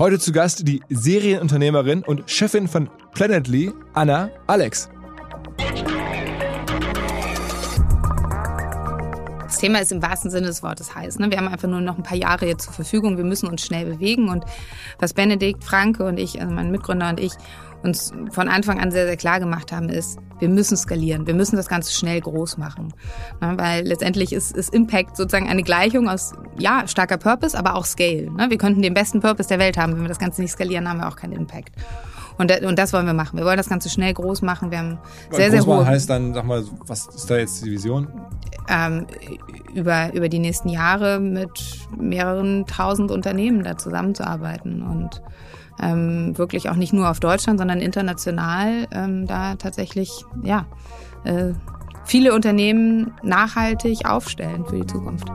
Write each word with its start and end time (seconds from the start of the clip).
Heute 0.00 0.18
zu 0.18 0.32
Gast 0.32 0.66
die 0.66 0.82
Serienunternehmerin 0.88 2.02
und 2.02 2.30
Chefin 2.30 2.68
von 2.68 2.88
Planetly, 3.12 3.70
Anna 3.92 4.30
Alex. 4.46 4.88
Das 9.42 9.58
Thema 9.58 9.80
ist 9.80 9.92
im 9.92 10.00
wahrsten 10.00 10.30
Sinne 10.30 10.46
des 10.46 10.62
Wortes 10.62 10.94
heiß. 10.94 11.18
Ne? 11.18 11.30
Wir 11.30 11.36
haben 11.36 11.48
einfach 11.48 11.68
nur 11.68 11.82
noch 11.82 11.98
ein 11.98 12.02
paar 12.02 12.16
Jahre 12.16 12.46
jetzt 12.46 12.64
zur 12.64 12.72
Verfügung. 12.72 13.18
Wir 13.18 13.24
müssen 13.24 13.46
uns 13.46 13.60
schnell 13.60 13.84
bewegen. 13.84 14.30
Und 14.30 14.46
was 14.98 15.12
Benedikt, 15.12 15.64
Franke 15.64 16.06
und 16.06 16.18
ich, 16.18 16.40
also 16.40 16.50
mein 16.50 16.70
Mitgründer 16.70 17.10
und 17.10 17.20
ich, 17.20 17.32
uns 17.82 18.12
von 18.30 18.48
Anfang 18.48 18.80
an 18.80 18.90
sehr, 18.90 19.06
sehr 19.06 19.16
klar 19.16 19.40
gemacht 19.40 19.72
haben, 19.72 19.88
ist, 19.88 20.18
wir 20.38 20.48
müssen 20.48 20.76
skalieren. 20.76 21.26
Wir 21.26 21.34
müssen 21.34 21.56
das 21.56 21.68
Ganze 21.68 21.92
schnell 21.92 22.20
groß 22.20 22.58
machen. 22.58 22.92
Ne? 23.40 23.54
Weil 23.56 23.86
letztendlich 23.86 24.32
ist, 24.32 24.56
ist 24.56 24.72
Impact 24.74 25.16
sozusagen 25.16 25.48
eine 25.48 25.62
Gleichung 25.62 26.08
aus, 26.08 26.32
ja, 26.58 26.86
starker 26.86 27.18
Purpose, 27.18 27.58
aber 27.58 27.74
auch 27.74 27.84
Scale. 27.84 28.30
Ne? 28.30 28.46
Wir 28.48 28.58
könnten 28.58 28.82
den 28.82 28.94
besten 28.94 29.20
Purpose 29.20 29.48
der 29.48 29.58
Welt 29.58 29.76
haben. 29.76 29.94
Wenn 29.94 30.02
wir 30.02 30.08
das 30.08 30.18
Ganze 30.18 30.42
nicht 30.42 30.52
skalieren, 30.52 30.88
haben 30.88 30.98
wir 30.98 31.08
auch 31.08 31.16
keinen 31.16 31.32
Impact. 31.32 31.72
Und, 32.38 32.50
und 32.62 32.78
das 32.78 32.94
wollen 32.94 33.04
wir 33.04 33.12
machen. 33.12 33.38
Wir 33.38 33.44
wollen 33.44 33.58
das 33.58 33.68
Ganze 33.68 33.90
schnell 33.90 34.14
groß 34.14 34.40
machen. 34.40 34.70
Wir 34.70 34.78
haben 34.78 34.98
sehr, 35.30 35.50
sehr 35.50 35.64
hohe... 35.66 35.84
heißt 35.84 36.08
dann, 36.08 36.32
sag 36.32 36.46
mal, 36.46 36.64
was 36.86 37.06
ist 37.08 37.30
da 37.30 37.36
jetzt 37.36 37.62
die 37.62 37.70
Vision? 37.70 38.08
Ähm, 38.66 39.06
über, 39.74 40.14
über 40.14 40.30
die 40.30 40.38
nächsten 40.38 40.70
Jahre 40.70 41.20
mit 41.20 41.86
mehreren 41.98 42.66
tausend 42.66 43.10
Unternehmen 43.10 43.62
da 43.62 43.76
zusammenzuarbeiten 43.76 44.80
und 44.80 45.22
ähm, 45.80 46.36
wirklich 46.36 46.68
auch 46.68 46.76
nicht 46.76 46.92
nur 46.92 47.10
auf 47.10 47.20
Deutschland, 47.20 47.58
sondern 47.58 47.80
international 47.80 48.86
ähm, 48.92 49.26
da 49.26 49.54
tatsächlich 49.56 50.24
ja 50.42 50.66
äh, 51.24 51.52
viele 52.04 52.34
Unternehmen 52.34 53.12
nachhaltig 53.22 54.04
aufstellen 54.06 54.64
für 54.66 54.80
die 54.80 54.86
Zukunft. 54.86 55.28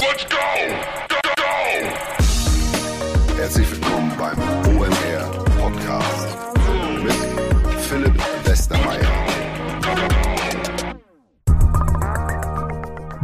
Let's 0.00 0.26
go! 0.28 0.36
Go, 1.08 1.16
go! 1.36 1.42
Herzlich 3.36 3.70
willkommen 3.70 4.12
beim 4.18 4.38
OMR 4.76 5.44
Podcast 5.60 6.28
mit 7.02 7.14
Philipp 7.80 8.22
Westermeier. 8.44 9.07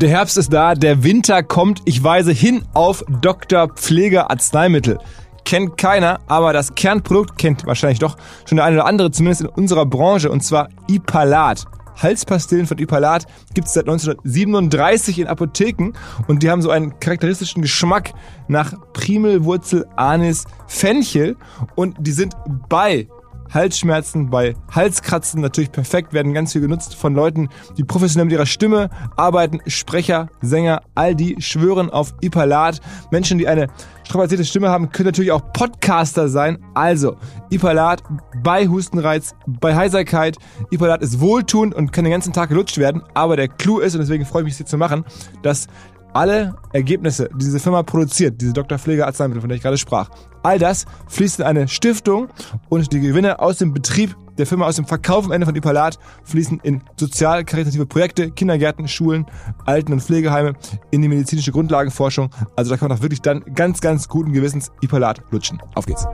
Der 0.01 0.09
Herbst 0.09 0.37
ist 0.37 0.53
da, 0.53 0.75
der 0.75 1.05
Winter 1.05 1.45
kommt. 1.45 1.81
Ich 1.85 2.03
weise 2.03 2.33
hin 2.33 2.65
auf 2.75 3.05
Dr. 3.21 3.69
Pfleger 3.69 4.29
Arzneimittel. 4.29 4.99
Kennt 5.45 5.79
keiner, 5.79 6.19
aber 6.27 6.53
das 6.53 6.75
Kernprodukt 6.75 7.39
kennt 7.39 7.65
wahrscheinlich 7.65 8.01
doch 8.01 8.17
schon 8.45 8.57
der 8.57 8.65
eine 8.65 8.79
oder 8.79 8.87
andere, 8.87 9.13
zumindest 9.13 9.43
in 9.43 9.49
unserer 9.49 9.87
Branche, 9.87 10.33
und 10.33 10.43
zwar 10.43 10.69
Ipalat. 10.89 11.65
Halspastillen 12.03 12.67
von 12.67 12.79
Ipalat 12.79 13.27
gibt 13.55 13.69
es 13.69 13.75
seit 13.75 13.85
1937 13.85 15.21
in 15.21 15.29
Apotheken 15.29 15.93
und 16.27 16.43
die 16.43 16.51
haben 16.51 16.61
so 16.61 16.71
einen 16.71 16.99
charakteristischen 16.99 17.63
Geschmack 17.63 18.15
nach 18.49 18.75
Primelwurzel, 18.95 19.87
Anis, 19.95 20.45
Fenchel 20.67 21.37
und 21.77 21.95
die 22.01 22.11
sind 22.11 22.35
bei 22.69 23.07
Halsschmerzen, 23.55 24.31
bei 24.31 24.55
Halskratzen 24.71 25.41
natürlich 25.41 25.73
perfekt, 25.73 26.13
werden 26.13 26.35
ganz 26.35 26.53
viel 26.53 26.61
genutzt 26.61 26.95
von 26.95 27.15
Leuten, 27.15 27.49
die 27.77 27.85
professionell 27.85 28.27
mit 28.27 28.33
ihrer 28.33 28.47
Stimme 28.47 28.91
arbeiten, 29.17 29.61
Sprecher, 29.67 30.29
Sänger, 30.43 30.83
all 30.95 31.15
die 31.15 31.37
schwören 31.41 31.91
auf 31.91 32.15
Ipalat. 32.21 32.81
Menschen, 33.11 33.39
die 33.39 33.49
eine 33.49 33.69
strapazierte 34.05 34.45
Stimme 34.45 34.71
haben, 34.71 34.91
können 34.91 35.07
natürlich 35.07 35.33
auch 35.33 35.53
Podcaster 35.53 36.29
sein. 36.29 36.59
Also, 36.75 37.17
Ipalat 37.51 38.03
bei 38.43 38.67
Hustenreiz, 38.67 39.35
bei 39.47 39.75
Heiserkeit. 39.75 40.37
Ipalat 40.71 41.03
ist 41.03 41.21
wohltuend 41.21 41.75
und 41.75 41.93
kann 41.93 42.05
den 42.05 42.13
ganzen 42.13 42.33
Tag 42.33 42.49
gelutscht 42.49 42.79
werden. 42.79 43.03
Aber 43.15 43.37
der 43.37 43.49
Clou 43.49 43.79
ist, 43.79 43.95
und 43.95 44.01
deswegen 44.01 44.27
freue 44.27 44.43
ich 44.43 44.45
mich, 44.45 44.53
es 44.55 44.59
hier 44.59 44.67
zu 44.67 44.79
machen, 44.79 45.05
dass 45.43 45.69
alle 46.15 46.55
Ergebnisse, 46.73 47.29
die 47.35 47.45
diese 47.45 47.61
Firma 47.61 47.83
produziert, 47.83 48.41
diese 48.41 48.53
Dr. 48.53 48.79
Pfleger 48.79 49.07
Arzneimittel, 49.07 49.41
von 49.41 49.49
der 49.49 49.57
ich 49.57 49.63
gerade 49.63 49.77
sprach, 49.77 50.09
all 50.43 50.59
das 50.59 50.87
fließt 51.09 51.41
in 51.41 51.47
eine 51.47 51.69
Stiftung 51.69 52.29
und 52.69 52.93
die 52.93 53.01
Gewinne 53.01 53.41
aus 53.41 53.59
dem 53.59 53.75
Betrieb 53.75 54.17
der 54.39 54.47
Firma, 54.47 54.67
aus 54.67 54.77
dem 54.77 54.87
Verkauf 54.87 55.27
am 55.27 55.33
Ende 55.33 55.47
von 55.47 55.55
Ipalat 55.55 55.99
fließen 56.25 56.61
in 56.63 56.83
sozial-karitative 56.97 57.87
Projekte, 57.87 58.31
Kindergärten, 58.31 58.89
Schulen, 58.89 59.27
Alten- 59.65 59.93
und 59.93 60.03
Pflegeheime, 60.03 60.55
in 60.91 61.03
die 61.03 61.09
medizinische 61.09 61.53
Grundlagenforschung. 61.53 62.31
Also 62.57 62.71
da 62.71 62.77
kann 62.77 62.89
man 62.89 62.99
auch 62.99 63.03
wirklich 63.03 63.23
dann 63.23 63.45
ganz, 63.55 63.81
ganz 63.81 64.09
guten 64.09 64.33
Gewissens 64.33 64.73
Ipalat 64.81 65.23
lutschen. 65.31 65.63
Auf 65.75 65.87
geht's. 65.87 66.07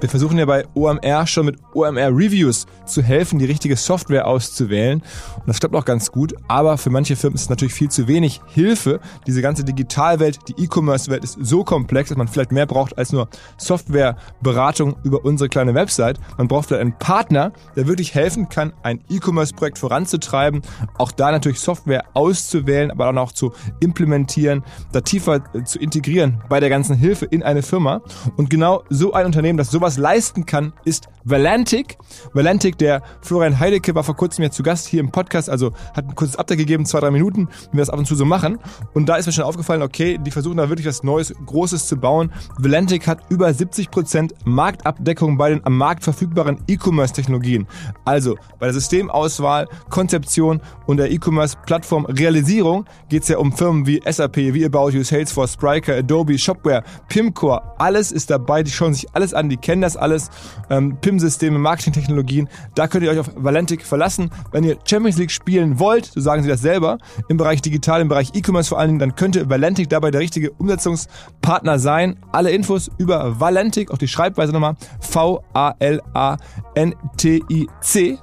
Wir 0.00 0.08
versuchen 0.08 0.38
ja 0.38 0.44
bei 0.44 0.64
OMR 0.74 1.26
schon 1.26 1.46
mit 1.46 1.56
OMR 1.74 2.10
Reviews 2.10 2.66
zu 2.86 3.02
helfen, 3.02 3.40
die 3.40 3.46
richtige 3.46 3.74
Software 3.76 4.28
auszuwählen. 4.28 5.02
Und 5.36 5.48
das 5.48 5.58
klappt 5.58 5.74
auch 5.74 5.84
ganz 5.84 6.12
gut. 6.12 6.34
Aber 6.46 6.78
für 6.78 6.90
manche 6.90 7.16
Firmen 7.16 7.34
ist 7.34 7.42
es 7.42 7.48
natürlich 7.50 7.74
viel 7.74 7.90
zu 7.90 8.06
wenig 8.06 8.40
Hilfe. 8.46 9.00
Diese 9.26 9.42
ganze 9.42 9.64
Digitalwelt, 9.64 10.38
die 10.46 10.62
E-Commerce-Welt 10.62 11.24
ist 11.24 11.38
so 11.40 11.64
komplex, 11.64 12.10
dass 12.10 12.18
man 12.18 12.28
vielleicht 12.28 12.52
mehr 12.52 12.66
braucht 12.66 12.96
als 12.96 13.12
nur 13.12 13.28
Softwareberatung 13.56 14.94
über 15.02 15.24
unsere 15.24 15.48
kleine 15.48 15.74
Website. 15.74 16.20
Man 16.36 16.46
braucht 16.46 16.68
vielleicht 16.68 16.82
einen 16.82 16.96
Partner, 16.98 17.52
der 17.74 17.88
wirklich 17.88 18.14
helfen 18.14 18.48
kann, 18.48 18.72
ein 18.84 19.00
E-Commerce-Projekt 19.10 19.78
voranzutreiben. 19.78 20.62
Auch 20.96 21.10
da 21.10 21.32
natürlich 21.32 21.58
Software 21.58 22.04
auszuwählen, 22.14 22.92
aber 22.92 23.06
dann 23.06 23.18
auch 23.18 23.32
zu 23.32 23.52
implementieren, 23.80 24.62
da 24.92 25.00
tiefer 25.00 25.42
zu 25.64 25.80
integrieren 25.80 26.40
bei 26.48 26.60
der 26.60 26.68
ganzen 26.68 26.94
Hilfe 26.94 27.24
in 27.24 27.42
eine 27.42 27.62
Firma. 27.62 28.00
Und 28.36 28.48
genau 28.48 28.84
so 28.90 29.12
ein 29.12 29.26
Unternehmen, 29.26 29.58
das 29.58 29.72
sowas 29.72 29.87
sowas 29.88 29.98
leisten 29.98 30.46
kann, 30.46 30.72
ist 30.84 31.08
Valantic. 31.24 31.98
Valantic, 32.32 32.78
der 32.78 33.02
Florian 33.20 33.58
Heidecke 33.58 33.94
war 33.94 34.02
vor 34.02 34.16
kurzem 34.16 34.44
ja 34.44 34.50
zu 34.50 34.62
Gast 34.62 34.86
hier 34.86 35.00
im 35.00 35.10
Podcast, 35.10 35.50
also 35.50 35.72
hat 35.94 36.06
ein 36.06 36.14
kurzes 36.14 36.36
Update 36.36 36.58
gegeben, 36.58 36.86
zwei, 36.86 37.00
drei 37.00 37.10
Minuten, 37.10 37.48
wie 37.70 37.76
wir 37.76 37.80
das 37.80 37.90
ab 37.90 37.98
und 37.98 38.06
zu 38.06 38.14
so 38.14 38.24
machen. 38.24 38.58
Und 38.94 39.08
da 39.08 39.16
ist 39.16 39.26
mir 39.26 39.32
schon 39.32 39.44
aufgefallen, 39.44 39.82
okay, 39.82 40.18
die 40.18 40.30
versuchen 40.30 40.56
da 40.56 40.68
wirklich 40.68 40.86
was 40.86 41.02
Neues, 41.02 41.34
Großes 41.46 41.86
zu 41.86 41.96
bauen. 41.96 42.32
Valantic 42.58 43.06
hat 43.06 43.20
über 43.30 43.48
70% 43.48 44.32
Marktabdeckung 44.44 45.36
bei 45.36 45.50
den 45.50 45.64
am 45.66 45.76
Markt 45.76 46.04
verfügbaren 46.04 46.58
E-Commerce-Technologien. 46.66 47.66
Also 48.04 48.36
bei 48.58 48.66
der 48.66 48.74
Systemauswahl, 48.74 49.68
Konzeption 49.90 50.60
und 50.86 50.96
der 50.96 51.10
E-Commerce-Plattform 51.10 52.06
Realisierung 52.06 52.86
geht 53.08 53.22
es 53.22 53.28
ja 53.28 53.38
um 53.38 53.52
Firmen 53.52 53.86
wie 53.86 54.00
SAP, 54.08 54.36
wie 54.36 54.64
About 54.64 54.90
You, 54.90 55.02
Salesforce, 55.02 55.52
Spryker, 55.52 55.96
Adobe, 55.96 56.38
Shopware, 56.38 56.82
Pimcore. 57.08 57.62
Alles 57.78 58.12
ist 58.12 58.30
dabei, 58.30 58.62
die 58.62 58.70
schauen 58.70 58.94
sich 58.94 59.06
alles 59.14 59.34
an, 59.34 59.48
die 59.48 59.56
kennen 59.56 59.77
kennen 59.78 59.82
das 59.82 59.96
alles. 59.96 60.30
Ähm, 60.70 60.98
PIM-Systeme, 61.00 61.58
Marketingtechnologien. 61.58 62.48
Da 62.74 62.88
könnt 62.88 63.04
ihr 63.04 63.10
euch 63.12 63.20
auf 63.20 63.30
Valentic 63.36 63.86
verlassen. 63.86 64.30
Wenn 64.50 64.64
ihr 64.64 64.76
Champions 64.84 65.18
League 65.18 65.30
spielen 65.30 65.78
wollt, 65.78 66.06
so 66.06 66.20
sagen 66.20 66.42
sie 66.42 66.48
das 66.48 66.60
selber, 66.60 66.98
im 67.28 67.36
Bereich 67.36 67.62
Digital, 67.62 68.00
im 68.00 68.08
Bereich 68.08 68.30
E-Commerce 68.34 68.68
vor 68.70 68.80
allen 68.80 68.88
Dingen, 68.88 68.98
dann 68.98 69.14
könnte 69.14 69.48
Valentic 69.48 69.88
dabei 69.88 70.10
der 70.10 70.20
richtige 70.20 70.50
Umsetzungspartner 70.50 71.78
sein. 71.78 72.16
Alle 72.32 72.50
Infos 72.50 72.90
über 72.98 73.38
Valentic, 73.38 73.92
auch 73.92 73.98
die 73.98 74.08
Schreibweise 74.08 74.52
nochmal, 74.52 74.74
V-A-L-A-N-T-I-C, 75.00 75.68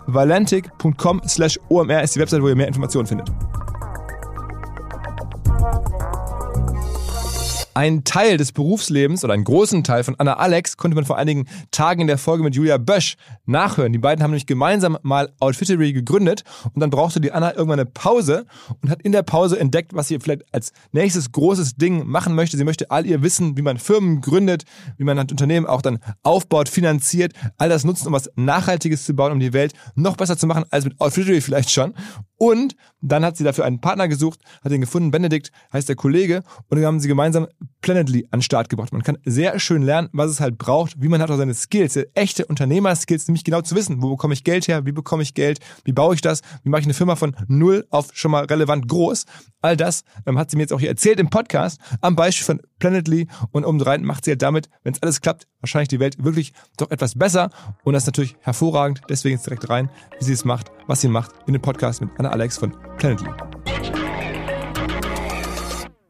valentic.com 0.08 1.22
slash 1.28 1.58
OMR 1.70 2.04
ist 2.04 2.16
die 2.16 2.20
Website, 2.20 2.42
wo 2.42 2.50
ihr 2.50 2.56
mehr 2.56 2.68
Informationen 2.68 3.08
findet. 3.08 3.32
Einen 7.78 8.06
Teil 8.06 8.38
des 8.38 8.54
Berufslebens 8.54 9.26
oder 9.26 9.34
einen 9.34 9.44
großen 9.44 9.84
Teil 9.84 10.06
von 10.06 10.16
Anna 10.18 10.38
Alex 10.38 10.78
konnte 10.78 10.96
man 10.96 11.04
vor 11.04 11.18
einigen 11.18 11.46
Tagen 11.72 12.00
in 12.00 12.08
der 12.08 12.18
Folge 12.18 12.42
mit 12.42 12.56
Julia 12.56 12.78
Bösch 12.78 13.18
nachhören. 13.46 13.92
Die 13.92 14.00
beiden 14.00 14.24
haben 14.24 14.32
nämlich 14.32 14.46
gemeinsam 14.46 14.98
mal 15.02 15.34
Outfittery 15.42 15.92
gegründet 15.92 16.46
und 16.74 16.80
dann 16.80 16.90
brauchte 16.90 17.20
die 17.20 17.34
Anna 17.34 17.54
irgendwann 17.54 17.82
eine 17.82 17.86
Pause 17.86 18.46
und 18.82 18.90
hat 18.90 19.02
in 19.02 19.12
der 19.12 19.24
Pause 19.24 19.60
entdeckt, 19.60 19.94
was 19.94 20.08
sie 20.08 20.18
vielleicht 20.22 20.46
als 20.54 20.72
nächstes 20.94 21.34
großes 21.34 21.76
Ding 21.76 22.08
machen 22.08 22.34
möchte. 22.34 22.56
Sie 22.56 22.64
möchte 22.64 22.92
all 22.92 23.06
ihr 23.06 23.22
Wissen, 23.24 23.58
wie 23.58 23.62
man 23.62 23.78
Firmen 23.78 24.22
gründet, 24.22 24.64
wie 24.98 25.04
man 25.04 25.20
ein 25.20 25.28
Unternehmen 25.30 25.66
auch 25.66 25.82
dann 25.82 26.00
aufbaut, 26.24 26.70
finanziert, 26.70 27.34
all 27.58 27.68
das 27.68 27.84
nutzen, 27.84 28.08
um 28.08 28.14
was 28.14 28.32
Nachhaltiges 28.38 29.04
zu 29.04 29.14
bauen, 29.14 29.34
um 29.34 29.42
die 29.42 29.52
Welt 29.52 29.74
noch 29.96 30.16
besser 30.16 30.38
zu 30.38 30.48
machen 30.48 30.64
als 30.70 30.86
mit 30.86 31.02
Outfittery 31.02 31.42
vielleicht 31.42 31.72
schon. 31.72 31.94
Und 32.38 32.76
dann 33.02 33.24
hat 33.24 33.38
sie 33.38 33.44
dafür 33.44 33.66
einen 33.66 33.80
Partner 33.80 34.08
gesucht, 34.08 34.40
hat 34.64 34.72
ihn 34.72 34.82
gefunden. 34.82 35.12
Benedikt 35.12 35.52
heißt 35.72 35.88
der 35.88 35.96
Kollege. 35.96 36.44
Und 36.70 36.78
dann 36.78 36.86
haben 36.86 37.00
sie 37.00 37.08
gemeinsam 37.08 37.48
Planetly 37.82 38.28
an 38.32 38.40
den 38.40 38.42
Start 38.42 38.70
gebracht. 38.70 38.92
Man 38.92 39.04
kann 39.04 39.18
sehr 39.26 39.60
schön 39.60 39.84
lernen, 39.84 40.10
was 40.12 40.32
es 40.32 40.40
halt 40.40 40.58
braucht, 40.58 41.02
wie 41.02 41.08
man 41.08 41.22
hat 41.22 41.32
auch 41.32 41.38
seine 41.38 41.54
Skills, 41.54 41.98
echte 42.14 42.46
Unternehmerskills, 42.46 43.28
nämlich 43.28 43.44
genau 43.44 43.62
zu 43.62 43.76
wissen, 43.76 44.02
wo 44.02 44.10
bekomme 44.10 44.34
ich 44.34 44.44
Geld 44.44 44.68
her, 44.68 44.86
wie 44.86 44.92
bekomme 44.92 45.24
ich 45.24 45.34
Geld, 45.34 45.60
wie 45.84 45.94
baue 45.94 46.16
ich 46.16 46.22
das, 46.22 46.42
wie 46.64 46.70
mache 46.70 46.82
ich 46.82 46.88
eine 46.88 46.94
Firma 46.94 47.16
von 47.16 47.36
null 47.48 47.86
auf 47.90 48.10
schon 48.14 48.32
mal 48.32 48.46
relevant 48.46 48.88
groß. 48.88 49.26
All 49.62 49.78
das 49.78 50.04
ähm, 50.26 50.38
hat 50.38 50.52
sie 50.52 50.58
mir 50.58 50.64
jetzt 50.64 50.74
auch 50.74 50.80
hier 50.80 50.90
erzählt 50.90 51.20
im 51.20 51.30
Podcast 51.30 51.80
am 52.02 52.16
Beispiel 52.16 52.46
von 52.46 52.62
Planetly 52.86 53.26
und 53.52 53.66
obendrein 53.66 54.04
macht 54.04 54.26
sie 54.26 54.32
halt 54.32 54.44
damit, 54.44 54.70
wenn 54.84 54.94
es 54.94 55.02
alles 55.02 55.20
klappt, 55.20 55.48
wahrscheinlich 55.60 55.88
die 55.88 56.00
Welt 56.00 56.24
wirklich 56.24 56.54
doch 56.78 56.92
etwas 56.92 57.18
besser 57.18 57.50
und 57.84 57.94
das 57.94 58.04
ist 58.04 58.08
natürlich 58.08 58.36
hervorragend. 58.42 59.02
Deswegen 59.10 59.38
jetzt 59.38 59.48
direkt 59.48 59.68
rein, 59.72 59.90
wie 60.20 60.24
sie 60.24 60.34
es 60.34 60.46
macht, 60.46 60.72
was 60.86 61.02
sie 61.02 61.08
macht 61.08 61.32
in 61.48 61.54
den 61.54 61.64
Podcast 61.64 62.02
mit 62.02 62.12
Anna 62.20 62.30
Alex 62.30 62.60
von 62.60 62.78
Planetly. 62.98 63.28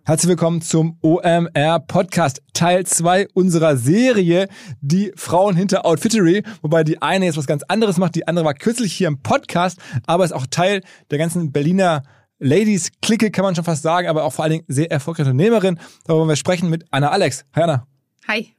Herzlich 0.04 0.28
willkommen 0.28 0.62
zum 0.62 0.98
OMR 1.02 1.80
Podcast, 1.80 2.42
Teil 2.52 2.86
2 2.86 3.30
unserer 3.34 3.78
Serie, 3.78 4.50
die 4.82 5.14
Frauen 5.16 5.56
hinter 5.56 5.86
Outfittery, 5.86 6.44
wobei 6.62 6.84
die 6.84 7.02
eine 7.02 7.24
jetzt 7.24 7.38
was 7.38 7.48
ganz 7.48 7.64
anderes 7.64 7.98
macht, 7.98 8.16
die 8.16 8.28
andere 8.28 8.44
war 8.44 8.54
kürzlich 8.54 8.92
hier 8.92 9.08
im 9.08 9.22
Podcast, 9.22 9.80
aber 10.08 10.26
ist 10.26 10.34
auch 10.34 10.46
Teil 10.46 10.82
der 11.10 11.20
ganzen 11.20 11.54
Berliner 11.54 12.04
Ladies-Clique, 12.40 13.32
kann 13.32 13.44
man 13.44 13.56
schon 13.56 13.64
fast 13.64 13.84
sagen, 13.84 14.08
aber 14.08 14.24
auch 14.24 14.34
vor 14.34 14.44
allen 14.44 14.52
Dingen 14.52 14.66
sehr 14.68 14.92
erfolgreiche 14.92 15.30
Unternehmerin. 15.30 15.80
Darüber 16.04 16.22
wollen 16.22 16.30
wir 16.30 16.36
sprechen 16.36 16.70
mit 16.70 16.86
Anna 16.92 17.10
Alex. 17.10 17.46
Hi 17.56 17.64
Anna. 17.64 17.88
Hi. 18.28 18.54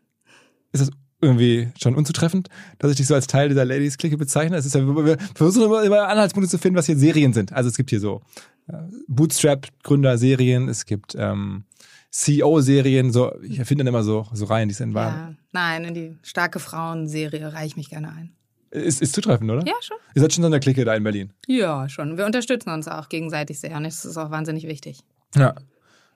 Ist 0.73 0.81
das 0.81 0.91
irgendwie 1.21 1.69
schon 1.81 1.95
unzutreffend, 1.95 2.49
dass 2.79 2.91
ich 2.91 2.97
dich 2.97 3.07
so 3.07 3.15
als 3.15 3.27
Teil 3.27 3.49
dieser 3.49 3.65
Ladies-Clique 3.65 4.17
bezeichne? 4.17 4.57
Es 4.57 4.67
ist 4.67 4.75
ja, 4.75 4.87
wir 4.87 5.19
versuchen 5.35 5.67
immer, 5.67 5.83
immer 5.83 6.09
Anhaltspunkte 6.09 6.51
zu 6.51 6.59
finden, 6.59 6.79
was 6.79 6.87
hier 6.87 6.97
Serien 6.97 7.33
sind. 7.33 7.53
Also 7.53 7.69
es 7.69 7.77
gibt 7.77 7.91
hier 7.91 8.01
so 8.01 8.23
äh, 8.69 8.75
Bootstrap-Gründer-Serien, 9.09 10.69
es 10.69 10.85
gibt 10.87 11.15
ähm, 11.19 11.65
CEO-Serien, 12.11 13.13
so, 13.13 13.33
ich 13.43 13.59
erfinde 13.59 13.85
dann 13.85 13.93
immer 13.93 14.05
so, 14.05 14.27
so 14.33 14.47
Reihen, 14.47 14.69
die 14.69 14.75
sind 14.75 14.95
wahr. 14.95 15.11
Ja, 15.11 15.35
nein, 15.53 15.85
in 15.85 15.95
die 15.95 16.19
starke 16.23 16.61
Frauen-Serie 16.61 17.53
reiche 17.53 17.67
ich 17.67 17.77
mich 17.77 17.91
gerne 17.91 18.13
ein. 18.13 18.36
Ist, 18.71 19.01
ist 19.01 19.15
zutreffend, 19.15 19.51
oder? 19.51 19.65
Ja, 19.67 19.75
schon. 19.81 19.97
Ihr 20.15 20.23
seid 20.23 20.33
schon 20.33 20.43
so 20.43 20.47
in 20.47 20.53
der 20.53 20.61
Clique 20.61 20.85
da 20.85 20.95
in 20.95 21.05
Berlin. 21.05 21.33
Ja, 21.47 21.89
schon. 21.89 22.19
Wir 22.19 22.27
unterstützen 22.27 22.71
uns 22.71 22.89
auch 22.89 23.09
gegenseitig 23.09 23.61
sehr 23.61 23.77
und 23.77 23.85
das 23.85 24.05
ist 24.05 24.17
auch 24.17 24.31
wahnsinnig 24.31 24.67
wichtig. 24.67 25.01
Ja. 25.35 25.55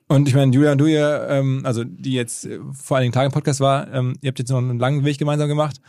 Und 0.07 0.27
ich 0.27 0.35
meine, 0.35 0.53
Julia 0.53 0.73
und 0.73 0.77
du 0.77 0.87
ja, 0.87 1.27
ähm, 1.29 1.61
also 1.63 1.85
die 1.85 2.11
jetzt 2.11 2.45
äh, 2.45 2.59
vor 2.73 2.97
einigen 2.97 3.13
Tagen 3.13 3.27
im 3.27 3.31
Podcast 3.31 3.61
war, 3.61 3.91
ähm, 3.93 4.17
ihr 4.21 4.27
habt 4.27 4.39
jetzt 4.39 4.49
noch 4.49 4.57
einen 4.57 4.77
langen 4.77 5.05
Weg 5.05 5.17
gemeinsam 5.17 5.47
gemacht. 5.47 5.79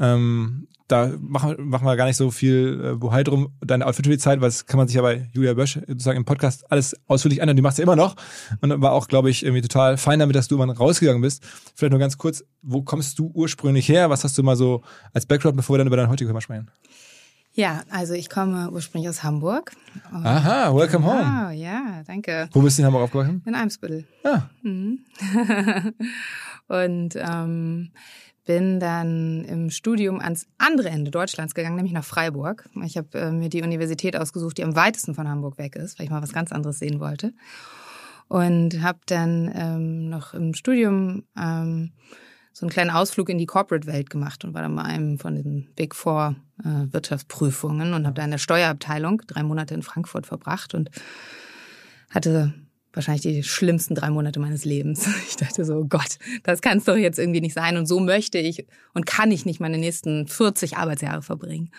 Ähm, 0.00 0.66
da 0.88 1.12
machen, 1.20 1.54
machen 1.68 1.84
wir 1.86 1.94
gar 1.96 2.06
nicht 2.06 2.16
so 2.16 2.30
viel 2.32 2.80
äh, 2.84 2.96
Bohai 2.96 3.22
drum, 3.22 3.52
deine 3.60 3.86
Outfit-Zeit, 3.86 4.40
weil 4.40 4.48
das 4.48 4.66
kann 4.66 4.76
man 4.78 4.88
sich 4.88 4.96
ja 4.96 5.02
bei 5.02 5.28
Julia 5.32 5.54
Bösch 5.54 5.78
sozusagen 5.86 6.16
im 6.16 6.24
Podcast 6.24 6.70
alles 6.72 6.96
ausführlich 7.06 7.40
und 7.40 7.54
die 7.54 7.62
machst 7.62 7.78
du 7.78 7.82
ja 7.82 7.84
immer 7.84 7.94
noch. 7.96 8.16
Und 8.60 8.82
war 8.82 8.92
auch, 8.92 9.06
glaube 9.06 9.30
ich, 9.30 9.44
irgendwie 9.44 9.62
total 9.62 9.96
fein 9.98 10.18
damit, 10.18 10.34
dass 10.34 10.48
du 10.48 10.60
immer 10.60 10.76
rausgegangen 10.76 11.22
bist. 11.22 11.44
Vielleicht 11.76 11.92
nur 11.92 12.00
ganz 12.00 12.18
kurz, 12.18 12.42
wo 12.62 12.82
kommst 12.82 13.18
du 13.20 13.30
ursprünglich 13.34 13.88
her? 13.88 14.10
Was 14.10 14.24
hast 14.24 14.36
du 14.36 14.42
mal 14.42 14.56
so 14.56 14.82
als 15.12 15.26
Background, 15.26 15.56
bevor 15.56 15.74
wir 15.74 15.78
dann 15.78 15.86
über 15.86 15.96
deine 15.96 16.08
heutige 16.08 16.26
Firma 16.28 16.40
sprechen? 16.40 16.68
Ja, 17.52 17.82
also 17.90 18.14
ich 18.14 18.30
komme 18.30 18.70
ursprünglich 18.70 19.08
aus 19.08 19.22
Hamburg. 19.24 19.72
Aha, 20.12 20.74
welcome 20.74 21.04
home. 21.04 21.20
Wow, 21.20 21.52
ja, 21.52 22.02
danke. 22.06 22.48
Wo 22.52 22.62
bist 22.62 22.78
du 22.78 22.82
in 22.82 22.86
Hamburg 22.86 23.02
aufgewachsen? 23.02 23.42
In 23.44 23.54
Eimsbüttel. 23.54 24.06
Ah, 24.24 24.42
Mhm. 24.62 25.00
und 26.68 27.16
ähm, 27.16 27.90
bin 28.44 28.80
dann 28.80 29.44
im 29.44 29.70
Studium 29.70 30.20
ans 30.20 30.46
andere 30.58 30.88
Ende 30.88 31.10
Deutschlands 31.10 31.54
gegangen, 31.54 31.76
nämlich 31.76 31.92
nach 31.92 32.04
Freiburg. 32.04 32.68
Ich 32.84 32.96
habe 32.96 33.18
äh, 33.18 33.30
mir 33.30 33.48
die 33.48 33.62
Universität 33.62 34.16
ausgesucht, 34.16 34.58
die 34.58 34.64
am 34.64 34.76
weitesten 34.76 35.14
von 35.14 35.28
Hamburg 35.28 35.58
weg 35.58 35.76
ist, 35.76 35.98
weil 35.98 36.04
ich 36.04 36.10
mal 36.10 36.22
was 36.22 36.32
ganz 36.32 36.52
anderes 36.52 36.78
sehen 36.78 37.00
wollte. 37.00 37.32
Und 38.28 38.80
habe 38.80 39.00
dann 39.06 39.50
ähm, 39.54 40.08
noch 40.08 40.34
im 40.34 40.54
Studium 40.54 41.24
ähm, 41.36 41.92
so 42.52 42.64
einen 42.64 42.70
kleinen 42.70 42.90
Ausflug 42.90 43.28
in 43.28 43.38
die 43.38 43.46
Corporate-Welt 43.46 44.10
gemacht 44.10 44.44
und 44.44 44.54
war 44.54 44.62
dann 44.62 44.76
bei 44.76 44.82
einem 44.82 45.18
von 45.18 45.34
den 45.34 45.72
Big 45.76 45.94
Four 45.94 46.36
äh, 46.60 46.92
Wirtschaftsprüfungen 46.92 47.94
und 47.94 48.06
habe 48.06 48.14
da 48.14 48.24
in 48.24 48.30
der 48.30 48.38
Steuerabteilung 48.38 49.22
drei 49.26 49.42
Monate 49.42 49.74
in 49.74 49.82
Frankfurt 49.82 50.26
verbracht 50.26 50.74
und 50.74 50.90
hatte 52.10 52.54
wahrscheinlich 52.92 53.22
die 53.22 53.42
schlimmsten 53.42 53.94
drei 53.94 54.10
Monate 54.10 54.40
meines 54.40 54.64
Lebens. 54.64 55.08
Ich 55.28 55.36
dachte 55.36 55.64
so, 55.64 55.76
oh 55.76 55.84
Gott, 55.84 56.18
das 56.42 56.60
kann 56.60 56.78
es 56.78 56.84
doch 56.84 56.96
jetzt 56.96 57.18
irgendwie 57.18 57.40
nicht 57.40 57.54
sein 57.54 57.76
und 57.76 57.86
so 57.86 58.00
möchte 58.00 58.38
ich 58.38 58.66
und 58.94 59.06
kann 59.06 59.30
ich 59.30 59.46
nicht 59.46 59.60
meine 59.60 59.78
nächsten 59.78 60.26
40 60.26 60.76
Arbeitsjahre 60.76 61.22
verbringen. 61.22 61.70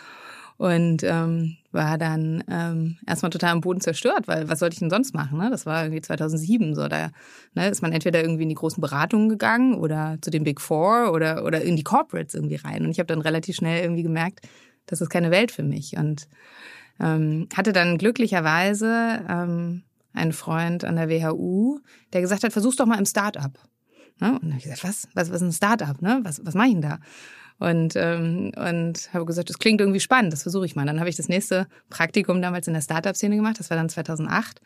Und 0.58 1.02
ähm, 1.04 1.58
war 1.72 1.98
dann 1.98 2.44
ähm, 2.48 2.98
erstmal 3.08 3.32
total 3.32 3.50
am 3.50 3.62
Boden 3.62 3.82
zerstört, 3.82 4.28
weil 4.28 4.48
was 4.48 4.60
sollte 4.60 4.76
ich 4.76 4.80
denn 4.80 4.92
sonst 4.92 5.16
machen? 5.16 5.40
Ne? 5.40 5.50
Das 5.50 5.66
war 5.66 5.84
irgendwie 5.84 6.02
2007 6.02 6.76
so. 6.76 6.88
Da 6.88 7.10
ne, 7.56 7.70
ist 7.70 7.82
man 7.82 7.92
entweder 7.92 8.22
irgendwie 8.22 8.44
in 8.44 8.50
die 8.50 8.56
großen 8.56 8.80
Beratungen 8.80 9.28
gegangen 9.28 9.74
oder 9.74 10.20
zu 10.22 10.30
den 10.30 10.44
Big 10.44 10.62
Four 10.62 11.14
oder, 11.14 11.46
oder 11.46 11.64
in 11.64 11.78
die 11.78 11.84
Corporates 11.84 12.36
irgendwie 12.36 12.58
rein. 12.58 12.86
Und 12.86 12.92
ich 12.92 13.00
habe 13.00 13.08
dann 13.08 13.22
relativ 13.22 13.56
schnell 13.56 13.82
irgendwie 13.82 14.04
gemerkt, 14.04 14.48
das 14.86 15.02
ist 15.02 15.10
keine 15.10 15.32
Welt 15.32 15.52
für 15.52 15.64
mich. 15.64 15.98
Und 15.98 16.28
ähm, 17.00 17.48
hatte 17.56 17.74
dann 17.74 17.98
glücklicherweise 17.98 19.26
ähm, 19.28 19.82
einen 20.14 20.34
Freund 20.34 20.84
an 20.84 20.96
der 20.96 21.10
WHU, 21.10 21.80
der 22.14 22.22
gesagt 22.22 22.44
hat, 22.44 22.54
versuch's 22.54 22.76
doch 22.76 22.86
mal 22.86 23.00
im 23.00 23.06
Start-up. 23.06 23.60
Ne? 24.20 24.34
Und 24.34 24.44
dann 24.44 24.50
habe 24.52 24.58
ich 24.60 24.64
gesagt, 24.64 24.84
was? 24.84 25.08
Was, 25.14 25.30
was 25.30 25.42
ist 25.42 25.48
ein 25.48 25.54
Start-up? 25.54 26.02
Ne? 26.02 26.20
Was, 26.24 26.46
was 26.46 26.54
mache 26.54 26.68
ich 26.68 26.74
denn 26.74 26.82
da? 26.82 27.00
Und, 27.60 27.96
ähm, 27.96 28.52
und 28.56 29.14
habe 29.14 29.26
gesagt, 29.26 29.50
das 29.50 29.60
klingt 29.60 29.82
irgendwie 29.82 30.00
spannend, 30.00 30.34
das 30.34 30.42
versuche 30.42 30.66
ich 30.66 30.76
mal. 30.76 30.86
Dann 30.86 31.00
habe 31.00 31.10
ich 31.10 31.16
das 31.16 31.30
nächste 31.30 31.68
Praktikum 31.90 32.42
damals 32.42 32.68
in 32.68 32.74
der 32.74 32.82
Startup-Szene 32.82 33.36
gemacht, 33.36 33.60
das 33.60 33.70
war 33.70 33.78
dann 33.78 33.88
2008. 33.88 34.62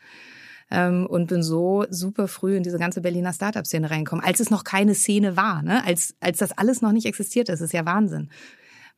Ähm, 0.70 1.06
und 1.06 1.26
bin 1.26 1.42
so 1.42 1.84
super 1.90 2.26
früh 2.26 2.56
in 2.56 2.62
diese 2.62 2.78
ganze 2.78 3.00
Berliner 3.00 3.32
Startup-Szene 3.32 3.90
reingekommen, 3.90 4.24
als 4.24 4.40
es 4.40 4.50
noch 4.50 4.64
keine 4.64 4.94
Szene 4.94 5.36
war, 5.36 5.62
ne? 5.62 5.84
als, 5.84 6.14
als 6.20 6.38
das 6.38 6.52
alles 6.52 6.80
noch 6.80 6.92
nicht 6.92 7.06
existiert. 7.06 7.50
Das 7.50 7.60
ist 7.60 7.72
ja 7.72 7.84
Wahnsinn. 7.84 8.30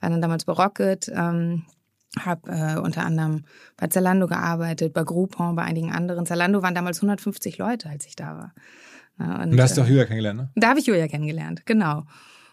War 0.00 0.10
dann 0.10 0.22
damals 0.22 0.44
bei 0.44 0.52
Rocket, 0.52 1.10
ähm, 1.12 1.64
habe 2.24 2.50
äh, 2.50 2.78
unter 2.78 3.04
anderem 3.04 3.44
bei 3.76 3.88
Zalando 3.88 4.26
gearbeitet, 4.26 4.92
bei 4.92 5.02
Groupon, 5.02 5.56
bei 5.56 5.62
einigen 5.62 5.92
anderen. 5.92 6.26
Zalando 6.26 6.62
waren 6.62 6.74
damals 6.74 6.98
150 6.98 7.58
Leute, 7.58 7.88
als 7.88 8.06
ich 8.06 8.16
da 8.16 8.36
war. 8.36 8.54
Ja, 9.18 9.42
und 9.42 9.56
da 9.56 9.64
hast 9.64 9.76
du 9.76 9.82
auch 9.82 9.86
Julia 9.86 10.04
kennengelernt, 10.04 10.38
ne? 10.38 10.50
Da 10.54 10.68
habe 10.68 10.80
ich 10.80 10.86
Julia 10.86 11.08
kennengelernt, 11.08 11.66
genau. 11.66 12.04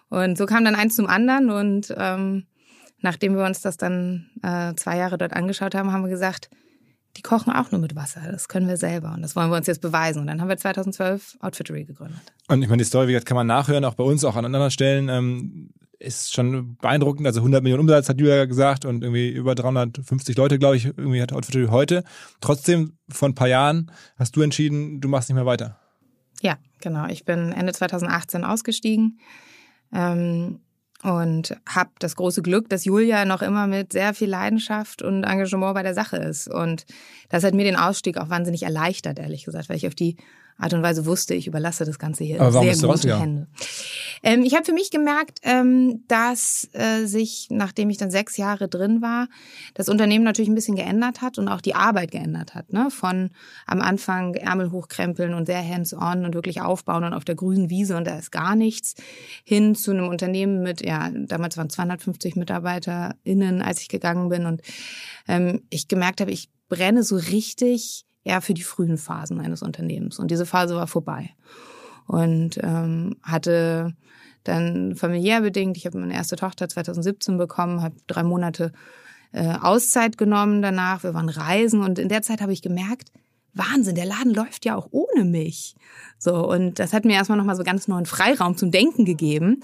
Und 0.09 0.37
so 0.37 0.45
kam 0.45 0.65
dann 0.65 0.75
eins 0.75 0.95
zum 0.95 1.07
anderen 1.07 1.49
und 1.49 1.93
ähm, 1.97 2.45
nachdem 3.01 3.35
wir 3.35 3.45
uns 3.45 3.61
das 3.61 3.77
dann 3.77 4.29
äh, 4.41 4.73
zwei 4.75 4.97
Jahre 4.97 5.17
dort 5.17 5.33
angeschaut 5.33 5.75
haben, 5.75 5.91
haben 5.91 6.03
wir 6.03 6.09
gesagt, 6.09 6.49
die 7.17 7.21
kochen 7.21 7.53
auch 7.53 7.71
nur 7.71 7.79
mit 7.79 7.95
Wasser, 7.95 8.21
das 8.29 8.47
können 8.47 8.67
wir 8.67 8.77
selber 8.77 9.13
und 9.13 9.21
das 9.21 9.35
wollen 9.35 9.49
wir 9.49 9.57
uns 9.57 9.67
jetzt 9.67 9.81
beweisen. 9.81 10.19
Und 10.19 10.27
dann 10.27 10.41
haben 10.41 10.49
wir 10.49 10.57
2012 10.57 11.37
Outfittery 11.39 11.85
gegründet. 11.85 12.21
Und 12.47 12.61
ich 12.61 12.67
meine, 12.67 12.81
die 12.81 12.85
Story, 12.85 13.07
wie 13.07 13.11
gesagt, 13.13 13.27
kann 13.27 13.35
man 13.35 13.47
nachhören, 13.47 13.85
auch 13.85 13.93
bei 13.93 14.03
uns, 14.03 14.25
auch 14.25 14.35
an 14.35 14.45
anderen 14.45 14.71
Stellen. 14.71 15.07
Ähm, 15.09 15.69
ist 16.05 16.33
schon 16.33 16.77
beeindruckend. 16.77 17.25
Also 17.27 17.39
100 17.41 17.63
Millionen 17.63 17.81
Umsatz 17.81 18.07
hat 18.07 18.19
Julia 18.19 18.45
gesagt 18.45 18.85
und 18.85 19.03
irgendwie 19.03 19.29
über 19.29 19.55
350 19.55 20.37
Leute, 20.37 20.59
glaube 20.59 20.77
ich, 20.77 20.85
irgendwie 20.85 21.21
hat 21.21 21.33
Outfittery 21.33 21.67
heute. 21.67 22.03
Trotzdem, 22.41 22.97
vor 23.09 23.29
ein 23.29 23.35
paar 23.35 23.47
Jahren 23.47 23.91
hast 24.17 24.35
du 24.35 24.41
entschieden, 24.41 25.01
du 25.01 25.07
machst 25.07 25.29
nicht 25.29 25.35
mehr 25.35 25.45
weiter. 25.45 25.79
Ja, 26.41 26.57
genau. 26.79 27.07
Ich 27.07 27.25
bin 27.25 27.51
Ende 27.51 27.73
2018 27.73 28.43
ausgestiegen 28.43 29.19
ähm, 29.93 30.59
und 31.03 31.57
habe 31.67 31.91
das 31.99 32.15
große 32.15 32.41
Glück, 32.41 32.69
dass 32.69 32.85
Julia 32.85 33.25
noch 33.25 33.41
immer 33.41 33.67
mit 33.67 33.93
sehr 33.93 34.13
viel 34.13 34.29
Leidenschaft 34.29 35.01
und 35.01 35.23
Engagement 35.23 35.73
bei 35.73 35.83
der 35.83 35.93
Sache 35.93 36.17
ist. 36.17 36.47
Und 36.47 36.85
das 37.29 37.43
hat 37.43 37.53
mir 37.53 37.65
den 37.65 37.75
Ausstieg 37.75 38.17
auch 38.17 38.29
wahnsinnig 38.29 38.63
erleichtert, 38.63 39.19
ehrlich 39.19 39.45
gesagt, 39.45 39.69
weil 39.69 39.77
ich 39.77 39.87
auf 39.87 39.95
die 39.95 40.17
Art 40.57 40.73
und 40.73 40.83
Weise 40.83 41.05
wusste, 41.05 41.33
ich 41.33 41.47
überlasse 41.47 41.83
das 41.83 41.99
Ganze 41.99 42.23
hier 42.23 42.39
Aber 42.39 42.53
warum 42.53 42.73
sehr 42.73 42.87
bist 42.89 43.03
du 43.03 43.07
gute? 43.09 43.19
Hände. 43.19 43.47
Ähm, 44.25 44.41
ich 44.41 44.55
habe 44.55 44.65
für 44.65 44.73
mich 44.73 44.89
gemerkt, 44.89 45.39
ähm, 45.43 46.03
dass 46.07 46.67
äh, 46.73 47.05
sich, 47.05 47.47
nachdem 47.51 47.91
ich 47.91 47.97
dann 47.97 48.09
sechs 48.09 48.37
Jahre 48.37 48.67
drin 48.67 49.03
war, 49.03 49.27
das 49.75 49.87
Unternehmen 49.87 50.25
natürlich 50.25 50.49
ein 50.49 50.55
bisschen 50.55 50.75
geändert 50.75 51.21
hat 51.21 51.37
und 51.37 51.47
auch 51.47 51.61
die 51.61 51.75
Arbeit 51.75 52.09
geändert 52.09 52.55
hat. 52.55 52.73
Ne? 52.73 52.89
Von 52.89 53.29
am 53.67 53.81
Anfang 53.81 54.33
Ärmel 54.33 54.71
hochkrempeln 54.71 55.35
und 55.35 55.45
sehr 55.45 55.63
hands-on 55.63 56.25
und 56.25 56.33
wirklich 56.33 56.59
aufbauen 56.59 57.03
und 57.03 57.13
auf 57.13 57.23
der 57.23 57.35
grünen 57.35 57.69
Wiese 57.69 57.95
und 57.95 58.07
da 58.07 58.17
ist 58.17 58.31
gar 58.31 58.55
nichts, 58.55 58.95
hin 59.43 59.75
zu 59.75 59.91
einem 59.91 60.07
Unternehmen 60.07 60.63
mit, 60.63 60.83
ja, 60.83 61.11
damals 61.13 61.55
waren 61.57 61.69
250 61.69 62.35
MitarbeiterInnen, 62.35 63.61
als 63.61 63.81
ich 63.81 63.89
gegangen 63.89 64.29
bin 64.29 64.47
und 64.47 64.63
ähm, 65.27 65.61
ich 65.69 65.87
gemerkt 65.87 66.19
habe, 66.19 66.31
ich 66.31 66.49
brenne 66.67 67.03
so 67.03 67.15
richtig 67.15 68.05
eher 68.23 68.41
für 68.41 68.55
die 68.55 68.63
frühen 68.63 68.97
Phasen 68.97 69.39
eines 69.39 69.61
Unternehmens. 69.61 70.17
Und 70.17 70.31
diese 70.31 70.47
Phase 70.47 70.75
war 70.75 70.87
vorbei. 70.87 71.29
Und 72.07 72.59
ähm, 72.63 73.17
hatte 73.21 73.95
dann 74.45 74.95
familiär 74.95 75.41
bedingt, 75.41 75.75
ich 75.75 75.85
habe 75.85 75.99
meine 75.99 76.13
erste 76.13 76.35
Tochter 76.37 76.69
2017 76.69 77.37
bekommen, 77.37 77.81
habe 77.81 77.95
drei 78.07 78.23
Monate 78.23 78.71
äh, 79.33 79.55
Auszeit 79.61 80.17
genommen 80.17 80.61
danach. 80.61 81.03
Wir 81.03 81.13
waren 81.13 81.29
reisen 81.29 81.81
und 81.81 81.99
in 81.99 82.09
der 82.09 82.21
Zeit 82.21 82.41
habe 82.41 82.53
ich 82.53 82.61
gemerkt, 82.61 83.11
Wahnsinn, 83.53 83.95
der 83.95 84.05
Laden 84.05 84.33
läuft 84.33 84.65
ja 84.65 84.75
auch 84.75 84.87
ohne 84.91 85.23
mich. 85.23 85.75
So, 86.17 86.47
und 86.49 86.79
das 86.79 86.93
hat 86.93 87.05
mir 87.05 87.13
erstmal 87.13 87.37
nochmal 87.37 87.55
so 87.55 87.63
ganz 87.63 87.87
neuen 87.87 88.05
Freiraum 88.05 88.57
zum 88.57 88.71
Denken 88.71 89.05
gegeben. 89.05 89.61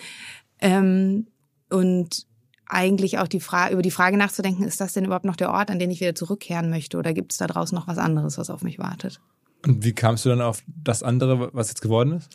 Ähm, 0.60 1.28
und 1.70 2.26
eigentlich 2.66 3.20
auch 3.20 3.28
die 3.28 3.42
Frage, 3.42 3.74
über 3.74 3.82
die 3.82 3.92
Frage 3.92 4.18
nachzudenken, 4.18 4.64
ist 4.64 4.80
das 4.80 4.94
denn 4.94 5.06
überhaupt 5.06 5.26
noch 5.26 5.36
der 5.36 5.52
Ort, 5.52 5.70
an 5.70 5.78
den 5.78 5.92
ich 5.92 6.00
wieder 6.00 6.16
zurückkehren 6.16 6.70
möchte? 6.70 6.98
Oder 6.98 7.14
gibt 7.14 7.34
es 7.34 7.38
da 7.38 7.48
draußen 7.48 7.76
noch 7.76 7.88
was 7.88 7.98
anderes, 7.98 8.38
was 8.38 8.50
auf 8.50 8.64
mich 8.64 8.80
wartet? 8.80 9.20
Und 9.66 9.84
wie 9.84 9.94
kamst 9.94 10.26
du 10.26 10.30
dann 10.30 10.42
auf 10.42 10.64
das 10.66 11.04
andere, 11.04 11.54
was 11.54 11.70
jetzt 11.70 11.82
geworden 11.82 12.14
ist? 12.14 12.30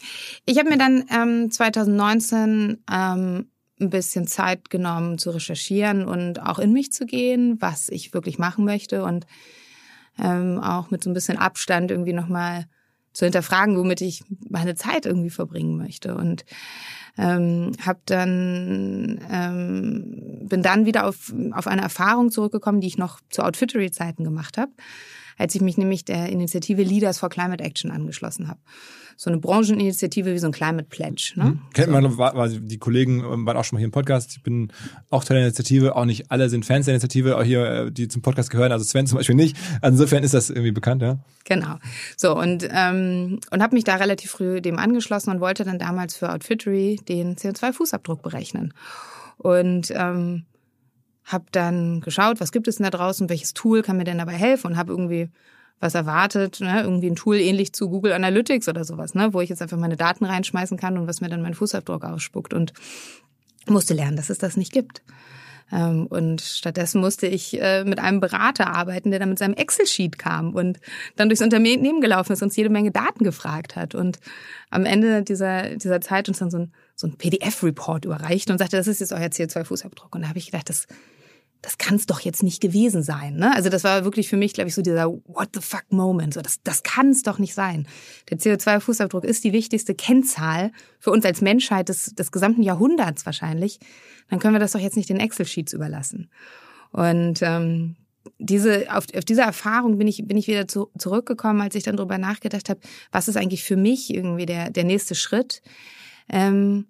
Ich 0.45 0.59
habe 0.59 0.69
mir 0.69 0.79
dann 0.79 1.05
ähm, 1.11 1.51
2019 1.51 2.85
ähm, 2.91 3.47
ein 3.81 3.91
bisschen 3.91 4.27
Zeit 4.27 4.71
genommen 4.71 5.19
zu 5.19 5.31
recherchieren 5.31 6.07
und 6.07 6.41
auch 6.41 6.59
in 6.59 6.73
mich 6.73 6.93
zu 6.93 7.05
gehen, 7.05 7.61
was 7.61 7.89
ich 7.89 8.15
wirklich 8.15 8.39
machen 8.39 8.65
möchte 8.65 9.05
und 9.05 9.27
ähm, 10.19 10.59
auch 10.59 10.91
mit 10.91 11.05
so 11.05 11.11
ein 11.11 11.15
bisschen 11.15 11.37
Abstand 11.37 11.91
irgendwie 11.91 12.15
nochmal 12.15 12.67
zu 13.13 13.25
hinterfragen, 13.25 13.77
womit 13.77 14.01
ich 14.03 14.25
meine 14.49 14.75
Zeit 14.75 15.07
irgendwie 15.07 15.31
verbringen 15.31 15.77
möchte. 15.77 16.15
Und 16.15 16.45
ähm, 17.19 17.73
habe 17.85 18.01
dann 18.05 19.21
ähm, 19.31 20.47
bin 20.49 20.63
dann 20.63 20.85
wieder 20.85 21.07
auf 21.07 21.33
auf 21.53 21.67
eine 21.67 21.83
Erfahrung 21.83 22.31
zurückgekommen, 22.31 22.81
die 22.81 22.89
ich 22.89 22.99
noch 22.99 23.21
zu 23.31 23.43
Outfittery-Zeiten 23.43 24.23
gemacht 24.23 24.59
habe. 24.59 24.73
Als 25.37 25.55
ich 25.55 25.61
mich 25.61 25.77
nämlich 25.77 26.05
der 26.05 26.29
Initiative 26.29 26.83
Leaders 26.83 27.19
for 27.19 27.29
Climate 27.29 27.63
Action 27.63 27.91
angeschlossen 27.91 28.49
habe 28.49 28.61
so 29.17 29.31
eine 29.31 29.39
Brancheninitiative 29.39 30.33
wie 30.33 30.39
so 30.39 30.47
ein 30.47 30.53
Climate 30.53 30.89
Pledge. 30.91 31.33
Ne? 31.37 31.45
Mhm. 31.45 31.61
Kennt 31.73 31.91
man, 31.91 32.19
war, 32.19 32.37
war, 32.37 32.49
die 32.49 32.79
Kollegen 32.79 33.21
ähm, 33.21 33.47
waren 33.47 33.57
auch 33.57 33.65
schon 33.65 33.77
mal 33.77 33.81
hier 33.81 33.87
im 33.87 33.93
Podcast. 33.93 34.33
Ich 34.37 34.43
bin 34.43 34.71
auch 35.09 35.25
Teil 35.25 35.37
der 35.37 35.47
Initiative. 35.47 35.97
Auch 35.97 36.05
nicht 36.05 36.31
alle 36.31 36.51
sind 36.51 36.67
Fans 36.67 36.85
der 36.85 36.95
Initiative, 36.95 37.39
auch 37.39 37.43
hier, 37.43 37.65
äh, 37.65 37.93
die 37.93 38.09
zum 38.09 38.21
Podcast 38.21 38.51
gehören. 38.51 38.73
Also 38.73 38.85
Sven 38.85 39.07
zum 39.07 39.17
Beispiel 39.17 39.35
nicht. 39.35 39.57
Also 39.81 39.95
insofern 39.95 40.23
ist 40.23 40.35
das 40.35 40.51
irgendwie 40.51 40.73
bekannt, 40.73 41.01
ja. 41.01 41.19
Genau. 41.45 41.77
So 42.17 42.37
und 42.37 42.69
ähm, 42.71 43.41
und 43.51 43.63
habe 43.63 43.75
mich 43.75 43.85
da 43.85 43.95
relativ 43.97 44.33
früh 44.33 44.61
dem 44.61 44.79
angeschlossen 44.79 45.31
und 45.31 45.41
wollte 45.41 45.65
dann 45.65 45.79
damals 45.79 46.17
für 46.17 46.31
Outfittery 46.31 47.01
den 47.09 47.37
CO2-Fußabdruck 47.37 48.21
berechnen 48.21 48.75
und 49.39 49.93
ähm, 49.95 50.45
habe 51.27 51.45
dann 51.53 52.01
geschaut, 52.01 52.41
was 52.41 52.53
gibt 52.53 52.69
es 52.69 52.77
denn 52.77 52.85
da 52.85 52.91
draußen, 52.91 53.29
welches 53.29 53.53
Tool 53.53 53.83
kann 53.83 53.97
mir 53.97 54.05
denn 54.05 54.19
dabei 54.19 54.35
helfen 54.35 54.69
und 54.69 54.77
habe 54.77 54.93
irgendwie 54.93 55.29
was 55.81 55.95
erwartet, 55.95 56.61
ne? 56.61 56.83
irgendwie 56.83 57.11
ein 57.11 57.17
Tool 57.17 57.37
ähnlich 57.37 57.73
zu 57.73 57.91
Google 57.91 58.13
Analytics 58.13 58.69
oder 58.69 58.85
sowas, 58.85 59.15
ne? 59.15 59.35
wo 59.35 59.41
ich 59.41 59.51
jetzt 59.51 59.61
einfach 59.61 59.77
meine 59.77 59.97
Daten 59.97 60.25
reinschmeißen 60.25 60.79
kann 60.79 60.97
und 60.97 61.07
was 61.07 61.21
mir 61.21 61.29
dann 61.29 61.43
mein 61.43 61.55
Fußabdruck 61.55 62.05
ausspuckt 62.05 62.55
und 62.55 62.73
musste 63.67 63.93
lernen, 63.93 64.17
dass 64.17 64.31
es 64.31 64.39
das 64.39 64.57
nicht 64.57 64.73
gibt. 64.73 65.03
Ähm, 65.73 66.07
und 66.07 66.41
stattdessen 66.41 67.01
musste 67.01 67.27
ich 67.27 67.61
äh, 67.61 67.85
mit 67.85 67.99
einem 67.99 68.21
Berater 68.21 68.69
arbeiten, 68.69 69.11
der 69.11 69.19
dann 69.19 69.31
mit 69.31 69.39
seinem 69.39 69.55
Excel-Sheet 69.55 70.17
kam 70.17 70.55
und 70.55 70.79
dann 71.17 71.29
durchs 71.29 71.43
Unternehmen 71.43 72.01
gelaufen 72.01 72.33
ist, 72.33 72.43
uns 72.43 72.57
jede 72.57 72.71
Menge 72.71 72.93
Daten 72.93 73.25
gefragt 73.25 73.75
hat 73.75 73.95
und 73.95 74.21
am 74.71 74.85
Ende 74.85 75.23
dieser, 75.23 75.75
dieser 75.77 76.01
Zeit 76.01 76.29
uns 76.29 76.39
dann 76.39 76.51
so 76.51 76.59
ein, 76.59 76.73
so 76.95 77.09
ein 77.09 77.17
PDF-Report 77.17 78.05
überreicht 78.05 78.49
und 78.51 78.59
sagte, 78.59 78.77
das 78.77 78.87
ist 78.87 79.01
jetzt 79.01 79.13
euer 79.13 79.27
CO2-Fußabdruck. 79.27 80.15
Und 80.15 80.23
da 80.23 80.29
habe 80.29 80.39
ich 80.39 80.47
gedacht, 80.47 80.71
das 80.71 80.87
das 81.63 81.79
kann 81.79 81.97
es 81.97 82.07
doch 82.07 82.21
jetzt 82.21 82.43
nicht 82.43 82.61
gewesen 82.61 83.03
sein. 83.03 83.37
Ne? 83.37 83.55
Also 83.55 83.69
das 83.69 83.83
war 83.83 84.05
wirklich 84.05 84.29
für 84.29 84.37
mich, 84.37 84.53
glaube 84.53 84.69
ich, 84.69 84.75
so 84.75 84.83
dieser 84.83 85.09
What 85.09 85.51
the 85.55 85.61
fuck 85.61 85.85
Moment. 85.91 86.35
So, 86.35 86.41
das 86.41 86.63
das 86.63 86.83
kann 86.83 87.11
es 87.11 87.23
doch 87.23 87.39
nicht 87.39 87.55
sein. 87.55 87.89
Der 88.31 88.39
CO2-Fußabdruck 88.39 89.25
ist 89.25 89.45
die 89.45 89.53
wichtigste 89.53 89.95
Kennzahl 89.95 90.71
für 91.01 91.11
uns 91.11 91.25
als 91.25 91.41
Menschheit 91.41 91.89
des, 91.89 92.15
des 92.15 92.31
gesamten 92.31 92.63
Jahrhunderts 92.63 93.27
wahrscheinlich. 93.27 93.81
Dann 94.31 94.39
können 94.39 94.55
wir 94.55 94.61
das 94.61 94.73
doch 94.73 94.81
jetzt 94.81 94.97
nicht 94.97 95.09
den 95.09 95.21
Excel-Sheets 95.21 95.73
überlassen. 95.73 96.31
Und 96.93 97.41
ähm, 97.43 97.97
diese, 98.39 98.87
auf, 98.95 99.07
auf 99.17 99.25
diese 99.25 99.43
Erfahrung 99.43 99.99
bin 99.99 100.09
ich, 100.09 100.27
bin 100.27 100.37
ich 100.37 100.47
wieder 100.47 100.69
zu, 100.69 100.91
zurückgekommen, 100.99 101.61
als 101.61 101.75
ich 101.75 101.85
dann 101.85 101.97
darüber 101.97 102.19
nachgedacht 102.19 102.69
habe, 102.69 102.81
was 103.13 103.29
ist 103.29 103.37
eigentlich 103.37 103.65
für 103.65 103.77
mich 103.77 104.13
irgendwie 104.13 104.47
der, 104.47 104.71
der 104.71 104.85
nächste 104.85 105.15
Schritt. 105.15 105.63
Ähm, 106.29 106.87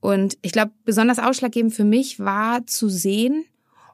und 0.00 0.38
ich 0.42 0.52
glaube, 0.52 0.72
besonders 0.84 1.18
ausschlaggebend 1.18 1.74
für 1.74 1.84
mich 1.84 2.18
war 2.18 2.66
zu 2.66 2.88
sehen, 2.88 3.44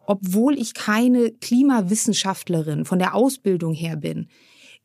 obwohl 0.06 0.58
ich 0.58 0.74
keine 0.74 1.30
Klimawissenschaftlerin 1.30 2.84
von 2.84 2.98
der 2.98 3.14
Ausbildung 3.14 3.74
her 3.74 3.96
bin, 3.96 4.28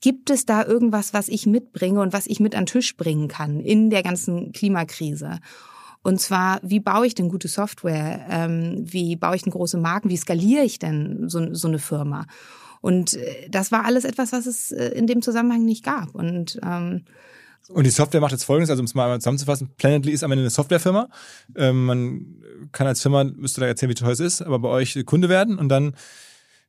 gibt 0.01 0.29
es 0.29 0.45
da 0.45 0.65
irgendwas, 0.65 1.13
was 1.13 1.27
ich 1.27 1.45
mitbringe 1.45 2.01
und 2.01 2.13
was 2.13 2.27
ich 2.27 2.39
mit 2.39 2.55
an 2.55 2.65
den 2.65 2.71
Tisch 2.71 2.97
bringen 2.97 3.27
kann 3.27 3.59
in 3.59 3.89
der 3.89 4.03
ganzen 4.03 4.51
Klimakrise? 4.51 5.39
Und 6.03 6.19
zwar, 6.19 6.59
wie 6.63 6.79
baue 6.79 7.05
ich 7.05 7.13
denn 7.13 7.29
gute 7.29 7.47
Software? 7.47 8.25
Ähm, 8.29 8.83
wie 8.83 9.15
baue 9.15 9.35
ich 9.35 9.43
denn 9.43 9.51
große 9.51 9.77
Marken? 9.77 10.09
Wie 10.09 10.17
skaliere 10.17 10.63
ich 10.63 10.79
denn 10.79 11.29
so, 11.29 11.53
so 11.53 11.67
eine 11.67 11.77
Firma? 11.77 12.25
Und 12.81 13.13
äh, 13.13 13.47
das 13.49 13.71
war 13.71 13.85
alles 13.85 14.03
etwas, 14.03 14.33
was 14.33 14.47
es 14.47 14.71
äh, 14.71 14.87
in 14.89 15.05
dem 15.05 15.21
Zusammenhang 15.21 15.63
nicht 15.63 15.85
gab. 15.85 16.15
Und 16.15 16.59
ähm, 16.65 17.05
und 17.73 17.85
die 17.85 17.89
Software 17.89 18.21
macht 18.21 18.31
jetzt 18.31 18.43
folgendes, 18.43 18.69
also 18.69 18.81
um 18.81 18.85
es 18.85 18.95
mal 18.95 19.19
zusammenzufassen, 19.19 19.69
Planetly 19.77 20.11
ist 20.11 20.23
am 20.23 20.31
Ende 20.31 20.43
eine 20.43 20.49
Softwarefirma. 20.49 21.09
Ähm, 21.55 21.85
man 21.85 22.25
kann 22.71 22.87
als 22.87 23.01
Firma, 23.01 23.23
müsste 23.23 23.61
da 23.61 23.67
erzählen, 23.67 23.89
wie 23.89 23.95
teuer 23.95 24.11
es 24.11 24.19
ist, 24.19 24.41
aber 24.41 24.59
bei 24.59 24.69
euch 24.69 25.05
Kunde 25.05 25.29
werden 25.29 25.57
und 25.57 25.69
dann 25.69 25.93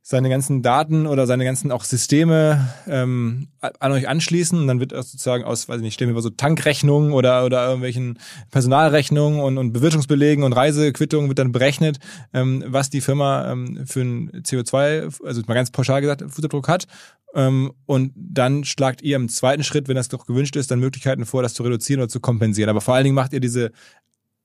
seine 0.05 0.29
ganzen 0.29 0.63
Daten 0.63 1.07
oder 1.07 1.29
seine 1.29 1.45
ganzen 1.45 1.71
auch 1.71 1.85
Systeme 1.85 2.69
ähm, 2.89 3.49
an 3.61 3.93
euch 3.93 4.09
anschließen 4.09 4.59
und 4.59 4.67
dann 4.67 4.81
wird 4.81 4.91
sozusagen 4.91 5.45
aus, 5.45 5.69
weiß 5.69 5.77
ich 5.77 5.83
nicht, 5.83 5.95
stellen 5.95 6.11
wir 6.11 6.15
mal 6.15 6.23
so 6.23 6.31
Tankrechnungen 6.31 7.13
oder 7.13 7.45
oder 7.45 7.65
irgendwelchen 7.67 8.19
Personalrechnungen 8.51 9.41
und, 9.41 9.59
und 9.59 9.73
Bewirtungsbelegen 9.73 10.43
und 10.43 10.55
Reisequittungen 10.55 11.29
wird 11.29 11.39
dann 11.39 11.53
berechnet, 11.53 11.99
ähm, 12.35 12.65
was 12.67 12.91
die 12.91 13.01
Firma 13.01 13.53
ähm, 13.53 13.85
für 13.87 14.01
ein 14.01 14.31
CO2, 14.43 15.25
also 15.25 15.43
mal 15.47 15.55
ganz 15.55 15.71
pauschal 15.71 16.01
gesagt, 16.01 16.25
Fußabdruck 16.27 16.67
hat 16.67 16.89
ähm, 17.35 17.73
und 17.87 18.13
dann 18.17 18.65
schlagt 18.65 19.03
ihr 19.03 19.15
im 19.15 19.29
zweiten 19.29 19.63
Schritt, 19.63 19.87
wenn 19.87 19.97
das 19.97 20.09
doch 20.09 20.27
gewünscht 20.27 20.57
ist, 20.57 20.71
dann 20.71 20.81
Möglichkeiten 20.81 21.27
vor, 21.27 21.43
das 21.43 21.55
zu 21.55 21.63
reduzieren 21.63 22.01
oder 22.01 22.09
zu 22.09 22.21
kompensieren. 22.21 22.71
Aber 22.71 22.81
vor 22.81 22.95
allen 22.95 23.05
Dingen 23.05 23.15
macht 23.15 23.33
ihr 23.33 23.41
diese 23.41 23.71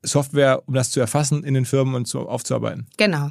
Software, 0.04 0.63
um 0.68 0.74
das 0.74 0.92
zu 0.92 1.00
erfassen 1.00 1.44
in 1.44 1.54
den 1.54 1.66
Firmen 1.66 1.96
und 1.96 2.06
zu, 2.08 2.27
aufzuarbeiten. 2.27 2.88
Genau. 2.98 3.30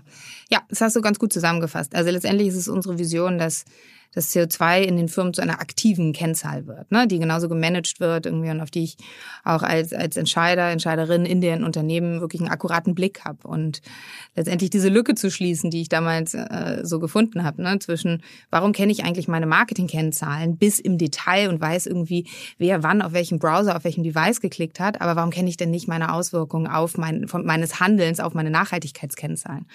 Ja, 0.50 0.62
das 0.68 0.80
hast 0.80 0.96
du 0.96 1.00
ganz 1.00 1.18
gut 1.18 1.32
zusammengefasst. 1.32 1.94
Also 1.94 2.11
letztendlich 2.11 2.49
ist 2.49 2.56
es 2.56 2.68
unsere 2.68 2.99
Vision, 2.99 3.38
dass 3.38 3.64
dass 4.16 4.35
CO2 4.35 4.80
in 4.80 4.96
den 4.96 5.08
Firmen 5.08 5.35
zu 5.35 5.42
einer 5.42 5.61
aktiven 5.61 6.14
Kennzahl 6.14 6.66
wird, 6.66 6.90
ne, 6.90 7.06
die 7.06 7.18
genauso 7.18 7.50
gemanagt 7.50 8.00
wird 8.00 8.25
irgendwie 8.25 8.49
und 8.49 8.62
auf 8.62 8.70
die 8.70 8.85
ich 8.85 8.96
auch 9.44 9.62
als, 9.62 9.92
als 9.92 10.16
Entscheider, 10.16 10.70
Entscheiderin 10.70 11.26
in 11.26 11.42
den 11.42 11.62
Unternehmen 11.62 12.20
wirklich 12.23 12.40
einen 12.40 12.50
akkuraten 12.50 12.94
Blick 12.94 13.26
habe. 13.26 13.46
Und 13.46 13.82
letztendlich 14.35 14.70
diese 14.70 14.88
Lücke 14.88 15.14
zu 15.16 15.30
schließen, 15.30 15.70
die 15.70 15.82
ich 15.82 15.90
damals 15.90 16.32
äh, 16.32 16.80
so 16.82 16.99
gefunden 16.99 17.44
habe, 17.44 17.61
ne, 17.61 17.78
zwischen 17.78 18.23
warum 18.49 18.73
kenne 18.73 18.90
ich 18.90 19.04
eigentlich 19.04 19.28
meine 19.28 19.46
Marketing-Kennzahlen 19.46 20.56
bis 20.56 20.78
im 20.78 20.96
Detail 20.96 21.50
und 21.50 21.61
weiß 21.61 21.87
irgendwie, 21.87 22.26
wer 22.56 22.82
wann 22.82 23.02
auf 23.02 23.12
welchem 23.12 23.38
Browser, 23.38 23.76
auf 23.76 23.85
welchem 23.85 24.02
Device 24.02 24.40
geklickt 24.40 24.80
hat, 24.80 25.02
aber 25.02 25.14
warum 25.16 25.30
kenne 25.30 25.50
ich 25.50 25.58
denn 25.58 25.70
nicht 25.70 25.88
meine 25.88 26.14
Auswirkungen 26.14 26.68
auf 26.68 26.96
mein, 26.96 27.28
von 27.28 27.44
meines 27.44 27.80
Handelns 27.80 28.18
auf 28.18 28.32
meine 28.32 28.50
Nachhaltigkeitskennzahlen? 28.50 29.66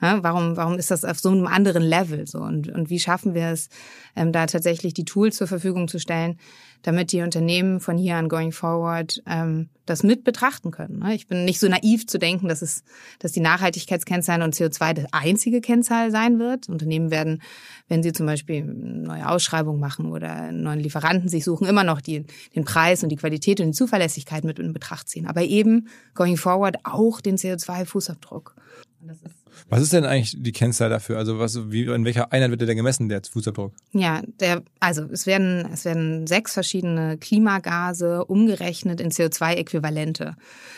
Ja, 0.00 0.22
warum, 0.22 0.56
warum 0.56 0.74
ist 0.78 0.90
das 0.90 1.04
auf 1.04 1.18
so 1.18 1.30
einem 1.30 1.46
anderen 1.46 1.82
Level 1.82 2.26
so? 2.26 2.38
Und, 2.38 2.68
und 2.68 2.90
wie 2.90 3.00
schaffen 3.00 3.34
wir 3.34 3.46
es, 3.46 3.70
ähm, 4.14 4.30
da 4.30 4.46
tatsächlich 4.46 4.92
die 4.92 5.06
Tools 5.06 5.36
zur 5.36 5.46
Verfügung 5.46 5.88
zu 5.88 5.98
stellen, 5.98 6.38
damit 6.82 7.12
die 7.12 7.22
Unternehmen 7.22 7.80
von 7.80 7.96
hier 7.96 8.16
an 8.16 8.28
going 8.28 8.52
forward 8.52 9.22
ähm, 9.26 9.70
das 9.86 10.02
mit 10.02 10.22
betrachten 10.22 10.70
können. 10.70 10.98
Ne? 10.98 11.14
Ich 11.14 11.26
bin 11.26 11.44
nicht 11.44 11.60
so 11.60 11.68
naiv 11.68 12.06
zu 12.06 12.18
denken, 12.18 12.48
dass 12.48 12.60
es, 12.60 12.84
dass 13.18 13.32
die 13.32 13.40
Nachhaltigkeitskennzahlen 13.40 14.42
und 14.42 14.54
CO2 14.54 14.92
das 14.92 15.06
einzige 15.12 15.60
Kennzahl 15.60 16.10
sein 16.10 16.38
wird. 16.38 16.68
Unternehmen 16.68 17.10
werden, 17.10 17.40
wenn 17.88 18.02
sie 18.02 18.12
zum 18.12 18.26
Beispiel 18.26 18.64
neue 18.64 19.28
Ausschreibung 19.28 19.80
machen 19.80 20.12
oder 20.12 20.30
einen 20.30 20.62
neuen 20.62 20.80
Lieferanten 20.80 21.28
sich 21.28 21.44
suchen, 21.44 21.66
immer 21.66 21.84
noch 21.84 22.00
die, 22.00 22.24
den 22.54 22.64
Preis 22.64 23.02
und 23.02 23.08
die 23.08 23.16
Qualität 23.16 23.60
und 23.60 23.68
die 23.68 23.72
Zuverlässigkeit 23.72 24.44
mit 24.44 24.58
in 24.58 24.72
Betracht 24.72 25.08
ziehen. 25.08 25.26
Aber 25.26 25.42
eben 25.42 25.88
going 26.14 26.36
forward 26.36 26.76
auch 26.84 27.20
den 27.20 27.36
CO2-Fußabdruck. 27.36 28.54
Das 29.00 29.22
ist 29.22 29.45
was 29.68 29.82
ist 29.82 29.92
denn 29.92 30.04
eigentlich 30.04 30.36
die 30.38 30.52
Kennzahl 30.52 30.90
dafür? 30.90 31.18
Also 31.18 31.38
was, 31.38 31.70
wie, 31.70 31.84
in 31.84 32.04
welcher 32.04 32.32
Einheit 32.32 32.50
wird 32.50 32.60
der 32.60 32.68
denn 32.68 32.76
gemessen, 32.76 33.08
der 33.08 33.22
Fußabdruck? 33.30 33.72
Ja, 33.92 34.22
der, 34.40 34.62
also 34.80 35.04
es 35.04 35.26
werden, 35.26 35.68
es 35.72 35.84
werden 35.84 36.26
sechs 36.26 36.54
verschiedene 36.54 37.18
Klimagase 37.18 38.24
umgerechnet 38.24 39.00
in 39.00 39.10
CO2-Äquivalente. 39.10 40.34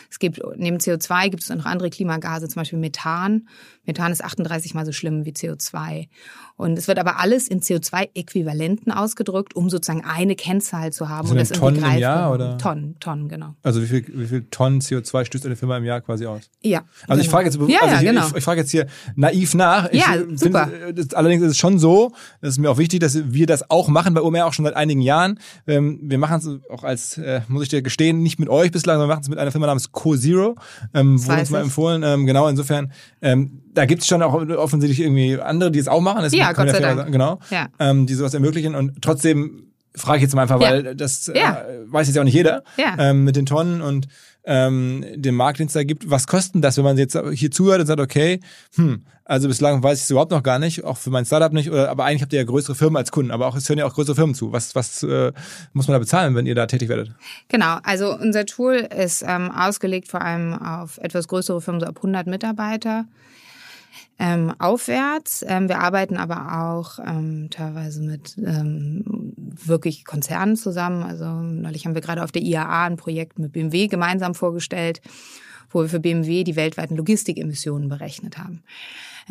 Es 0.09 0.19
gibt, 0.19 0.41
neben 0.55 0.77
CO2 0.77 1.29
gibt 1.29 1.43
es 1.43 1.49
noch 1.49 1.65
andere 1.65 1.89
Klimagase, 1.89 2.47
zum 2.47 2.61
Beispiel 2.61 2.79
Methan. 2.79 3.47
Methan 3.85 4.11
ist 4.11 4.23
38 4.23 4.73
mal 4.73 4.85
so 4.85 4.91
schlimm 4.91 5.25
wie 5.25 5.31
CO2. 5.31 6.07
Und 6.55 6.77
es 6.77 6.87
wird 6.87 6.99
aber 6.99 7.19
alles 7.19 7.47
in 7.47 7.61
CO2-Äquivalenten 7.61 8.91
ausgedrückt, 8.91 9.55
um 9.55 9.69
sozusagen 9.69 10.03
eine 10.03 10.35
Kennzahl 10.35 10.91
zu 10.91 11.09
haben. 11.09 11.21
Also 11.21 11.31
und 11.31 11.39
das 11.39 11.49
Tonnen 11.49 11.83
im 11.83 11.97
Jahr, 11.97 12.33
oder? 12.33 12.57
Tonnen, 12.57 12.99
Tonnen, 12.99 13.29
genau. 13.29 13.55
Also 13.63 13.81
wie 13.81 13.87
viel, 13.87 14.05
wie 14.07 14.27
viel 14.27 14.47
Tonnen 14.51 14.81
CO2 14.81 15.25
stößt 15.25 15.45
eine 15.45 15.55
Firma 15.55 15.77
im 15.77 15.85
Jahr 15.85 16.01
quasi 16.01 16.25
aus? 16.25 16.49
Ja. 16.61 16.79
Also 17.07 17.07
genau. 17.07 17.21
ich 17.21 17.29
frage 17.29 17.45
jetzt, 17.45 17.55
ja, 17.55 17.79
also 17.81 17.93
ja, 17.95 18.01
ich, 18.01 18.07
genau. 18.07 18.27
ich, 18.27 18.35
ich 18.35 18.43
frage 18.43 18.61
jetzt 18.61 18.68
hier 18.71 18.87
naiv 19.15 19.53
nach. 19.55 19.89
Ich 19.91 19.99
ja, 19.99 20.17
super. 20.35 20.67
Find, 20.67 21.11
äh, 21.11 21.15
allerdings 21.15 21.43
ist 21.43 21.51
es 21.51 21.57
schon 21.57 21.79
so, 21.79 22.11
das 22.41 22.51
ist 22.51 22.57
mir 22.59 22.69
auch 22.69 22.77
wichtig, 22.77 22.99
dass 22.99 23.33
wir 23.33 23.47
das 23.47 23.69
auch 23.69 23.87
machen 23.87 24.13
bei 24.13 24.21
OMR 24.21 24.45
auch 24.45 24.53
schon 24.53 24.65
seit 24.65 24.75
einigen 24.75 25.01
Jahren. 25.01 25.39
Ähm, 25.67 25.99
wir 26.03 26.17
machen 26.17 26.37
es 26.37 26.71
auch 26.71 26.83
als, 26.83 27.17
äh, 27.17 27.41
muss 27.47 27.63
ich 27.63 27.69
dir 27.69 27.81
gestehen, 27.81 28.23
nicht 28.23 28.39
mit 28.39 28.49
euch 28.49 28.71
bislang, 28.71 28.95
sondern 28.95 29.09
wir 29.09 29.15
machen 29.15 29.23
es 29.23 29.29
mit 29.29 29.39
einer 29.39 29.51
Firma 29.51 29.67
namens 29.67 29.91
Co-Zero. 29.91 30.55
Ähm, 30.93 31.25
wurde 31.25 31.39
uns 31.39 31.49
mal 31.49 31.61
empfohlen. 31.61 32.03
Ähm, 32.03 32.25
genau, 32.25 32.47
insofern, 32.47 32.91
ähm, 33.21 33.61
da 33.73 33.85
gibt 33.85 34.01
es 34.01 34.07
schon 34.07 34.21
auch 34.21 34.33
offensichtlich 34.33 34.99
irgendwie 34.99 35.39
andere, 35.39 35.71
die 35.71 35.79
es 35.79 35.87
auch 35.87 36.01
machen. 36.01 36.21
Das 36.21 36.33
ja, 36.33 36.51
Gott 36.53 36.69
sei 36.69 36.79
Dank. 36.79 37.11
Genau 37.11 37.39
ja. 37.49 37.67
ähm, 37.79 38.05
die 38.05 38.13
sowas 38.13 38.33
ermöglichen. 38.33 38.75
Und 38.75 39.01
trotzdem 39.01 39.63
frage 39.95 40.17
ich 40.17 40.23
jetzt 40.23 40.35
mal 40.35 40.43
einfach, 40.43 40.59
weil 40.59 40.95
das 40.95 41.27
äh, 41.27 41.39
ja. 41.39 41.65
weiß 41.87 42.07
jetzt 42.07 42.17
auch 42.17 42.23
nicht 42.23 42.33
jeder 42.33 42.63
ja. 42.77 42.95
ähm, 42.97 43.23
mit 43.23 43.35
den 43.35 43.45
Tonnen 43.45 43.81
und 43.81 44.07
ähm, 44.45 45.05
den 45.15 45.39
es 45.39 45.73
da 45.73 45.83
gibt. 45.83 46.09
Was 46.09 46.27
kosten 46.27 46.61
das, 46.61 46.77
wenn 46.77 46.83
man 46.83 46.97
jetzt 46.97 47.17
hier 47.33 47.51
zuhört 47.51 47.81
und 47.81 47.87
sagt, 47.87 47.99
okay, 47.99 48.39
hm, 48.75 49.05
also 49.29 49.47
bislang 49.47 49.83
weiß 49.83 49.99
ich 49.99 50.03
es 50.05 50.09
überhaupt 50.09 50.31
noch 50.31 50.41
gar 50.41 50.57
nicht, 50.57 50.83
auch 50.83 50.97
für 50.97 51.11
mein 51.11 51.23
Startup 51.23 51.53
nicht, 51.53 51.69
oder 51.69 51.89
aber 51.89 52.05
eigentlich 52.05 52.23
habt 52.23 52.33
ihr 52.33 52.39
ja 52.39 52.45
größere 52.45 52.73
Firmen 52.73 52.97
als 52.97 53.11
Kunden, 53.11 53.29
aber 53.29 53.45
auch 53.47 53.55
es 53.55 53.69
hören 53.69 53.77
ja 53.77 53.85
auch 53.85 53.93
größere 53.93 54.15
Firmen 54.15 54.33
zu. 54.33 54.51
Was, 54.51 54.73
was 54.73 55.03
äh, 55.03 55.31
muss 55.73 55.87
man 55.87 55.93
da 55.93 55.99
bezahlen, 55.99 56.33
wenn 56.35 56.47
ihr 56.47 56.55
da 56.55 56.65
tätig 56.65 56.89
werdet? 56.89 57.11
Genau, 57.47 57.77
also 57.83 58.17
unser 58.17 58.45
Tool 58.45 58.75
ist 58.75 59.23
ähm, 59.27 59.51
ausgelegt 59.51 60.07
vor 60.07 60.21
allem 60.21 60.53
auf 60.53 60.97
etwas 60.97 61.27
größere 61.27 61.61
Firmen, 61.61 61.79
so 61.81 61.85
ab 61.85 61.97
100 61.97 62.25
Mitarbeiter 62.25 63.05
ähm, 64.17 64.53
aufwärts. 64.59 65.45
Ähm, 65.47 65.69
wir 65.69 65.79
arbeiten 65.79 66.17
aber 66.17 66.63
auch 66.63 66.99
ähm, 66.99 67.49
teilweise 67.51 68.01
mit 68.01 68.35
ähm, 68.37 69.28
wirklich 69.53 70.05
Konzernen 70.05 70.55
zusammen. 70.55 71.03
Also 71.03 71.25
neulich 71.25 71.85
haben 71.85 71.95
wir 71.95 72.01
gerade 72.01 72.23
auf 72.23 72.31
der 72.31 72.41
IAA 72.41 72.85
ein 72.85 72.97
Projekt 72.97 73.39
mit 73.39 73.51
BMW 73.51 73.87
gemeinsam 73.87 74.35
vorgestellt, 74.35 75.01
wo 75.71 75.81
wir 75.81 75.89
für 75.89 75.99
BMW 75.99 76.43
die 76.43 76.55
weltweiten 76.55 76.95
Logistikemissionen 76.95 77.89
berechnet 77.89 78.37
haben. 78.37 78.63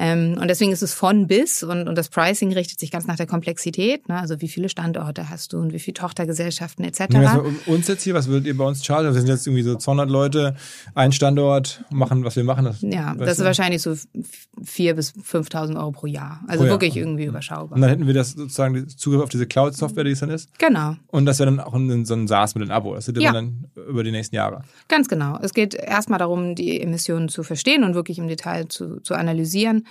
Ähm, 0.00 0.38
und 0.40 0.46
deswegen 0.46 0.70
ist 0.70 0.82
es 0.82 0.94
von 0.94 1.26
bis 1.26 1.64
und, 1.64 1.88
und 1.88 1.98
das 1.98 2.08
Pricing 2.08 2.52
richtet 2.52 2.78
sich 2.78 2.92
ganz 2.92 3.08
nach 3.08 3.16
der 3.16 3.26
Komplexität. 3.26 4.08
Ne? 4.08 4.18
Also 4.18 4.40
wie 4.40 4.46
viele 4.46 4.68
Standorte 4.68 5.28
hast 5.28 5.52
du 5.52 5.58
und 5.58 5.72
wie 5.72 5.80
viele 5.80 5.94
Tochtergesellschaften 5.94 6.84
etc. 6.84 7.06
Ja, 7.14 7.44
uns 7.66 7.88
jetzt 7.88 8.04
hier, 8.04 8.14
was 8.14 8.28
würdet 8.28 8.46
ihr 8.46 8.56
bei 8.56 8.64
uns 8.64 8.84
chargen? 8.84 9.12
Wir 9.12 9.20
sind 9.20 9.28
jetzt 9.28 9.48
irgendwie 9.48 9.64
so 9.64 9.74
200 9.74 10.08
Leute, 10.08 10.54
ein 10.94 11.10
Standort, 11.10 11.84
machen, 11.90 12.24
was 12.24 12.36
wir 12.36 12.44
machen. 12.44 12.66
Das, 12.66 12.80
ja, 12.80 13.14
das 13.14 13.32
ist 13.32 13.40
du? 13.40 13.44
wahrscheinlich 13.44 13.82
so 13.82 13.90
4.000 13.90 14.94
bis 14.94 15.14
5.000 15.14 15.76
Euro 15.76 15.90
pro 15.90 16.06
Jahr. 16.06 16.44
Also 16.46 16.62
pro 16.62 16.70
wirklich 16.70 16.96
irgendwie 16.96 17.24
überschaubar. 17.24 17.74
Und 17.74 17.80
dann 17.80 17.90
hätten 17.90 18.06
wir 18.06 18.14
das 18.14 18.32
sozusagen 18.32 18.88
Zugriff 18.88 19.22
auf 19.22 19.30
diese 19.30 19.46
Cloud-Software, 19.46 20.04
die 20.04 20.12
es 20.12 20.20
dann 20.20 20.30
ist? 20.30 20.56
Genau. 20.58 20.94
Und 21.08 21.26
das 21.26 21.40
wäre 21.40 21.50
dann 21.50 21.58
auch 21.58 21.74
ein, 21.74 22.04
so 22.04 22.14
ein 22.14 22.28
SaaS 22.28 22.54
mit 22.54 22.62
einem 22.62 22.70
Abo. 22.70 22.94
Das 22.94 23.08
hätte 23.08 23.20
ja. 23.20 23.32
dann 23.32 23.66
über 23.88 24.04
die 24.04 24.12
nächsten 24.12 24.36
Jahre. 24.36 24.62
Ganz 24.86 25.08
genau. 25.08 25.40
Es 25.42 25.54
geht 25.54 25.74
erstmal 25.74 26.20
darum, 26.20 26.27
die 26.54 26.80
Emissionen 26.80 27.28
zu 27.28 27.42
verstehen 27.42 27.84
und 27.84 27.94
wirklich 27.94 28.18
im 28.18 28.28
Detail 28.28 28.68
zu, 28.68 29.00
zu 29.00 29.14
analysieren 29.14 29.84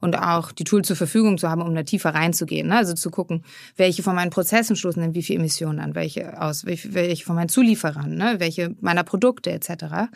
und 0.00 0.18
auch 0.18 0.52
die 0.52 0.64
Tools 0.64 0.86
zur 0.86 0.96
Verfügung 0.96 1.38
zu 1.38 1.48
haben, 1.48 1.62
um 1.62 1.74
da 1.74 1.82
tiefer 1.82 2.14
reinzugehen. 2.14 2.68
Ne? 2.68 2.76
Also 2.76 2.94
zu 2.94 3.10
gucken, 3.10 3.44
welche 3.76 4.02
von 4.02 4.14
meinen 4.14 4.30
Prozessen 4.30 4.76
stoßen 4.76 5.02
denn 5.02 5.14
wie 5.14 5.22
viel 5.22 5.36
Emissionen 5.36 5.78
an, 5.78 5.94
welche 5.94 6.40
aus, 6.40 6.64
welche 6.64 7.24
von 7.24 7.36
meinen 7.36 7.48
Zulieferern, 7.48 8.14
ne? 8.14 8.36
welche 8.38 8.74
meiner 8.80 9.04
Produkte 9.04 9.50
etc. 9.50 10.08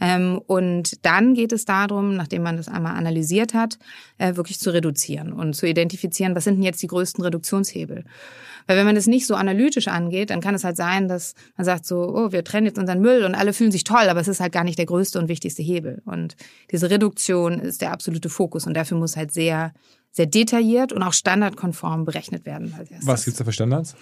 Ähm, 0.00 0.40
und 0.46 1.04
dann 1.04 1.34
geht 1.34 1.52
es 1.52 1.66
darum, 1.66 2.16
nachdem 2.16 2.42
man 2.42 2.56
das 2.56 2.68
einmal 2.68 2.96
analysiert 2.96 3.52
hat, 3.52 3.78
äh, 4.18 4.36
wirklich 4.36 4.58
zu 4.58 4.72
reduzieren 4.72 5.32
und 5.32 5.54
zu 5.54 5.66
identifizieren, 5.66 6.34
was 6.34 6.44
sind 6.44 6.54
denn 6.54 6.64
jetzt 6.64 6.82
die 6.82 6.86
größten 6.86 7.22
Reduktionshebel. 7.22 8.04
Weil 8.70 8.76
wenn 8.76 8.86
man 8.86 8.94
das 8.94 9.08
nicht 9.08 9.26
so 9.26 9.34
analytisch 9.34 9.88
angeht, 9.88 10.30
dann 10.30 10.40
kann 10.40 10.54
es 10.54 10.62
halt 10.62 10.76
sein, 10.76 11.08
dass 11.08 11.34
man 11.56 11.64
sagt 11.64 11.84
so, 11.84 12.14
oh, 12.14 12.30
wir 12.30 12.44
trennen 12.44 12.68
jetzt 12.68 12.78
unseren 12.78 13.00
Müll 13.00 13.24
und 13.24 13.34
alle 13.34 13.52
fühlen 13.52 13.72
sich 13.72 13.82
toll, 13.82 14.08
aber 14.08 14.20
es 14.20 14.28
ist 14.28 14.38
halt 14.38 14.52
gar 14.52 14.62
nicht 14.62 14.78
der 14.78 14.86
größte 14.86 15.18
und 15.18 15.26
wichtigste 15.26 15.60
Hebel. 15.60 16.02
Und 16.04 16.36
diese 16.70 16.88
Reduktion 16.88 17.58
ist 17.58 17.82
der 17.82 17.90
absolute 17.90 18.28
Fokus 18.28 18.68
und 18.68 18.74
dafür 18.74 18.96
muss 18.96 19.16
halt 19.16 19.32
sehr, 19.32 19.72
sehr 20.12 20.26
detailliert 20.26 20.92
und 20.92 21.02
auch 21.02 21.14
standardkonform 21.14 22.04
berechnet 22.04 22.46
werden. 22.46 22.72
Was 23.02 23.24
gibt's 23.24 23.38
da 23.38 23.44
für 23.44 23.52
Standards? 23.52 23.96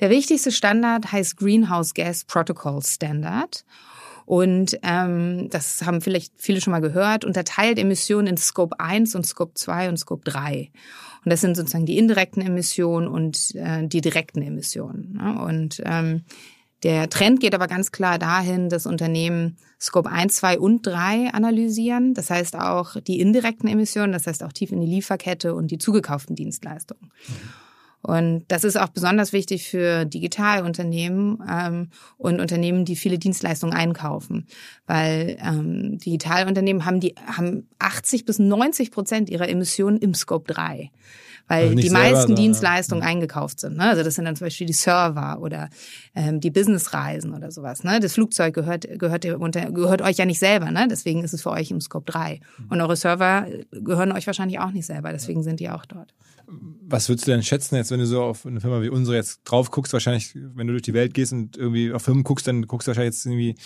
Der 0.00 0.08
wichtigste 0.08 0.50
Standard 0.50 1.12
heißt 1.12 1.36
Greenhouse 1.36 1.92
Gas 1.92 2.24
Protocol 2.24 2.82
Standard. 2.82 3.66
Und 4.24 4.78
ähm, 4.82 5.50
das 5.50 5.82
haben 5.82 6.00
vielleicht 6.00 6.32
viele 6.38 6.62
schon 6.62 6.70
mal 6.70 6.80
gehört, 6.80 7.26
unterteilt 7.26 7.78
Emissionen 7.78 8.28
in 8.28 8.36
Scope 8.38 8.80
1 8.80 9.14
und 9.14 9.26
Scope 9.26 9.52
2 9.56 9.90
und 9.90 9.98
Scope 9.98 10.22
3. 10.24 10.70
Und 11.24 11.30
das 11.30 11.40
sind 11.40 11.56
sozusagen 11.56 11.86
die 11.86 11.98
indirekten 11.98 12.42
Emissionen 12.42 13.06
und 13.06 13.54
äh, 13.54 13.86
die 13.86 14.00
direkten 14.00 14.42
Emissionen. 14.42 15.12
Ne? 15.14 15.42
Und 15.42 15.82
ähm, 15.84 16.22
der 16.82 17.10
Trend 17.10 17.40
geht 17.40 17.54
aber 17.54 17.66
ganz 17.66 17.92
klar 17.92 18.18
dahin, 18.18 18.70
dass 18.70 18.86
Unternehmen 18.86 19.58
Scope 19.78 20.10
1, 20.10 20.36
2 20.36 20.58
und 20.58 20.86
3 20.86 21.32
analysieren. 21.32 22.14
Das 22.14 22.30
heißt 22.30 22.56
auch 22.56 22.96
die 23.00 23.20
indirekten 23.20 23.68
Emissionen, 23.68 24.12
das 24.12 24.26
heißt 24.26 24.42
auch 24.42 24.52
tief 24.52 24.72
in 24.72 24.80
die 24.80 24.86
Lieferkette 24.86 25.54
und 25.54 25.70
die 25.70 25.78
zugekauften 25.78 26.36
Dienstleistungen. 26.36 27.10
Mhm. 27.28 27.69
Und 28.02 28.44
das 28.48 28.64
ist 28.64 28.78
auch 28.78 28.88
besonders 28.88 29.32
wichtig 29.32 29.68
für 29.68 30.06
Digitalunternehmen 30.06 31.42
ähm, 31.48 31.90
und 32.16 32.40
Unternehmen, 32.40 32.84
die 32.84 32.96
viele 32.96 33.18
Dienstleistungen 33.18 33.74
einkaufen, 33.74 34.46
weil 34.86 35.36
ähm, 35.42 35.98
Digitalunternehmen 35.98 36.86
haben 36.86 37.00
die 37.00 37.14
haben 37.26 37.68
80 37.78 38.24
bis 38.24 38.38
90 38.38 38.90
Prozent 38.90 39.28
ihrer 39.28 39.48
Emissionen 39.48 39.98
im 39.98 40.14
Scope 40.14 40.52
3 40.52 40.90
weil 41.50 41.70
also 41.70 41.74
die 41.74 41.90
meisten 41.90 42.36
Dienstleistungen 42.36 43.02
ja. 43.02 43.08
eingekauft 43.08 43.58
sind. 43.58 43.76
Ne? 43.76 43.90
Also 43.90 44.04
das 44.04 44.14
sind 44.14 44.24
dann 44.24 44.36
zum 44.36 44.46
Beispiel 44.46 44.68
die 44.68 44.72
Server 44.72 45.40
oder 45.40 45.68
ähm, 46.14 46.40
die 46.40 46.52
Businessreisen 46.52 47.34
oder 47.34 47.50
sowas. 47.50 47.82
Ne? 47.82 47.98
Das 47.98 48.12
Flugzeug 48.12 48.54
gehört, 48.54 48.86
gehört, 49.00 49.24
unter, 49.26 49.72
gehört 49.72 50.00
euch 50.00 50.16
ja 50.18 50.26
nicht 50.26 50.38
selber, 50.38 50.70
ne? 50.70 50.86
deswegen 50.88 51.24
ist 51.24 51.34
es 51.34 51.42
für 51.42 51.50
euch 51.50 51.72
im 51.72 51.80
Scope 51.80 52.08
3. 52.10 52.38
Und 52.68 52.80
eure 52.80 52.94
Server 52.94 53.48
gehören 53.72 54.12
euch 54.12 54.28
wahrscheinlich 54.28 54.60
auch 54.60 54.70
nicht 54.70 54.86
selber, 54.86 55.10
deswegen 55.10 55.42
sind 55.42 55.58
die 55.58 55.68
auch 55.70 55.84
dort. 55.86 56.14
Was 56.86 57.08
würdest 57.08 57.26
du 57.26 57.32
denn 57.32 57.42
schätzen 57.42 57.76
jetzt, 57.76 57.90
wenn 57.90 58.00
du 58.00 58.06
so 58.06 58.22
auf 58.22 58.46
eine 58.46 58.60
Firma 58.60 58.80
wie 58.82 58.88
unsere 58.88 59.16
jetzt 59.16 59.40
drauf 59.44 59.72
guckst? 59.72 59.92
Wahrscheinlich, 59.92 60.34
wenn 60.34 60.68
du 60.68 60.72
durch 60.72 60.82
die 60.82 60.94
Welt 60.94 61.14
gehst 61.14 61.32
und 61.32 61.56
irgendwie 61.56 61.92
auf 61.92 62.02
Firmen 62.02 62.24
guckst, 62.24 62.46
dann 62.46 62.66
guckst 62.66 62.86
du 62.86 62.90
wahrscheinlich 62.90 63.14
jetzt 63.14 63.26
irgendwie 63.26 63.56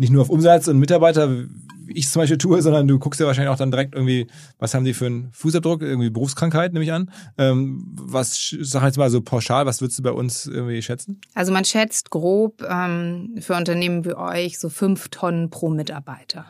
nicht 0.00 0.10
nur 0.10 0.22
auf 0.22 0.30
Umsatz 0.30 0.66
und 0.66 0.78
Mitarbeiter, 0.78 1.30
wie 1.30 1.92
ich 1.92 2.06
es 2.06 2.12
zum 2.12 2.22
Beispiel 2.22 2.38
tue, 2.38 2.62
sondern 2.62 2.88
du 2.88 2.98
guckst 2.98 3.20
ja 3.20 3.26
wahrscheinlich 3.26 3.52
auch 3.52 3.58
dann 3.58 3.70
direkt 3.70 3.94
irgendwie, 3.94 4.28
was 4.58 4.72
haben 4.72 4.84
die 4.84 4.94
für 4.94 5.06
einen 5.06 5.30
Fußabdruck, 5.32 5.82
irgendwie 5.82 6.08
Berufskrankheit, 6.08 6.72
nehme 6.72 6.84
ich 6.84 6.92
an. 6.92 7.10
Ähm, 7.36 7.84
was, 7.92 8.56
sag 8.60 8.82
jetzt 8.84 8.96
mal 8.96 9.10
so 9.10 9.20
pauschal, 9.20 9.66
was 9.66 9.82
würdest 9.82 9.98
du 9.98 10.02
bei 10.02 10.12
uns 10.12 10.46
irgendwie 10.46 10.80
schätzen? 10.80 11.20
Also 11.34 11.52
man 11.52 11.66
schätzt 11.66 12.08
grob 12.10 12.62
ähm, 12.66 13.34
für 13.40 13.54
Unternehmen 13.54 14.06
wie 14.06 14.14
euch 14.14 14.58
so 14.58 14.70
fünf 14.70 15.08
Tonnen 15.10 15.50
pro 15.50 15.68
Mitarbeiter. 15.68 16.46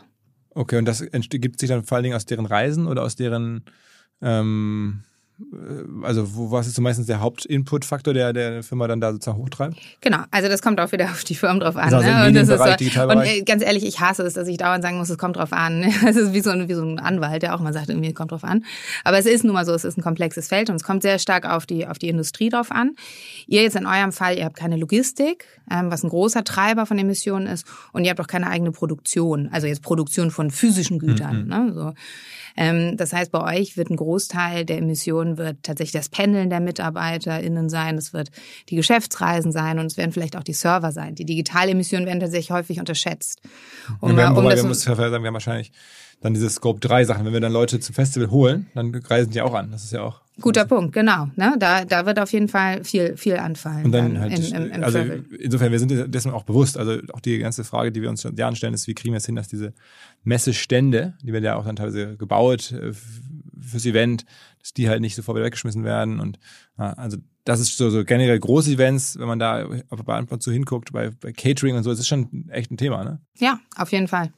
Okay, 0.51 0.79
und 0.79 0.85
das 0.85 1.01
ergibt 1.01 1.59
sich 1.59 1.71
dann 1.71 1.83
vor 1.83 1.97
allen 1.97 2.05
Dingen 2.05 2.17
aus 2.17 2.27
deren 2.27 2.47
Reisen 2.47 2.87
oder 2.87 3.03
aus 3.03 3.17
deren 3.17 3.65
ähm, 4.23 5.03
äh, 5.03 5.10
also 6.03 6.35
wo, 6.35 6.51
was 6.51 6.67
ist 6.67 6.75
so 6.75 6.83
meistens 6.83 7.07
der 7.07 7.21
Hauptinputfaktor, 7.21 8.13
der 8.13 8.33
der 8.33 8.63
Firma 8.63 8.87
dann 8.87 9.01
da 9.01 9.13
sozusagen 9.13 9.39
hochtreibt? 9.39 9.77
Genau, 10.01 10.19
also 10.31 10.49
das 10.49 10.63
kommt 10.63 10.81
auch 10.81 10.93
wieder 10.93 11.07
auf 11.07 11.25
die 11.25 11.35
Firmen 11.35 11.61
drauf 11.61 11.77
an. 11.77 11.93
Also 11.93 12.09
ne? 12.09 12.27
und, 12.27 12.35
das 12.35 12.49
ist 12.49 12.95
so, 12.95 13.03
und 13.03 13.23
äh, 13.23 13.43
ganz 13.43 13.63
ehrlich, 13.63 13.85
ich 13.85 14.01
hasse 14.01 14.23
es, 14.23 14.35
dass 14.35 14.49
ich 14.49 14.59
dauernd 14.59 14.83
sagen 14.83 14.99
muss, 14.99 15.09
es 15.09 15.19
kommt 15.19 15.37
drauf 15.37 15.53
an. 15.53 15.85
Es 16.11 16.17
ist 16.17 16.33
wie 16.33 16.41
so, 16.41 16.51
ein, 16.51 16.69
wie 16.69 16.75
so 16.75 16.83
ein 16.83 16.99
Anwalt, 16.99 17.43
der 17.43 17.55
auch 17.55 17.61
immer 17.61 17.73
sagt, 17.73 17.89
irgendwie 17.89 18.13
kommt 18.13 18.33
drauf 18.33 18.43
an. 18.43 18.65
Aber 19.05 19.19
es 19.19 19.27
ist 19.27 19.45
nun 19.45 19.55
mal 19.55 19.65
so, 19.65 19.73
es 19.73 19.85
ist 19.85 19.97
ein 19.97 20.03
komplexes 20.03 20.49
Feld 20.49 20.71
und 20.71 20.77
es 20.77 20.83
kommt 20.83 21.03
sehr 21.03 21.19
stark 21.19 21.49
auf 21.49 21.67
die, 21.67 21.87
auf 21.87 21.99
die 21.99 22.09
Industrie 22.09 22.49
drauf 22.49 22.73
an. 22.73 22.93
Ihr 23.47 23.63
jetzt 23.63 23.77
in 23.77 23.87
eurem 23.87 24.13
Fall, 24.13 24.37
ihr 24.37 24.45
habt 24.45 24.57
keine 24.57 24.77
Logistik, 24.77 25.47
ähm, 25.71 25.91
was 25.91 26.03
ein 26.03 26.09
großer 26.09 26.43
Treiber 26.43 26.87
von 26.87 26.99
Emissionen 26.99 27.47
ist 27.47 27.67
und 27.93 28.05
ihr 28.05 28.11
habt 28.11 28.21
auch 28.21 28.27
keine 28.27 28.49
eigene 28.49 28.73
Produktion, 28.73 29.49
also 29.53 29.67
jetzt 29.67 29.83
Produktion 29.83 30.31
von 30.31 30.51
physischen 30.51 30.99
Gütern. 30.99 31.43
Mhm. 31.43 31.49
Ne? 31.49 31.73
So. 31.75 31.93
Ähm, 32.57 32.97
das 32.97 33.13
heißt, 33.13 33.33
bei 33.33 33.59
euch 33.59 33.77
wird 33.77 33.91
ein 33.91 33.97
Großteil 33.97 34.65
der 34.65 34.79
Emissionen 34.79 35.39
wird 35.39 35.63
tatsächlich 35.63 35.93
das 35.93 36.09
Pendeln 36.09 36.51
der 36.51 36.61
MitarbeiterInnen 36.61 37.69
sein, 37.69 37.97
es 37.97 38.13
wird 38.13 38.31
die 38.69 38.77
Geschäftsreisen 38.77 39.53
sein 39.53 39.79
und 39.79 39.87
es 39.87 39.97
werden 39.97 40.13
vielleicht 40.13 40.37
auch 40.37 40.45
die 40.45 40.53
Server 40.53 40.93
sein. 40.93 41.15
Die 41.15 41.25
Digitalemissionen 41.25 42.07
werden 42.07 42.21
tatsächlich 42.21 42.51
häufig 42.51 42.79
unterschätzt. 42.79 43.41
Um, 44.01 44.17
wir 44.17 44.27
haben, 44.27 44.37
um 44.37 44.45
wir 44.45 44.63
müssen 44.65 44.89
ja 44.89 44.97
sagen, 44.97 45.23
wir 45.23 45.29
haben 45.29 45.35
wahrscheinlich 45.35 45.73
dann 46.21 46.35
diese 46.35 46.51
Scope 46.51 46.81
3 46.81 47.05
Sachen. 47.05 47.25
Wenn 47.25 47.33
wir 47.33 47.41
dann 47.41 47.53
Leute 47.53 47.81
zum 47.81 47.95
Festival 47.95 48.31
holen, 48.31 48.67
dann 48.75 48.95
reisen 48.95 49.33
die 49.33 49.41
auch 49.41 49.55
an. 49.55 49.71
Das 49.71 49.85
ist 49.85 49.93
ja 49.93 50.03
auch. 50.03 50.21
Guter 50.41 50.65
Punkt, 50.65 50.93
genau. 50.93 51.29
Ne? 51.37 51.55
Da, 51.59 51.85
da 51.85 52.07
wird 52.07 52.19
auf 52.19 52.33
jeden 52.33 52.49
Fall 52.49 52.85
viel, 52.85 53.17
viel 53.17 53.37
anfallen. 53.37 53.87
Und 53.87 53.93
dann 53.93 54.19
halt, 54.19 54.39
im, 54.39 54.55
im, 54.55 54.71
im 54.73 54.85
also 54.85 54.99
Travel. 54.99 55.25
insofern, 55.39 55.73
wir 55.73 55.79
sind 55.79 56.15
dessen 56.15 56.33
auch 56.33 56.45
bewusst. 56.45 56.79
Also 56.79 56.99
auch 57.13 57.21
die 57.21 57.39
ganze 57.39 57.65
Frage, 57.65 57.93
die 57.93 58.03
wir 58.03 58.11
uns 58.11 58.23
seit 58.23 58.39
Jahren 58.39 58.57
stellen, 58.57 58.75
ist, 58.75 58.87
wie 58.87 58.95
kriegen 58.95 59.13
wir 59.13 59.19
es 59.19 59.27
hin, 59.27 59.37
dass 59.37 59.49
diese 59.49 59.73
Messestände, 60.25 61.15
die 61.23 61.33
werden 61.33 61.45
ja 61.45 61.57
auch 61.57 61.65
dann 61.65 61.77
teilweise 61.77 62.17
gebaut 62.17 62.73
äh, 62.73 62.93
fürs 63.61 63.87
Event, 63.87 64.25
dass 64.61 64.73
die 64.73 64.89
halt 64.89 65.01
nicht 65.01 65.15
sofort 65.15 65.37
wieder 65.37 65.47
weggeschmissen 65.47 65.85
werden. 65.85 66.21
Und 66.21 66.39
also 66.77 67.19
das 67.45 67.61
ist 67.61 67.77
so, 67.77 67.91
so 67.91 68.05
generell 68.05 68.39
große 68.39 68.73
Events, 68.73 69.19
wenn 69.19 69.29
man 69.29 69.39
da 69.39 69.67
bei 70.05 70.15
Antwort 70.15 70.43
so 70.43 70.51
hinguckt, 70.51 70.93
bei, 70.93 71.11
bei 71.11 71.33
Catering 71.33 71.77
und 71.77 71.83
so, 71.83 71.91
das 71.91 72.01
ist 72.01 72.09
schon 72.09 72.49
echt 72.51 72.71
ein 72.71 72.77
Thema, 72.77 73.05
ne? 73.05 73.21
Ja, 73.39 73.61
auf 73.77 73.93
jeden 73.93 74.09
Fall. 74.09 74.33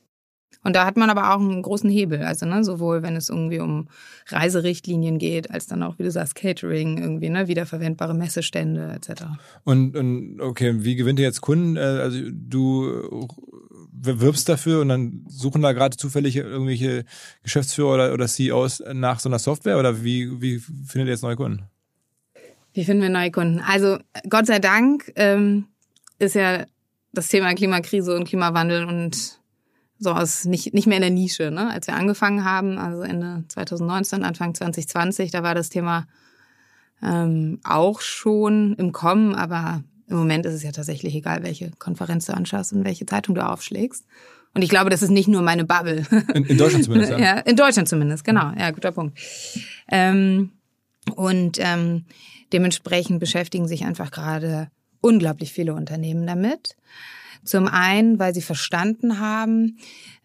Und 0.64 0.77
da 0.77 0.87
hat 0.87 0.96
man 0.96 1.11
aber 1.11 1.35
auch 1.35 1.40
einen 1.40 1.62
großen 1.62 1.90
Hebel, 1.90 2.22
also 2.22 2.46
ne, 2.46 2.62
sowohl 2.64 3.03
wenn 3.03 3.16
es 3.16 3.29
irgendwie 3.29 3.59
um 3.59 3.88
Reiserichtlinien 4.29 5.18
geht, 5.18 5.51
als 5.51 5.66
dann 5.66 5.83
auch, 5.83 5.98
wie 5.98 6.05
du 6.05 6.11
sagst, 6.11 6.35
Catering, 6.35 6.98
irgendwie, 6.98 7.31
ne, 7.31 7.48
wiederverwendbare 7.48 8.14
Messestände 8.14 8.92
etc. 8.94 9.25
Und, 9.64 9.96
und 9.96 10.40
okay, 10.40 10.85
wie 10.85 10.94
gewinnt 10.94 11.18
ihr 11.18 11.25
jetzt 11.25 11.40
Kunden? 11.40 11.77
Äh, 11.77 11.81
also 11.81 12.18
du 12.31 13.29
wirbst 13.90 14.48
dafür 14.48 14.81
und 14.81 14.88
dann 14.88 15.25
suchen 15.29 15.62
da 15.62 15.72
gerade 15.72 15.96
zufällig 15.96 16.37
irgendwelche 16.37 17.05
Geschäftsführer 17.42 17.94
oder, 17.94 18.12
oder 18.12 18.27
CEOs 18.27 18.83
nach 18.92 19.20
so 19.20 19.29
einer 19.29 19.38
Software 19.38 19.79
oder 19.79 20.03
wie, 20.03 20.40
wie 20.40 20.59
findet 20.59 21.09
ihr 21.09 21.12
jetzt 21.12 21.22
neue 21.22 21.37
Kunden? 21.37 21.64
Wie 22.72 22.85
finden 22.85 23.03
wir 23.03 23.11
neue 23.11 23.31
Kunden? 23.31 23.61
Also 23.61 23.98
Gott 24.29 24.46
sei 24.46 24.59
Dank 24.59 25.12
ähm, 25.16 25.66
ist 26.18 26.35
ja 26.35 26.64
das 27.12 27.29
Thema 27.29 27.55
Klimakrise 27.55 28.16
und 28.16 28.27
Klimawandel 28.27 28.87
und 28.87 29.41
so 30.02 30.10
aus 30.10 30.44
nicht, 30.44 30.74
nicht 30.74 30.86
mehr 30.86 30.96
in 30.96 31.02
der 31.02 31.10
Nische. 31.10 31.50
Ne? 31.50 31.70
Als 31.70 31.86
wir 31.86 31.94
angefangen 31.94 32.44
haben, 32.44 32.78
also 32.78 33.02
Ende 33.02 33.44
2019, 33.48 34.24
Anfang 34.24 34.54
2020, 34.54 35.30
da 35.30 35.42
war 35.42 35.54
das 35.54 35.68
Thema 35.68 36.06
ähm, 37.02 37.60
auch 37.64 38.00
schon 38.00 38.74
im 38.74 38.92
Kommen, 38.92 39.34
aber 39.34 39.82
im 40.08 40.16
Moment 40.16 40.44
ist 40.46 40.54
es 40.54 40.62
ja 40.62 40.72
tatsächlich 40.72 41.14
egal, 41.14 41.42
welche 41.42 41.70
Konferenz 41.78 42.26
du 42.26 42.34
anschaust 42.34 42.72
und 42.72 42.84
welche 42.84 43.06
Zeitung 43.06 43.34
du 43.34 43.46
aufschlägst. 43.46 44.04
Und 44.54 44.62
ich 44.62 44.68
glaube, 44.68 44.90
das 44.90 45.02
ist 45.02 45.10
nicht 45.10 45.28
nur 45.28 45.40
meine 45.40 45.64
Bubble. 45.64 46.04
In, 46.34 46.44
in 46.44 46.58
Deutschland 46.58 46.84
zumindest. 46.84 47.12
Ja. 47.18 47.18
ja, 47.18 47.38
in 47.38 47.56
Deutschland 47.56 47.88
zumindest, 47.88 48.24
genau. 48.24 48.52
Ja, 48.58 48.70
guter 48.70 48.92
Punkt. 48.92 49.18
Ähm, 49.88 50.50
und 51.16 51.58
ähm, 51.58 52.04
dementsprechend 52.52 53.18
beschäftigen 53.18 53.66
sich 53.66 53.84
einfach 53.84 54.10
gerade 54.10 54.68
unglaublich 55.00 55.52
viele 55.52 55.74
Unternehmen 55.74 56.26
damit. 56.26 56.76
Zum 57.44 57.68
einen, 57.68 58.18
weil 58.18 58.35
sie 58.35 58.42
verstanden 58.42 59.18
haben, 59.18 59.78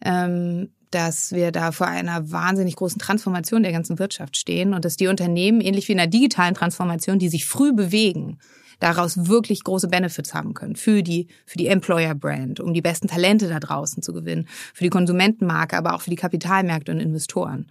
ähm, 0.04 0.68
dass 0.90 1.32
wir 1.32 1.52
da 1.52 1.72
vor 1.72 1.86
einer 1.86 2.30
wahnsinnig 2.30 2.76
großen 2.76 2.98
Transformation 2.98 3.62
der 3.62 3.72
ganzen 3.72 3.98
Wirtschaft 3.98 4.36
stehen 4.36 4.72
und 4.72 4.84
dass 4.84 4.96
die 4.96 5.08
Unternehmen, 5.08 5.60
ähnlich 5.60 5.88
wie 5.88 5.92
in 5.92 6.00
einer 6.00 6.10
digitalen 6.10 6.54
Transformation, 6.54 7.18
die 7.18 7.28
sich 7.28 7.46
früh 7.46 7.72
bewegen, 7.72 8.38
daraus 8.80 9.28
wirklich 9.28 9.64
große 9.64 9.88
Benefits 9.88 10.34
haben 10.34 10.54
können 10.54 10.76
für 10.76 11.02
die, 11.02 11.26
für 11.46 11.58
die 11.58 11.66
Employer 11.66 12.14
Brand, 12.14 12.60
um 12.60 12.72
die 12.72 12.80
besten 12.80 13.08
Talente 13.08 13.48
da 13.48 13.58
draußen 13.58 14.02
zu 14.02 14.12
gewinnen, 14.12 14.46
für 14.72 14.84
die 14.84 14.90
Konsumentenmarke, 14.90 15.76
aber 15.76 15.94
auch 15.94 16.00
für 16.00 16.10
die 16.10 16.16
Kapitalmärkte 16.16 16.92
und 16.92 17.00
Investoren. 17.00 17.66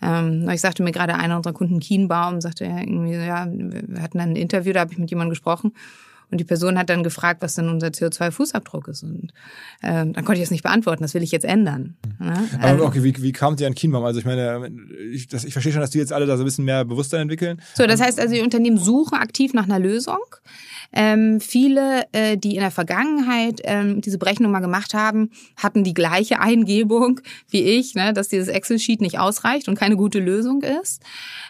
Ähm, 0.00 0.48
ich 0.48 0.60
sagte 0.60 0.82
mir 0.82 0.92
gerade 0.92 1.14
einer 1.14 1.36
unserer 1.36 1.52
Kunden, 1.52 1.80
Kienbaum, 1.80 2.40
sagte 2.40 2.64
er 2.64 2.78
irgendwie, 2.78 3.14
ja, 3.14 3.46
wir 3.50 4.02
hatten 4.02 4.20
ein 4.20 4.36
Interview, 4.36 4.72
da 4.72 4.80
habe 4.80 4.92
ich 4.92 4.98
mit 4.98 5.10
jemandem 5.10 5.30
gesprochen 5.30 5.72
und 6.30 6.38
die 6.38 6.44
Person 6.44 6.78
hat 6.78 6.90
dann 6.90 7.02
gefragt, 7.02 7.42
was 7.42 7.54
denn 7.54 7.68
unser 7.68 7.88
CO2-Fußabdruck 7.88 8.88
ist. 8.88 9.04
Und 9.04 9.32
ähm, 9.82 10.12
dann 10.12 10.24
konnte 10.24 10.40
ich 10.40 10.44
das 10.44 10.50
nicht 10.50 10.62
beantworten, 10.62 11.02
das 11.02 11.14
will 11.14 11.22
ich 11.22 11.30
jetzt 11.30 11.44
ändern. 11.44 11.96
Ne? 12.18 12.48
Aber 12.60 12.68
ähm, 12.68 12.80
okay, 12.80 13.04
wie, 13.04 13.22
wie 13.22 13.32
kamt 13.32 13.60
ihr 13.60 13.66
an 13.66 13.74
Kienbaum? 13.74 14.04
Also 14.04 14.18
ich 14.18 14.26
meine, 14.26 14.70
ich, 15.12 15.28
das, 15.28 15.44
ich 15.44 15.52
verstehe 15.52 15.72
schon, 15.72 15.80
dass 15.80 15.90
die 15.90 15.98
jetzt 15.98 16.12
alle 16.12 16.26
da 16.26 16.36
so 16.36 16.42
ein 16.42 16.46
bisschen 16.46 16.64
mehr 16.64 16.84
Bewusstsein 16.84 17.22
entwickeln. 17.22 17.60
So, 17.74 17.86
das 17.86 18.00
heißt 18.00 18.18
also, 18.18 18.34
die 18.34 18.40
Unternehmen 18.40 18.78
suchen 18.78 19.18
aktiv 19.18 19.54
nach 19.54 19.64
einer 19.64 19.78
Lösung. 19.78 20.18
Ähm, 20.92 21.40
viele, 21.40 22.04
äh, 22.12 22.36
die 22.36 22.54
in 22.54 22.60
der 22.60 22.70
Vergangenheit 22.70 23.60
ähm, 23.64 24.00
diese 24.00 24.18
Berechnung 24.18 24.52
mal 24.52 24.60
gemacht 24.60 24.94
haben, 24.94 25.30
hatten 25.56 25.84
die 25.84 25.94
gleiche 25.94 26.40
Eingebung 26.46 27.20
wie 27.48 27.62
ich, 27.62 27.94
ne, 27.94 28.12
dass 28.12 28.28
dieses 28.28 28.48
Excel-Sheet 28.48 29.00
nicht 29.00 29.18
ausreicht 29.18 29.68
und 29.68 29.76
keine 29.76 29.96
gute 29.96 30.18
Lösung 30.18 30.62
ist. 30.62 31.02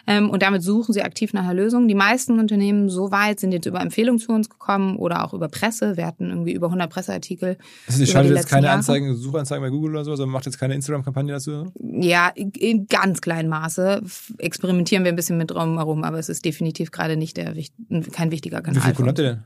Ähm, 0.05 0.29
und 0.29 0.41
damit 0.43 0.63
suchen 0.63 0.93
sie 0.93 1.01
aktiv 1.01 1.33
nach 1.33 1.43
einer 1.43 1.53
Lösung. 1.53 1.87
Die 1.87 1.95
meisten 1.95 2.39
Unternehmen 2.39 2.89
so 2.89 3.11
weit 3.11 3.39
sind 3.39 3.51
jetzt 3.51 3.65
über 3.65 3.81
Empfehlungen 3.81 4.19
zu 4.19 4.31
uns 4.31 4.49
gekommen 4.49 4.97
oder 4.97 5.25
auch 5.25 5.33
über 5.33 5.47
Presse. 5.49 5.97
Wir 5.97 6.05
hatten 6.05 6.29
irgendwie 6.29 6.53
über 6.53 6.67
100 6.67 6.89
Presseartikel. 6.89 7.57
Also 7.87 8.01
ihr 8.01 8.07
schaltet 8.07 8.35
jetzt 8.35 8.49
keine 8.49 8.67
Jahre. 8.67 8.77
Anzeigen, 8.77 9.15
Suchanzeigen 9.15 9.63
bei 9.63 9.69
Google 9.69 9.91
oder 9.91 10.05
so, 10.05 10.15
sondern 10.15 10.33
macht 10.33 10.45
jetzt 10.45 10.59
keine 10.59 10.75
Instagram-Kampagne 10.75 11.33
dazu? 11.33 11.71
Ja, 11.79 12.31
in 12.35 12.87
ganz 12.87 13.21
kleinem 13.21 13.49
Maße 13.49 14.01
experimentieren 14.37 15.03
wir 15.03 15.11
ein 15.11 15.15
bisschen 15.15 15.37
mit 15.37 15.51
drum 15.51 15.77
herum, 15.77 16.03
aber 16.03 16.19
es 16.19 16.29
ist 16.29 16.45
definitiv 16.45 16.91
gerade 16.91 17.17
nicht 17.17 17.37
der 17.37 17.55
kein 18.11 18.31
wichtiger 18.31 18.61
Kanal. 18.61 18.75
Wie 18.75 18.81
viele 18.81 18.93
Kunden 18.93 19.09
habt 19.09 19.19
ihr 19.19 19.25
denn? 19.25 19.36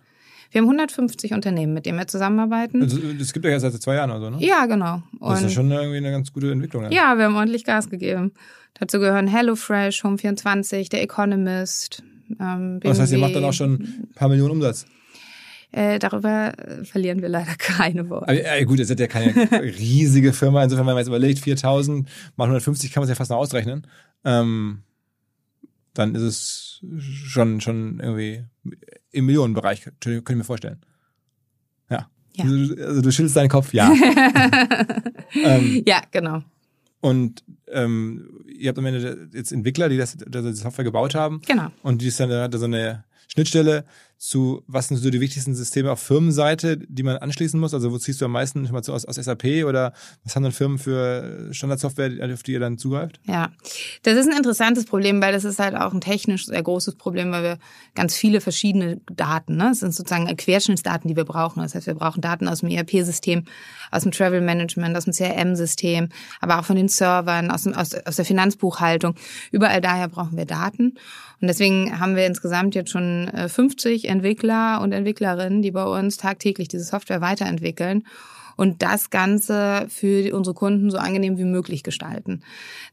Wir 0.51 0.59
haben 0.59 0.67
150 0.67 1.33
Unternehmen, 1.33 1.73
mit 1.73 1.85
denen 1.85 1.97
wir 1.97 2.07
zusammenarbeiten. 2.07 2.81
Also, 2.81 2.97
das 3.17 3.31
gibt 3.31 3.45
ja 3.45 3.57
seit 3.57 3.73
zwei 3.81 3.95
Jahren 3.95 4.11
oder 4.11 4.19
so, 4.19 4.29
ne? 4.31 4.45
Ja, 4.45 4.65
genau. 4.65 5.01
Und 5.19 5.31
das 5.31 5.39
ist 5.39 5.45
ja 5.45 5.49
schon 5.49 5.71
irgendwie 5.71 5.97
eine 5.97 6.11
ganz 6.11 6.33
gute 6.33 6.51
Entwicklung. 6.51 6.83
Ja. 6.83 6.91
ja, 6.91 7.17
wir 7.17 7.25
haben 7.25 7.35
ordentlich 7.35 7.63
Gas 7.63 7.89
gegeben. 7.89 8.33
Dazu 8.73 8.99
gehören 8.99 9.27
HelloFresh, 9.27 10.03
Home24, 10.03 10.89
der 10.89 11.03
Economist. 11.03 12.03
Ähm, 12.39 12.79
das 12.81 12.99
heißt, 12.99 13.13
ihr 13.13 13.17
macht 13.17 13.35
dann 13.35 13.45
auch 13.45 13.53
schon 13.53 13.73
ein 13.73 14.09
paar 14.13 14.27
Millionen 14.27 14.51
Umsatz? 14.51 14.85
Äh, 15.71 15.99
darüber 15.99 16.51
äh, 16.57 16.83
verlieren 16.83 17.21
wir 17.21 17.29
leider 17.29 17.53
keine 17.57 18.09
Worte. 18.09 18.27
Aber, 18.27 18.33
äh, 18.33 18.65
gut, 18.65 18.79
ihr 18.79 18.85
seid 18.85 18.99
ja 18.99 19.07
keine 19.07 19.33
riesige 19.51 20.33
Firma. 20.33 20.63
Insofern, 20.63 20.85
wenn 20.85 20.95
man 20.95 21.01
jetzt 21.01 21.07
überlegt, 21.07 21.39
4000 21.39 22.09
mal 22.35 22.45
150 22.45 22.91
kann 22.91 23.01
man 23.01 23.05
es 23.05 23.09
ja 23.09 23.15
fast 23.15 23.31
noch 23.31 23.37
ausrechnen. 23.37 23.87
Ähm, 24.25 24.83
dann 25.93 26.15
ist 26.15 26.21
es 26.21 26.85
schon, 27.25 27.61
schon 27.61 27.99
irgendwie 28.01 28.43
im 29.12 29.26
Millionenbereich, 29.26 29.84
könnte 30.00 30.24
ich 30.30 30.36
mir 30.36 30.43
vorstellen. 30.43 30.80
Ja. 31.89 32.08
ja. 32.36 32.45
Also, 32.45 32.76
also, 32.76 33.02
du 33.02 33.12
schüttelst 33.12 33.36
deinen 33.36 33.50
Kopf, 33.50 33.74
ja. 33.74 33.91
ähm, 35.34 35.84
ja, 35.86 36.02
genau. 36.12 36.43
Und 37.02 37.43
ähm, 37.67 38.43
ihr 38.47 38.69
habt 38.69 38.78
am 38.78 38.86
Ende 38.86 39.30
jetzt 39.34 39.52
Entwickler, 39.52 39.89
die 39.89 39.97
das, 39.97 40.17
das 40.17 40.60
Software 40.60 40.86
gebaut 40.86 41.15
haben. 41.15 41.41
Genau. 41.47 41.67
Und 41.84 42.02
die 42.02 42.08
ist 42.08 42.19
dann 42.19 42.30
da 42.30 42.58
so 42.58 42.65
eine 42.65 43.04
Schnittstelle 43.32 43.86
zu, 44.17 44.62
was 44.67 44.89
sind 44.89 44.98
so 44.98 45.10
die 45.10 45.22
wichtigsten 45.22 45.56
Systeme 45.56 45.91
auf 45.91 46.00
Firmenseite, 46.00 46.78
die 46.78 47.02
man 47.02 47.17
anschließen 47.17 47.60
muss? 47.60 47.74
Also 47.74 47.91
wo 47.91 47.98
ziehst 47.98 48.22
du 48.22 48.26
am 48.26 48.34
meisten 48.34 48.60
Informationen 48.60 48.96
aus, 48.98 49.06
aus 49.06 49.15
SAP 49.15 49.65
oder 49.65 49.94
was 50.24 50.36
haben 50.36 50.44
dann 50.44 50.52
Firmen 50.52 50.78
für 50.78 51.48
Standardsoftware, 51.52 52.32
auf 52.32 52.44
die 52.44 52.52
ihr 52.52 52.60
dann 52.60 52.78
zugreift? 52.78 53.20
Ja, 53.26 53.50
das 54.04 54.17
ist 54.17 54.30
ein 54.30 54.38
interessantes 54.38 54.86
Problem, 54.86 55.22
weil 55.22 55.34
das 55.34 55.44
ist 55.44 55.58
halt 55.58 55.76
auch 55.76 55.91
ein 55.91 56.02
technisch 56.02 56.46
sehr 56.46 56.62
großes 56.62 56.96
Problem, 56.96 57.32
weil 57.32 57.41
wir 57.41 57.58
ganz 57.96 58.15
viele 58.15 58.41
verschiedene 58.41 59.02
Daten, 59.12 59.56
ne? 59.56 59.70
das 59.70 59.80
sind 59.80 59.96
sozusagen 59.96 60.28
Querschnittsdaten, 60.36 61.08
die 61.08 61.15
wir 61.15 61.26
brauchen. 61.26 61.63
Das 61.63 61.74
heißt, 61.74 61.88
wir 61.88 61.96
brauchen 61.96 62.22
Daten 62.22 62.48
aus 62.48 62.60
dem 62.60 62.70
ERP-System, 62.70 63.46
aus 63.89 64.04
dem 64.04 64.12
Travel 64.12 64.41
Management, 64.41 64.96
aus 64.96 65.06
dem 65.06 65.13
CRM-System, 65.13 66.10
aber 66.41 66.60
auch 66.60 66.65
von 66.65 66.76
den 66.76 66.89
Servern, 66.89 67.50
aus, 67.50 67.63
dem, 67.63 67.74
aus, 67.74 67.96
aus 67.96 68.17
der 68.17 68.26
Finanzbuchhaltung. 68.26 69.15
Überall 69.52 69.82
daher 69.82 70.10
brauchen 70.10 70.38
wir 70.38 70.46
Daten. 70.46 70.94
Und 71.41 71.47
deswegen 71.47 71.99
haben 71.99 72.15
wir 72.15 72.27
insgesamt 72.27 72.75
jetzt 72.75 72.91
schon 72.91 73.30
50 73.47 74.06
äh, 74.06 74.08
Entwickler 74.08 74.80
und 74.82 74.91
Entwicklerinnen, 74.91 75.63
die 75.63 75.71
bei 75.71 75.84
uns 75.84 76.17
tagtäglich 76.17 76.67
diese 76.67 76.84
Software 76.84 77.21
weiterentwickeln 77.21 78.04
und 78.62 78.84
das 78.84 79.10
Ganze 79.10 79.88
für 79.89 80.36
unsere 80.36 80.54
Kunden 80.54 80.91
so 80.91 81.00
angenehm 81.00 81.39
wie 81.39 81.45
möglich 81.45 81.82
gestalten. 81.82 82.43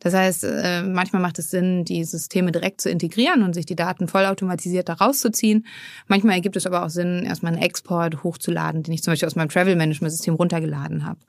Das 0.01 0.15
heißt, 0.15 0.45
äh, 0.45 0.83
manchmal 0.83 1.21
macht 1.21 1.39
es 1.39 1.51
Sinn, 1.51 1.85
die 1.85 2.05
Systeme 2.05 2.53
direkt 2.53 2.81
zu 2.81 2.89
integrieren 2.89 3.43
und 3.43 3.53
sich 3.53 3.67
die 3.67 3.77
Daten 3.77 4.09
vollautomatisiert 4.09 4.89
da 4.89 4.95
rauszuziehen. 4.95 5.67
Manchmal 6.07 6.37
ergibt 6.37 6.57
es 6.57 6.67
aber 6.67 6.87
auch 6.87 6.89
Sinn, 6.89 7.23
erstmal 7.23 7.53
einen 7.53 7.61
Export 7.61 8.25
hochzuladen, 8.25 8.83
den 8.83 8.95
ich 8.95 9.03
zum 9.03 9.13
Beispiel 9.13 9.27
aus 9.27 9.37
meinem 9.37 9.51
Travel 9.51 9.77
Management 9.77 10.11
System 10.11 10.37
runtergeladen 10.37 11.05
habe. 11.05 11.21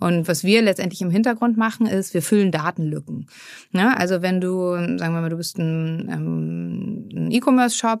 Und 0.00 0.26
was 0.26 0.42
wir 0.42 0.62
letztendlich 0.62 1.00
im 1.00 1.10
Hintergrund 1.10 1.56
machen, 1.56 1.86
ist, 1.86 2.12
wir 2.12 2.22
füllen 2.22 2.50
Datenlücken. 2.50 3.28
Ja, 3.70 3.94
also 3.94 4.20
wenn 4.20 4.40
du, 4.40 4.74
sagen 4.74 5.14
wir 5.14 5.20
mal, 5.20 5.30
du 5.30 5.36
bist 5.36 5.58
ein, 5.58 6.10
ähm, 6.12 7.08
ein 7.14 7.30
E-Commerce-Shop 7.30 8.00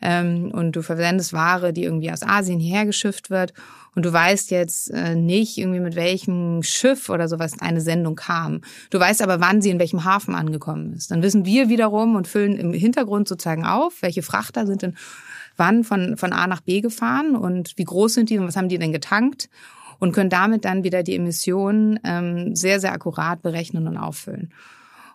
ähm, 0.00 0.50
und 0.52 0.72
du 0.72 0.82
verwendest 0.82 1.34
Ware, 1.34 1.74
die 1.74 1.84
irgendwie 1.84 2.10
aus 2.10 2.22
Asien 2.22 2.58
hierher 2.58 2.86
geschifft 2.86 3.28
wird 3.28 3.52
und 3.98 4.04
du 4.04 4.12
weißt 4.12 4.52
jetzt 4.52 4.92
äh, 4.92 5.16
nicht 5.16 5.58
irgendwie 5.58 5.80
mit 5.80 5.96
welchem 5.96 6.62
Schiff 6.62 7.08
oder 7.08 7.26
sowas 7.26 7.54
eine 7.58 7.80
Sendung 7.80 8.14
kam. 8.14 8.60
Du 8.90 9.00
weißt 9.00 9.20
aber, 9.22 9.40
wann 9.40 9.60
sie 9.60 9.70
in 9.70 9.80
welchem 9.80 10.04
Hafen 10.04 10.36
angekommen 10.36 10.92
ist. 10.92 11.10
Dann 11.10 11.20
wissen 11.20 11.44
wir 11.44 11.68
wiederum 11.68 12.14
und 12.14 12.28
füllen 12.28 12.56
im 12.56 12.72
Hintergrund 12.72 13.26
sozusagen 13.26 13.66
auf, 13.66 14.00
welche 14.00 14.22
Frachter 14.22 14.68
sind 14.68 14.82
denn 14.82 14.96
wann 15.56 15.82
von, 15.82 16.16
von 16.16 16.32
A 16.32 16.46
nach 16.46 16.60
B 16.60 16.80
gefahren 16.80 17.34
und 17.34 17.76
wie 17.76 17.82
groß 17.82 18.14
sind 18.14 18.30
die 18.30 18.38
und 18.38 18.46
was 18.46 18.56
haben 18.56 18.68
die 18.68 18.78
denn 18.78 18.92
getankt 18.92 19.50
und 19.98 20.12
können 20.12 20.30
damit 20.30 20.64
dann 20.64 20.84
wieder 20.84 21.02
die 21.02 21.16
Emissionen 21.16 21.98
ähm, 22.04 22.54
sehr, 22.54 22.78
sehr 22.78 22.92
akkurat 22.92 23.42
berechnen 23.42 23.88
und 23.88 23.96
auffüllen. 23.96 24.52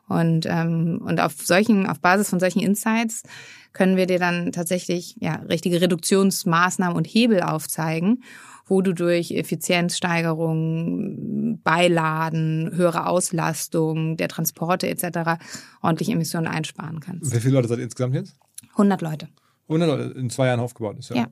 Und, 0.10 0.46
ähm, 0.46 1.02
und 1.06 1.22
auf 1.22 1.36
solchen, 1.42 1.88
auf 1.88 2.02
Basis 2.02 2.30
von 2.30 2.42
solchen 2.42 2.60
Insights 2.60 3.24
können 3.72 3.96
wir 3.96 4.08
dir 4.08 4.20
dann 4.20 4.52
tatsächlich 4.52 5.16
ja, 5.22 5.36
richtige 5.50 5.80
Reduktionsmaßnahmen 5.80 6.98
und 6.98 7.06
Hebel 7.06 7.42
aufzeigen, 7.42 8.22
wo 8.66 8.82
du 8.82 8.94
durch 8.94 9.32
Effizienzsteigerung, 9.32 11.60
Beiladen, 11.64 12.72
höhere 12.74 13.08
Auslastung 13.08 14.18
der 14.18 14.28
Transporte 14.28 14.88
etc. 14.88 15.42
ordentlich 15.82 16.10
Emissionen 16.10 16.48
einsparen 16.48 17.00
kannst. 17.00 17.34
Wie 17.34 17.40
viele 17.40 17.56
Leute 17.56 17.68
seid 17.68 17.80
ihr 17.80 17.86
insgesamt 17.86 18.16
jetzt? 18.16 18.36
100 18.72 19.02
Leute. 19.02 19.28
100 19.68 19.90
Leute 19.90 20.20
in 20.20 20.30
zwei 20.30 20.48
Jahren 20.48 20.60
aufgebaut 20.60 20.98
ist, 21.00 21.10
ja. 21.10 21.18
ja. 21.18 21.28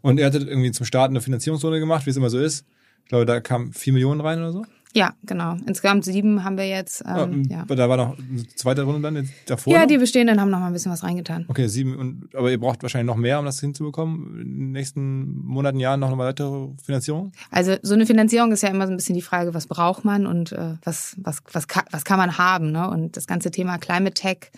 Und 0.00 0.18
er 0.18 0.26
hat 0.26 0.34
irgendwie 0.34 0.72
zum 0.72 0.86
Start 0.86 1.10
eine 1.10 1.20
Finanzierungsrunde 1.20 1.78
gemacht, 1.78 2.06
wie 2.06 2.10
es 2.10 2.16
immer 2.16 2.30
so 2.30 2.38
ist. 2.38 2.66
Ich 3.04 3.08
glaube, 3.08 3.26
da 3.26 3.40
kamen 3.40 3.72
vier 3.72 3.92
Millionen 3.92 4.20
rein 4.20 4.38
oder 4.38 4.52
so. 4.52 4.64
Ja, 4.96 5.12
genau. 5.24 5.58
Insgesamt 5.66 6.06
sieben 6.06 6.42
haben 6.42 6.56
wir 6.56 6.66
jetzt. 6.66 7.04
Ähm, 7.06 7.42
ja, 7.50 7.66
ja. 7.68 7.76
Da 7.76 7.86
war 7.86 7.98
noch 7.98 8.18
eine 8.18 8.46
zweite 8.54 8.82
Runde 8.82 9.02
dann 9.02 9.28
davor. 9.44 9.74
Ja, 9.74 9.80
noch? 9.80 9.88
die 9.88 9.98
bestehenden 9.98 10.40
haben 10.40 10.48
noch 10.48 10.58
mal 10.58 10.68
ein 10.68 10.72
bisschen 10.72 10.90
was 10.90 11.04
reingetan. 11.04 11.44
Okay, 11.48 11.66
sieben. 11.66 11.94
Und, 11.96 12.34
aber 12.34 12.50
ihr 12.50 12.58
braucht 12.58 12.82
wahrscheinlich 12.82 13.06
noch 13.06 13.20
mehr, 13.20 13.38
um 13.38 13.44
das 13.44 13.60
hinzubekommen. 13.60 14.40
In 14.40 14.58
den 14.58 14.72
nächsten 14.72 15.36
Monaten, 15.44 15.80
Jahren 15.80 16.00
noch 16.00 16.08
eine 16.08 16.16
weitere 16.16 16.68
Finanzierung? 16.82 17.32
Also 17.50 17.76
so 17.82 17.92
eine 17.92 18.06
Finanzierung 18.06 18.52
ist 18.52 18.62
ja 18.62 18.70
immer 18.70 18.86
so 18.86 18.94
ein 18.94 18.96
bisschen 18.96 19.14
die 19.14 19.20
Frage, 19.20 19.52
was 19.52 19.66
braucht 19.66 20.06
man 20.06 20.26
und 20.26 20.52
äh, 20.52 20.76
was, 20.82 21.14
was, 21.18 21.42
was, 21.52 21.68
kann, 21.68 21.84
was 21.90 22.06
kann 22.06 22.16
man 22.16 22.38
haben. 22.38 22.72
Ne? 22.72 22.88
Und 22.88 23.18
das 23.18 23.26
ganze 23.26 23.50
Thema 23.50 23.76
Climate 23.76 24.14
Tech 24.14 24.50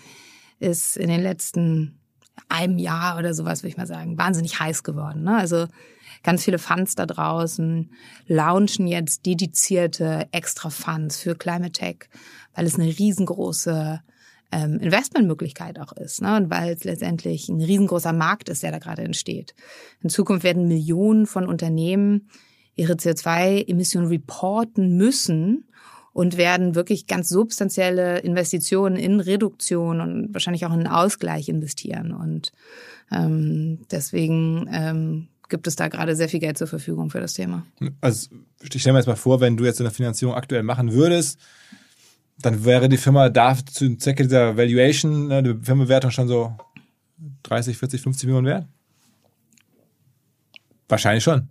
ist 0.61 0.97
in 0.97 1.09
den 1.09 1.21
letzten 1.21 1.99
einem 2.49 2.79
Jahr 2.79 3.19
oder 3.19 3.35
sowas, 3.35 3.65
würde 3.65 3.71
ich 3.71 3.77
mal 3.77 3.89
sagen, 3.89 4.17
wahnsinnig 4.19 4.61
heiß 4.61 4.85
geworden. 4.85 5.25
Ne? 5.25 5.37
Also 5.37 5.67
ganz 6.23 6.45
viele 6.45 6.59
Funds 6.59 6.95
da 6.95 7.07
draußen 7.07 7.91
launchen 8.27 8.87
jetzt 8.87 9.27
dedizierte 9.27 10.29
extra 10.33 10.71
Funds 10.71 11.19
für 11.19 11.35
Climate 11.35 11.73
Tech, 11.73 12.09
weil 12.55 12.67
es 12.67 12.75
eine 12.75 12.87
riesengroße 12.87 14.01
ähm, 14.51 14.79
Investmentmöglichkeit 14.79 15.79
auch 15.79 15.93
ist 15.93 16.23
ne? 16.23 16.37
und 16.37 16.51
weil 16.51 16.73
es 16.73 16.85
letztendlich 16.85 17.49
ein 17.49 17.61
riesengroßer 17.61 18.13
Markt 18.13 18.49
ist, 18.49 18.63
der 18.63 18.73
da 18.73 18.79
gerade 18.79 19.03
entsteht. 19.03 19.55
In 20.03 20.11
Zukunft 20.11 20.45
werden 20.45 20.69
Millionen 20.69 21.27
von 21.27 21.47
Unternehmen 21.47 22.29
ihre 22.75 22.95
CO2-Emissionen 22.95 24.09
reporten 24.09 24.97
müssen 24.97 25.65
und 26.13 26.37
werden 26.37 26.75
wirklich 26.75 27.07
ganz 27.07 27.29
substanzielle 27.29 28.19
Investitionen 28.21 28.97
in 28.97 29.21
Reduktion 29.21 30.01
und 30.01 30.33
wahrscheinlich 30.33 30.65
auch 30.65 30.73
in 30.73 30.87
Ausgleich 30.87 31.49
investieren. 31.49 32.13
Und 32.13 32.53
ähm, 33.13 33.81
deswegen 33.91 34.69
ähm, 34.73 35.29
gibt 35.49 35.67
es 35.67 35.77
da 35.77 35.89
gerade 35.89 36.15
sehr 36.15 36.29
viel 36.29 36.41
Geld 36.41 36.59
zur 36.59 36.67
Verfügung 36.67 37.11
für 37.11 37.21
das 37.21 37.35
Thema. 37.35 37.67
Also 38.01 38.29
ich 38.61 38.81
stelle 38.81 38.95
mir 38.95 38.99
jetzt 39.01 39.07
mal 39.07 39.17
vor, 39.17 39.41
wenn 39.41 39.57
du 39.57 39.65
jetzt 39.65 39.81
eine 39.81 39.91
Finanzierung 39.91 40.35
aktuell 40.35 40.63
machen 40.63 40.93
würdest, 40.93 41.39
dann 42.41 42.65
wäre 42.65 42.89
die 42.89 42.97
Firma 42.97 43.29
da 43.31 43.57
zu 43.57 43.97
Zwecke 43.97 44.25
dieser 44.25 44.57
Valuation, 44.57 45.29
ne, 45.29 45.43
die 45.43 45.55
Firmenbewertung 45.65 46.11
schon 46.11 46.29
so 46.29 46.57
30, 47.45 47.77
40, 47.77 48.01
50 48.01 48.27
Millionen 48.27 48.47
wert? 48.47 48.67
Wahrscheinlich 50.89 51.25
schon. 51.25 51.49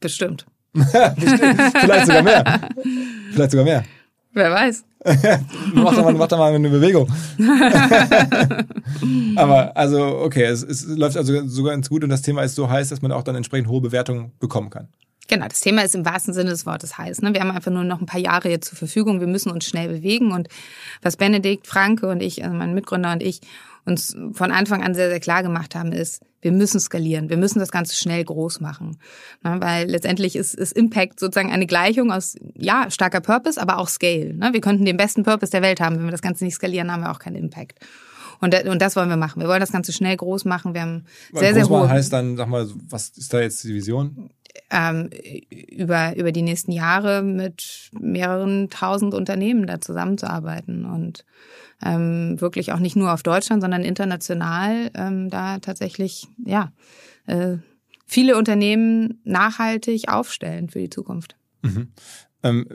Bestimmt. 0.00 0.46
Bestimmt. 0.72 1.60
Vielleicht 1.80 2.06
sogar 2.06 2.22
mehr. 2.22 2.68
Vielleicht 3.32 3.50
sogar 3.50 3.64
mehr. 3.64 3.84
Wer 4.32 4.50
weiß. 4.50 4.84
mach, 5.74 5.94
doch 5.94 6.04
mal, 6.04 6.14
mach 6.14 6.28
doch 6.28 6.38
mal 6.38 6.52
eine 6.52 6.68
Bewegung. 6.68 7.08
Aber 9.36 9.76
also, 9.76 10.18
okay, 10.18 10.44
es, 10.44 10.62
es 10.62 10.86
läuft 10.86 11.16
also 11.16 11.46
sogar 11.46 11.72
ganz 11.72 11.88
gut 11.88 12.02
und 12.02 12.10
das 12.10 12.22
Thema 12.22 12.42
ist 12.42 12.56
so 12.56 12.68
heiß, 12.68 12.88
dass 12.88 13.00
man 13.00 13.12
auch 13.12 13.22
dann 13.22 13.36
entsprechend 13.36 13.68
hohe 13.68 13.80
Bewertungen 13.80 14.32
bekommen 14.40 14.70
kann. 14.70 14.88
Genau, 15.28 15.46
das 15.46 15.60
Thema 15.60 15.82
ist 15.82 15.94
im 15.94 16.06
wahrsten 16.06 16.32
Sinne 16.32 16.50
des 16.50 16.64
Wortes 16.64 16.96
heiß. 16.96 17.20
Ne? 17.20 17.34
Wir 17.34 17.40
haben 17.42 17.50
einfach 17.50 17.70
nur 17.70 17.84
noch 17.84 18.00
ein 18.00 18.06
paar 18.06 18.20
Jahre 18.20 18.48
jetzt 18.48 18.68
zur 18.68 18.78
Verfügung. 18.78 19.20
Wir 19.20 19.26
müssen 19.26 19.52
uns 19.52 19.66
schnell 19.66 19.88
bewegen. 19.88 20.32
Und 20.32 20.48
was 21.02 21.18
Benedikt, 21.18 21.66
Franke 21.66 22.08
und 22.08 22.22
ich, 22.22 22.42
also 22.42 22.56
mein 22.56 22.74
Mitgründer 22.74 23.12
und 23.12 23.22
ich, 23.22 23.42
uns 23.84 24.16
von 24.32 24.50
Anfang 24.50 24.82
an 24.82 24.94
sehr, 24.94 25.10
sehr 25.10 25.20
klar 25.20 25.42
gemacht 25.42 25.74
haben, 25.74 25.92
ist, 25.92 26.22
wir 26.40 26.52
müssen 26.52 26.80
skalieren. 26.80 27.30
Wir 27.30 27.36
müssen 27.36 27.58
das 27.58 27.70
Ganze 27.70 27.96
schnell 27.96 28.24
groß 28.24 28.60
machen. 28.60 28.98
Ne? 29.42 29.56
Weil 29.60 29.88
letztendlich 29.88 30.36
ist, 30.36 30.54
ist 30.54 30.72
Impact 30.72 31.18
sozusagen 31.18 31.50
eine 31.50 31.66
Gleichung 31.66 32.12
aus, 32.12 32.36
ja, 32.54 32.90
starker 32.90 33.20
Purpose, 33.20 33.60
aber 33.60 33.78
auch 33.78 33.88
Scale. 33.88 34.34
Ne? 34.34 34.50
Wir 34.52 34.60
könnten 34.60 34.84
den 34.84 34.96
besten 34.96 35.24
Purpose 35.24 35.50
der 35.50 35.62
Welt 35.62 35.80
haben. 35.80 35.96
Wenn 35.96 36.04
wir 36.04 36.12
das 36.12 36.22
Ganze 36.22 36.44
nicht 36.44 36.54
skalieren, 36.54 36.92
haben 36.92 37.02
wir 37.02 37.10
auch 37.10 37.18
keinen 37.18 37.36
Impact. 37.36 37.80
Und, 38.40 38.54
und 38.66 38.80
das 38.80 38.94
wollen 38.94 39.08
wir 39.08 39.16
machen. 39.16 39.42
Wir 39.42 39.48
wollen 39.48 39.60
das 39.60 39.72
Ganze 39.72 39.92
schnell 39.92 40.16
groß 40.16 40.44
machen. 40.44 40.74
Wir 40.74 40.82
haben 40.82 41.04
sehr, 41.32 41.54
sehr 41.54 41.68
hohe... 41.68 41.88
heißt 41.88 42.12
dann, 42.12 42.36
sag 42.36 42.48
mal, 42.48 42.68
was 42.88 43.10
ist 43.10 43.32
da 43.32 43.40
jetzt 43.40 43.64
die 43.64 43.74
Vision? 43.74 44.30
Ähm, 44.70 45.10
über, 45.50 46.16
über 46.16 46.32
die 46.32 46.42
nächsten 46.42 46.72
Jahre 46.72 47.22
mit 47.22 47.90
mehreren 47.98 48.68
tausend 48.70 49.14
Unternehmen 49.14 49.66
da 49.66 49.80
zusammenzuarbeiten 49.80 50.84
und 50.84 51.24
ähm, 51.82 52.40
wirklich 52.40 52.72
auch 52.72 52.78
nicht 52.78 52.96
nur 52.96 53.12
auf 53.12 53.22
Deutschland, 53.22 53.62
sondern 53.62 53.82
international 53.82 54.90
ähm, 54.94 55.30
da 55.30 55.58
tatsächlich, 55.58 56.26
ja, 56.44 56.72
äh, 57.26 57.56
viele 58.06 58.36
Unternehmen 58.36 59.20
nachhaltig 59.24 60.08
aufstellen 60.08 60.68
für 60.68 60.80
die 60.80 60.90
Zukunft. 60.90 61.36
Mhm. 61.62 61.88
Ähm, 62.42 62.66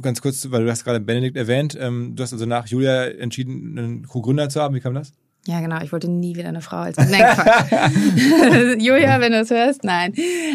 ganz 0.00 0.20
kurz, 0.20 0.50
weil 0.50 0.64
du 0.64 0.70
hast 0.70 0.84
gerade 0.84 1.00
Benedikt 1.00 1.36
erwähnt, 1.36 1.76
ähm, 1.78 2.14
du 2.14 2.22
hast 2.22 2.32
also 2.32 2.46
nach 2.46 2.66
Julia 2.66 3.06
entschieden, 3.06 3.78
einen 3.78 4.06
Co-Gründer 4.06 4.48
zu 4.48 4.60
haben. 4.60 4.74
Wie 4.74 4.80
kam 4.80 4.94
das? 4.94 5.12
Ja, 5.46 5.60
genau. 5.60 5.80
Ich 5.82 5.90
wollte 5.90 6.08
nie 6.08 6.36
wieder 6.36 6.48
eine 6.48 6.60
Frau 6.60 6.76
als. 6.78 6.96
Nein, 6.96 7.34
Quatsch. 7.34 8.78
Julia, 8.78 9.20
wenn 9.20 9.32
du 9.32 9.40
es 9.40 9.50
hörst, 9.50 9.82
nein. 9.82 10.12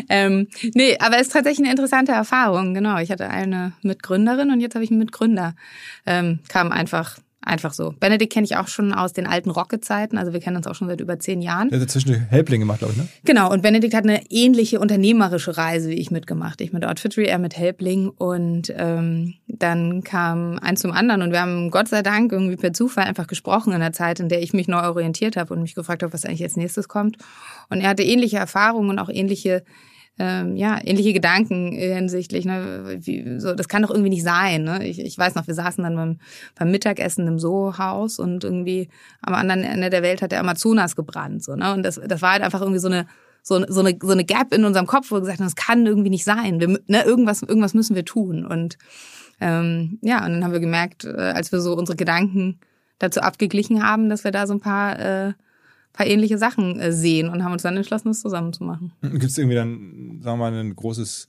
Ähm, 0.07 0.47
nee, 0.75 0.97
aber 0.99 1.15
es 1.15 1.23
ist 1.23 1.33
tatsächlich 1.33 1.59
eine 1.59 1.71
interessante 1.71 2.13
Erfahrung. 2.13 2.73
Genau. 2.73 2.97
Ich 2.99 3.11
hatte 3.11 3.29
eine 3.29 3.73
Mitgründerin 3.81 4.49
und 4.49 4.61
jetzt 4.61 4.75
habe 4.75 4.85
ich 4.85 4.91
einen 4.91 4.99
Mitgründer. 4.99 5.55
Ähm, 6.05 6.39
kam 6.47 6.71
einfach 6.71 7.17
Einfach 7.47 7.71
so. 7.71 7.93
Benedikt 7.97 8.33
kenne 8.33 8.43
ich 8.43 8.57
auch 8.57 8.67
schon 8.67 8.91
aus 8.91 9.13
den 9.13 9.25
alten 9.25 9.49
Rocket-Zeiten. 9.49 10.17
Also 10.17 10.33
wir 10.33 10.41
kennen 10.41 10.57
uns 10.57 10.67
auch 10.67 10.75
schon 10.75 10.89
seit 10.89 10.99
über 10.99 11.17
zehn 11.17 11.41
Jahren. 11.41 11.69
Der 11.69 11.79
hat 11.79 11.87
dazwischen 11.87 12.27
Helpling 12.27 12.59
gemacht, 12.59 12.79
glaube 12.79 12.93
ich, 12.93 12.99
ne? 12.99 13.07
Genau. 13.23 13.49
Und 13.49 13.61
Benedikt 13.61 13.93
hat 13.93 14.03
eine 14.03 14.29
ähnliche 14.29 14.81
unternehmerische 14.81 15.55
Reise 15.55 15.89
wie 15.89 15.93
ich 15.93 16.11
mitgemacht. 16.11 16.59
Ich 16.59 16.73
mit 16.73 16.83
Outfittery, 16.83 17.23
er 17.23 17.39
mit 17.39 17.57
Helpling. 17.57 18.09
Und 18.09 18.73
ähm, 18.75 19.35
dann 19.47 20.03
kam 20.03 20.59
eins 20.59 20.81
zum 20.81 20.91
anderen. 20.91 21.21
Und 21.21 21.31
wir 21.31 21.39
haben 21.39 21.71
Gott 21.71 21.87
sei 21.87 22.01
Dank 22.01 22.33
irgendwie 22.33 22.57
per 22.57 22.73
Zufall 22.73 23.05
einfach 23.05 23.27
gesprochen 23.27 23.71
in 23.71 23.79
der 23.79 23.93
Zeit, 23.93 24.19
in 24.19 24.27
der 24.27 24.41
ich 24.41 24.51
mich 24.51 24.67
neu 24.67 24.85
orientiert 24.85 25.37
habe 25.37 25.53
und 25.53 25.61
mich 25.61 25.73
gefragt 25.73 26.03
habe, 26.03 26.11
was 26.11 26.25
eigentlich 26.25 26.43
als 26.43 26.57
nächstes 26.57 26.89
kommt. 26.89 27.15
Und 27.69 27.79
er 27.79 27.87
hatte 27.91 28.03
ähnliche 28.03 28.35
Erfahrungen 28.35 28.89
und 28.89 28.99
auch 28.99 29.09
ähnliche 29.09 29.63
ähm, 30.19 30.55
ja, 30.55 30.79
ähnliche 30.83 31.13
Gedanken 31.13 31.71
hinsichtlich, 31.73 32.45
ne, 32.45 32.97
wie, 33.01 33.39
so, 33.39 33.53
das 33.53 33.67
kann 33.67 33.83
doch 33.83 33.91
irgendwie 33.91 34.09
nicht 34.09 34.23
sein. 34.23 34.63
Ne? 34.63 34.87
Ich, 34.87 34.99
ich 34.99 35.17
weiß 35.17 35.35
noch, 35.35 35.45
wir 35.45 35.53
saßen 35.53 35.83
dann 35.83 35.95
beim, 35.95 36.19
beim 36.55 36.71
Mittagessen 36.71 37.27
im 37.27 37.37
Soho-Haus 37.37 38.17
und 38.17 38.43
irgendwie 38.43 38.89
am 39.21 39.35
anderen 39.35 39.63
Ende 39.63 39.89
der 39.89 40.01
Welt 40.01 40.21
hat 40.21 40.31
der 40.31 40.39
Amazonas 40.39 40.95
gebrannt. 40.95 41.43
So, 41.43 41.55
ne? 41.55 41.71
Und 41.73 41.83
das, 41.83 42.01
das 42.03 42.21
war 42.21 42.31
halt 42.31 42.41
einfach 42.41 42.61
irgendwie 42.61 42.79
so 42.79 42.87
eine, 42.87 43.05
so, 43.43 43.63
so, 43.67 43.81
eine, 43.81 43.97
so 44.01 44.11
eine 44.11 44.25
Gap 44.25 44.53
in 44.53 44.65
unserem 44.65 44.87
Kopf, 44.87 45.11
wo 45.11 45.15
wir 45.15 45.21
gesagt 45.21 45.39
haben, 45.39 45.45
das 45.45 45.55
kann 45.55 45.85
irgendwie 45.85 46.09
nicht 46.09 46.25
sein. 46.25 46.59
Wir, 46.59 46.67
ne, 46.87 47.03
irgendwas, 47.03 47.43
irgendwas 47.43 47.75
müssen 47.75 47.95
wir 47.95 48.05
tun. 48.05 48.45
Und 48.45 48.77
ähm, 49.39 49.99
ja, 50.01 50.25
und 50.25 50.33
dann 50.33 50.43
haben 50.43 50.53
wir 50.53 50.59
gemerkt, 50.59 51.05
äh, 51.05 51.11
als 51.11 51.51
wir 51.51 51.61
so 51.61 51.77
unsere 51.77 51.95
Gedanken 51.95 52.59
dazu 52.97 53.21
abgeglichen 53.21 53.83
haben, 53.83 54.09
dass 54.09 54.23
wir 54.23 54.31
da 54.31 54.47
so 54.47 54.53
ein 54.53 54.59
paar 54.59 54.99
äh, 54.99 55.33
paar 55.97 56.07
ähnliche 56.07 56.37
Sachen 56.37 56.79
äh, 56.79 56.91
sehen 56.91 57.29
und 57.29 57.43
haben 57.43 57.53
uns 57.53 57.63
dann 57.63 57.75
entschlossen, 57.75 58.09
das 58.09 58.21
zusammen 58.21 58.53
zu 58.53 58.63
machen. 58.63 58.93
Gibt 59.01 59.23
es 59.23 59.37
irgendwie 59.37 59.55
dann, 59.55 60.19
sagen 60.21 60.39
wir 60.39 60.51
mal, 60.51 60.53
ein 60.53 60.75
großes 60.75 61.27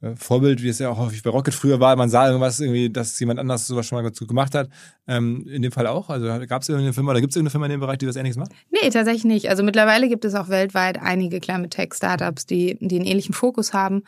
äh, 0.00 0.14
Vorbild, 0.16 0.62
wie 0.62 0.68
es 0.68 0.78
ja 0.78 0.88
auch 0.88 0.98
häufig 0.98 1.22
bei 1.22 1.30
Rocket 1.30 1.52
früher 1.52 1.80
war, 1.80 1.96
man 1.96 2.08
sah 2.08 2.26
irgendwas 2.28 2.60
irgendwie, 2.60 2.90
dass 2.90 3.18
jemand 3.18 3.40
anders 3.40 3.66
sowas 3.66 3.86
schon 3.86 3.96
mal 3.96 4.02
dazu 4.02 4.26
gemacht 4.26 4.54
hat. 4.54 4.68
Ähm, 5.08 5.46
in 5.48 5.62
dem 5.62 5.72
Fall 5.72 5.88
auch? 5.88 6.10
Also 6.10 6.26
gab 6.46 6.62
es 6.62 6.68
irgendeine 6.68 6.92
Firma 6.92 7.10
oder 7.10 7.20
gibt 7.20 7.32
es 7.32 7.36
irgendeine 7.36 7.50
Firma 7.50 7.66
in 7.66 7.72
dem 7.72 7.80
Bereich, 7.80 7.98
die 7.98 8.06
das 8.06 8.16
ähnliches 8.16 8.36
macht? 8.36 8.52
Nee, 8.70 8.88
tatsächlich 8.90 9.24
nicht. 9.24 9.50
Also 9.50 9.62
mittlerweile 9.62 10.08
gibt 10.08 10.24
es 10.24 10.34
auch 10.34 10.48
weltweit 10.48 11.00
einige 11.02 11.40
Climate 11.40 11.70
Tech 11.70 11.94
Startups, 11.94 12.46
die, 12.46 12.78
die 12.80 12.96
einen 12.96 13.06
ähnlichen 13.06 13.34
Fokus 13.34 13.72
haben. 13.72 14.04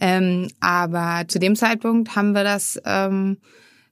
Ähm, 0.00 0.48
aber 0.58 1.28
zu 1.28 1.38
dem 1.38 1.54
Zeitpunkt 1.54 2.16
haben 2.16 2.32
wir 2.32 2.42
das 2.42 2.80
ähm, 2.84 3.38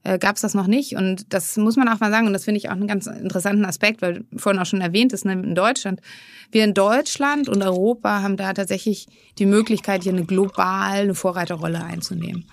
äh, 0.04 0.18
gab 0.18 0.36
es 0.36 0.42
das 0.42 0.54
noch 0.54 0.66
nicht. 0.66 0.96
Und 0.96 1.32
das 1.32 1.56
muss 1.56 1.76
man 1.76 1.88
auch 1.88 1.98
mal 1.98 2.10
sagen, 2.10 2.26
und 2.26 2.32
das 2.32 2.44
finde 2.44 2.58
ich 2.58 2.68
auch 2.68 2.74
einen 2.74 2.86
ganz 2.86 3.06
interessanten 3.06 3.64
Aspekt, 3.64 4.02
weil 4.02 4.24
vorhin 4.36 4.60
auch 4.60 4.66
schon 4.66 4.80
erwähnt 4.80 5.12
ist, 5.12 5.24
ne, 5.24 5.32
in 5.32 5.54
Deutschland. 5.54 6.00
Wir 6.52 6.62
in 6.62 6.74
Deutschland 6.74 7.48
und 7.48 7.62
Europa 7.62 8.22
haben 8.22 8.36
da 8.36 8.52
tatsächlich 8.52 9.08
die 9.38 9.46
Möglichkeit, 9.46 10.04
hier 10.04 10.12
eine 10.12 10.24
global 10.24 11.00
eine 11.00 11.14
Vorreiterrolle 11.14 11.82
einzunehmen. 11.82 12.44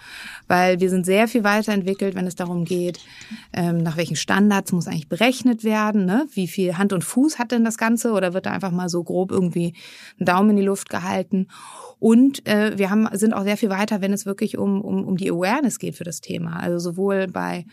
Weil 0.48 0.80
wir 0.80 0.90
sind 0.90 1.06
sehr 1.06 1.28
viel 1.28 1.44
weiterentwickelt, 1.44 2.16
wenn 2.16 2.26
es 2.26 2.36
darum 2.36 2.66
geht, 2.66 3.00
ähm, 3.54 3.78
nach 3.78 3.98
welchen 3.98 4.16
Standards 4.16 4.72
muss 4.72 4.88
eigentlich 4.88 5.10
berechnet 5.10 5.64
werden, 5.64 6.06
ne? 6.06 6.26
wie 6.34 6.48
viel 6.48 6.78
Hand 6.78 6.94
und 6.94 7.04
Fuß 7.04 7.38
hat 7.38 7.52
denn 7.52 7.66
das 7.66 7.78
Ganze 7.78 8.14
oder 8.14 8.34
wird 8.34 8.46
da 8.46 8.52
einfach 8.52 8.72
mal 8.72 8.90
so 8.90 9.04
grob 9.04 9.32
irgendwie 9.32 9.74
ein 10.20 10.26
Daumen 10.26 10.52
in 10.52 10.56
die 10.56 10.64
Luft 10.64 10.90
gehalten. 10.90 11.48
Und 12.02 12.48
äh, 12.48 12.80
wir 12.80 12.90
haben, 12.90 13.08
sind 13.14 13.34
auch 13.34 13.44
sehr 13.44 13.58
viel 13.58 13.70
weiter, 13.70 14.02
wenn 14.02 14.12
es 14.12 14.26
wirklich 14.26 14.58
um, 14.58 14.82
um, 14.82 15.06
um 15.06 15.18
die 15.18 15.30
Awareness 15.30 15.78
geht 15.78 15.96
für 15.96 16.04
das 16.04 16.20
Thema. 16.20 16.60
Also 16.60 16.80
sowohl 16.80 17.28
bei 17.28 17.66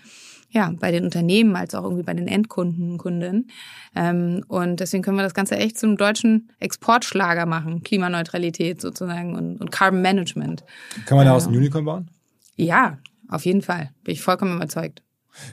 ja, 0.51 0.73
bei 0.79 0.91
den 0.91 1.05
Unternehmen 1.05 1.57
als 1.57 1.75
auch 1.75 1.85
irgendwie 1.85 2.03
bei 2.03 2.12
den 2.12 2.29
Endkunden, 2.29 2.99
Kunden. 2.99 3.51
Ähm, 3.95 4.45
und 4.49 4.81
deswegen 4.81 5.03
können 5.03 5.17
wir 5.17 5.23
das 5.23 5.33
Ganze 5.33 5.57
echt 5.57 5.79
zum 5.79 5.97
deutschen 5.97 6.51
Exportschlager 6.59 7.47
machen. 7.47 7.83
Klimaneutralität 7.83 8.83
sozusagen 8.83 9.35
und, 9.35 9.59
und 9.59 9.71
Carbon 9.71 10.03
Management. 10.03 10.62
Kann 11.07 11.17
man 11.17 11.27
daraus 11.27 11.47
äh, 11.47 11.49
ein 11.49 11.57
Unicorn 11.57 11.85
bauen? 11.87 12.11
Ja, 12.57 12.99
auf 13.29 13.47
jeden 13.47 13.62
Fall. 13.62 13.91
Bin 14.05 14.12
ich 14.12 14.21
vollkommen 14.21 14.57
überzeugt. 14.57 15.03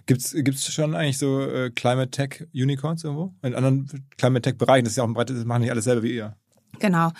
Gibt's 0.05 0.33
gibt's 0.33 0.73
schon 0.73 0.95
eigentlich 0.95 1.17
so 1.17 1.41
äh, 1.41 1.69
Climate 1.69 2.11
Tech 2.11 2.47
Unicorns 2.53 3.05
irgendwo? 3.05 3.33
In 3.41 3.55
anderen 3.55 4.05
Climate 4.17 4.41
Tech 4.41 4.57
Bereichen, 4.57 4.83
das 4.83 4.93
ist 4.93 4.97
ja 4.97 5.03
auch 5.03 5.07
ein 5.07 5.13
breites, 5.13 5.37
das 5.37 5.45
machen 5.45 5.61
nicht 5.61 5.71
alles 5.71 5.85
selber 5.85 6.03
wie 6.03 6.15
ihr. 6.15 6.35
Genau. 6.79 7.11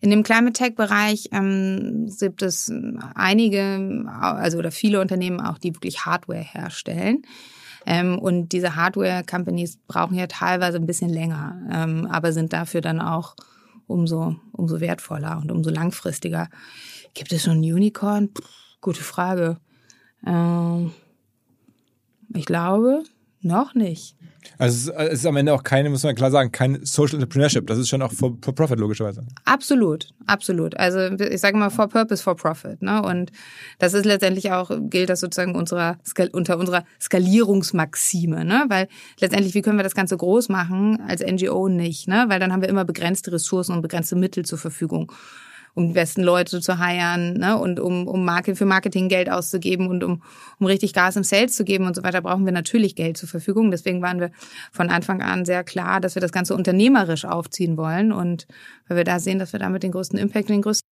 In 0.00 0.10
dem 0.10 0.22
Climate 0.22 0.52
Tech-Bereich 0.52 1.28
ähm, 1.32 2.10
gibt 2.18 2.42
es 2.42 2.72
einige, 3.14 4.04
also 4.08 4.58
oder 4.58 4.70
viele 4.70 5.00
Unternehmen 5.00 5.40
auch, 5.40 5.58
die 5.58 5.74
wirklich 5.74 6.04
Hardware 6.04 6.40
herstellen. 6.42 7.22
Ähm, 7.86 8.18
und 8.18 8.50
diese 8.52 8.76
Hardware-Companies 8.76 9.78
brauchen 9.86 10.16
ja 10.16 10.26
teilweise 10.26 10.78
ein 10.78 10.86
bisschen 10.86 11.10
länger, 11.10 11.60
ähm, 11.70 12.06
aber 12.10 12.32
sind 12.32 12.52
dafür 12.52 12.80
dann 12.80 13.00
auch 13.00 13.36
umso, 13.86 14.36
umso 14.52 14.80
wertvoller 14.80 15.38
und 15.38 15.52
umso 15.52 15.70
langfristiger. 15.70 16.48
Gibt 17.12 17.32
es 17.32 17.42
schon 17.42 17.58
Unicorn? 17.58 18.32
Puh, 18.32 18.42
gute 18.80 19.02
Frage. 19.02 19.58
Ähm, 20.26 20.92
ich 22.34 22.46
glaube, 22.46 23.04
noch 23.44 23.74
nicht. 23.74 24.16
Also 24.58 24.92
es 24.92 25.20
ist 25.20 25.26
am 25.26 25.36
Ende 25.36 25.52
auch 25.52 25.62
keine, 25.62 25.90
muss 25.90 26.04
man 26.04 26.14
klar 26.14 26.30
sagen, 26.30 26.52
kein 26.52 26.84
Social 26.84 27.14
Entrepreneurship. 27.14 27.66
Das 27.66 27.78
ist 27.78 27.88
schon 27.88 28.02
auch 28.02 28.12
for, 28.12 28.36
for 28.42 28.54
Profit 28.54 28.78
logischerweise. 28.78 29.24
Absolut, 29.44 30.10
absolut. 30.26 30.76
Also 30.76 30.98
ich 31.00 31.40
sage 31.40 31.56
mal 31.56 31.70
for 31.70 31.88
Purpose, 31.88 32.22
for 32.22 32.36
Profit. 32.36 32.80
Ne? 32.82 33.02
Und 33.02 33.32
das 33.78 33.94
ist 33.94 34.04
letztendlich 34.04 34.52
auch, 34.52 34.70
gilt 34.90 35.08
das 35.08 35.20
sozusagen 35.20 35.54
unserer, 35.54 35.98
unter 36.32 36.58
unserer 36.58 36.84
Skalierungsmaxime. 37.00 38.44
Ne? 38.44 38.64
Weil 38.68 38.88
letztendlich, 39.18 39.54
wie 39.54 39.62
können 39.62 39.78
wir 39.78 39.84
das 39.84 39.94
Ganze 39.94 40.16
groß 40.16 40.48
machen 40.48 41.00
als 41.06 41.22
NGO 41.22 41.68
nicht? 41.68 42.08
Ne? 42.08 42.26
Weil 42.28 42.40
dann 42.40 42.52
haben 42.52 42.62
wir 42.62 42.68
immer 42.68 42.84
begrenzte 42.84 43.32
Ressourcen 43.32 43.72
und 43.72 43.82
begrenzte 43.82 44.16
Mittel 44.16 44.44
zur 44.44 44.58
Verfügung 44.58 45.10
um 45.74 45.88
die 45.88 45.92
besten 45.92 46.22
Leute 46.22 46.60
zu 46.60 46.78
heiern 46.78 47.34
ne? 47.34 47.58
und 47.58 47.80
um, 47.80 48.06
um 48.06 48.24
Market, 48.24 48.56
für 48.56 48.64
Marketing 48.64 49.08
Geld 49.08 49.28
auszugeben 49.28 49.88
und 49.88 50.04
um, 50.04 50.22
um 50.58 50.66
richtig 50.66 50.92
Gas 50.92 51.16
im 51.16 51.24
Sales 51.24 51.56
zu 51.56 51.64
geben 51.64 51.86
und 51.86 51.96
so 51.96 52.02
weiter, 52.02 52.22
brauchen 52.22 52.44
wir 52.44 52.52
natürlich 52.52 52.94
Geld 52.94 53.16
zur 53.16 53.28
Verfügung. 53.28 53.70
Deswegen 53.70 54.00
waren 54.00 54.20
wir 54.20 54.30
von 54.72 54.88
Anfang 54.88 55.20
an 55.20 55.44
sehr 55.44 55.64
klar, 55.64 56.00
dass 56.00 56.14
wir 56.14 56.22
das 56.22 56.32
Ganze 56.32 56.54
unternehmerisch 56.54 57.24
aufziehen 57.24 57.76
wollen 57.76 58.12
und 58.12 58.46
weil 58.88 58.98
wir 58.98 59.04
da 59.04 59.18
sehen, 59.18 59.38
dass 59.38 59.52
wir 59.52 59.60
damit 59.60 59.82
den 59.82 59.92
größten 59.92 60.18
Impact, 60.18 60.48
den 60.48 60.62
größten 60.62 60.84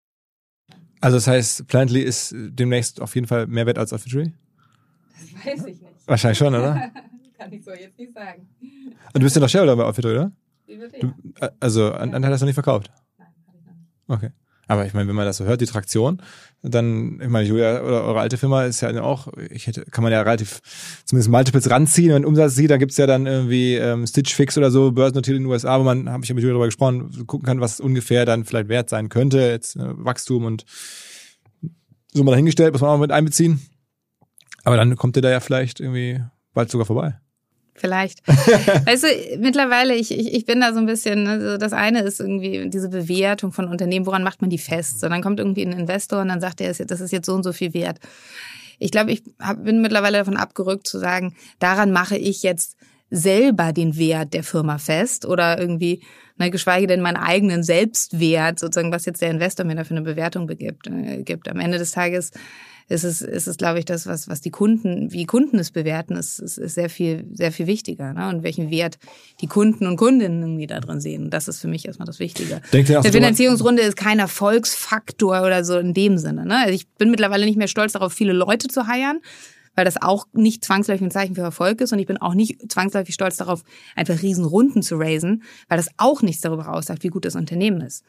also 1.02 1.17
das 1.17 1.26
heißt, 1.26 1.67
Plantly 1.67 2.02
ist 2.02 2.34
demnächst 2.38 3.02
auf 3.02 3.15
jeden 3.15 3.26
Fall 3.26 3.48
mehr 3.48 3.65
wert 3.65 3.80
als 3.80 3.91
Outfittery? 3.91 4.34
Das 5.20 5.46
weiß 5.46 5.65
ich 5.65 5.82
nicht. 5.82 6.08
Wahrscheinlich 6.08 6.38
schon, 6.38 6.54
oder? 6.54 6.91
Kann 7.38 7.52
ich 7.52 7.63
so 7.63 7.72
jetzt 7.72 7.98
nicht 7.98 8.13
sagen. 8.13 8.48
Und 8.62 9.15
du 9.15 9.22
bist 9.22 9.36
ja 9.36 9.41
noch 9.41 9.50
Shareholder 9.50 9.76
bei 9.76 9.84
Outfittery, 9.84 10.13
oder? 10.13 10.32
Wie 10.67 10.80
wird 10.80 11.02
du, 11.02 11.12
also 11.60 11.91
Anteil 11.91 12.32
hast 12.32 12.41
du 12.41 12.46
noch 12.46 12.50
nicht 12.50 12.54
verkauft? 12.54 12.91
Nein, 13.17 13.28
habe 13.48 13.58
ich 13.58 13.65
noch 13.65 13.74
nicht. 13.74 13.89
Okay. 14.08 14.30
Aber 14.72 14.86
ich 14.86 14.94
meine, 14.94 15.10
wenn 15.10 15.18
man 15.18 15.26
das 15.26 15.36
so 15.36 15.44
hört, 15.44 15.60
die 15.60 15.66
Traktion, 15.66 16.22
dann, 16.62 17.20
ich 17.22 17.28
meine, 17.28 17.46
Julia 17.46 17.82
oder 17.82 18.06
eure 18.06 18.22
alte 18.22 18.38
Firma 18.38 18.64
ist 18.64 18.80
ja 18.80 19.02
auch, 19.02 19.28
ich 19.50 19.68
hätte, 19.68 19.84
kann 19.84 20.02
man 20.02 20.14
ja 20.14 20.22
relativ 20.22 20.62
zumindest 21.04 21.30
Multiples 21.30 21.70
ranziehen. 21.70 22.14
Wenn 22.14 22.24
Umsatz 22.24 22.56
sieht, 22.56 22.72
da 22.72 22.78
gibt's 22.78 22.96
ja 22.96 23.06
dann 23.06 23.26
irgendwie 23.26 23.76
ähm, 23.76 24.08
Stitch 24.08 24.34
Fix 24.34 24.58
oder 24.58 24.72
so, 24.72 24.94
börsennotiert 24.94 25.36
in 25.36 25.44
den 25.44 25.52
USA, 25.52 25.78
wo 25.78 25.84
man, 25.84 26.10
habe 26.10 26.24
ich 26.24 26.30
ja 26.30 26.36
mit 26.36 26.42
Julia 26.42 26.54
darüber 26.54 26.68
gesprochen, 26.68 27.28
gucken 27.28 27.46
kann, 27.46 27.60
was 27.60 27.82
ungefähr 27.82 28.26
dann 28.26 28.46
vielleicht 28.46 28.70
wert 28.70 28.90
sein 28.90 29.10
könnte, 29.10 29.42
jetzt 29.42 29.76
äh, 29.76 29.82
Wachstum 29.82 30.46
und 30.46 30.64
so 32.14 32.24
mal 32.24 32.32
dahingestellt, 32.32 32.72
muss 32.72 32.82
man 32.82 32.92
auch 32.92 32.98
mit 32.98 33.12
einbeziehen. 33.12 33.60
Aber 34.64 34.78
dann 34.78 34.96
kommt 34.96 35.18
ihr 35.18 35.22
da 35.22 35.32
ja 35.32 35.42
vielleicht 35.42 35.82
irgendwie 35.82 36.22
bald 36.54 36.72
sogar 36.72 36.86
vorbei. 36.86 37.20
Vielleicht. 37.82 38.26
weißt 38.28 39.04
du, 39.04 39.08
mittlerweile, 39.39 39.96
ich, 39.96 40.12
ich, 40.12 40.36
ich 40.36 40.46
bin 40.46 40.62
da 40.62 40.72
so 40.72 40.78
ein 40.78 40.86
bisschen, 40.86 41.26
also 41.26 41.58
das 41.58 41.74
eine 41.74 42.02
ist 42.02 42.20
irgendwie 42.20 42.70
diese 42.70 42.89
Bewertung 42.89 43.52
von 43.52 43.67
Unternehmen, 43.67 44.06
woran 44.06 44.22
macht 44.22 44.39
man 44.41 44.52
die 44.52 44.60
fest? 44.60 45.00
So, 45.00 45.10
dann 45.10 45.24
kommt 45.24 45.39
irgendwie 45.39 45.65
ein 45.65 45.72
Investor 45.72 46.22
und 46.22 46.28
dann 46.28 46.41
sagt 46.41 46.62
er, 46.62 46.72
das 46.72 47.02
ist 47.02 47.12
jetzt 47.12 47.26
so 47.26 47.34
und 47.34 47.41
so 47.41 47.54
viel 47.54 47.74
wert. 47.74 47.98
Ich 48.78 48.91
glaube, 48.91 49.12
ich 49.12 49.24
hab, 49.39 49.63
bin 49.63 49.82
mittlerweile 49.82 50.20
davon 50.20 50.38
abgerückt 50.38 50.86
zu 50.86 51.00
sagen, 51.00 51.36
daran 51.58 51.91
mache 51.91 52.17
ich 52.17 52.44
jetzt 52.44 52.78
selber 53.10 53.74
den 53.74 53.98
Wert 53.98 54.36
der 54.36 54.44
Firma 54.44 54.78
fest 54.78 55.26
oder 55.26 55.60
irgendwie, 55.60 56.04
ne, 56.38 56.52
geschweige 56.52 56.86
denn 56.86 57.02
meinen 57.02 57.17
eigenen 57.17 57.63
Selbstwert, 57.63 58.60
sozusagen, 58.60 58.91
was 58.91 59.06
jetzt 59.06 59.24
der 59.24 59.32
Investor 59.32 59.65
mir 59.65 59.76
dafür 59.76 59.98
eine 59.98 60.06
Bewertung 60.06 60.46
begibt, 60.46 60.86
äh, 60.86 61.24
gibt. 61.24 61.50
Am 61.50 61.60
Ende 61.60 61.80
des 61.80 61.91
Tages 61.91 62.30
ist 62.88 63.04
es, 63.04 63.22
ist 63.22 63.48
es, 63.48 63.58
glaube 63.58 63.80
ich, 63.80 63.86
das, 63.86 64.08
was, 64.08 64.28
was 64.28 64.41
die 64.41 64.52
Kunden, 64.52 65.12
wie 65.12 65.26
Kunden 65.26 65.60
es 65.60 65.72
bewerten, 65.72 66.15
ist, 66.15 66.39
ist, 66.39 66.58
ist 66.58 66.76
sehr 66.76 66.89
viel, 66.89 67.26
sehr 67.34 67.52
viel 67.52 67.67
wichtiger. 67.67 68.13
Ne? 68.13 68.30
Und 68.30 68.44
welchen 68.44 68.70
Wert 68.70 68.98
die 69.41 69.48
Kunden 69.48 69.88
und 69.88 69.98
Kundinnen 69.98 70.41
irgendwie 70.41 70.67
da 70.67 70.80
drin 70.80 71.00
sehen. 71.00 71.26
Und 71.26 71.34
das 71.34 71.48
ist 71.48 71.60
für 71.60 71.67
mich 71.67 71.86
erstmal 71.86 72.06
das 72.06 72.20
Wichtige. 72.20 72.62
Denkt 72.74 72.89
ihr 72.89 73.00
auch 73.00 73.04
Eine 73.04 73.13
Finanzierungsrunde 73.13 73.82
ist 73.82 73.96
kein 73.96 74.20
Erfolgsfaktor 74.20 75.41
oder 75.41 75.63
so 75.63 75.78
in 75.78 75.94
dem 75.94 76.17
Sinne. 76.17 76.46
Ne? 76.46 76.58
Also 76.58 76.74
ich 76.74 76.88
bin 76.88 77.12
mittlerweile 77.12 77.46
nicht 77.46 77.58
mehr 77.58 77.67
stolz 77.67 77.94
darauf, 77.94 78.13
viele 78.13 78.34
Leute 78.34 78.67
zu 78.67 78.88
heiern 78.88 79.20
weil 79.76 79.86
das 79.86 80.02
auch 80.02 80.28
nicht 80.34 80.65
zwangsläufig 80.65 81.02
ein 81.02 81.12
Zeichen 81.12 81.36
für 81.36 81.41
Erfolg 81.41 81.82
ist. 81.82 81.94
Und 81.94 82.00
ich 82.00 82.08
bin 82.08 82.17
auch 82.17 82.34
nicht 82.34 82.72
zwangsläufig 82.72 83.13
stolz 83.13 83.38
darauf, 83.38 83.63
einfach 83.96 84.22
Riesenrunden 84.22 84.82
zu 84.82 84.96
raisen, 84.98 85.44
weil 85.70 85.78
das 85.78 85.88
auch 85.98 86.22
nichts 86.22 86.41
darüber 86.41 86.74
aussagt, 86.74 87.04
wie 87.04 87.10
gut 87.10 87.26
das 87.26 87.36
Unternehmen 87.36 87.82
ist. 87.82 88.04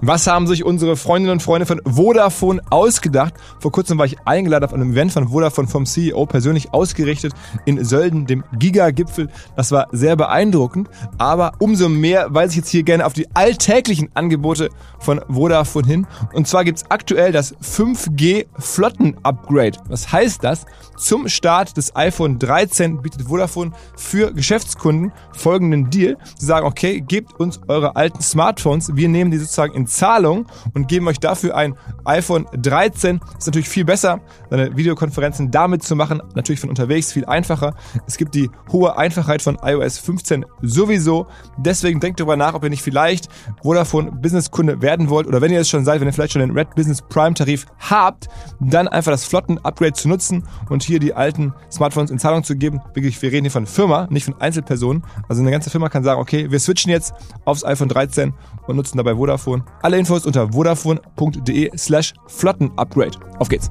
Was 0.00 0.28
haben 0.28 0.46
sich 0.46 0.64
unsere 0.64 0.96
Freundinnen 0.96 1.32
und 1.32 1.42
Freunde 1.42 1.66
von 1.66 1.80
Vodafone 1.84 2.62
ausgedacht? 2.70 3.34
Vor 3.58 3.72
kurzem 3.72 3.98
war 3.98 4.06
ich 4.06 4.16
eingeladen 4.24 4.64
auf 4.64 4.72
einem 4.72 4.92
Event 4.92 5.12
von 5.12 5.28
Vodafone 5.28 5.66
vom 5.66 5.86
CEO 5.86 6.24
persönlich 6.26 6.72
ausgerichtet 6.72 7.32
in 7.64 7.84
Sölden, 7.84 8.26
dem 8.26 8.44
Giga-Gipfel. 8.58 9.28
Das 9.56 9.72
war 9.72 9.88
sehr 9.90 10.14
beeindruckend, 10.14 10.88
aber 11.18 11.52
umso 11.58 11.88
mehr 11.88 12.32
weise 12.32 12.52
ich 12.52 12.56
jetzt 12.58 12.70
hier 12.70 12.84
gerne 12.84 13.06
auf 13.06 13.12
die 13.12 13.26
alltäglichen 13.34 14.08
Angebote 14.14 14.70
von 15.00 15.20
Vodafone 15.28 15.86
hin. 15.86 16.06
Und 16.32 16.46
zwar 16.46 16.64
gibt's 16.64 16.84
aktuell 16.90 17.32
das 17.32 17.56
5G 17.56 18.46
Flotten-Upgrade. 18.56 19.78
Was 19.88 20.12
heißt 20.12 20.44
das? 20.44 20.64
Zum 20.96 21.28
Start 21.28 21.76
des 21.76 21.96
iPhone 21.96 22.38
13 22.38 23.02
bietet 23.02 23.22
Vodafone 23.22 23.72
für 23.96 24.32
Geschäftskunden 24.32 25.12
folgenden 25.32 25.90
Deal. 25.90 26.16
Sie 26.38 26.46
sagen, 26.46 26.66
okay, 26.66 27.00
gebt 27.00 27.38
uns 27.40 27.60
eure 27.66 27.96
alten 27.96 28.22
Smartphones. 28.22 28.94
Wir 28.94 29.08
nehmen 29.08 29.30
die 29.30 29.38
sozusagen 29.38 29.74
in 29.74 29.87
Zahlung 29.88 30.46
und 30.74 30.88
geben 30.88 31.08
euch 31.08 31.18
dafür 31.18 31.56
ein 31.56 31.74
iPhone 32.04 32.46
13. 32.52 33.20
Ist 33.38 33.46
natürlich 33.46 33.68
viel 33.68 33.84
besser, 33.84 34.20
seine 34.50 34.76
Videokonferenzen 34.76 35.50
damit 35.50 35.82
zu 35.82 35.96
machen. 35.96 36.22
Natürlich 36.34 36.60
von 36.60 36.70
unterwegs 36.70 37.12
viel 37.12 37.24
einfacher. 37.24 37.74
Es 38.06 38.16
gibt 38.16 38.34
die 38.34 38.50
hohe 38.70 38.96
Einfachheit 38.96 39.42
von 39.42 39.58
iOS 39.62 39.98
15 39.98 40.44
sowieso. 40.62 41.26
Deswegen 41.56 42.00
denkt 42.00 42.20
darüber 42.20 42.36
nach, 42.36 42.54
ob 42.54 42.64
ihr 42.64 42.70
nicht 42.70 42.82
vielleicht 42.82 43.28
Vodafone 43.62 44.12
Business 44.12 44.50
Kunde 44.50 44.80
werden 44.82 45.10
wollt 45.10 45.26
oder 45.26 45.40
wenn 45.40 45.52
ihr 45.52 45.60
es 45.60 45.68
schon 45.68 45.84
seid, 45.84 46.00
wenn 46.00 46.08
ihr 46.08 46.12
vielleicht 46.12 46.32
schon 46.32 46.40
den 46.40 46.52
Red 46.52 46.74
Business 46.74 47.02
Prime 47.02 47.34
Tarif 47.34 47.66
habt, 47.78 48.28
dann 48.60 48.88
einfach 48.88 49.12
das 49.12 49.24
Flotten 49.24 49.58
Upgrade 49.58 49.92
zu 49.92 50.08
nutzen 50.08 50.44
und 50.68 50.82
hier 50.82 51.00
die 51.00 51.14
alten 51.14 51.52
Smartphones 51.70 52.10
in 52.10 52.18
Zahlung 52.18 52.44
zu 52.44 52.56
geben. 52.56 52.80
Wirklich, 52.94 53.20
wir 53.22 53.32
reden 53.32 53.44
hier 53.44 53.50
von 53.50 53.66
Firma, 53.66 54.06
nicht 54.10 54.24
von 54.24 54.40
Einzelpersonen. 54.40 55.02
Also 55.28 55.42
eine 55.42 55.50
ganze 55.50 55.70
Firma 55.70 55.88
kann 55.88 56.04
sagen, 56.04 56.20
okay, 56.20 56.50
wir 56.50 56.60
switchen 56.60 56.90
jetzt 56.90 57.14
aufs 57.44 57.64
iPhone 57.64 57.88
13 57.88 58.34
und 58.66 58.76
nutzen 58.76 58.96
dabei 58.96 59.14
Vodafone. 59.14 59.64
Alle 59.82 59.98
Infos 59.98 60.26
unter 60.26 60.52
vodafone.de 60.52 61.70
slash 61.76 62.14
Flottenupgrade. 62.26 63.18
Auf 63.38 63.48
geht's! 63.48 63.70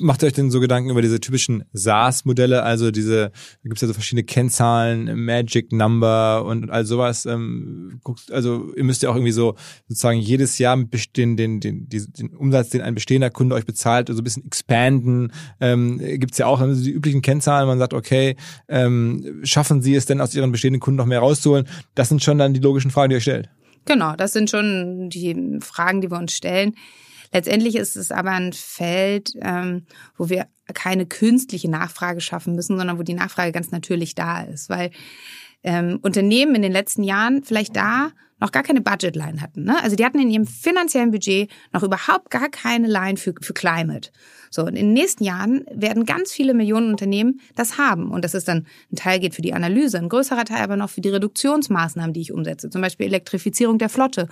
Macht 0.00 0.22
ihr 0.22 0.26
euch 0.26 0.32
denn 0.32 0.50
so 0.50 0.60
Gedanken 0.60 0.90
über 0.90 1.02
diese 1.02 1.20
typischen 1.20 1.64
SaaS-Modelle? 1.72 2.62
Also 2.62 2.90
diese, 2.90 3.30
da 3.30 3.62
gibt 3.62 3.76
es 3.76 3.82
ja 3.82 3.88
so 3.88 3.94
verschiedene 3.94 4.24
Kennzahlen, 4.24 5.24
Magic 5.24 5.72
Number 5.72 6.44
und 6.44 6.70
all 6.70 6.84
sowas. 6.84 7.26
Ähm, 7.26 8.00
guckt, 8.02 8.30
also 8.32 8.72
ihr 8.74 8.84
müsst 8.84 9.02
ja 9.02 9.10
auch 9.10 9.14
irgendwie 9.14 9.32
so 9.32 9.54
sozusagen 9.88 10.18
jedes 10.18 10.58
Jahr 10.58 10.76
den, 10.76 11.36
den, 11.36 11.60
den, 11.60 11.88
den, 11.88 12.36
Umsatz, 12.36 12.70
den 12.70 12.80
ein 12.80 12.94
bestehender 12.94 13.30
Kunde 13.30 13.54
euch 13.54 13.66
bezahlt, 13.66 14.08
so 14.08 14.14
ein 14.14 14.24
bisschen 14.24 14.46
expanden. 14.46 15.32
Ähm, 15.60 15.98
gibt 15.98 16.32
es 16.32 16.38
ja 16.38 16.46
auch 16.46 16.60
also 16.60 16.82
die 16.82 16.92
üblichen 16.92 17.22
Kennzahlen. 17.22 17.66
Man 17.66 17.78
sagt, 17.78 17.94
okay, 17.94 18.36
ähm, 18.68 19.40
schaffen 19.42 19.82
Sie 19.82 19.94
es 19.94 20.06
denn 20.06 20.20
aus 20.20 20.34
Ihren 20.34 20.52
bestehenden 20.52 20.80
Kunden 20.80 20.98
noch 20.98 21.06
mehr 21.06 21.20
rauszuholen? 21.20 21.66
Das 21.94 22.08
sind 22.08 22.22
schon 22.22 22.38
dann 22.38 22.54
die 22.54 22.60
logischen 22.60 22.90
Fragen, 22.90 23.10
die 23.10 23.16
ihr 23.16 23.20
stellt. 23.20 23.48
Genau, 23.86 24.14
das 24.14 24.32
sind 24.32 24.50
schon 24.50 25.08
die 25.10 25.58
Fragen, 25.60 26.00
die 26.00 26.10
wir 26.10 26.18
uns 26.18 26.34
stellen. 26.34 26.74
Letztendlich 27.32 27.76
ist 27.76 27.96
es 27.96 28.10
aber 28.10 28.32
ein 28.32 28.52
Feld, 28.52 29.32
ähm, 29.40 29.86
wo 30.16 30.28
wir 30.28 30.48
keine 30.74 31.06
künstliche 31.06 31.70
Nachfrage 31.70 32.20
schaffen 32.20 32.54
müssen, 32.54 32.76
sondern 32.76 32.98
wo 32.98 33.02
die 33.02 33.14
Nachfrage 33.14 33.52
ganz 33.52 33.70
natürlich 33.70 34.14
da 34.14 34.42
ist, 34.42 34.68
weil 34.68 34.90
ähm, 35.62 35.98
Unternehmen 36.02 36.54
in 36.54 36.62
den 36.62 36.72
letzten 36.72 37.02
Jahren 37.02 37.42
vielleicht 37.44 37.76
da 37.76 38.12
noch 38.40 38.52
gar 38.52 38.62
keine 38.62 38.80
Budgetline 38.80 39.40
hatten. 39.40 39.64
Ne? 39.64 39.82
Also 39.82 39.96
die 39.96 40.04
hatten 40.04 40.18
in 40.18 40.30
ihrem 40.30 40.46
finanziellen 40.46 41.10
Budget 41.10 41.50
noch 41.72 41.82
überhaupt 41.82 42.30
gar 42.30 42.48
keine 42.48 42.88
Line 42.88 43.18
für, 43.18 43.34
für 43.40 43.52
Climate. 43.52 44.10
So, 44.50 44.62
und 44.62 44.68
in 44.68 44.86
den 44.86 44.92
nächsten 44.94 45.22
Jahren 45.22 45.64
werden 45.72 46.06
ganz 46.06 46.32
viele 46.32 46.54
Millionen 46.54 46.90
Unternehmen 46.90 47.40
das 47.54 47.78
haben. 47.78 48.10
Und 48.10 48.24
das 48.24 48.34
ist 48.34 48.48
dann, 48.48 48.66
ein 48.90 48.96
Teil 48.96 49.20
geht 49.20 49.34
für 49.34 49.42
die 49.42 49.52
Analyse, 49.52 49.98
ein 49.98 50.08
größerer 50.08 50.44
Teil 50.44 50.62
aber 50.62 50.76
noch 50.76 50.90
für 50.90 51.02
die 51.02 51.10
Reduktionsmaßnahmen, 51.10 52.14
die 52.14 52.22
ich 52.22 52.32
umsetze. 52.32 52.70
Zum 52.70 52.80
Beispiel 52.80 53.06
Elektrifizierung 53.06 53.78
der 53.78 53.90
Flotte 53.90 54.28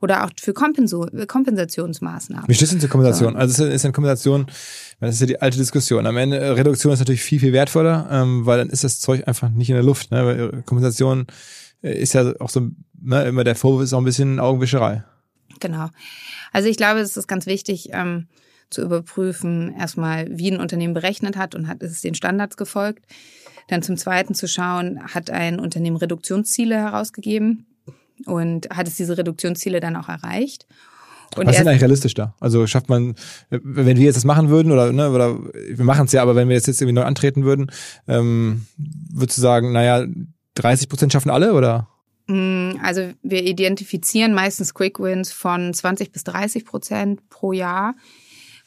oder 0.00 0.24
auch 0.24 0.30
für 0.40 0.52
Kompenso 0.52 1.06
Kompensationsmaßnahmen. 1.26 2.48
Wie 2.48 2.54
steht 2.54 2.66
es 2.66 2.70
denn 2.70 2.80
zur 2.80 2.90
Kompensation? 2.90 3.32
So. 3.32 3.38
Also 3.38 3.64
es 3.64 3.74
ist 3.74 3.84
eine 3.84 3.92
Kompensation, 3.92 4.46
das 5.00 5.14
ist 5.14 5.20
ja 5.20 5.26
die 5.26 5.40
alte 5.40 5.58
Diskussion. 5.58 6.06
Am 6.06 6.16
Ende, 6.16 6.38
äh, 6.38 6.50
Reduktion 6.50 6.92
ist 6.92 6.98
natürlich 6.98 7.22
viel, 7.22 7.40
viel 7.40 7.52
wertvoller, 7.52 8.08
ähm, 8.10 8.46
weil 8.46 8.58
dann 8.58 8.70
ist 8.70 8.84
das 8.84 9.00
Zeug 9.00 9.26
einfach 9.26 9.50
nicht 9.50 9.68
in 9.70 9.76
der 9.76 9.84
Luft. 9.84 10.10
Ne? 10.10 10.26
Weil 10.26 10.40
äh, 10.40 10.62
Kompensation 10.62 11.26
äh, 11.82 11.98
ist 11.98 12.12
ja 12.12 12.32
auch 12.40 12.50
so, 12.50 12.68
ne, 13.00 13.24
immer 13.24 13.44
der 13.44 13.56
Vorwurf 13.56 13.82
ist 13.82 13.92
auch 13.92 13.98
ein 13.98 14.04
bisschen 14.04 14.40
Augenwischerei. 14.40 15.04
Genau. 15.60 15.88
Also 16.52 16.68
ich 16.68 16.76
glaube, 16.76 17.00
es 17.00 17.16
ist 17.16 17.28
ganz 17.28 17.46
wichtig, 17.46 17.90
ähm, 17.92 18.28
zu 18.70 18.82
überprüfen, 18.82 19.74
erstmal, 19.78 20.26
wie 20.30 20.50
ein 20.50 20.60
Unternehmen 20.60 20.94
berechnet 20.94 21.36
hat 21.36 21.54
und 21.54 21.68
hat 21.68 21.82
ist 21.82 21.92
es 21.92 22.00
den 22.00 22.14
Standards 22.14 22.56
gefolgt. 22.56 23.04
Dann 23.68 23.82
zum 23.82 23.96
Zweiten 23.96 24.34
zu 24.34 24.48
schauen, 24.48 25.00
hat 25.02 25.30
ein 25.30 25.60
Unternehmen 25.60 25.96
Reduktionsziele 25.96 26.76
herausgegeben 26.76 27.66
und 28.24 28.68
hat 28.70 28.88
es 28.88 28.96
diese 28.96 29.18
Reduktionsziele 29.18 29.80
dann 29.80 29.96
auch 29.96 30.08
erreicht. 30.08 30.66
Und 31.36 31.46
Was 31.46 31.54
ist 31.54 31.60
denn 31.60 31.68
eigentlich 31.68 31.82
realistisch 31.82 32.14
da? 32.14 32.34
Also 32.40 32.66
schafft 32.66 32.88
man, 32.88 33.14
wenn 33.50 33.96
wir 33.96 34.04
jetzt 34.04 34.16
das 34.16 34.24
machen 34.24 34.48
würden, 34.48 34.72
oder, 34.72 34.92
ne, 34.92 35.10
oder 35.10 35.38
wir 35.38 35.84
machen 35.84 36.06
es 36.06 36.12
ja, 36.12 36.22
aber 36.22 36.36
wenn 36.36 36.48
wir 36.48 36.54
jetzt, 36.54 36.66
jetzt 36.66 36.80
irgendwie 36.80 36.94
neu 36.94 37.04
antreten 37.04 37.44
würden, 37.44 37.70
ähm, 38.06 38.66
würdest 38.76 39.38
du 39.38 39.42
sagen, 39.42 39.72
naja, 39.72 40.06
30 40.54 40.88
Prozent 40.88 41.12
schaffen 41.12 41.30
alle 41.30 41.52
oder? 41.52 41.88
Mm, 42.26 42.78
also 42.82 43.10
wir 43.22 43.44
identifizieren 43.44 44.34
meistens 44.34 44.72
Quick 44.72 44.98
Wins 45.00 45.32
von 45.32 45.74
20 45.74 46.12
bis 46.12 46.24
30 46.24 46.64
Prozent 46.64 47.28
pro 47.28 47.52
Jahr. 47.52 47.94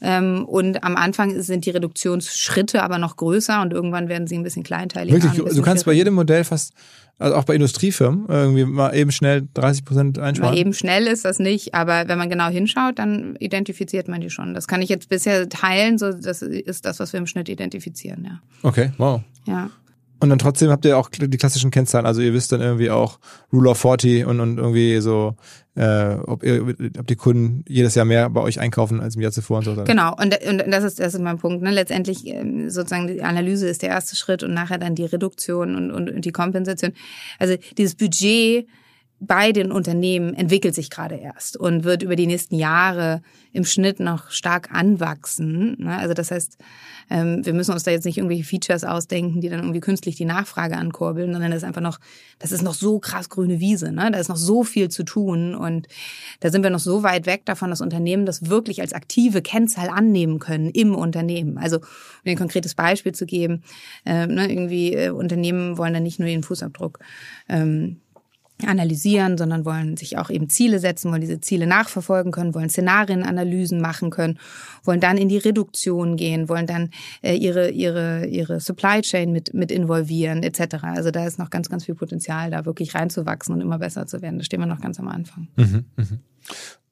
Ähm, 0.01 0.45
und 0.45 0.83
am 0.83 0.95
Anfang 0.95 1.41
sind 1.41 1.65
die 1.65 1.71
Reduktionsschritte 1.71 2.81
aber 2.83 2.97
noch 2.97 3.17
größer 3.17 3.61
und 3.61 3.73
irgendwann 3.73 4.07
werden 4.07 4.27
sie 4.27 4.35
ein 4.35 4.43
bisschen 4.43 4.63
kleinteiliger. 4.63 5.21
Wirklich, 5.21 5.55
du 5.55 5.61
kannst 5.61 5.85
bei 5.85 5.91
jedem 5.91 6.13
Modell 6.13 6.45
fast, 6.45 6.73
also 7.17 7.35
auch 7.35 7.43
bei 7.43 7.55
Industriefirmen, 7.55 8.25
irgendwie 8.29 8.63
mal 8.63 8.95
eben 8.95 9.11
schnell 9.11 9.47
30 9.53 9.83
Prozent 9.83 10.19
einsparen. 10.19 10.53
Mal 10.53 10.59
eben 10.59 10.73
schnell 10.73 11.05
ist 11.05 11.25
das 11.25 11.39
nicht, 11.39 11.73
aber 11.73 12.07
wenn 12.07 12.17
man 12.17 12.29
genau 12.29 12.47
hinschaut, 12.47 12.97
dann 12.97 13.35
identifiziert 13.39 14.07
man 14.07 14.21
die 14.21 14.29
schon. 14.29 14.53
Das 14.53 14.67
kann 14.67 14.81
ich 14.81 14.87
jetzt 14.87 15.09
bisher 15.09 15.49
teilen, 15.49 15.97
so 15.97 16.13
das 16.13 16.41
ist 16.41 16.85
das, 16.85 16.99
was 16.99 17.11
wir 17.11 17.17
im 17.17 17.27
Schnitt 17.27 17.49
identifizieren, 17.49 18.23
ja. 18.23 18.39
Okay, 18.63 18.91
wow. 18.97 19.21
Ja. 19.45 19.69
Und 20.19 20.29
dann 20.29 20.39
trotzdem 20.39 20.69
habt 20.69 20.83
ihr 20.85 20.97
auch 20.97 21.09
die 21.09 21.37
klassischen 21.37 21.71
Kennzahlen, 21.71 22.05
also 22.05 22.21
ihr 22.21 22.33
wisst 22.33 22.51
dann 22.51 22.61
irgendwie 22.61 22.89
auch 22.89 23.19
Rule 23.53 23.69
of 23.69 23.77
40 23.77 24.25
und, 24.25 24.39
und 24.41 24.57
irgendwie 24.57 24.99
so, 24.99 25.35
äh, 25.75 26.15
ob, 26.25 26.43
ihr, 26.43 26.75
ob 26.99 27.07
die 27.07 27.15
Kunden 27.15 27.63
jedes 27.67 27.95
Jahr 27.95 28.05
mehr 28.05 28.29
bei 28.29 28.41
euch 28.41 28.59
einkaufen 28.59 28.99
als 28.99 29.15
im 29.15 29.21
Jahr 29.21 29.31
zuvor 29.31 29.59
und 29.59 29.63
so. 29.63 29.75
Genau, 29.85 30.13
und, 30.17 30.37
und 30.45 30.71
das 30.71 30.83
ist 30.83 30.99
das 30.99 31.13
ist 31.13 31.21
mein 31.21 31.37
Punkt. 31.37 31.63
Ne? 31.63 31.71
Letztendlich 31.71 32.27
ähm, 32.27 32.69
sozusagen 32.69 33.07
die 33.07 33.23
Analyse 33.23 33.69
ist 33.69 33.81
der 33.81 33.89
erste 33.89 34.17
Schritt 34.17 34.43
und 34.43 34.53
nachher 34.53 34.77
dann 34.77 34.95
die 34.95 35.05
Reduktion 35.05 35.75
und, 35.75 35.91
und, 35.91 36.09
und 36.09 36.25
die 36.25 36.31
Kompensation. 36.31 36.91
Also 37.37 37.55
dieses 37.77 37.95
Budget 37.95 38.67
bei 39.19 39.51
den 39.51 39.71
Unternehmen 39.71 40.33
entwickelt 40.33 40.73
sich 40.73 40.89
gerade 40.89 41.15
erst 41.15 41.57
und 41.57 41.83
wird 41.83 42.03
über 42.03 42.15
die 42.15 42.27
nächsten 42.27 42.55
Jahre 42.55 43.21
im 43.51 43.65
Schnitt 43.65 43.99
noch 43.99 44.31
stark 44.31 44.71
anwachsen. 44.71 45.75
Ne? 45.79 45.97
Also 45.97 46.13
das 46.13 46.31
heißt, 46.31 46.57
ähm, 47.09 47.45
wir 47.45 47.53
müssen 47.53 47.71
uns 47.71 47.83
da 47.83 47.91
jetzt 47.91 48.05
nicht 48.05 48.17
irgendwelche 48.17 48.43
Features 48.43 48.83
ausdenken, 48.83 49.41
die 49.41 49.49
dann 49.49 49.59
irgendwie 49.59 49.81
künstlich 49.81 50.15
die 50.15 50.25
Nachfrage 50.25 50.77
ankurbeln, 50.77 51.33
sondern 51.33 51.51
das 51.51 51.63
ist 51.63 51.67
einfach 51.67 51.81
noch, 51.81 51.99
das 52.37 52.51
ist 52.51 52.61
noch 52.61 52.73
so 52.73 52.99
krass 52.99 53.29
grüne 53.29 53.59
Wiese. 53.59 53.91
Ne? 53.91 54.09
Da 54.11 54.19
ist 54.19 54.29
noch 54.29 54.37
so 54.37 54.63
viel 54.63 54.89
zu 54.89 55.03
tun 55.03 55.53
und 55.53 55.87
da 56.39 56.49
sind 56.49 56.63
wir 56.63 56.69
noch 56.69 56.79
so 56.79 57.03
weit 57.03 57.25
weg 57.25 57.45
davon, 57.45 57.71
dass 57.71 57.81
Unternehmen 57.81 58.25
das 58.25 58.49
wirklich 58.49 58.81
als 58.81 58.93
aktive 58.93 59.41
Kennzahl 59.41 59.89
annehmen 59.89 60.39
können 60.39 60.69
im 60.69 60.95
Unternehmen. 60.95 61.57
Also 61.57 61.77
um 61.77 61.83
ein 62.25 62.37
konkretes 62.37 62.75
Beispiel 62.75 63.13
zu 63.13 63.25
geben, 63.25 63.63
äh, 64.05 64.27
ne, 64.27 64.49
irgendwie 64.49 64.93
äh, 64.93 65.09
Unternehmen 65.09 65.77
wollen 65.77 65.93
dann 65.93 66.03
nicht 66.03 66.19
nur 66.19 66.27
den 66.27 66.43
Fußabdruck 66.43 66.99
ähm, 67.49 67.97
analysieren, 68.65 69.37
sondern 69.37 69.65
wollen 69.65 69.97
sich 69.97 70.17
auch 70.17 70.29
eben 70.29 70.49
Ziele 70.49 70.79
setzen, 70.79 71.11
wollen 71.11 71.21
diese 71.21 71.41
Ziele 71.41 71.67
nachverfolgen 71.67 72.31
können, 72.31 72.53
wollen 72.53 72.69
Szenarienanalysen 72.69 73.79
machen 73.79 74.09
können, 74.09 74.39
wollen 74.83 74.99
dann 74.99 75.17
in 75.17 75.29
die 75.29 75.37
Reduktion 75.37 76.17
gehen, 76.17 76.49
wollen 76.49 76.67
dann 76.67 76.89
äh, 77.21 77.35
ihre 77.35 77.69
ihre 77.69 78.25
ihre 78.25 78.59
Supply 78.59 79.01
Chain 79.01 79.31
mit 79.31 79.53
mit 79.53 79.71
involvieren 79.71 80.43
etc. 80.43 80.83
Also 80.83 81.11
da 81.11 81.25
ist 81.25 81.39
noch 81.39 81.49
ganz 81.49 81.69
ganz 81.69 81.85
viel 81.85 81.95
Potenzial, 81.95 82.51
da 82.51 82.65
wirklich 82.65 82.95
reinzuwachsen 82.95 83.55
und 83.55 83.61
immer 83.61 83.79
besser 83.79 84.07
zu 84.07 84.21
werden. 84.21 84.39
Da 84.39 84.43
stehen 84.43 84.59
wir 84.59 84.67
noch 84.67 84.81
ganz 84.81 84.99
am 84.99 85.07
Anfang. 85.07 85.47
Mhm, 85.55 85.85
mh. 85.95 86.05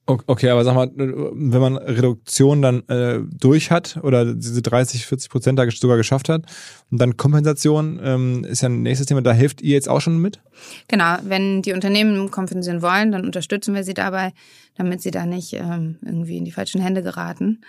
Okay, 0.10 0.49
aber 0.49 0.64
sag 0.64 0.74
mal, 0.74 0.89
wenn 0.95 1.60
man 1.60 1.76
Reduktion 1.76 2.62
dann 2.62 2.88
äh, 2.88 3.20
durch 3.30 3.72
hat 3.72 3.99
oder 4.03 4.34
diese 4.34 4.62
30, 4.62 5.05
40 5.05 5.30
Prozent 5.30 5.60
da 5.60 5.70
sogar 5.70 5.97
geschafft 5.97 6.30
hat 6.30 6.43
und 6.89 7.01
dann 7.01 7.18
Kompensation 7.18 7.99
ähm, 8.01 8.45
ist 8.45 8.62
ja 8.62 8.70
ein 8.70 8.84
nächstes 8.84 9.08
Thema, 9.08 9.22
da 9.22 9.34
hilft 9.34 9.62
ihr 9.62 9.74
jetzt 9.74 9.89
auch 9.89 9.99
schon 9.99 10.18
mit? 10.22 10.39
Genau, 10.88 11.18
wenn 11.24 11.62
die 11.62 11.74
Unternehmen 11.74 12.32
kompensieren 12.32 12.82
wollen, 12.82 13.12
dann 13.12 13.26
unterstützen 13.26 13.76
wir 13.76 13.84
sie 13.84 13.93
dabei, 13.93 14.32
damit 14.78 15.01
sie 15.01 15.12
da 15.12 15.26
nicht 15.26 15.51
ähm, 15.51 15.97
irgendwie 16.01 16.38
in 16.38 16.45
die 16.45 16.53
falschen 16.53 16.80
Hände 16.80 17.03
geraten. 17.03 17.60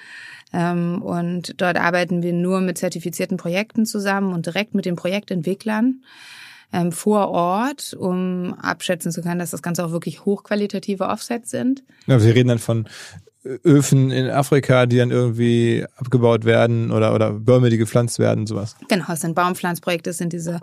Ähm, 0.52 1.02
und 1.02 1.60
dort 1.60 1.76
arbeiten 1.76 2.22
wir 2.22 2.32
nur 2.32 2.60
mit 2.60 2.78
zertifizierten 2.78 3.36
Projekten 3.36 3.84
zusammen 3.84 4.32
und 4.32 4.46
direkt 4.46 4.76
mit 4.76 4.84
den 4.84 4.94
Projektentwicklern 4.94 6.02
ähm, 6.72 6.92
vor 6.92 7.28
Ort, 7.28 7.94
um 7.94 8.54
abschätzen 8.54 9.12
zu 9.12 9.22
können, 9.22 9.38
dass 9.38 9.50
das 9.50 9.62
Ganze 9.62 9.84
auch 9.84 9.90
wirklich 9.90 10.24
hochqualitative 10.24 11.04
Offsets 11.04 11.50
sind. 11.50 11.82
Ja, 12.06 12.22
wir 12.22 12.34
reden 12.34 12.48
dann 12.48 12.58
von 12.58 12.88
Öfen 13.64 14.10
in 14.10 14.28
Afrika, 14.28 14.86
die 14.86 14.98
dann 14.98 15.10
irgendwie 15.10 15.86
abgebaut 15.96 16.44
werden 16.44 16.90
oder, 16.90 17.14
oder 17.14 17.32
Bäume, 17.32 17.70
die 17.70 17.78
gepflanzt 17.78 18.18
werden, 18.18 18.46
sowas. 18.46 18.76
Genau, 18.88 19.12
es 19.12 19.20
sind 19.20 19.34
Baumpflanzprojekte, 19.34 20.10
es 20.10 20.18
sind 20.18 20.32
diese 20.32 20.60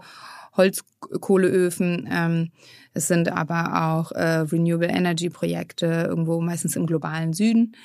Holzkohleöfen. 0.55 2.07
Ähm, 2.11 2.51
es 2.93 3.07
sind 3.07 3.31
aber 3.31 3.87
auch 3.87 4.11
äh, 4.11 4.39
Renewable 4.51 4.87
Energy 4.87 5.29
Projekte 5.29 6.05
irgendwo 6.07 6.39
meistens 6.41 6.75
im 6.75 6.85
globalen 6.85 7.33
Süden. 7.33 7.75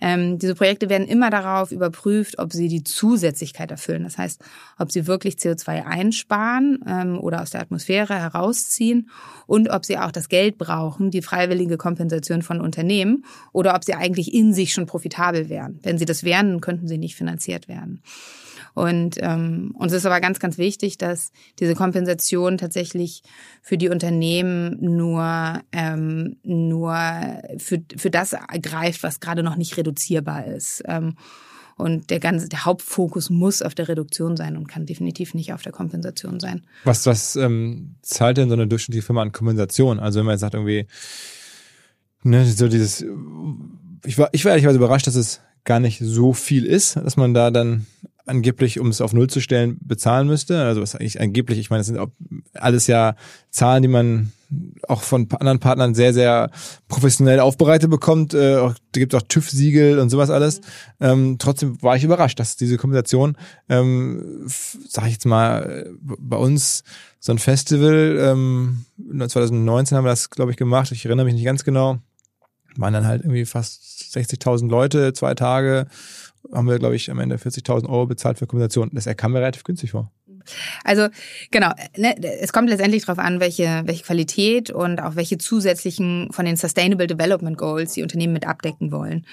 Ähm, 0.00 0.38
diese 0.38 0.54
Projekte 0.54 0.88
werden 0.88 1.06
immer 1.06 1.30
darauf 1.30 1.72
überprüft, 1.72 2.38
ob 2.38 2.52
sie 2.52 2.68
die 2.68 2.84
Zusätzlichkeit 2.84 3.70
erfüllen. 3.70 4.04
Das 4.04 4.18
heißt, 4.18 4.42
ob 4.78 4.90
sie 4.92 5.06
wirklich 5.06 5.34
CO2 5.34 5.84
einsparen 5.84 6.82
ähm, 6.86 7.18
oder 7.18 7.42
aus 7.42 7.50
der 7.50 7.60
Atmosphäre 7.60 8.14
herausziehen 8.14 9.10
und 9.46 9.68
ob 9.70 9.84
sie 9.84 9.98
auch 9.98 10.12
das 10.12 10.28
Geld 10.28 10.58
brauchen, 10.58 11.10
die 11.10 11.22
freiwillige 11.22 11.76
Kompensation 11.76 12.42
von 12.42 12.60
Unternehmen 12.60 13.24
oder 13.52 13.74
ob 13.74 13.84
sie 13.84 13.94
eigentlich 13.94 14.32
in 14.32 14.54
sich 14.54 14.72
schon 14.72 14.86
profitabel 14.86 15.48
wären. 15.48 15.78
Wenn 15.82 15.98
sie 15.98 16.06
das 16.06 16.24
wären, 16.24 16.60
könnten 16.60 16.88
sie 16.88 16.98
nicht 16.98 17.16
finanziert 17.16 17.68
werden. 17.68 18.02
Und 18.74 19.16
ähm, 19.20 19.74
uns 19.78 19.92
ist 19.92 20.06
aber 20.06 20.20
ganz, 20.20 20.38
ganz 20.38 20.58
wichtig, 20.58 20.98
dass 20.98 21.32
diese 21.58 21.74
Kompensation 21.74 22.58
tatsächlich 22.58 23.22
für 23.62 23.76
die 23.76 23.88
Unternehmen 23.88 24.76
nur, 24.80 25.60
ähm, 25.72 26.36
nur 26.42 26.96
für, 27.58 27.82
für 27.96 28.10
das 28.10 28.34
greift, 28.62 29.02
was 29.02 29.20
gerade 29.20 29.42
noch 29.42 29.56
nicht 29.56 29.76
reduzierbar 29.76 30.46
ist. 30.46 30.82
Ähm, 30.86 31.14
und 31.80 32.10
der 32.10 32.20
ganze, 32.20 32.48
der 32.48 32.66
Hauptfokus 32.66 33.30
muss 33.30 33.62
auf 33.62 33.74
der 33.74 33.88
Reduktion 33.88 34.36
sein 34.36 34.56
und 34.58 34.68
kann 34.68 34.84
definitiv 34.84 35.32
nicht 35.32 35.54
auf 35.54 35.62
der 35.62 35.72
Kompensation 35.72 36.38
sein. 36.38 36.62
Was, 36.84 37.06
was 37.06 37.36
ähm, 37.36 37.94
zahlt 38.02 38.36
denn 38.36 38.48
so 38.48 38.54
eine 38.54 38.66
durchschnittliche 38.66 39.06
Firma 39.06 39.22
an 39.22 39.32
Kompensation? 39.32 39.98
Also 39.98 40.18
wenn 40.18 40.26
man 40.26 40.34
jetzt 40.34 40.42
sagt 40.42 40.54
irgendwie, 40.54 40.86
ne, 42.22 42.44
so 42.44 42.68
dieses, 42.68 43.04
ich 44.04 44.18
war, 44.18 44.28
ich 44.32 44.44
war 44.44 44.52
ehrlicherweise 44.52 44.76
überrascht, 44.76 45.06
dass 45.06 45.14
es 45.14 45.40
gar 45.64 45.80
nicht 45.80 46.00
so 46.02 46.32
viel 46.32 46.64
ist, 46.66 46.96
dass 46.96 47.16
man 47.16 47.34
da 47.34 47.50
dann 47.50 47.86
angeblich, 48.30 48.80
um 48.80 48.88
es 48.88 49.00
auf 49.00 49.12
Null 49.12 49.28
zu 49.28 49.40
stellen, 49.40 49.78
bezahlen 49.82 50.26
müsste. 50.26 50.62
Also 50.62 50.80
was 50.80 50.94
eigentlich 50.94 51.20
angeblich, 51.20 51.58
ich 51.58 51.68
meine, 51.68 51.80
das 51.80 51.88
sind 51.88 51.98
auch 51.98 52.08
alles 52.54 52.86
ja 52.86 53.16
Zahlen, 53.50 53.82
die 53.82 53.88
man 53.88 54.32
auch 54.88 55.02
von 55.02 55.28
anderen 55.32 55.60
Partnern 55.60 55.94
sehr, 55.94 56.12
sehr 56.12 56.50
professionell 56.88 57.40
aufbereitet 57.40 57.90
bekommt. 57.90 58.34
Äh, 58.34 58.54
da 58.56 58.74
gibt 58.92 59.14
es 59.14 59.20
auch 59.20 59.26
TÜV-Siegel 59.26 59.98
und 59.98 60.10
sowas 60.10 60.30
alles. 60.30 60.60
Ähm, 61.00 61.36
trotzdem 61.38 61.80
war 61.82 61.96
ich 61.96 62.04
überrascht, 62.04 62.40
dass 62.40 62.56
diese 62.56 62.76
Kombination, 62.76 63.36
ähm, 63.68 64.46
sag 64.88 65.06
ich 65.06 65.12
jetzt 65.12 65.26
mal, 65.26 65.88
bei 66.00 66.36
uns 66.36 66.82
so 67.20 67.32
ein 67.32 67.38
Festival, 67.38 68.18
ähm, 68.20 68.86
2019 69.18 69.96
haben 69.96 70.04
wir 70.04 70.10
das, 70.10 70.30
glaube 70.30 70.50
ich, 70.50 70.56
gemacht. 70.56 70.90
Ich 70.90 71.04
erinnere 71.04 71.26
mich 71.26 71.34
nicht 71.34 71.44
ganz 71.44 71.64
genau. 71.64 71.98
Waren 72.76 72.94
dann 72.94 73.06
halt 73.06 73.22
irgendwie 73.22 73.44
fast 73.44 73.82
60.000 74.14 74.68
Leute, 74.68 75.12
zwei 75.12 75.34
Tage 75.34 75.86
haben 76.52 76.68
wir, 76.68 76.78
glaube 76.78 76.96
ich, 76.96 77.10
am 77.10 77.18
Ende 77.18 77.36
40.000 77.36 77.88
Euro 77.88 78.06
bezahlt 78.06 78.38
für 78.38 78.46
Kombination. 78.46 78.90
Das 78.92 79.06
kam 79.16 79.32
mir 79.32 79.40
relativ 79.40 79.64
günstig 79.64 79.92
vor. 79.92 80.10
Also 80.84 81.08
genau, 81.50 81.70
ne, 81.96 82.14
es 82.40 82.52
kommt 82.52 82.70
letztendlich 82.70 83.04
darauf 83.04 83.18
an, 83.18 83.40
welche, 83.40 83.82
welche 83.84 84.04
Qualität 84.04 84.70
und 84.70 85.00
auch 85.00 85.16
welche 85.16 85.38
zusätzlichen 85.38 86.28
von 86.32 86.44
den 86.44 86.56
Sustainable 86.56 87.06
Development 87.06 87.56
Goals 87.56 87.92
die 87.92 88.02
Unternehmen 88.02 88.32
mit 88.32 88.46
abdecken 88.46 88.92
wollen. 88.92 89.26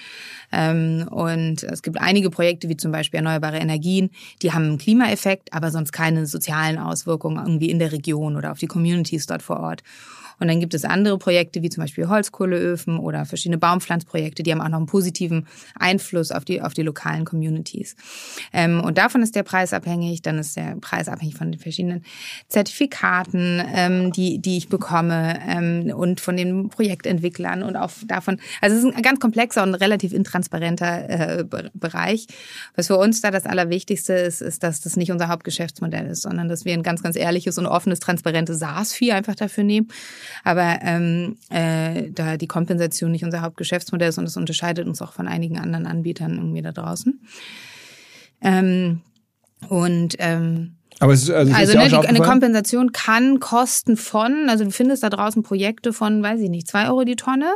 Ähm, 0.52 1.08
und 1.10 1.64
es 1.64 1.82
gibt 1.82 2.00
einige 2.00 2.30
Projekte, 2.30 2.70
wie 2.70 2.78
zum 2.78 2.92
Beispiel 2.92 3.18
erneuerbare 3.18 3.58
Energien, 3.58 4.12
die 4.42 4.54
haben 4.54 4.66
einen 4.66 4.78
Klimaeffekt, 4.78 5.54
aber 5.54 5.72
sonst 5.72 5.92
keine 5.92 6.26
sozialen 6.26 6.78
Auswirkungen 6.78 7.38
irgendwie 7.38 7.70
in 7.70 7.80
der 7.80 7.92
Region 7.92 8.36
oder 8.36 8.52
auf 8.52 8.60
die 8.60 8.68
Communities 8.68 9.26
dort 9.26 9.42
vor 9.42 9.60
Ort. 9.60 9.84
Und 10.40 10.48
dann 10.48 10.60
gibt 10.60 10.74
es 10.74 10.86
andere 10.86 11.18
Projekte, 11.18 11.62
wie 11.62 11.70
zum 11.70 11.84
Beispiel 11.84 12.08
Holzkohleöfen 12.08 13.00
oder 13.00 13.26
verschiedene 13.26 13.58
Baumpflanzprojekte, 13.58 14.44
die 14.44 14.52
haben 14.52 14.62
auch 14.62 14.70
noch 14.70 14.78
einen 14.78 14.86
positiven 14.86 15.48
Einfluss 15.76 16.32
auf 16.32 16.46
die, 16.46 16.62
auf 16.62 16.74
die 16.74 16.84
lokalen 16.84 17.26
Communities. 17.26 17.96
Ähm, 18.54 18.82
und 18.82 18.98
davon 18.98 19.22
ist 19.24 19.36
der 19.36 19.44
Preis 19.44 19.74
abhängig. 19.74 20.22
Dann 20.22 20.38
ist 20.38 20.56
der 20.56 20.76
Preis 20.80 21.08
abhängig 21.08 21.36
von 21.36 21.52
den 21.52 21.60
verschiedenen 21.60 22.04
Zertifikaten, 22.48 23.62
ähm, 23.74 24.12
die, 24.12 24.40
die 24.40 24.58
ich 24.58 24.70
bekomme 24.70 25.40
ähm, 25.48 25.92
und 25.96 26.22
von 26.22 26.38
den 26.38 26.70
Projektentwicklern 26.70 27.64
und 27.64 27.76
auch 27.76 27.92
davon. 28.06 28.40
Also 28.62 28.76
es 28.76 28.84
ist 28.84 28.96
ein 28.96 29.02
ganz 29.02 29.20
komplexer 29.20 29.64
und 29.64 29.76
relativ 29.76 30.14
intransparenter 30.14 31.10
äh, 31.40 31.46
Bereich. 31.74 32.28
Was 32.76 32.88
für 32.88 32.98
uns 32.98 33.22
da 33.22 33.32
das 33.32 33.46
Allerwichtigste 33.46 34.14
ist, 34.14 34.42
ist, 34.42 34.64
dass 34.64 34.82
das 34.82 34.96
nicht 34.96 35.12
unser 35.12 35.30
Hauptgeschäftsmodell 35.30 36.08
ist, 36.08 36.22
sondern 36.22 36.48
dass 36.48 36.66
wir 36.66 36.74
ein 36.74 36.84
ganz, 36.84 37.02
ganz 37.02 37.16
ehrliches 37.16 37.58
und 37.58 37.66
offenes, 37.66 38.00
transparentes 38.00 38.60
SaaS-Fee 38.60 39.12
einfach 39.12 39.36
dafür 39.36 39.64
nehmen 39.64 39.88
aber 40.44 40.80
ähm, 40.82 41.38
äh, 41.50 42.10
da 42.12 42.38
die 42.38 42.48
Kompensation 42.48 43.12
nicht 43.12 43.24
unser 43.24 43.42
Hauptgeschäftsmodell 43.42 44.10
ist 44.10 44.18
und 44.18 44.26
es 44.26 44.38
unterscheidet 44.38 44.88
uns 44.88 45.02
auch 45.02 45.14
von 45.14 45.28
einigen 45.28 45.60
anderen 45.60 45.86
Anbietern 45.86 46.36
irgendwie 46.36 46.62
da 46.62 46.72
draußen. 46.72 47.20
Ähm, 48.42 49.02
und 49.70 50.16
ähm, 50.20 50.77
aber 51.00 51.14
es 51.14 51.24
ist, 51.24 51.30
also, 51.30 51.54
also 51.54 51.78
ne, 51.78 51.90
die, 51.90 52.08
eine 52.08 52.20
Kompensation 52.20 52.92
kann 52.92 53.40
kosten 53.40 53.98
von, 53.98 54.50
also 54.50 54.64
du 54.64 54.72
findest 54.72 55.04
da 55.04 55.10
draußen 55.10 55.44
Projekte 55.44 55.94
von, 55.94 56.24
weiß 56.24 56.42
ich 56.42 56.50
nicht, 56.50 56.68
zwei 56.68 56.88
Euro 56.88 57.04
die 57.04 57.16
Tonne, 57.16 57.52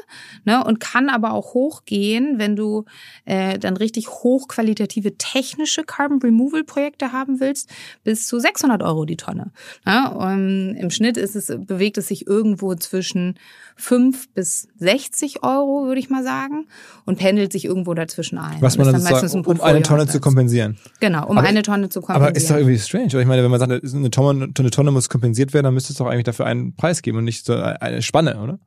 ne, 0.46 0.64
und 0.64 0.80
kann 0.80 1.10
aber 1.10 1.34
auch 1.34 1.56
hochgehen, 1.56 2.38
wenn 2.38 2.56
du 2.56 2.86
äh, 3.26 3.58
dann 3.58 3.78
richtig 3.78 4.10
hochqualitative 4.10 5.18
technische 5.18 5.84
Carbon 5.84 6.20
Removal 6.22 6.64
Projekte 6.64 7.12
haben 7.12 7.40
willst, 7.40 7.70
bis 8.04 8.28
zu 8.28 8.40
600 8.40 8.84
Euro 8.84 9.06
die 9.06 9.18
Tonne. 9.18 9.52
Ne? 9.86 10.12
Und 10.12 10.76
Im 10.76 10.92
Schnitt 10.92 11.18
ist 11.18 11.36
es 11.36 11.48
bewegt 11.48 11.98
es 11.98 12.08
sich 12.08 12.28
irgendwo 12.28 12.76
zwischen 12.76 13.40
5 13.76 14.34
bis 14.34 14.68
60 14.78 15.44
Euro, 15.44 15.86
würde 15.86 16.00
ich 16.00 16.10
mal 16.10 16.24
sagen, 16.24 16.68
und 17.06 17.18
pendelt 17.18 17.52
sich 17.52 17.66
irgendwo 17.66 17.94
dazwischen 17.94 18.38
ein. 18.38 18.62
Was 18.62 18.78
man 18.78 18.86
dann, 18.86 19.04
dann 19.04 19.22
sagt, 19.22 19.34
um 19.48 19.62
eine 19.62 19.82
Tonne 19.82 20.08
zu 20.08 20.20
kompensieren. 20.20 20.78
Genau, 21.00 21.28
um 21.28 21.38
aber, 21.38 21.48
eine 21.48 21.64
Tonne 21.64 21.90
zu 21.90 22.02
kompensieren. 22.02 22.28
Aber 22.30 22.36
ist 22.36 22.50
doch 22.50 22.58
irgendwie 22.58 22.78
strange, 22.78 23.08
oder? 23.08 23.31
Meine, 23.32 23.44
wenn 23.44 23.52
man 23.52 23.62
sagt, 23.62 23.72
eine 23.72 24.12
Tonne, 24.12 24.50
eine 24.58 24.72
Tonne 24.72 24.92
muss 24.92 25.08
kompensiert 25.08 25.54
werden, 25.54 25.64
dann 25.64 25.74
müsste 25.74 25.94
es 25.94 25.98
doch 25.98 26.08
eigentlich 26.08 26.26
dafür 26.26 26.48
einen 26.48 26.76
Preis 26.76 27.02
geben 27.02 27.20
und 27.20 27.24
nicht 27.24 27.46
so 27.46 27.54
eine 27.54 28.02
Spanne, 28.02 28.42
oder? 28.42 28.60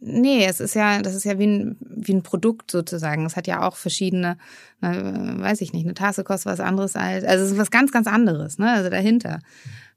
Nee, 0.00 0.44
es 0.44 0.60
ist 0.60 0.74
ja, 0.74 1.00
das 1.00 1.14
ist 1.14 1.24
ja 1.24 1.38
wie 1.38 1.46
ein, 1.46 1.76
wie 1.80 2.12
ein 2.12 2.22
Produkt 2.22 2.70
sozusagen. 2.70 3.24
Es 3.24 3.34
hat 3.34 3.46
ja 3.46 3.66
auch 3.66 3.76
verschiedene, 3.76 4.36
na, 4.82 5.40
weiß 5.40 5.62
ich 5.62 5.72
nicht, 5.72 5.86
eine 5.86 5.94
Tasse 5.94 6.22
kostet 6.22 6.52
was 6.52 6.60
anderes 6.60 6.96
als, 6.96 7.24
also 7.24 7.46
es 7.46 7.52
ist 7.52 7.58
was 7.58 7.70
ganz, 7.70 7.90
ganz 7.90 8.06
anderes, 8.06 8.58
ne, 8.58 8.70
also 8.70 8.90
dahinter 8.90 9.38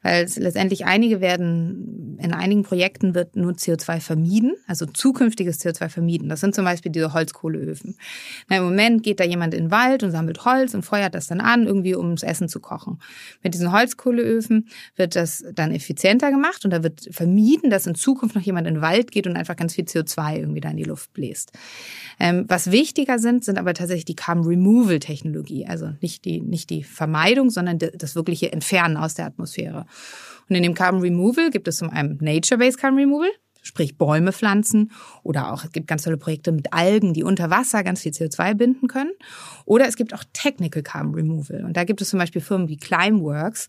weil 0.04 0.28
letztendlich 0.36 0.86
einige 0.86 1.22
werden, 1.22 2.18
in 2.20 2.34
einigen 2.34 2.64
Projekten 2.64 3.14
wird 3.14 3.36
nur 3.36 3.54
CO2 3.54 4.00
vermieden, 4.00 4.54
also 4.68 4.86
zukünftiges 4.86 5.60
CO2 5.62 5.90
vermieden. 5.90 6.30
Das 6.30 6.40
sind 6.40 6.56
zum 6.56 6.66
Beispiel 6.66 6.92
diese 6.92 7.14
Holzkohleöfen. 7.14 7.96
Na, 8.50 8.58
Im 8.58 8.64
Moment 8.64 9.04
geht 9.04 9.20
da 9.20 9.24
jemand 9.24 9.54
in 9.54 9.66
den 9.66 9.72
Wald 9.72 10.04
und 10.04 10.12
sammelt 10.12 10.44
Holz 10.46 10.74
und 10.74 10.84
feuert 10.84 11.14
das 11.14 11.28
dann 11.28 11.40
an, 11.40 11.68
irgendwie 11.68 11.96
um 11.96 12.16
das 12.16 12.24
Essen 12.24 12.50
zu 12.50 12.60
kochen. 12.60 13.00
Mit 13.44 13.54
diesen 13.54 13.72
Holzkohleöfen 13.72 14.70
wird 14.96 15.16
das 15.16 15.44
dann 15.54 15.72
effizienter 15.72 16.32
gemacht 16.32 16.66
und 16.66 16.72
da 16.72 16.84
wird 16.84 17.08
vermieden, 17.12 17.70
dass 17.70 17.86
in 17.86 17.96
Zukunft 17.96 18.36
noch 18.36 18.44
jemand 18.44 18.68
in 18.68 18.76
den 18.76 18.82
Wald 18.82 19.12
geht 19.12 19.28
und 19.28 19.36
einfach 19.36 19.56
ganz 19.56 19.76
viel 19.76 19.86
CO2 19.86 20.38
irgendwie 20.38 20.62
da 20.62 20.70
in 20.70 20.78
die 20.78 20.84
Luft 20.84 21.14
bläst. 21.14 21.52
Ähm, 22.20 22.46
was 22.48 22.72
wichtiger 22.72 23.20
sind, 23.20 23.46
sind 23.46 23.58
aber 23.58 23.74
tatsächlich 23.74 24.06
die 24.06 24.16
Carbon 24.16 24.46
Removal 24.46 25.00
Technologie, 25.00 25.66
also 25.68 25.92
nicht 26.02 26.26
die, 26.26 26.42
nicht 26.42 26.70
die 26.70 26.84
Vermeidung, 26.84 27.50
sondern 27.50 27.78
das 27.80 28.16
wirkliche 28.16 28.52
Entfernen 28.52 28.98
aus 28.98 29.14
der 29.14 29.26
Atmosphäre. 29.26 29.86
Und 30.50 30.56
in 30.56 30.64
dem 30.64 30.74
Carbon 30.74 31.02
Removal 31.02 31.50
gibt 31.50 31.68
es 31.68 31.78
zum 31.78 31.90
einen 31.90 32.18
Nature-Based 32.20 32.78
Carbon 32.78 33.00
Removal, 33.00 33.30
sprich 33.62 33.98
Bäume 33.98 34.32
pflanzen 34.32 34.92
oder 35.24 35.54
auch 35.54 35.64
es 35.64 35.72
gibt 35.72 35.88
ganz 35.88 36.04
tolle 36.04 36.18
Projekte 36.18 36.52
mit 36.52 36.74
Algen, 36.74 37.14
die 37.14 37.24
unter 37.24 37.50
Wasser 37.50 37.84
ganz 37.84 38.02
viel 38.02 38.12
CO2 38.12 38.56
binden 38.56 38.88
können. 38.88 39.12
Oder 39.66 39.88
es 39.88 39.96
gibt 39.96 40.14
auch 40.14 40.24
Technical 40.34 40.82
Carbon 40.84 41.14
Removal 41.14 41.64
und 41.66 41.78
da 41.78 41.84
gibt 41.84 42.02
es 42.02 42.10
zum 42.10 42.20
Beispiel 42.20 42.42
Firmen 42.42 42.68
wie 42.68 42.78
Climeworks. 42.78 43.68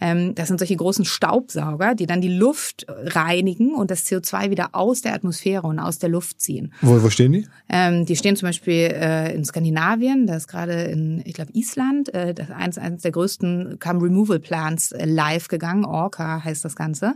Ähm, 0.00 0.34
das 0.34 0.48
sind 0.48 0.58
solche 0.58 0.76
großen 0.76 1.04
Staubsauger, 1.04 1.94
die 1.94 2.06
dann 2.06 2.20
die 2.20 2.28
Luft 2.28 2.86
reinigen 2.88 3.74
und 3.74 3.90
das 3.90 4.06
CO2 4.06 4.50
wieder 4.50 4.70
aus 4.72 5.02
der 5.02 5.14
Atmosphäre 5.14 5.66
und 5.66 5.78
aus 5.78 5.98
der 5.98 6.08
Luft 6.08 6.40
ziehen. 6.40 6.72
Wo, 6.80 7.02
wo 7.02 7.10
stehen 7.10 7.32
die? 7.32 7.46
Ähm, 7.68 8.06
die 8.06 8.16
stehen 8.16 8.36
zum 8.36 8.48
Beispiel 8.48 8.90
äh, 8.92 9.34
in 9.34 9.44
Skandinavien, 9.44 10.26
da 10.26 10.36
ist 10.36 10.48
gerade 10.48 10.84
in, 10.84 11.22
ich 11.24 11.34
glaube, 11.34 11.52
Island, 11.52 12.12
äh, 12.14 12.34
das 12.34 12.48
ist 12.48 12.78
eines 12.78 13.02
der 13.02 13.12
größten 13.12 13.78
Carbon 13.78 14.02
Removal 14.02 14.40
Plants 14.40 14.92
äh, 14.92 15.04
live 15.04 15.48
gegangen. 15.48 15.84
Orca 15.84 16.42
heißt 16.44 16.64
das 16.64 16.76
Ganze. 16.76 17.14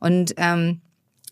Und 0.00 0.34
ähm, 0.36 0.80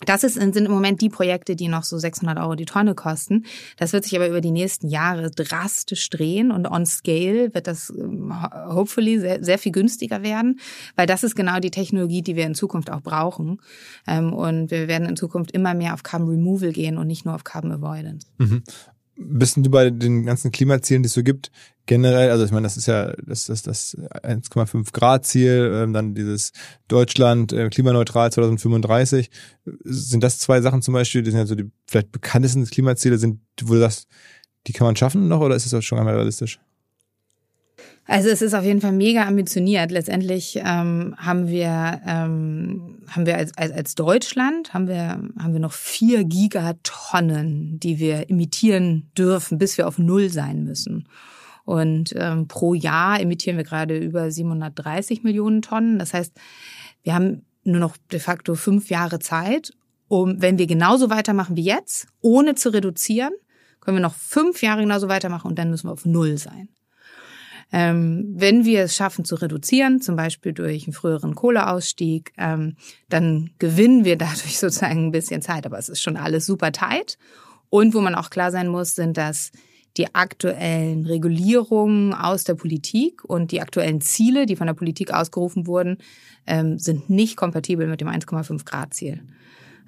das 0.07 0.25
ist, 0.25 0.35
sind 0.35 0.57
im 0.57 0.71
Moment 0.71 1.01
die 1.01 1.09
Projekte, 1.09 1.57
die 1.57 1.69
noch 1.69 1.85
so 1.85 1.99
600 1.99 2.39
Euro 2.39 2.55
die 2.55 2.65
Tonne 2.65 2.95
kosten. 2.95 3.45
Das 3.77 3.93
wird 3.93 4.05
sich 4.05 4.17
aber 4.17 4.29
über 4.29 4.41
die 4.41 4.51
nächsten 4.51 4.89
Jahre 4.89 5.31
drastisch 5.31 6.09
drehen 6.11 6.51
und 6.51 6.67
on 6.67 6.87
scale 6.87 7.55
wird 7.55 7.67
das 7.67 7.91
ähm, 7.91 8.33
hopefully 8.69 9.19
sehr, 9.19 9.45
sehr 9.45 9.59
viel 9.59 9.73
günstiger 9.73 10.23
werden, 10.23 10.61
weil 10.97 11.07
das 11.07 11.23
ist 11.23 11.37
genau 11.37 11.59
die 11.61 11.71
Technologie, 11.71 12.23
die 12.23 12.37
wir 12.37 12.47
in 12.47 12.55
Zukunft 12.55 12.91
auch 12.91 13.03
brauchen. 13.03 13.61
Ähm, 14.07 14.33
und 14.33 14.71
wir 14.71 14.89
werden 14.89 15.09
in 15.09 15.17
Zukunft 15.17 15.51
immer 15.53 15.75
mehr 15.75 15.95
auf 15.95 16.03
Carbon 16.03 16.31
Removal 16.31 16.73
gehen 16.73 16.99
und 16.99 17.07
nicht 17.07 17.25
nur 17.25 17.35
auf 17.35 17.45
Carbon 17.45 17.73
Avoidance. 17.73 18.27
Mhm 18.39 18.63
bist 19.23 19.59
du 19.59 19.71
bei 19.71 19.91
den 19.91 20.25
ganzen 20.25 20.51
Klimazielen, 20.51 21.03
die 21.03 21.09
es 21.09 21.13
so 21.13 21.23
gibt, 21.23 21.51
generell, 21.87 22.31
also 22.31 22.45
ich 22.45 22.53
meine, 22.53 22.65
das 22.65 22.77
ist 22.77 22.87
ja 22.87 23.13
das, 23.27 23.47
das, 23.47 23.63
das 23.63 23.97
1,5 23.97 24.93
Grad 24.93 25.27
Ziel, 25.27 25.71
ähm, 25.75 25.93
dann 25.93 26.15
dieses 26.15 26.53
Deutschland 26.89 27.53
äh, 27.53 27.69
klimaneutral 27.69 28.33
2035. 28.33 29.31
Sind 29.85 30.23
das 30.23 30.39
zwei 30.39 30.61
Sachen 30.61 30.83
zum 30.83 30.95
Beispiel, 30.95 31.23
die 31.23 31.31
sind 31.31 31.41
ja 31.41 31.47
so 31.47 31.55
die 31.55 31.71
vielleicht 31.87 32.13
bekanntesten 32.13 32.65
Klimaziele, 32.65 33.19
sind, 33.19 33.41
wo 33.63 33.75
du 33.75 33.81
sagst, 33.81 34.09
die 34.67 34.73
kann 34.73 34.87
man 34.87 34.97
schaffen 34.97 35.29
noch 35.29 35.41
oder 35.41 35.57
ist 35.57 35.73
auch 35.75 35.83
schon 35.83 35.99
einmal 35.99 36.15
realistisch? 36.15 36.61
Also 38.11 38.29
es 38.29 38.43
ist 38.43 38.55
auf 38.55 38.65
jeden 38.65 38.81
Fall 38.81 38.91
mega 38.91 39.25
ambitioniert. 39.25 39.93
Letztendlich 39.93 40.57
ähm, 40.57 41.15
haben 41.17 41.47
wir 41.47 42.01
ähm, 42.05 42.99
haben 43.07 43.25
wir 43.25 43.37
als, 43.37 43.57
als, 43.57 43.71
als 43.71 43.95
Deutschland 43.95 44.75
haben 44.75 44.89
wir 44.89 45.23
haben 45.39 45.53
wir 45.53 45.61
noch 45.61 45.73
vier 45.73 46.25
Gigatonnen, 46.25 47.79
die 47.79 48.01
wir 48.01 48.29
emittieren 48.29 49.13
dürfen, 49.17 49.59
bis 49.59 49.79
wir 49.79 49.87
auf 49.87 49.99
null 49.99 50.29
sein 50.29 50.65
müssen. 50.65 51.07
Und 51.65 52.13
ähm, 52.17 52.49
pro 52.49 52.75
Jahr 52.75 53.21
emittieren 53.21 53.57
wir 53.57 53.63
gerade 53.63 53.97
über 53.97 54.29
730 54.29 55.23
Millionen 55.23 55.63
Tonnen. 55.63 56.01
Das 56.01 56.13
heißt, 56.13 56.33
wir 57.05 57.15
haben 57.15 57.43
nur 57.63 57.79
noch 57.79 57.97
de 58.11 58.19
facto 58.19 58.57
fünf 58.57 58.91
Jahre 58.91 59.21
Zeit, 59.21 59.73
um, 60.09 60.43
wenn 60.43 60.59
wir 60.59 60.67
genauso 60.67 61.11
weitermachen 61.11 61.57
wie 61.57 61.63
jetzt, 61.63 62.09
ohne 62.23 62.57
zu 62.57 62.71
reduzieren, 62.71 63.35
können 63.79 63.99
wir 63.99 64.03
noch 64.03 64.17
fünf 64.17 64.63
Jahre 64.63 64.81
genauso 64.81 65.07
weitermachen 65.07 65.47
und 65.47 65.61
dann 65.61 65.71
müssen 65.71 65.87
wir 65.87 65.93
auf 65.93 66.07
Null 66.07 66.39
sein. 66.39 66.71
Ähm, 67.73 68.33
wenn 68.35 68.65
wir 68.65 68.83
es 68.83 68.97
schaffen 68.97 69.25
zu 69.25 69.37
reduzieren, 69.37 70.01
zum 70.01 70.17
Beispiel 70.17 70.53
durch 70.53 70.85
einen 70.85 70.93
früheren 70.93 71.35
Kohleausstieg, 71.35 72.33
ähm, 72.37 72.77
dann 73.09 73.51
gewinnen 73.59 74.05
wir 74.05 74.17
dadurch 74.17 74.59
sozusagen 74.59 75.07
ein 75.07 75.13
bisschen 75.13 75.43
Zeit. 75.43 75.67
Aber 75.67 75.79
es 75.79 75.89
ist 75.89 76.03
schon 76.03 76.17
alles 76.17 76.47
super 76.47 76.73
tight. 76.73 77.19
Und 77.69 77.95
wo 77.95 78.01
man 78.01 78.15
auch 78.15 78.31
klar 78.31 78.51
sein 78.51 78.69
muss, 78.69 78.95
sind 78.95 79.17
das 79.17 79.53
die 79.97 80.15
aktuellen 80.15 81.05
Regulierungen 81.07 82.15
aus 82.15 82.45
der 82.45 82.55
Politik 82.55 83.25
und 83.25 83.51
die 83.51 83.61
aktuellen 83.61 84.01
Ziele, 84.01 84.47
die 84.47 84.57
von 84.57 84.67
der 84.67 84.75
Politik 84.75 85.13
ausgerufen 85.13 85.67
wurden, 85.67 85.99
ähm, 86.47 86.79
sind 86.79 87.11
nicht 87.11 87.37
kompatibel 87.37 87.87
mit 87.87 88.01
dem 88.01 88.09
1,5 88.09 88.65
Grad 88.65 88.95
Ziel. 88.95 89.23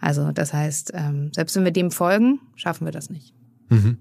Also 0.01 0.33
das 0.33 0.53
heißt, 0.53 0.93
ähm, 0.95 1.31
selbst 1.33 1.55
wenn 1.55 1.65
wir 1.65 1.73
dem 1.73 1.91
folgen, 1.93 2.41
schaffen 2.57 2.85
wir 2.85 2.93
das 2.93 3.11
nicht. 3.11 3.33
Mhm. 3.69 3.99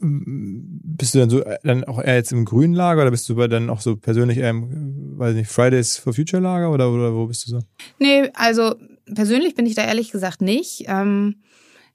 Bist 0.00 1.14
du 1.14 1.18
dann 1.18 1.30
so 1.30 1.42
äh, 1.42 1.58
dann 1.62 1.84
auch 1.84 2.00
eher 2.00 2.16
jetzt 2.16 2.32
im 2.32 2.44
grünen 2.44 2.74
Lager 2.74 3.02
oder 3.02 3.10
bist 3.10 3.28
du 3.28 3.34
dann 3.46 3.70
auch 3.70 3.80
so 3.80 3.96
persönlich 3.96 4.38
eher 4.38 4.50
im, 4.50 5.18
weiß 5.18 5.34
nicht, 5.34 5.50
Fridays 5.50 5.96
for 5.96 6.12
Future 6.12 6.42
Lager 6.42 6.70
oder, 6.70 6.90
oder 6.90 7.14
wo 7.14 7.26
bist 7.26 7.46
du 7.46 7.50
so? 7.50 7.60
Nee, 7.98 8.30
also 8.34 8.74
persönlich 9.14 9.54
bin 9.54 9.66
ich 9.66 9.74
da 9.74 9.84
ehrlich 9.84 10.10
gesagt 10.10 10.42
nicht. 10.42 10.84
Ähm, 10.86 11.36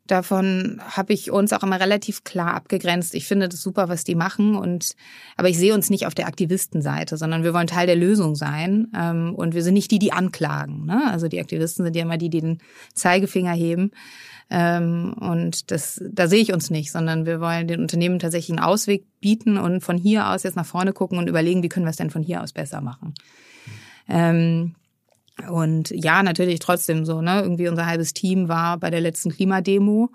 davon 0.08 0.82
habe 0.86 1.14
ich 1.14 1.32
uns 1.32 1.54
auch 1.54 1.64
immer 1.64 1.80
relativ 1.80 2.24
klar 2.24 2.54
abgegrenzt. 2.54 3.16
Ich 3.16 3.26
finde 3.26 3.48
das 3.48 3.62
super, 3.62 3.88
was 3.88 4.04
die 4.04 4.16
machen 4.16 4.56
und 4.56 4.94
aber 5.38 5.50
ich 5.50 5.58
sehe 5.58 5.74
uns 5.74 5.90
nicht 5.90 6.08
auf 6.08 6.16
der 6.16 6.28
Aktivistenseite, 6.28 7.18
sondern 7.18 7.44
wir 7.44 7.54
wollen 7.54 7.68
Teil 7.68 7.88
der 7.88 7.96
Lösung 7.96 8.36
sein 8.36 8.88
ähm, 8.98 9.34
und 9.36 9.54
wir 9.54 9.64
sind 9.64 9.76
nicht 9.76 9.92
die, 9.92 10.00
die 10.00 10.12
anklagen. 10.12 10.86
Ne? 10.86 11.10
Also 11.10 11.28
die 11.28 11.40
Aktivisten 11.40 11.86
sind 11.86 11.96
ja 11.96 12.02
immer 12.02 12.18
die, 12.18 12.30
die 12.30 12.42
den 12.42 12.58
Zeigefinger 12.94 13.54
heben. 13.54 13.92
Ähm, 14.50 15.16
und 15.20 15.72
das, 15.72 16.02
da 16.12 16.28
sehe 16.28 16.42
ich 16.42 16.54
uns 16.54 16.70
nicht, 16.70 16.92
sondern 16.92 17.26
wir 17.26 17.40
wollen 17.40 17.68
den 17.68 17.82
Unternehmen 17.82 18.20
tatsächlich 18.20 18.58
einen 18.58 18.66
Ausweg 18.66 19.06
bieten 19.20 19.58
und 19.58 19.82
von 19.82 19.98
hier 19.98 20.30
aus 20.30 20.44
jetzt 20.44 20.56
nach 20.56 20.66
vorne 20.66 20.94
gucken 20.94 21.18
und 21.18 21.28
überlegen, 21.28 21.64
wie 21.64 21.70
können 21.70 21.86
wir 21.86 21.92
es 21.92 21.98
denn 21.98 22.10
von 22.10 22.24
hier 22.24 22.42
aus 22.42 22.54
besser 22.54 22.82
machen. 22.82 23.14
Ähm, 24.08 24.76
und 25.50 25.90
ja, 25.92 26.24
natürlich 26.24 26.60
trotzdem 26.60 27.06
so, 27.06 27.22
ne? 27.22 27.42
Irgendwie 27.42 27.68
unser 27.68 27.86
halbes 27.86 28.14
Team 28.14 28.48
war 28.48 28.78
bei 28.78 28.90
der 28.90 29.02
letzten 29.02 29.32
Klimademo. 29.32 30.10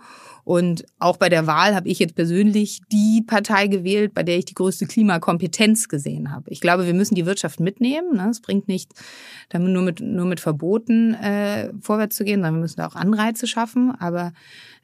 Und 0.45 0.87
auch 0.99 1.19
bei 1.19 1.29
der 1.29 1.47
Wahl 1.47 1.75
habe 1.75 1.89
ich 1.89 1.99
jetzt 1.99 2.15
persönlich 2.15 2.81
die 2.91 3.23
Partei 3.27 3.67
gewählt, 3.67 4.15
bei 4.15 4.23
der 4.23 4.39
ich 4.39 4.47
die 4.47 4.55
größte 4.55 4.87
Klimakompetenz 4.87 5.89
gesehen 5.89 6.33
habe. 6.33 6.49
Ich 6.49 6.63
glaube, 6.63 6.87
wir 6.87 6.95
müssen 6.95 7.15
die 7.15 7.27
Wirtschaft 7.27 7.61
mitnehmen. 7.61 8.17
Ne? 8.17 8.31
Es 8.31 8.41
bringt 8.41 8.67
nicht, 8.67 8.93
damit 9.51 9.71
nur 9.71 9.83
mit, 9.83 10.01
nur 10.01 10.25
mit 10.25 10.41
Verboten 10.41 11.13
äh, 11.13 11.71
vorwärts 11.83 12.17
zu 12.17 12.25
gehen, 12.25 12.37
sondern 12.37 12.55
wir 12.55 12.61
müssen 12.63 12.79
da 12.79 12.87
auch 12.87 12.95
Anreize 12.95 13.47
schaffen. 13.47 13.93
Aber 13.99 14.33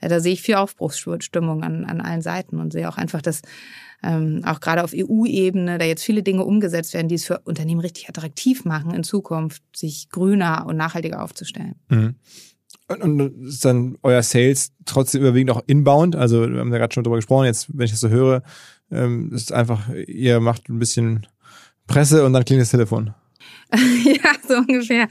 äh, 0.03 0.09
da 0.09 0.21
sehe 0.21 0.35
ich 0.35 0.43
viel 0.43 0.57
Aufbruchsstimmung 0.57 1.63
an, 1.63 1.87
an 1.87 2.03
allen 2.03 2.21
Seiten 2.21 2.61
und 2.61 2.75
sehe 2.75 2.87
auch 2.87 2.99
einfach, 2.99 3.23
dass 3.23 3.41
ähm, 4.05 4.43
auch 4.45 4.61
gerade 4.61 4.85
auf 4.85 4.93
EU-Ebene 4.95 5.79
da 5.79 5.85
jetzt 5.85 6.05
viele 6.05 6.23
Dinge 6.23 6.45
umgesetzt 6.45 6.95
werden, 6.95 7.09
die 7.09 7.15
es 7.15 7.25
für 7.25 7.41
Unternehmen 7.41 7.81
richtig 7.81 8.09
attraktiv 8.09 8.65
machen, 8.65 8.93
in 8.93 9.05
Zukunft 9.05 9.63
sich 9.75 10.09
grüner 10.11 10.67
und 10.67 10.77
nachhaltiger 10.77 11.23
aufzustellen. 11.23 11.77
Mhm. 11.89 12.15
Und, 12.87 13.03
und 13.03 13.47
ist 13.47 13.65
dann 13.65 13.97
euer 14.03 14.23
Sales 14.23 14.73
trotzdem 14.85 15.23
überwiegend 15.23 15.51
auch 15.51 15.63
inbound? 15.67 16.17
Also 16.17 16.51
wir 16.51 16.61
haben 16.61 16.73
ja 16.73 16.79
gerade 16.79 16.93
schon 16.93 17.05
drüber 17.05 17.17
gesprochen, 17.17 17.47
jetzt, 17.47 17.69
wenn 17.73 17.87
ich 17.87 17.93
das 17.93 18.01
so 18.01 18.11
höre, 18.11 18.43
ähm, 18.91 19.33
ist 19.33 19.53
einfach, 19.53 19.89
ihr 20.07 20.41
macht 20.41 20.69
ein 20.69 20.79
bisschen 20.79 21.27
Presse 21.87 22.25
und 22.25 22.35
dann 22.35 22.45
klingt 22.45 22.61
das 22.61 22.71
Telefon. 22.71 23.15
ja, 24.05 24.33
so 24.47 24.57
ungefähr. 24.57 25.09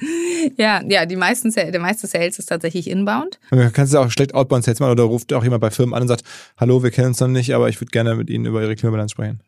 Ja, 0.57 0.81
ja, 0.87 1.05
die 1.05 1.15
meisten, 1.15 1.51
der 1.51 1.79
meiste 1.79 2.07
Sales 2.07 2.39
ist 2.39 2.47
tatsächlich 2.47 2.89
inbound. 2.89 3.39
Kannst 3.73 3.93
du 3.93 3.99
auch 3.99 4.09
schlecht 4.09 4.33
Outbound 4.33 4.63
Sales 4.63 4.79
machen 4.79 4.91
oder 4.91 5.03
ruft 5.03 5.33
auch 5.33 5.43
jemand 5.43 5.61
bei 5.61 5.71
Firmen 5.71 5.93
an 5.93 6.03
und 6.03 6.07
sagt, 6.07 6.23
hallo, 6.57 6.83
wir 6.83 6.91
kennen 6.91 7.07
uns 7.09 7.19
noch 7.19 7.27
nicht, 7.27 7.53
aber 7.53 7.69
ich 7.69 7.79
würde 7.79 7.91
gerne 7.91 8.15
mit 8.15 8.29
Ihnen 8.29 8.45
über 8.45 8.61
Ihre 8.61 8.75
Klimabilanz 8.75 9.11
sprechen. 9.11 9.41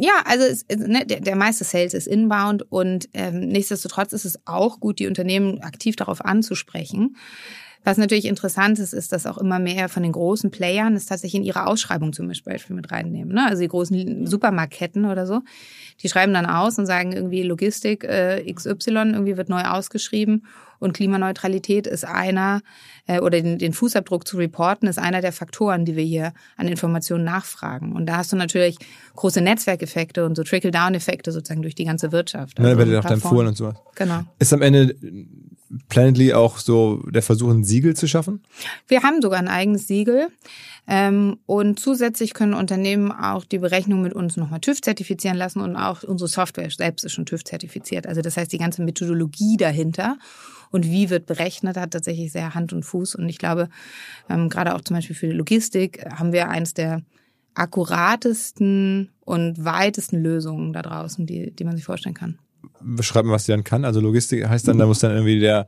Ja, 0.00 0.22
also 0.24 0.44
es, 0.44 0.64
ne, 0.68 1.04
der, 1.06 1.20
der 1.20 1.34
meiste 1.34 1.64
Sales 1.64 1.92
ist 1.94 2.06
inbound 2.06 2.70
und 2.70 3.08
ähm, 3.14 3.40
nichtsdestotrotz 3.48 4.12
ist 4.12 4.24
es 4.24 4.38
auch 4.46 4.78
gut, 4.78 5.00
die 5.00 5.08
Unternehmen 5.08 5.60
aktiv 5.62 5.96
darauf 5.96 6.24
anzusprechen. 6.24 7.16
Was 7.84 7.96
natürlich 7.96 8.26
interessant 8.26 8.78
ist, 8.78 8.92
ist, 8.92 9.12
dass 9.12 9.26
auch 9.26 9.38
immer 9.38 9.58
mehr 9.58 9.88
von 9.88 10.02
den 10.02 10.12
großen 10.12 10.50
Playern 10.50 10.94
es 10.94 11.06
tatsächlich 11.06 11.40
in 11.40 11.44
ihre 11.44 11.66
Ausschreibung 11.66 12.12
zum 12.12 12.28
Beispiel 12.28 12.76
mit 12.76 12.90
reinnehmen. 12.90 13.34
Ne? 13.34 13.46
Also 13.46 13.62
die 13.62 13.68
großen 13.68 14.26
Supermarktketten 14.26 15.04
oder 15.04 15.26
so, 15.26 15.40
die 16.02 16.08
schreiben 16.08 16.34
dann 16.34 16.46
aus 16.46 16.78
und 16.78 16.86
sagen 16.86 17.12
irgendwie 17.12 17.42
Logistik 17.42 18.04
äh, 18.04 18.52
XY 18.52 19.12
irgendwie 19.12 19.36
wird 19.36 19.48
neu 19.48 19.62
ausgeschrieben 19.62 20.44
und 20.78 20.92
Klimaneutralität 20.92 21.86
ist 21.86 22.04
einer 22.04 22.62
äh, 23.06 23.20
oder 23.20 23.40
den, 23.40 23.58
den 23.58 23.72
Fußabdruck 23.72 24.26
zu 24.26 24.36
reporten 24.36 24.88
ist 24.88 24.98
einer 24.98 25.20
der 25.20 25.32
Faktoren, 25.32 25.84
die 25.84 25.96
wir 25.96 26.04
hier 26.04 26.32
an 26.56 26.68
Informationen 26.68 27.24
nachfragen. 27.24 27.92
Und 27.94 28.06
da 28.06 28.18
hast 28.18 28.32
du 28.32 28.36
natürlich 28.36 28.78
große 29.16 29.40
Netzwerkeffekte 29.40 30.24
und 30.24 30.36
so 30.36 30.44
Trickle-Down-Effekte 30.44 31.32
sozusagen 31.32 31.62
durch 31.62 31.74
die 31.74 31.84
ganze 31.84 32.12
Wirtschaft. 32.12 32.58
Also 32.58 32.70
ja, 32.70 32.78
werdet 32.78 32.96
auch 32.96 33.08
dann 33.08 33.20
Fohlen 33.20 33.48
und 33.48 33.56
sowas. 33.56 33.76
Genau. 33.96 34.20
Ist 34.38 34.52
am 34.52 34.62
Ende 34.62 34.94
Planetly 35.88 36.32
auch 36.32 36.58
so 36.58 37.02
der 37.10 37.22
Versuch, 37.22 37.50
ein 37.50 37.64
Siegel 37.64 37.94
zu 37.94 38.06
schaffen? 38.06 38.42
Wir 38.86 39.02
haben 39.02 39.20
sogar 39.20 39.38
ein 39.38 39.48
eigenes 39.48 39.86
Siegel. 39.86 40.28
Ähm, 40.90 41.36
und 41.44 41.78
zusätzlich 41.78 42.32
können 42.32 42.54
Unternehmen 42.54 43.12
auch 43.12 43.44
die 43.44 43.58
Berechnung 43.58 44.00
mit 44.00 44.14
uns 44.14 44.38
nochmal 44.38 44.60
TÜV 44.60 44.80
zertifizieren 44.80 45.36
lassen 45.36 45.60
und 45.60 45.76
auch 45.76 46.02
unsere 46.02 46.28
Software 46.28 46.70
selbst 46.70 47.04
ist 47.04 47.12
schon 47.12 47.26
TÜV 47.26 47.44
zertifiziert. 47.44 48.06
Also 48.06 48.22
das 48.22 48.38
heißt, 48.38 48.50
die 48.50 48.58
ganze 48.58 48.82
Methodologie 48.82 49.58
dahinter 49.58 50.16
und 50.70 50.86
wie 50.86 51.10
wird 51.10 51.26
berechnet, 51.26 51.76
hat 51.76 51.90
tatsächlich 51.90 52.32
sehr 52.32 52.54
Hand 52.54 52.72
und 52.72 52.84
Fuß. 52.84 53.16
Und 53.16 53.28
ich 53.28 53.36
glaube, 53.36 53.68
ähm, 54.30 54.48
gerade 54.48 54.74
auch 54.74 54.80
zum 54.80 54.96
Beispiel 54.96 55.16
für 55.16 55.26
die 55.26 55.34
Logistik 55.36 56.06
haben 56.10 56.32
wir 56.32 56.48
eins 56.48 56.72
der 56.72 57.02
akkuratesten 57.52 59.10
und 59.26 59.62
weitesten 59.62 60.22
Lösungen 60.22 60.72
da 60.72 60.80
draußen, 60.80 61.26
die, 61.26 61.50
die 61.50 61.64
man 61.64 61.76
sich 61.76 61.84
vorstellen 61.84 62.14
kann 62.14 62.38
beschreiben, 62.80 63.30
was 63.30 63.44
die 63.44 63.52
dann 63.52 63.64
kann? 63.64 63.84
Also 63.84 64.00
Logistik 64.00 64.48
heißt 64.48 64.68
dann, 64.68 64.78
da 64.78 64.86
muss 64.86 65.00
dann 65.00 65.12
irgendwie 65.12 65.40
der, 65.40 65.66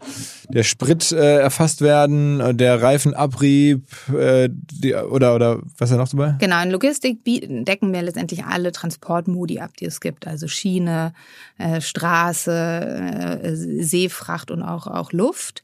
der 0.48 0.62
Sprit 0.62 1.12
äh, 1.12 1.38
erfasst 1.38 1.80
werden, 1.80 2.40
äh, 2.40 2.54
der 2.54 2.82
Reifenabrieb 2.82 3.84
äh, 4.16 4.48
die, 4.50 4.94
oder, 4.94 5.34
oder 5.34 5.60
was 5.78 5.90
ist 5.90 5.96
da 5.96 5.96
noch 5.96 6.08
dabei? 6.08 6.36
Genau, 6.38 6.62
in 6.62 6.70
Logistik 6.70 7.24
decken 7.24 7.92
wir 7.92 8.02
letztendlich 8.02 8.44
alle 8.44 8.72
Transportmodi 8.72 9.60
ab, 9.60 9.76
die 9.78 9.86
es 9.86 10.00
gibt. 10.00 10.26
Also 10.26 10.48
Schiene, 10.48 11.12
äh, 11.58 11.80
Straße, 11.80 13.40
äh, 13.42 13.54
Seefracht 13.54 14.50
und 14.50 14.62
auch, 14.62 14.86
auch 14.86 15.12
Luft 15.12 15.62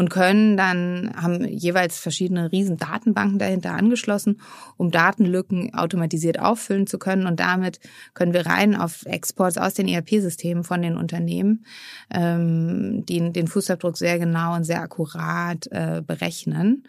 und 0.00 0.08
können 0.08 0.56
dann, 0.56 1.12
haben 1.14 1.46
jeweils 1.46 1.98
verschiedene 1.98 2.50
riesen 2.50 2.78
Datenbanken 2.78 3.38
dahinter 3.38 3.72
angeschlossen, 3.72 4.40
um 4.78 4.90
Datenlücken 4.90 5.74
automatisiert 5.74 6.40
auffüllen 6.40 6.86
zu 6.86 6.98
können. 6.98 7.26
Und 7.26 7.38
damit 7.38 7.80
können 8.14 8.32
wir 8.32 8.46
rein 8.46 8.74
auf 8.74 9.04
Exports 9.04 9.58
aus 9.58 9.74
den 9.74 9.88
ERP-Systemen 9.88 10.64
von 10.64 10.80
den 10.80 10.96
Unternehmen 10.96 11.66
ähm, 12.10 13.04
den, 13.04 13.34
den 13.34 13.46
Fußabdruck 13.46 13.98
sehr 13.98 14.18
genau 14.18 14.56
und 14.56 14.64
sehr 14.64 14.80
akkurat 14.80 15.66
äh, 15.70 16.00
berechnen 16.00 16.84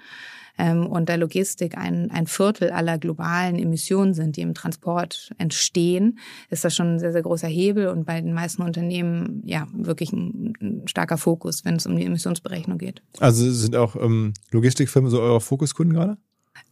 ähm, 0.62 0.86
und 0.86 1.10
der 1.10 1.18
Logistik 1.18 1.76
ein, 1.76 2.12
ein 2.12 2.28
Viertel 2.28 2.70
aller 2.70 3.00
globalen 3.00 3.58
Emissionen 3.58 4.14
sind, 4.14 4.38
die 4.38 4.42
im 4.42 4.54
Transport 4.54 5.32
entstehen, 5.40 6.20
ist 6.52 6.64
das 6.64 6.76
schon 6.76 6.96
ein 6.96 7.00
sehr, 7.00 7.12
sehr 7.12 7.24
großer 7.24 7.48
Hebel 7.48 7.88
und 7.88 8.06
bei 8.06 8.22
den 8.22 8.34
meisten 8.34 8.62
Unternehmen 8.62 9.42
ja 9.44 9.68
wirklich 9.74 10.14
ein, 10.14 10.54
ein 10.62 10.88
starker 10.88 11.18
Fokus, 11.18 11.66
wenn 11.66 11.78
es 11.78 11.88
um 11.88 11.96
die 11.96 12.06
Emissionsberechnung 12.06 12.78
geht. 12.78 13.02
Also 13.20 13.50
sind 13.52 13.76
auch 13.76 13.96
ähm, 13.96 14.34
Logistikfirmen 14.52 15.10
so 15.10 15.20
eure 15.20 15.42
Fokuskunden 15.42 15.96
gerade? 15.96 16.18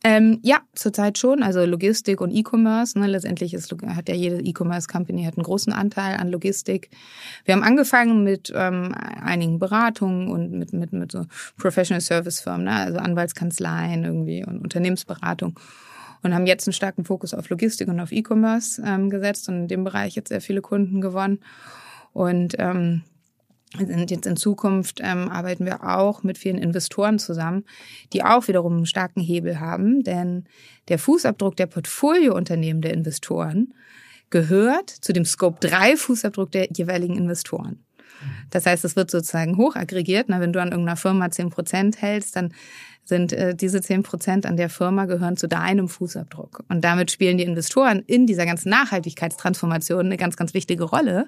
Ähm, 0.04 0.40
ja, 0.44 0.62
zurzeit 0.76 1.18
schon. 1.18 1.44
Also 1.44 1.66
Logistik 1.66 2.22
und 2.22 2.32
E-Commerce. 2.32 2.98
Ne? 2.98 3.08
Letztendlich 3.08 3.54
ist, 3.54 3.74
hat 3.88 4.08
ja 4.08 4.16
jede 4.16 4.40
E-Commerce-Company 4.40 5.26
einen 5.26 5.44
großen 5.44 5.74
Anteil 5.74 6.18
an 6.18 6.30
Logistik. 6.30 6.90
Wir 7.46 7.56
haben 7.56 7.64
angefangen 7.64 8.24
mit 8.24 8.52
ähm, 8.56 8.94
einigen 8.94 9.60
Beratungen 9.60 10.30
und 10.30 10.52
mit, 10.52 10.72
mit, 10.72 10.94
mit 10.94 11.12
so 11.12 11.26
Professional 11.58 12.02
Service 12.02 12.40
Firmen, 12.40 12.66
ne? 12.66 12.74
also 12.74 13.00
Anwaltskanzleien 13.00 14.06
irgendwie 14.06 14.46
und 14.46 14.62
Unternehmensberatung. 14.62 15.60
Und 16.22 16.34
haben 16.34 16.48
jetzt 16.48 16.68
einen 16.68 16.74
starken 16.74 17.06
Fokus 17.06 17.34
auf 17.34 17.50
Logistik 17.50 17.88
und 17.88 18.00
auf 18.00 18.12
E-Commerce 18.12 18.82
ähm, 18.86 19.10
gesetzt 19.10 19.48
und 19.48 19.56
in 19.56 19.68
dem 19.68 19.84
Bereich 19.84 20.16
jetzt 20.16 20.30
sehr 20.30 20.42
viele 20.42 20.62
Kunden 20.62 21.02
gewonnen. 21.02 21.40
Und 22.12 22.56
ähm, 22.58 23.04
sind 23.78 24.12
jetzt 24.12 24.26
in 24.26 24.36
Zukunft 24.36 25.00
ähm, 25.02 25.30
arbeiten 25.30 25.66
wir 25.66 25.84
auch 25.84 26.24
mit 26.24 26.38
vielen 26.38 26.58
Investoren 26.58 27.20
zusammen, 27.20 27.66
die 28.14 28.24
auch 28.24 28.48
wiederum 28.48 28.78
einen 28.78 28.86
starken 28.86 29.22
Hebel 29.22 29.60
haben, 29.60 30.04
denn 30.04 30.46
der 30.88 30.98
Fußabdruck 30.98 31.56
der 31.56 31.68
Portfoliounternehmen 31.68 32.82
der 32.82 32.94
Investoren 32.94 33.74
gehört 34.30 34.90
zu 34.90 35.14
dem 35.14 35.26
Scope 35.26 35.60
3 35.60 35.98
Fußabdruck 35.98 36.52
der 36.52 36.70
jeweiligen 36.72 37.16
Investoren. 37.16 37.84
Das 38.50 38.66
heißt, 38.66 38.86
es 38.86 38.96
wird 38.96 39.12
sozusagen 39.12 39.58
hochaggregiert. 39.58 40.28
Na, 40.30 40.40
wenn 40.40 40.54
du 40.54 40.62
an 40.62 40.70
irgendeiner 40.70 40.98
Firma 40.98 41.32
zehn 41.32 41.50
Prozent 41.50 42.02
hältst, 42.02 42.36
dann 42.36 42.54
sind 43.04 43.34
äh, 43.34 43.56
diese 43.56 43.82
zehn 43.82 44.04
Prozent 44.04 44.46
an 44.46 44.56
der 44.56 44.70
Firma 44.70 45.06
gehören 45.06 45.36
zu 45.36 45.48
deinem 45.48 45.90
Fußabdruck. 45.90 46.64
Und 46.70 46.84
damit 46.84 47.12
spielen 47.12 47.38
die 47.38 47.44
Investoren 47.44 48.04
in 48.06 48.28
dieser 48.28 48.46
ganzen 48.46 48.70
Nachhaltigkeitstransformation 48.70 50.06
eine 50.06 50.18
ganz, 50.18 50.38
ganz 50.38 50.54
wichtige 50.54 50.84
Rolle 50.86 51.28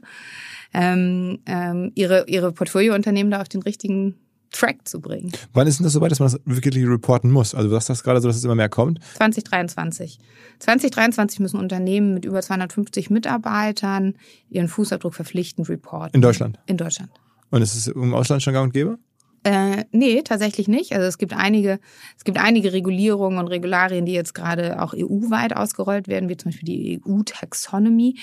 ähm, 0.74 1.40
ähm, 1.46 1.92
ihre, 1.96 2.26
ihre 2.28 2.52
Portfoliounternehmen 2.54 3.32
da 3.32 3.42
auf 3.42 3.50
den 3.50 3.64
richtigen 3.64 4.16
Track 4.52 4.88
zu 4.88 5.00
bringen. 5.02 5.32
Wann 5.54 5.68
ist 5.68 5.80
denn 5.80 5.86
das 5.86 5.94
soweit, 5.94 6.12
dass 6.12 6.20
man 6.20 6.30
das 6.30 6.40
wirklich 6.46 6.86
reporten 6.86 7.32
muss? 7.32 7.56
Also 7.56 7.70
du 7.70 7.74
sagst 7.74 7.90
das 7.90 8.04
gerade 8.04 8.22
so, 8.22 8.28
dass 8.28 8.38
es 8.38 8.44
immer 8.44 8.56
mehr 8.56 8.70
kommt? 8.70 9.00
2023. 9.16 10.20
2023 10.60 11.40
müssen 11.40 11.60
Unternehmen 11.60 12.14
mit 12.14 12.26
über 12.26 12.42
250 12.42 13.10
Mitarbeitern 13.10 14.16
ihren 14.50 14.68
Fußabdruck 14.68 15.16
verpflichtend 15.16 15.70
reporten. 15.70 16.16
In 16.16 16.22
Deutschland? 16.22 16.60
In 16.66 16.78
Deutschland. 16.78 17.10
Und 17.50 17.62
ist 17.62 17.76
es 17.76 17.88
im 17.88 18.14
Ausland 18.14 18.44
schon 18.44 18.54
gang 18.54 18.66
und 18.68 18.74
gäbe? 18.74 18.98
Äh, 19.44 19.86
nee, 19.92 20.22
tatsächlich 20.22 20.68
nicht. 20.68 20.94
Also 20.94 21.08
es 21.08 21.18
gibt 21.18 21.34
einige, 21.34 21.80
es 22.18 22.24
gibt 22.24 22.38
einige 22.38 22.74
Regulierungen 22.74 23.40
und 23.40 23.48
Regularien, 23.48 24.06
die 24.06 24.14
jetzt 24.14 24.36
gerade 24.36 24.82
auch 24.82 24.94
EU-weit 24.94 25.56
ausgerollt 25.56 26.08
werden, 26.08 26.30
wie 26.30 26.38
zum 26.38 26.52
Beispiel 26.52 26.66
die 26.66 27.02
EU-Taxonomy. 27.04 28.18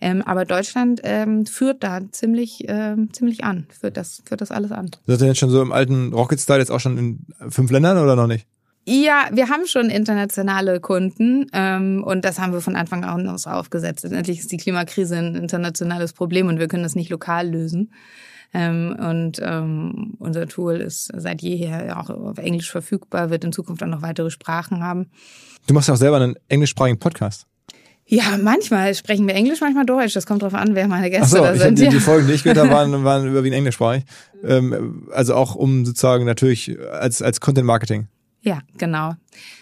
Ähm, 0.00 0.22
aber 0.22 0.46
Deutschland 0.46 1.00
ähm, 1.04 1.44
führt 1.44 1.82
da 1.82 2.00
ziemlich, 2.10 2.68
äh, 2.68 2.96
ziemlich 3.12 3.44
an, 3.44 3.66
führt 3.78 3.98
das, 3.98 4.22
führt 4.24 4.40
das 4.40 4.50
alles 4.50 4.72
an. 4.72 4.90
Seid 5.06 5.20
ihr 5.20 5.26
jetzt 5.26 5.38
schon 5.38 5.50
so 5.50 5.60
im 5.60 5.72
alten 5.72 6.12
Rocket-Style 6.14 6.60
jetzt 6.60 6.70
auch 6.70 6.80
schon 6.80 6.96
in 6.96 7.50
fünf 7.50 7.70
Ländern 7.70 7.98
oder 7.98 8.16
noch 8.16 8.26
nicht? 8.26 8.46
Ja, 8.84 9.28
wir 9.30 9.48
haben 9.48 9.66
schon 9.66 9.90
internationale 9.90 10.80
Kunden 10.80 11.46
ähm, 11.52 12.02
und 12.02 12.24
das 12.24 12.40
haben 12.40 12.52
wir 12.52 12.60
von 12.60 12.74
Anfang 12.74 13.04
an 13.04 13.28
aus 13.28 13.46
aufgesetzt. 13.46 14.02
Letztendlich 14.02 14.40
ist 14.40 14.50
die 14.50 14.56
Klimakrise 14.56 15.18
ein 15.18 15.36
internationales 15.36 16.14
Problem 16.14 16.48
und 16.48 16.58
wir 16.58 16.66
können 16.66 16.82
das 16.82 16.96
nicht 16.96 17.10
lokal 17.10 17.48
lösen. 17.48 17.92
Ähm, 18.54 18.96
und 18.98 19.40
ähm, 19.42 20.14
unser 20.18 20.46
Tool 20.46 20.74
ist 20.74 21.10
seit 21.16 21.40
jeher 21.42 21.98
auch 21.98 22.10
auf 22.10 22.38
Englisch 22.38 22.70
verfügbar, 22.70 23.30
wird 23.30 23.44
in 23.44 23.52
Zukunft 23.52 23.82
auch 23.82 23.88
noch 23.88 24.02
weitere 24.02 24.30
Sprachen 24.30 24.82
haben. 24.82 25.10
Du 25.66 25.74
machst 25.74 25.88
ja 25.88 25.94
auch 25.94 25.98
selber 25.98 26.16
einen 26.16 26.36
englischsprachigen 26.48 26.98
Podcast. 26.98 27.46
Ja, 28.04 28.36
manchmal 28.42 28.94
sprechen 28.94 29.26
wir 29.26 29.34
Englisch, 29.34 29.60
manchmal 29.60 29.86
Deutsch. 29.86 30.12
Das 30.12 30.26
kommt 30.26 30.42
drauf 30.42 30.54
an, 30.54 30.74
wer 30.74 30.86
meine 30.88 31.08
Gäste 31.08 31.36
so, 31.36 31.42
da 31.42 31.54
sind. 31.54 31.78
Die, 31.78 31.88
die 31.88 32.00
Folgen, 32.00 32.26
die 32.26 32.34
ich 32.34 32.42
gehört 32.42 32.58
habe, 32.58 32.70
waren, 32.70 33.04
waren 33.04 33.26
überwiegend 33.26 33.56
englischsprachig. 33.56 34.04
Ähm, 34.44 35.08
also 35.12 35.34
auch 35.34 35.54
um 35.54 35.86
sozusagen 35.86 36.26
natürlich 36.26 36.76
als, 36.90 37.22
als 37.22 37.40
Content 37.40 37.66
Marketing. 37.66 38.08
Ja, 38.44 38.60
genau. 38.76 39.14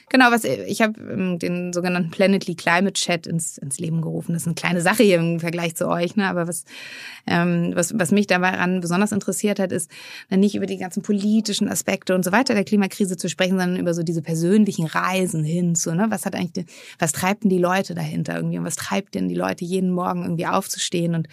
Genau, 0.08 0.30
was 0.30 0.44
ich 0.44 0.80
habe 0.80 0.98
ähm, 1.00 1.38
den 1.38 1.72
sogenannten 1.74 2.10
Planetly 2.10 2.54
Climate 2.54 2.94
Chat 2.94 3.26
ins, 3.26 3.58
ins 3.58 3.78
Leben 3.78 4.00
gerufen. 4.00 4.32
Das 4.32 4.42
ist 4.42 4.48
eine 4.48 4.54
kleine 4.54 4.80
Sache 4.80 5.02
hier 5.02 5.18
im 5.18 5.38
Vergleich 5.38 5.76
zu 5.76 5.86
euch, 5.86 6.16
ne? 6.16 6.26
Aber 6.26 6.48
was, 6.48 6.64
ähm, 7.26 7.72
was, 7.74 7.96
was 7.98 8.10
mich 8.10 8.26
daran 8.26 8.80
besonders 8.80 9.12
interessiert 9.12 9.60
hat, 9.60 9.70
ist 9.70 9.90
nicht 10.30 10.54
über 10.54 10.64
die 10.64 10.78
ganzen 10.78 11.02
politischen 11.02 11.68
Aspekte 11.68 12.14
und 12.14 12.24
so 12.24 12.32
weiter 12.32 12.54
der 12.54 12.64
Klimakrise 12.64 13.18
zu 13.18 13.28
sprechen, 13.28 13.58
sondern 13.58 13.76
über 13.78 13.92
so 13.92 14.02
diese 14.02 14.22
persönlichen 14.22 14.86
Reisen 14.86 15.44
hin 15.44 15.74
zu, 15.74 15.94
ne? 15.94 16.06
Was 16.08 16.24
hat 16.24 16.34
eigentlich, 16.34 16.64
was 16.98 17.12
treibt 17.12 17.44
denn 17.44 17.50
die 17.50 17.58
Leute 17.58 17.94
dahinter 17.94 18.34
irgendwie 18.34 18.58
und 18.58 18.64
was 18.64 18.76
treibt 18.76 19.14
denn 19.14 19.28
die 19.28 19.34
Leute 19.34 19.66
jeden 19.66 19.90
Morgen 19.90 20.22
irgendwie 20.22 20.46
aufzustehen 20.46 21.14
und 21.14 21.28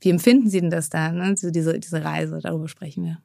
wie 0.00 0.10
empfinden 0.10 0.48
sie 0.48 0.62
denn 0.62 0.70
das 0.70 0.88
da, 0.88 1.12
ne? 1.12 1.36
So 1.36 1.50
diese, 1.50 1.78
diese 1.78 2.02
Reise, 2.02 2.40
darüber 2.42 2.68
sprechen 2.68 3.04
wir. 3.04 3.18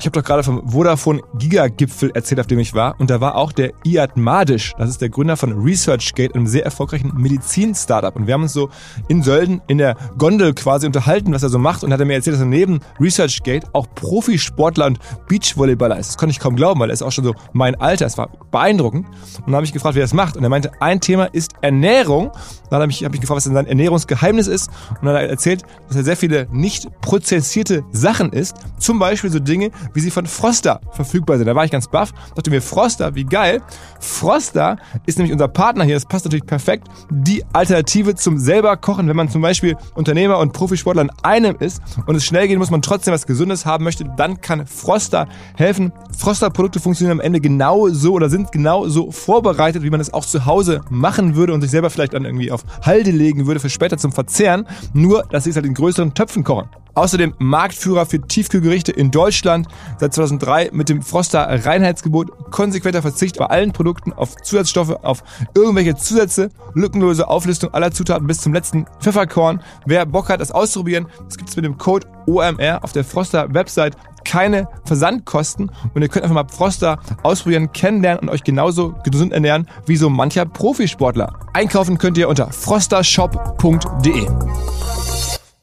Ich 0.00 0.06
habe 0.06 0.18
doch 0.18 0.24
gerade 0.24 0.42
vom 0.42 0.66
Vodafone 0.66 1.20
Gigagipfel 1.34 2.10
erzählt, 2.14 2.40
auf 2.40 2.46
dem 2.46 2.58
ich 2.58 2.72
war. 2.72 2.98
Und 2.98 3.10
da 3.10 3.20
war 3.20 3.34
auch 3.34 3.52
der 3.52 3.72
Iad 3.84 4.16
Madisch. 4.16 4.72
Das 4.78 4.88
ist 4.88 5.02
der 5.02 5.10
Gründer 5.10 5.36
von 5.36 5.52
ResearchGate, 5.52 6.34
einem 6.34 6.46
sehr 6.46 6.64
erfolgreichen 6.64 7.12
Medizin-Startup. 7.14 8.16
Und 8.16 8.26
wir 8.26 8.32
haben 8.32 8.44
uns 8.44 8.54
so 8.54 8.70
in 9.08 9.22
Sölden 9.22 9.60
in 9.66 9.76
der 9.76 9.96
Gondel 10.16 10.54
quasi 10.54 10.86
unterhalten, 10.86 11.34
was 11.34 11.42
er 11.42 11.50
so 11.50 11.58
macht. 11.58 11.84
Und 11.84 11.92
hat 11.92 12.00
er 12.00 12.06
mir 12.06 12.14
erzählt, 12.14 12.32
dass 12.32 12.40
er 12.40 12.46
neben 12.46 12.80
ResearchGate 12.98 13.66
auch 13.74 13.88
Profisportler 13.94 14.86
und 14.86 14.98
Beachvolleyballer 15.28 15.98
ist. 15.98 16.08
Das 16.08 16.16
konnte 16.16 16.30
ich 16.30 16.40
kaum 16.40 16.56
glauben, 16.56 16.80
weil 16.80 16.88
er 16.88 16.94
ist 16.94 17.02
auch 17.02 17.12
schon 17.12 17.24
so 17.24 17.34
mein 17.52 17.74
Alter. 17.74 18.06
Es 18.06 18.16
war 18.16 18.30
beeindruckend. 18.50 19.06
Und 19.06 19.48
dann 19.48 19.56
habe 19.56 19.66
ich 19.66 19.74
gefragt, 19.74 19.96
wie 19.96 20.00
er 20.00 20.04
das 20.04 20.14
macht. 20.14 20.34
Und 20.34 20.42
er 20.44 20.48
meinte, 20.48 20.72
ein 20.80 21.02
Thema 21.02 21.26
ist 21.26 21.56
Ernährung. 21.60 22.30
Dann 22.70 22.80
habe 22.80 22.90
ich, 22.90 23.04
hab 23.04 23.12
ich 23.12 23.20
gefragt, 23.20 23.36
was 23.36 23.44
denn 23.44 23.52
sein 23.52 23.66
Ernährungsgeheimnis 23.66 24.46
ist. 24.46 24.68
Und 24.88 25.04
dann 25.04 25.14
hat 25.14 25.24
er 25.24 25.28
erzählt, 25.28 25.62
dass 25.88 25.96
er 25.98 26.04
sehr 26.04 26.16
viele 26.16 26.48
nicht 26.50 26.88
prozessierte 27.02 27.84
Sachen 27.92 28.32
isst. 28.32 28.56
Zum 28.78 28.98
Beispiel 28.98 29.30
so 29.30 29.40
Dinge 29.40 29.70
wie 29.94 30.00
sie 30.00 30.10
von 30.10 30.26
Froster 30.26 30.80
verfügbar 30.92 31.38
sind. 31.38 31.46
Da 31.46 31.54
war 31.54 31.64
ich 31.64 31.70
ganz 31.70 31.88
baff, 31.88 32.12
dachte 32.34 32.50
mir, 32.50 32.62
Froster, 32.62 33.14
wie 33.14 33.24
geil. 33.24 33.60
Froster 34.00 34.76
ist 35.06 35.18
nämlich 35.18 35.32
unser 35.32 35.48
Partner 35.48 35.84
hier, 35.84 35.94
das 35.94 36.06
passt 36.06 36.24
natürlich 36.24 36.46
perfekt. 36.46 36.88
Die 37.10 37.44
Alternative 37.52 38.14
zum 38.14 38.38
selber 38.38 38.76
kochen, 38.76 39.08
wenn 39.08 39.16
man 39.16 39.28
zum 39.28 39.42
Beispiel 39.42 39.76
Unternehmer 39.94 40.38
und 40.38 40.52
Profisportler 40.52 41.02
in 41.02 41.10
einem 41.22 41.56
ist 41.56 41.82
und 42.06 42.14
es 42.14 42.24
schnell 42.24 42.48
gehen 42.48 42.58
muss, 42.58 42.70
man 42.70 42.82
trotzdem 42.82 43.14
was 43.14 43.26
Gesundes 43.26 43.66
haben 43.66 43.84
möchte, 43.84 44.04
dann 44.16 44.40
kann 44.40 44.66
Froster 44.66 45.26
helfen. 45.56 45.92
Froster-Produkte 46.16 46.80
funktionieren 46.80 47.18
am 47.18 47.24
Ende 47.24 47.40
genau 47.40 47.88
so 47.88 48.12
oder 48.12 48.28
sind 48.28 48.52
genau 48.52 48.88
so 48.88 49.10
vorbereitet, 49.10 49.82
wie 49.82 49.90
man 49.90 50.00
es 50.00 50.12
auch 50.12 50.24
zu 50.24 50.46
Hause 50.46 50.80
machen 50.90 51.36
würde 51.36 51.54
und 51.54 51.60
sich 51.60 51.70
selber 51.70 51.90
vielleicht 51.90 52.14
dann 52.14 52.24
irgendwie 52.24 52.52
auf 52.52 52.64
Halde 52.82 53.10
legen 53.10 53.46
würde 53.46 53.60
für 53.60 53.70
später 53.70 53.98
zum 53.98 54.12
Verzehren. 54.12 54.66
Nur, 54.92 55.24
dass 55.30 55.44
sie 55.44 55.50
es 55.50 55.56
halt 55.56 55.66
in 55.66 55.74
größeren 55.74 56.14
Töpfen 56.14 56.44
kochen. 56.44 56.68
Außerdem 57.00 57.32
Marktführer 57.38 58.04
für 58.04 58.20
Tiefkühlgerichte 58.20 58.92
in 58.92 59.10
Deutschland. 59.10 59.68
Seit 59.98 60.12
2003 60.12 60.68
mit 60.74 60.90
dem 60.90 61.00
Froster 61.00 61.48
Reinheitsgebot 61.64 62.50
konsequenter 62.50 63.00
Verzicht 63.00 63.38
bei 63.38 63.46
allen 63.46 63.72
Produkten 63.72 64.12
auf 64.12 64.36
Zusatzstoffe, 64.36 64.90
auf 65.02 65.24
irgendwelche 65.54 65.96
Zusätze, 65.96 66.50
lückenlose 66.74 67.26
Auflistung 67.26 67.72
aller 67.72 67.90
Zutaten 67.90 68.26
bis 68.26 68.42
zum 68.42 68.52
letzten 68.52 68.84
Pfefferkorn. 69.00 69.62
Wer 69.86 70.04
Bock 70.04 70.28
hat, 70.28 70.42
das 70.42 70.52
auszuprobieren, 70.52 71.06
das 71.24 71.38
gibt 71.38 71.48
es 71.48 71.56
mit 71.56 71.64
dem 71.64 71.78
Code 71.78 72.06
OMR 72.26 72.84
auf 72.84 72.92
der 72.92 73.04
Froster 73.04 73.54
Website. 73.54 73.96
Keine 74.26 74.68
Versandkosten 74.84 75.70
und 75.94 76.02
ihr 76.02 76.08
könnt 76.08 76.24
einfach 76.24 76.34
mal 76.34 76.52
Froster 76.54 76.98
ausprobieren, 77.22 77.72
kennenlernen 77.72 78.20
und 78.20 78.28
euch 78.28 78.44
genauso 78.44 78.94
gesund 79.10 79.32
ernähren 79.32 79.66
wie 79.86 79.96
so 79.96 80.10
mancher 80.10 80.44
Profisportler. 80.44 81.32
Einkaufen 81.54 81.96
könnt 81.96 82.18
ihr 82.18 82.28
unter 82.28 82.52
frostershop.de. 82.52 84.26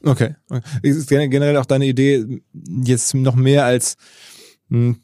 Okay. 0.02 0.36
Ist 0.82 1.08
generell 1.08 1.56
auch 1.56 1.66
deine 1.66 1.86
Idee, 1.86 2.42
jetzt 2.84 3.14
noch 3.14 3.34
mehr 3.34 3.64
als 3.64 3.96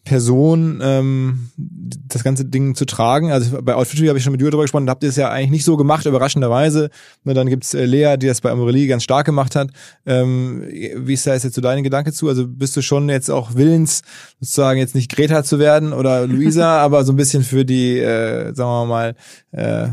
Person 0.04 0.80
ähm, 0.82 1.48
das 1.56 2.22
ganze 2.22 2.44
Ding 2.44 2.74
zu 2.74 2.84
tragen. 2.84 3.32
Also 3.32 3.62
bei 3.62 3.74
Outfittery 3.74 4.08
habe 4.08 4.18
ich 4.18 4.24
schon 4.24 4.32
mit 4.32 4.42
dir 4.42 4.50
darüber 4.50 4.64
gesprochen, 4.64 4.84
da 4.84 4.90
habt 4.90 5.02
ihr 5.02 5.08
es 5.08 5.16
ja 5.16 5.30
eigentlich 5.30 5.50
nicht 5.52 5.64
so 5.64 5.78
gemacht, 5.78 6.04
überraschenderweise. 6.04 6.90
Und 7.24 7.34
dann 7.34 7.48
gibt's 7.48 7.72
äh, 7.72 7.86
Lea, 7.86 8.16
die 8.18 8.26
das 8.26 8.42
bei 8.42 8.50
Amorelie 8.50 8.86
ganz 8.88 9.04
stark 9.04 9.24
gemacht 9.24 9.56
hat. 9.56 9.70
Ähm, 10.04 10.64
wie 10.68 11.14
ist 11.14 11.26
da 11.26 11.32
jetzt 11.32 11.50
so 11.50 11.62
deine 11.62 11.82
Gedanke 11.82 12.12
zu? 12.12 12.28
Also 12.28 12.46
bist 12.46 12.76
du 12.76 12.82
schon 12.82 13.08
jetzt 13.08 13.30
auch 13.30 13.54
willens, 13.54 14.02
sozusagen 14.38 14.78
jetzt 14.78 14.94
nicht 14.94 15.10
Greta 15.10 15.42
zu 15.44 15.58
werden 15.58 15.94
oder 15.94 16.26
Luisa, 16.26 16.82
aber 16.82 17.02
so 17.04 17.14
ein 17.14 17.16
bisschen 17.16 17.42
für 17.42 17.64
die, 17.64 17.98
äh, 18.00 18.54
sagen 18.54 18.68
wir 18.70 18.84
mal, 18.84 19.14
äh, 19.52 19.88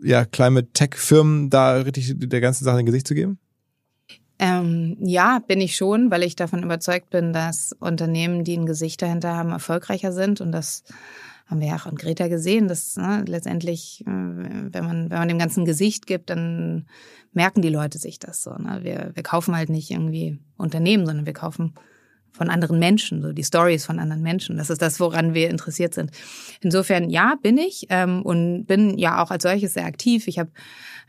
ja, 0.00 0.24
Climate 0.24 0.68
Tech 0.72 0.90
Firmen 0.94 1.50
da 1.50 1.72
richtig 1.72 2.14
der 2.16 2.40
ganzen 2.40 2.64
Sache 2.64 2.78
ein 2.78 2.86
Gesicht 2.86 3.08
zu 3.08 3.16
geben? 3.16 3.40
Ähm, 4.38 4.96
ja, 5.00 5.38
bin 5.46 5.60
ich 5.60 5.76
schon, 5.76 6.10
weil 6.10 6.22
ich 6.22 6.36
davon 6.36 6.62
überzeugt 6.62 7.10
bin, 7.10 7.32
dass 7.32 7.72
Unternehmen, 7.80 8.44
die 8.44 8.56
ein 8.56 8.66
Gesicht 8.66 9.00
dahinter 9.00 9.34
haben, 9.34 9.50
erfolgreicher 9.50 10.12
sind. 10.12 10.40
Und 10.40 10.52
das 10.52 10.84
haben 11.46 11.60
wir 11.60 11.68
ja 11.68 11.76
auch 11.76 11.86
an 11.86 11.94
Greta 11.94 12.28
gesehen, 12.28 12.68
dass 12.68 12.96
ne, 12.96 13.24
letztendlich, 13.26 14.02
äh, 14.02 14.10
wenn 14.10 14.84
man, 14.84 15.10
wenn 15.10 15.18
man 15.18 15.28
dem 15.28 15.38
ganzen 15.38 15.64
Gesicht 15.64 16.06
gibt, 16.06 16.30
dann 16.30 16.86
merken 17.32 17.62
die 17.62 17.68
Leute 17.68 17.98
sich 17.98 18.18
das 18.18 18.42
so. 18.42 18.50
Ne? 18.50 18.80
Wir, 18.82 19.12
wir 19.14 19.22
kaufen 19.22 19.56
halt 19.56 19.70
nicht 19.70 19.90
irgendwie 19.90 20.38
Unternehmen, 20.56 21.06
sondern 21.06 21.26
wir 21.26 21.32
kaufen 21.32 21.74
von 22.36 22.50
anderen 22.50 22.78
Menschen, 22.78 23.22
so 23.22 23.32
die 23.32 23.44
Stories 23.44 23.84
von 23.86 23.98
anderen 23.98 24.22
Menschen. 24.22 24.56
Das 24.56 24.70
ist 24.70 24.82
das, 24.82 25.00
woran 25.00 25.34
wir 25.34 25.50
interessiert 25.50 25.94
sind. 25.94 26.10
Insofern, 26.60 27.10
ja, 27.10 27.34
bin 27.42 27.58
ich 27.58 27.86
ähm, 27.88 28.22
und 28.22 28.66
bin 28.66 28.98
ja 28.98 29.22
auch 29.22 29.30
als 29.30 29.42
solches 29.42 29.74
sehr 29.74 29.86
aktiv. 29.86 30.28
Ich 30.28 30.38
habe 30.38 30.50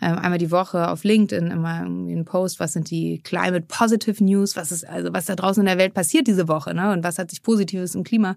ähm, 0.01 0.17
einmal 0.17 0.37
die 0.37 0.51
Woche 0.51 0.89
auf 0.89 1.03
LinkedIn 1.03 1.51
immer 1.51 1.81
irgendwie 1.81 2.13
einen 2.13 2.25
Post, 2.25 2.59
was 2.59 2.73
sind 2.73 2.89
die 2.91 3.19
Climate 3.23 3.65
Positive 3.67 4.23
News, 4.23 4.55
was 4.55 4.71
ist 4.71 4.87
also 4.87 5.11
was 5.11 5.25
da 5.25 5.35
draußen 5.35 5.61
in 5.61 5.67
der 5.67 5.77
Welt 5.77 5.93
passiert 5.93 6.27
diese 6.27 6.47
Woche, 6.47 6.73
ne? 6.73 6.91
Und 6.91 7.03
was 7.03 7.17
hat 7.17 7.31
sich 7.31 7.41
Positives 7.41 7.95
im 7.95 8.03
Klima 8.03 8.35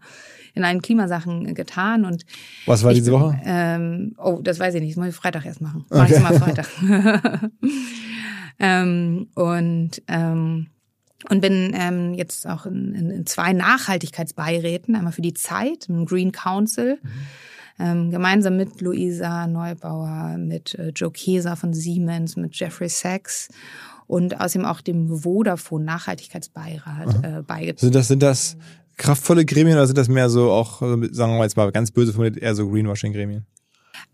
in 0.54 0.64
allen 0.64 0.80
Klimasachen 0.80 1.54
getan 1.54 2.04
und 2.04 2.24
was 2.66 2.82
war 2.82 2.94
diese 2.94 3.12
Woche? 3.12 3.38
Ähm, 3.44 4.14
oh, 4.18 4.40
das 4.42 4.58
weiß 4.58 4.74
ich 4.74 4.80
nicht, 4.80 4.92
das 4.92 4.96
muss 4.96 5.08
ich 5.08 5.14
Freitag 5.14 5.44
erst 5.44 5.60
machen. 5.60 5.84
Mach 5.90 6.04
okay. 6.04 6.14
ich 6.16 6.22
mal 6.22 6.38
Freitag. 6.38 6.68
ähm, 8.58 9.28
und 9.34 10.02
ähm, 10.08 10.68
und 11.28 11.40
bin 11.40 11.72
ähm, 11.74 12.14
jetzt 12.14 12.46
auch 12.46 12.66
in, 12.66 12.94
in, 12.94 13.10
in 13.10 13.26
zwei 13.26 13.52
Nachhaltigkeitsbeiräten, 13.52 14.96
einmal 14.96 15.12
für 15.12 15.22
die 15.22 15.34
Zeit, 15.34 15.88
im 15.88 16.06
Green 16.06 16.32
Council, 16.32 16.98
mhm. 17.02 17.10
ähm, 17.78 18.10
gemeinsam 18.10 18.56
mit 18.56 18.80
Luisa 18.80 19.46
Neubauer, 19.46 20.36
mit 20.38 20.74
äh, 20.76 20.92
Joe 20.94 21.10
Keser 21.10 21.56
von 21.56 21.74
Siemens, 21.74 22.36
mit 22.36 22.58
Jeffrey 22.58 22.88
Sachs 22.88 23.48
und 24.06 24.40
außerdem 24.40 24.66
auch 24.66 24.80
dem 24.80 25.18
Vodafone 25.22 25.84
Nachhaltigkeitsbeirat 25.84 27.24
äh, 27.24 27.42
beigetragen. 27.42 27.78
Sind 27.78 27.94
das, 27.94 28.08
sind 28.08 28.22
das 28.22 28.56
kraftvolle 28.96 29.44
Gremien 29.44 29.76
oder 29.76 29.86
sind 29.86 29.98
das 29.98 30.08
mehr 30.08 30.30
so 30.30 30.50
auch, 30.50 30.80
sagen 30.80 31.36
wir 31.36 31.42
jetzt 31.42 31.56
mal 31.56 31.70
ganz 31.70 31.90
böse 31.90 32.12
formuliert, 32.12 32.38
eher 32.38 32.54
so 32.54 32.68
Greenwashing-Gremien? 32.68 33.46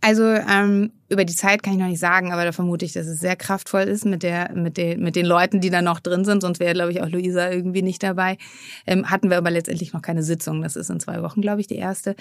Also 0.00 0.24
ähm, 0.24 0.92
über 1.08 1.24
die 1.24 1.34
Zeit 1.34 1.62
kann 1.62 1.74
ich 1.74 1.78
noch 1.78 1.86
nicht 1.86 2.00
sagen, 2.00 2.32
aber 2.32 2.44
da 2.44 2.52
vermute 2.52 2.84
ich, 2.84 2.92
dass 2.92 3.06
es 3.06 3.20
sehr 3.20 3.36
kraftvoll 3.36 3.82
ist 3.82 4.04
mit 4.04 4.22
der, 4.22 4.52
mit 4.54 4.76
den, 4.76 5.00
mit 5.00 5.14
den 5.14 5.26
Leuten, 5.26 5.60
die 5.60 5.70
da 5.70 5.80
noch 5.80 6.00
drin 6.00 6.24
sind. 6.24 6.40
Sonst 6.40 6.58
wäre, 6.58 6.74
glaube 6.74 6.90
ich, 6.90 7.00
auch 7.00 7.08
Luisa 7.08 7.50
irgendwie 7.50 7.82
nicht 7.82 8.02
dabei. 8.02 8.38
Ähm, 8.86 9.08
hatten 9.08 9.30
wir 9.30 9.36
aber 9.36 9.50
letztendlich 9.50 9.92
noch 9.92 10.02
keine 10.02 10.24
Sitzung. 10.24 10.62
Das 10.62 10.74
ist 10.74 10.90
in 10.90 10.98
zwei 10.98 11.22
Wochen, 11.22 11.40
glaube 11.40 11.60
ich, 11.60 11.68
die 11.68 11.76
erste. 11.76 12.16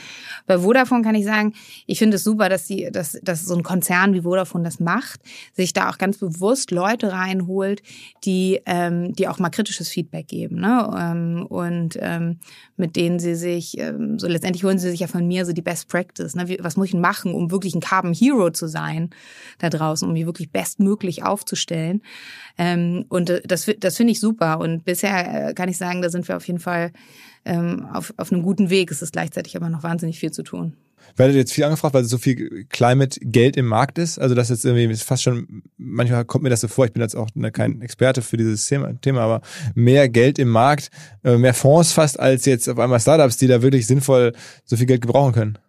Bei 0.45 0.59
Vodafone 0.59 1.03
kann 1.03 1.15
ich 1.15 1.25
sagen, 1.25 1.53
ich 1.87 1.97
finde 1.97 2.17
es 2.17 2.23
super, 2.23 2.47
dass 2.47 2.65
die, 2.65 2.89
dass, 2.91 3.19
dass 3.23 3.45
so 3.45 3.55
ein 3.55 3.63
Konzern 3.63 4.13
wie 4.13 4.21
Vodafone 4.21 4.63
das 4.63 4.79
macht, 4.79 5.19
sich 5.53 5.73
da 5.73 5.89
auch 5.89 5.97
ganz 5.97 6.17
bewusst 6.17 6.69
Leute 6.69 7.11
reinholt, 7.11 7.81
die, 8.23 8.61
ähm, 8.67 9.13
die 9.13 9.27
auch 9.27 9.39
mal 9.39 9.49
kritisches 9.49 9.89
Feedback 9.89 10.27
geben, 10.27 10.57
ne? 10.57 10.91
Ähm, 10.95 11.45
und 11.47 11.97
ähm, 11.99 12.39
mit 12.77 12.95
denen 12.95 13.19
sie 13.19 13.35
sich, 13.35 13.77
ähm, 13.79 14.19
so 14.19 14.27
letztendlich 14.27 14.63
holen 14.63 14.77
sie 14.77 14.89
sich 14.89 14.99
ja 14.99 15.07
von 15.07 15.27
mir 15.27 15.45
so 15.45 15.53
die 15.53 15.61
Best 15.61 15.87
Practice. 15.87 16.35
Ne? 16.35 16.47
Wie, 16.47 16.57
was 16.61 16.77
muss 16.77 16.89
ich 16.89 16.93
machen, 16.93 17.33
um 17.33 17.51
wirklich 17.51 17.64
ein 17.73 17.81
Carbon 17.81 18.13
Hero 18.13 18.51
zu 18.51 18.67
sein? 18.67 19.09
da 19.59 19.69
draußen, 19.69 20.07
um 20.07 20.13
mich 20.13 20.25
wirklich 20.25 20.51
bestmöglich 20.51 21.23
aufzustellen. 21.23 22.01
Ähm, 22.57 23.05
und 23.09 23.29
äh, 23.29 23.41
das, 23.45 23.69
das 23.79 23.97
finde 23.97 24.11
ich 24.11 24.19
super. 24.19 24.59
Und 24.59 24.85
bisher 24.85 25.49
äh, 25.49 25.53
kann 25.53 25.69
ich 25.69 25.77
sagen, 25.77 26.01
da 26.01 26.09
sind 26.09 26.27
wir 26.27 26.37
auf 26.37 26.47
jeden 26.47 26.59
Fall 26.59 26.91
ähm, 27.45 27.85
auf, 27.91 28.13
auf 28.17 28.31
einem 28.31 28.43
guten 28.43 28.69
Weg. 28.69 28.91
Es 28.91 29.01
ist 29.01 29.13
gleichzeitig 29.13 29.55
aber 29.55 29.69
noch 29.69 29.83
wahnsinnig 29.83 30.19
viel 30.19 30.31
zu 30.31 30.43
tun. 30.43 30.75
Werdet 31.17 31.35
jetzt 31.35 31.53
viel 31.53 31.63
angefragt, 31.63 31.93
weil 31.93 32.03
so 32.03 32.17
viel 32.17 32.65
Climate-Geld 32.69 33.57
im 33.57 33.67
Markt 33.67 33.99
ist. 33.99 34.17
Also 34.17 34.33
das 34.33 34.49
jetzt 34.49 34.65
irgendwie 34.65 34.95
fast 34.95 35.21
schon, 35.21 35.61
manchmal 35.77 36.25
kommt 36.25 36.43
mir 36.43 36.49
das 36.49 36.61
so 36.61 36.67
vor, 36.67 36.85
ich 36.85 36.93
bin 36.93 37.01
jetzt 37.01 37.15
auch 37.15 37.29
ne, 37.35 37.51
kein 37.51 37.81
Experte 37.81 38.23
für 38.23 38.37
dieses 38.37 38.65
Thema, 38.65 38.99
Thema, 38.99 39.21
aber 39.21 39.41
mehr 39.75 40.09
Geld 40.09 40.39
im 40.39 40.49
Markt, 40.49 40.89
äh, 41.23 41.37
mehr 41.37 41.53
Fonds 41.53 41.91
fast 41.91 42.19
als 42.19 42.45
jetzt 42.45 42.67
auf 42.67 42.79
einmal 42.79 42.99
Startups, 42.99 43.37
die 43.37 43.45
da 43.45 43.61
wirklich 43.61 43.85
sinnvoll 43.85 44.33
so 44.63 44.77
viel 44.77 44.87
Geld 44.87 45.01
gebrauchen 45.01 45.33
können. 45.33 45.59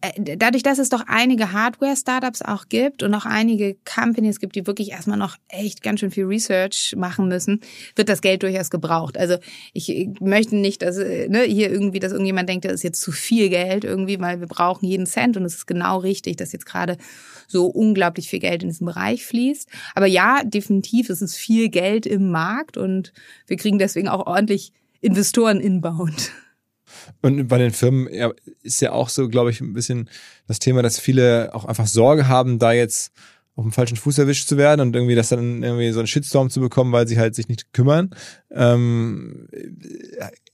Äh, 0.00 0.36
dadurch, 0.36 0.62
dass 0.62 0.78
es 0.78 0.88
doch 0.88 1.04
einige 1.06 1.52
Hardware-Startups 1.52 2.42
auch 2.42 2.68
gibt 2.68 3.02
und 3.02 3.14
auch 3.14 3.26
einige 3.26 3.76
Companies 3.84 4.40
gibt, 4.40 4.54
die 4.54 4.66
wirklich 4.66 4.90
erstmal 4.90 5.18
noch 5.18 5.36
echt 5.48 5.82
ganz 5.82 6.00
schön 6.00 6.10
viel 6.10 6.24
Research 6.24 6.94
machen 6.96 7.28
müssen, 7.28 7.60
wird 7.96 8.08
das 8.08 8.20
Geld 8.20 8.42
durchaus 8.42 8.70
gebraucht. 8.70 9.18
Also 9.18 9.38
ich 9.72 10.08
möchte 10.20 10.56
nicht, 10.56 10.82
dass 10.82 10.98
äh, 10.98 11.28
ne, 11.28 11.42
hier 11.42 11.70
irgendwie, 11.70 11.98
dass 11.98 12.12
irgendjemand 12.12 12.48
denkt, 12.48 12.64
das 12.64 12.74
ist 12.74 12.84
jetzt 12.84 13.00
zu 13.00 13.12
viel 13.12 13.48
Geld 13.48 13.84
irgendwie, 13.84 14.20
weil 14.20 14.40
wir 14.40 14.46
brauchen 14.46 14.86
jeden 14.86 15.06
Cent 15.06 15.36
und 15.36 15.44
es 15.44 15.54
ist 15.54 15.66
genau 15.66 15.98
richtig, 15.98 16.36
dass 16.36 16.52
jetzt 16.52 16.66
gerade 16.66 16.96
so 17.48 17.66
unglaublich 17.66 18.28
viel 18.28 18.40
Geld 18.40 18.62
in 18.62 18.68
diesen 18.68 18.86
Bereich 18.86 19.26
fließt. 19.26 19.68
Aber 19.94 20.06
ja, 20.06 20.42
definitiv 20.44 21.10
ist 21.10 21.22
es 21.22 21.36
viel 21.36 21.68
Geld 21.68 22.06
im 22.06 22.30
Markt 22.30 22.76
und 22.76 23.12
wir 23.46 23.56
kriegen 23.56 23.78
deswegen 23.78 24.08
auch 24.08 24.26
ordentlich 24.26 24.72
Investoren 25.00 25.60
inbound. 25.60 26.30
Und 27.20 27.48
bei 27.48 27.58
den 27.58 27.70
Firmen 27.70 28.12
ja, 28.12 28.32
ist 28.62 28.80
ja 28.80 28.92
auch 28.92 29.08
so, 29.08 29.28
glaube 29.28 29.50
ich, 29.50 29.60
ein 29.60 29.72
bisschen 29.72 30.08
das 30.46 30.58
Thema, 30.58 30.82
dass 30.82 30.98
viele 30.98 31.54
auch 31.54 31.64
einfach 31.64 31.86
Sorge 31.86 32.28
haben, 32.28 32.58
da 32.58 32.72
jetzt 32.72 33.12
auf 33.54 33.64
dem 33.64 33.72
falschen 33.72 33.96
Fuß 33.96 34.18
erwischt 34.18 34.48
zu 34.48 34.56
werden 34.56 34.80
und 34.80 34.96
irgendwie 34.96 35.14
das 35.14 35.28
dann 35.28 35.62
irgendwie 35.62 35.90
so 35.92 36.00
einen 36.00 36.06
Shitstorm 36.06 36.48
zu 36.48 36.60
bekommen, 36.60 36.92
weil 36.92 37.06
sie 37.06 37.18
halt 37.18 37.34
sich 37.34 37.48
nicht 37.48 37.72
kümmern. 37.72 38.10
Ähm, 38.50 39.48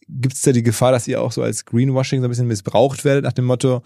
Gibt 0.09 0.35
es 0.35 0.43
da 0.43 0.53
die 0.53 0.63
Gefahr, 0.63 0.91
dass 0.91 1.07
ihr 1.07 1.23
auch 1.23 1.33
so 1.33 1.43
als 1.43 1.65
Greenwashing 1.65 2.21
so 2.21 2.27
ein 2.27 2.31
bisschen 2.31 2.49
missbraucht 2.49 3.05
werdet 3.05 3.25
nach 3.25 3.33
dem 3.33 3.45
Motto, 3.45 3.83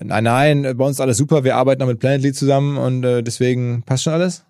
nein, 0.00 0.24
nein, 0.24 0.76
bei 0.76 0.84
uns 0.84 1.00
alles 1.00 1.16
super, 1.16 1.42
wir 1.42 1.56
arbeiten 1.56 1.82
auch 1.82 1.86
mit 1.86 1.98
Planetly 1.98 2.32
zusammen 2.32 2.78
und 2.78 3.04
äh, 3.04 3.22
deswegen 3.22 3.82
passt 3.82 4.04
schon 4.04 4.12
alles? 4.12 4.44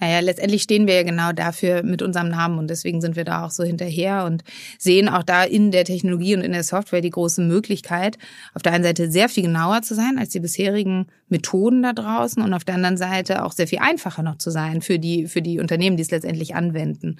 Naja, 0.00 0.20
letztendlich 0.20 0.62
stehen 0.62 0.86
wir 0.86 0.94
ja 0.94 1.02
genau 1.02 1.32
dafür 1.32 1.82
mit 1.82 2.02
unserem 2.02 2.28
Namen 2.28 2.58
und 2.58 2.68
deswegen 2.68 3.00
sind 3.00 3.16
wir 3.16 3.24
da 3.24 3.44
auch 3.44 3.50
so 3.50 3.64
hinterher 3.64 4.24
und 4.24 4.44
sehen 4.78 5.08
auch 5.08 5.22
da 5.22 5.44
in 5.44 5.70
der 5.70 5.84
Technologie 5.84 6.34
und 6.34 6.42
in 6.42 6.52
der 6.52 6.64
Software 6.64 7.00
die 7.00 7.10
große 7.10 7.42
Möglichkeit, 7.42 8.18
auf 8.54 8.62
der 8.62 8.72
einen 8.72 8.84
Seite 8.84 9.10
sehr 9.10 9.28
viel 9.28 9.44
genauer 9.44 9.82
zu 9.82 9.94
sein 9.94 10.18
als 10.18 10.30
die 10.30 10.40
bisherigen 10.40 11.06
Methoden 11.28 11.82
da 11.82 11.92
draußen 11.92 12.42
und 12.42 12.54
auf 12.54 12.64
der 12.64 12.74
anderen 12.74 12.96
Seite 12.96 13.44
auch 13.44 13.52
sehr 13.52 13.66
viel 13.66 13.78
einfacher 13.80 14.22
noch 14.22 14.38
zu 14.38 14.50
sein 14.50 14.82
für 14.82 14.98
die, 14.98 15.26
für 15.26 15.42
die 15.42 15.60
Unternehmen, 15.60 15.96
die 15.96 16.02
es 16.02 16.10
letztendlich 16.10 16.54
anwenden. 16.54 17.16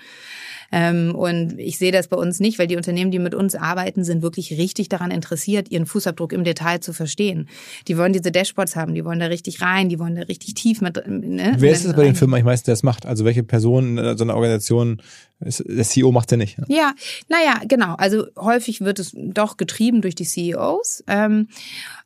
Ähm, 0.71 1.15
und 1.15 1.59
ich 1.59 1.79
sehe 1.79 1.93
das 1.93 2.09
bei 2.09 2.17
uns 2.17 2.41
nicht, 2.41 2.59
weil 2.59 2.67
die 2.67 2.77
Unternehmen, 2.77 3.11
die 3.11 3.19
mit 3.19 3.35
uns 3.35 3.55
arbeiten, 3.55 4.05
sind 4.05 4.23
wirklich 4.23 4.53
richtig 4.59 4.89
daran 4.89 5.11
interessiert, 5.11 5.71
ihren 5.71 5.87
Fußabdruck 5.87 6.33
im 6.33 6.45
Detail 6.45 6.81
zu 6.81 6.93
verstehen. 6.93 7.49
Die 7.89 7.97
wollen 7.97 8.13
diese 8.13 8.31
Dashboards 8.31 8.77
haben, 8.77 8.95
die 8.95 9.05
wollen 9.05 9.19
da 9.19 9.27
richtig 9.27 9.63
rein, 9.63 9.89
die 9.89 9.99
wollen 9.99 10.15
da 10.15 10.23
richtig 10.23 10.55
tief 10.55 10.81
mit. 10.81 11.03
Ne, 11.07 11.55
Wer 11.57 11.73
ist 11.73 11.85
es 11.85 11.95
bei 11.95 12.05
den 12.05 12.15
Firmen 12.15 12.35
eigentlich 12.35 12.45
meistens, 12.45 12.67
der 12.67 12.73
das 12.73 12.83
macht? 12.83 13.07
Also 13.07 13.25
welche 13.25 13.43
Person 13.43 13.97
so 14.17 14.25
einer 14.25 14.35
Organisation 14.35 15.01
der 15.41 15.85
CEO 15.85 16.11
macht 16.11 16.31
ja 16.33 16.37
nicht. 16.37 16.59
Ja, 16.59 16.65
ja 16.69 16.93
naja, 17.29 17.61
genau. 17.67 17.95
Also 17.95 18.27
häufig 18.37 18.81
wird 18.81 18.99
es 18.99 19.13
doch 19.15 19.57
getrieben 19.57 20.03
durch 20.03 20.15
die 20.15 20.25
CEOs. 20.25 21.05
Ähm, 21.07 21.49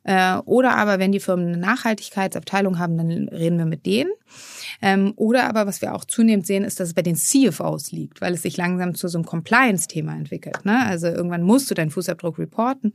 äh, 0.03 0.35
oder 0.45 0.75
aber, 0.75 0.99
wenn 0.99 1.11
die 1.11 1.19
Firmen 1.19 1.47
eine 1.47 1.57
Nachhaltigkeitsabteilung 1.57 2.77
haben, 2.77 2.97
dann 2.97 3.09
reden 3.29 3.57
wir 3.57 3.65
mit 3.65 3.85
denen. 3.85 4.11
Ähm, 4.81 5.13
oder 5.15 5.47
aber, 5.47 5.65
was 5.65 5.81
wir 5.81 5.95
auch 5.95 6.05
zunehmend 6.05 6.45
sehen, 6.45 6.63
ist, 6.63 6.79
dass 6.79 6.89
es 6.89 6.93
bei 6.93 7.01
den 7.01 7.15
CFOs 7.15 7.91
liegt, 7.91 8.21
weil 8.21 8.33
es 8.33 8.43
sich 8.43 8.57
langsam 8.57 8.95
zu 8.95 9.07
so 9.07 9.17
einem 9.17 9.25
Compliance-Thema 9.25 10.13
entwickelt. 10.13 10.65
Ne? 10.65 10.85
Also 10.85 11.07
irgendwann 11.07 11.43
musst 11.43 11.71
du 11.71 11.75
deinen 11.75 11.91
Fußabdruck 11.91 12.37
reporten. 12.37 12.93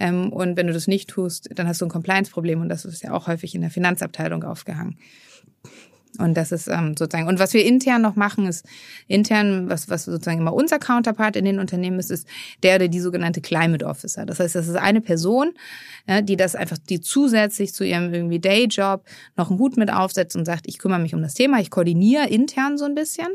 Ähm, 0.00 0.32
und 0.32 0.56
wenn 0.56 0.66
du 0.66 0.72
das 0.72 0.88
nicht 0.88 1.10
tust, 1.10 1.50
dann 1.54 1.68
hast 1.68 1.80
du 1.80 1.86
ein 1.86 1.90
Compliance-Problem. 1.90 2.60
Und 2.60 2.68
das 2.68 2.84
ist 2.84 3.02
ja 3.02 3.12
auch 3.12 3.26
häufig 3.26 3.54
in 3.54 3.60
der 3.60 3.70
Finanzabteilung 3.70 4.42
aufgehangen. 4.42 4.98
Und 6.18 6.34
das 6.34 6.52
ist 6.52 6.68
ähm, 6.68 6.96
sozusagen, 6.96 7.28
und 7.28 7.38
was 7.38 7.52
wir 7.54 7.64
intern 7.64 8.02
noch 8.02 8.16
machen, 8.16 8.46
ist 8.46 8.64
intern, 9.06 9.68
was, 9.68 9.88
was 9.88 10.06
sozusagen 10.06 10.38
immer 10.38 10.54
unser 10.54 10.78
Counterpart 10.78 11.36
in 11.36 11.44
den 11.44 11.58
Unternehmen 11.58 11.98
ist, 11.98 12.10
ist 12.10 12.26
der 12.62 12.76
oder 12.76 12.88
die 12.88 13.00
sogenannte 13.00 13.40
Climate 13.40 13.84
Officer. 13.84 14.24
Das 14.26 14.40
heißt, 14.40 14.54
das 14.54 14.68
ist 14.68 14.76
eine 14.76 15.00
Person, 15.00 15.52
ja, 16.08 16.22
die 16.22 16.36
das 16.36 16.54
einfach, 16.54 16.78
die 16.78 17.00
zusätzlich 17.00 17.74
zu 17.74 17.84
ihrem 17.84 18.12
irgendwie 18.12 18.40
Dayjob 18.40 19.04
noch 19.36 19.50
einen 19.50 19.58
Hut 19.58 19.76
mit 19.76 19.92
aufsetzt 19.92 20.34
und 20.34 20.44
sagt, 20.44 20.66
ich 20.66 20.78
kümmere 20.78 21.00
mich 21.00 21.14
um 21.14 21.22
das 21.22 21.34
Thema, 21.34 21.60
ich 21.60 21.70
koordiniere 21.70 22.28
intern 22.28 22.78
so 22.78 22.84
ein 22.84 22.94
bisschen 22.94 23.28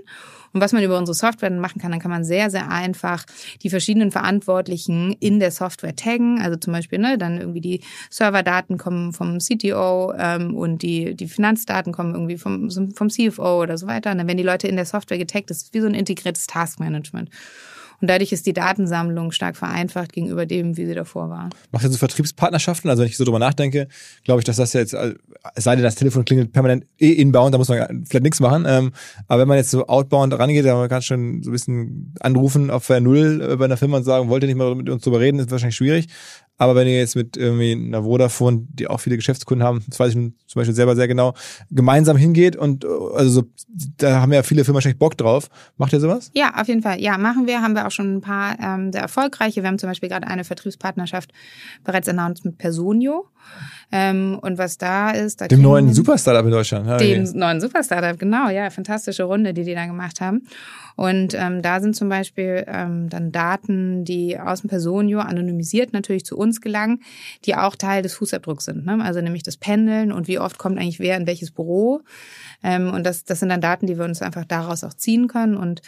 Und 0.53 0.61
was 0.61 0.71
man 0.71 0.83
über 0.83 0.97
unsere 0.99 1.15
Software 1.15 1.49
machen 1.49 1.81
kann, 1.81 1.91
dann 1.91 1.99
kann 1.99 2.11
man 2.11 2.23
sehr, 2.23 2.51
sehr 2.51 2.69
einfach 2.69 3.25
die 3.63 3.71
verschiedenen 3.71 4.11
Verantwortlichen 4.11 5.15
in 5.19 5.39
der 5.39 5.51
Software 5.51 5.95
taggen. 5.95 6.39
Also 6.41 6.57
zum 6.57 6.73
Beispiel, 6.73 6.99
ne, 6.99 7.17
dann 7.17 7.39
irgendwie 7.39 7.61
die 7.61 7.81
Serverdaten 8.11 8.77
kommen 8.77 9.13
vom 9.13 9.39
CTO 9.39 10.13
ähm, 10.15 10.55
und 10.55 10.83
die, 10.83 11.15
die 11.15 11.27
Finanzdaten 11.27 11.91
kommen 11.91 12.13
irgendwie 12.13 12.37
vom, 12.37 12.69
vom 12.69 13.09
CFO 13.09 13.61
oder 13.63 13.77
so 13.79 13.87
weiter. 13.87 14.11
Und 14.11 14.19
dann 14.19 14.27
werden 14.27 14.37
die 14.37 14.43
Leute 14.43 14.67
in 14.67 14.75
der 14.75 14.85
Software 14.85 15.17
getaggt. 15.17 15.49
Das 15.49 15.63
ist 15.63 15.73
wie 15.73 15.81
so 15.81 15.87
ein 15.87 15.95
integriertes 15.95 16.45
Taskmanagement. 16.45 17.29
Und 18.03 18.09
dadurch 18.09 18.33
ist 18.33 18.45
die 18.45 18.51
Datensammlung 18.51 19.31
stark 19.31 19.55
vereinfacht 19.55 20.11
gegenüber 20.11 20.45
dem, 20.45 20.75
wie 20.75 20.85
sie 20.85 20.93
davor 20.93 21.29
war. 21.29 21.49
Macht 21.71 21.85
ihr 21.85 21.89
so 21.89 21.97
Vertriebspartnerschaften? 21.97 22.89
Also 22.89 23.01
wenn 23.01 23.07
ich 23.07 23.15
so 23.15 23.23
drüber 23.23 23.39
nachdenke, 23.39 23.87
glaube 24.25 24.41
ich, 24.41 24.43
dass 24.43 24.57
das 24.57 24.73
jetzt, 24.73 24.93
äh, 24.93 25.15
es 25.55 25.63
sei 25.63 25.77
denn, 25.77 25.85
das 25.85 25.95
Telefon 25.95 26.25
klingelt 26.25 26.51
permanent 26.51 26.85
eh 26.99 27.13
inbound, 27.13 27.53
da 27.53 27.57
muss 27.57 27.69
man 27.69 28.03
vielleicht 28.05 28.23
nichts 28.23 28.41
machen. 28.41 28.65
Ähm, 28.67 28.91
aber 29.29 29.43
wenn 29.43 29.47
man 29.47 29.55
jetzt 29.55 29.71
so 29.71 29.87
outbound 29.87 30.37
rangeht, 30.37 30.65
dann 30.65 30.89
kann 30.89 30.97
man 30.97 31.01
schon 31.01 31.43
so 31.43 31.49
ein 31.49 31.53
bisschen 31.53 32.13
anrufen 32.19 32.71
auf 32.71 32.89
Null 32.89 33.41
äh, 33.41 33.55
bei 33.55 33.63
einer 33.63 33.77
Firma 33.77 33.95
und 33.95 34.03
sagen, 34.03 34.27
wollt 34.27 34.43
ihr 34.43 34.47
nicht 34.47 34.57
mal 34.57 34.75
mit 34.75 34.89
uns 34.89 35.01
drüber 35.03 35.21
reden, 35.21 35.39
ist 35.39 35.49
wahrscheinlich 35.49 35.77
schwierig. 35.77 36.09
Aber 36.63 36.75
wenn 36.75 36.87
ihr 36.87 36.97
jetzt 36.97 37.15
mit 37.15 37.37
irgendwie 37.37 37.73
einer 37.73 38.03
Vodafone, 38.03 38.67
die 38.69 38.87
auch 38.87 38.99
viele 38.99 39.15
Geschäftskunden 39.17 39.65
haben, 39.65 39.83
das 39.87 39.99
weiß 39.99 40.09
ich 40.09 40.15
zum 40.15 40.59
Beispiel 40.59 40.75
selber 40.75 40.95
sehr 40.95 41.07
genau, 41.07 41.33
gemeinsam 41.71 42.17
hingeht 42.17 42.55
und 42.55 42.85
also 42.85 43.29
so, 43.29 43.43
da 43.97 44.21
haben 44.21 44.31
ja 44.33 44.43
viele 44.43 44.63
Firmen 44.63 44.75
wahrscheinlich 44.75 44.99
Bock 44.99 45.17
drauf. 45.17 45.49
Macht 45.77 45.93
ihr 45.93 45.99
sowas? 45.99 46.31
Ja, 46.33 46.53
auf 46.59 46.67
jeden 46.67 46.81
Fall. 46.81 47.01
Ja, 47.01 47.17
machen 47.17 47.47
wir. 47.47 47.61
Haben 47.61 47.75
wir 47.75 47.87
auch 47.87 47.91
schon 47.91 48.17
ein 48.17 48.21
paar 48.21 48.57
ähm, 48.59 48.91
sehr 48.91 49.01
erfolgreiche. 49.01 49.61
Wir 49.61 49.67
haben 49.67 49.79
zum 49.79 49.89
Beispiel 49.89 50.09
gerade 50.09 50.27
eine 50.27 50.43
Vertriebspartnerschaft 50.43 51.31
bereits 51.83 52.07
announced 52.07 52.45
mit 52.45 52.57
Personio. 52.57 53.27
Ähm, 53.95 54.39
und 54.41 54.57
was 54.57 54.79
da 54.79 55.11
ist, 55.11 55.39
da 55.39 55.47
dem 55.47 55.61
neuen 55.61 55.93
Superstartup 55.93 56.45
in 56.45 56.51
Deutschland. 56.51 56.87
Ja, 56.87 56.97
dem 56.97 57.25
okay. 57.25 57.37
neuen 57.37 57.61
Superstartup, 57.61 58.17
genau, 58.17 58.49
ja, 58.49 58.71
fantastische 58.71 59.21
Runde, 59.21 59.53
die 59.53 59.63
die 59.63 59.75
da 59.75 59.85
gemacht 59.85 60.19
haben. 60.19 60.47
Und 60.95 61.35
ähm, 61.35 61.61
da 61.61 61.79
sind 61.79 61.95
zum 61.95 62.09
Beispiel 62.09 62.65
ähm, 62.67 63.09
dann 63.09 63.31
Daten, 63.31 64.03
die 64.03 64.39
aus 64.39 64.61
dem 64.61 64.69
Personio 64.69 65.19
anonymisiert 65.19 65.93
natürlich 65.93 66.25
zu 66.25 66.37
uns 66.37 66.59
gelangen, 66.59 67.01
die 67.45 67.55
auch 67.55 67.75
Teil 67.75 68.01
des 68.01 68.15
Fußabdrucks 68.15 68.65
sind. 68.65 68.85
Ne? 68.85 68.99
Also 69.03 69.21
nämlich 69.21 69.43
das 69.43 69.57
Pendeln 69.57 70.11
und 70.11 70.27
wie 70.27 70.39
oft 70.39 70.57
kommt 70.57 70.79
eigentlich 70.79 70.99
wer 70.99 71.17
in 71.17 71.27
welches 71.27 71.51
Büro. 71.51 72.01
Ähm, 72.63 72.91
und 72.91 73.05
das, 73.05 73.25
das 73.25 73.39
sind 73.39 73.49
dann 73.49 73.61
Daten, 73.61 73.87
die 73.87 73.97
wir 73.97 74.05
uns 74.05 74.21
einfach 74.21 74.45
daraus 74.45 74.83
auch 74.83 74.93
ziehen 74.93 75.27
können. 75.27 75.57
Und 75.57 75.81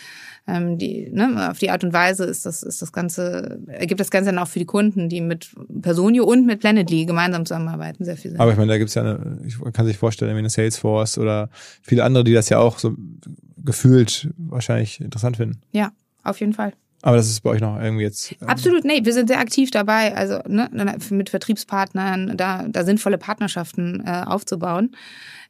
ähm, 0.47 0.77
die, 0.77 1.09
ne, 1.11 1.49
auf 1.49 1.57
die 1.57 1.69
Art 1.69 1.83
und 1.83 1.93
Weise 1.93 2.25
ist 2.25 2.45
das, 2.45 2.63
ist 2.63 2.81
das 2.81 2.91
Ganze, 2.91 3.59
ergibt 3.67 3.99
das 3.99 4.11
Ganze 4.11 4.31
dann 4.31 4.39
auch 4.39 4.47
für 4.47 4.59
die 4.59 4.65
Kunden, 4.65 5.09
die 5.09 5.21
mit 5.21 5.55
Personio 5.81 6.25
und 6.25 6.45
mit 6.45 6.59
Planetly 6.59 7.05
gemeinsam 7.05 7.45
zusammenarbeiten, 7.45 7.94
sehr 8.03 8.17
viel 8.17 8.31
Sinn. 8.31 8.39
Aber 8.39 8.51
ich 8.51 8.57
meine, 8.57 8.71
da 8.71 8.77
gibt's 8.77 8.95
ja 8.95 9.03
eine, 9.03 9.39
ich 9.45 9.57
kann 9.73 9.85
sich 9.85 9.97
vorstellen, 9.97 10.35
eine 10.35 10.49
Salesforce 10.49 11.17
oder 11.17 11.49
viele 11.81 12.03
andere, 12.03 12.23
die 12.23 12.33
das 12.33 12.49
ja 12.49 12.59
auch 12.59 12.79
so 12.79 12.95
gefühlt 13.57 14.29
wahrscheinlich 14.37 14.99
interessant 14.99 15.37
finden. 15.37 15.61
Ja, 15.71 15.91
auf 16.23 16.39
jeden 16.39 16.53
Fall. 16.53 16.73
Aber 17.05 17.17
das 17.17 17.29
ist 17.29 17.41
bei 17.41 17.51
euch 17.51 17.61
noch 17.61 17.79
irgendwie 17.79 18.03
jetzt. 18.03 18.31
Ähm 18.41 18.47
Absolut, 18.47 18.83
nee, 18.83 19.01
wir 19.03 19.13
sind 19.13 19.27
sehr 19.27 19.39
aktiv 19.39 19.69
dabei, 19.69 20.15
also 20.15 20.39
ne, 20.47 20.69
mit 21.11 21.29
Vertriebspartnern, 21.29 22.35
da, 22.35 22.65
da 22.67 22.83
sinnvolle 22.83 23.19
Partnerschaften 23.19 24.03
äh, 24.05 24.23
aufzubauen. 24.25 24.95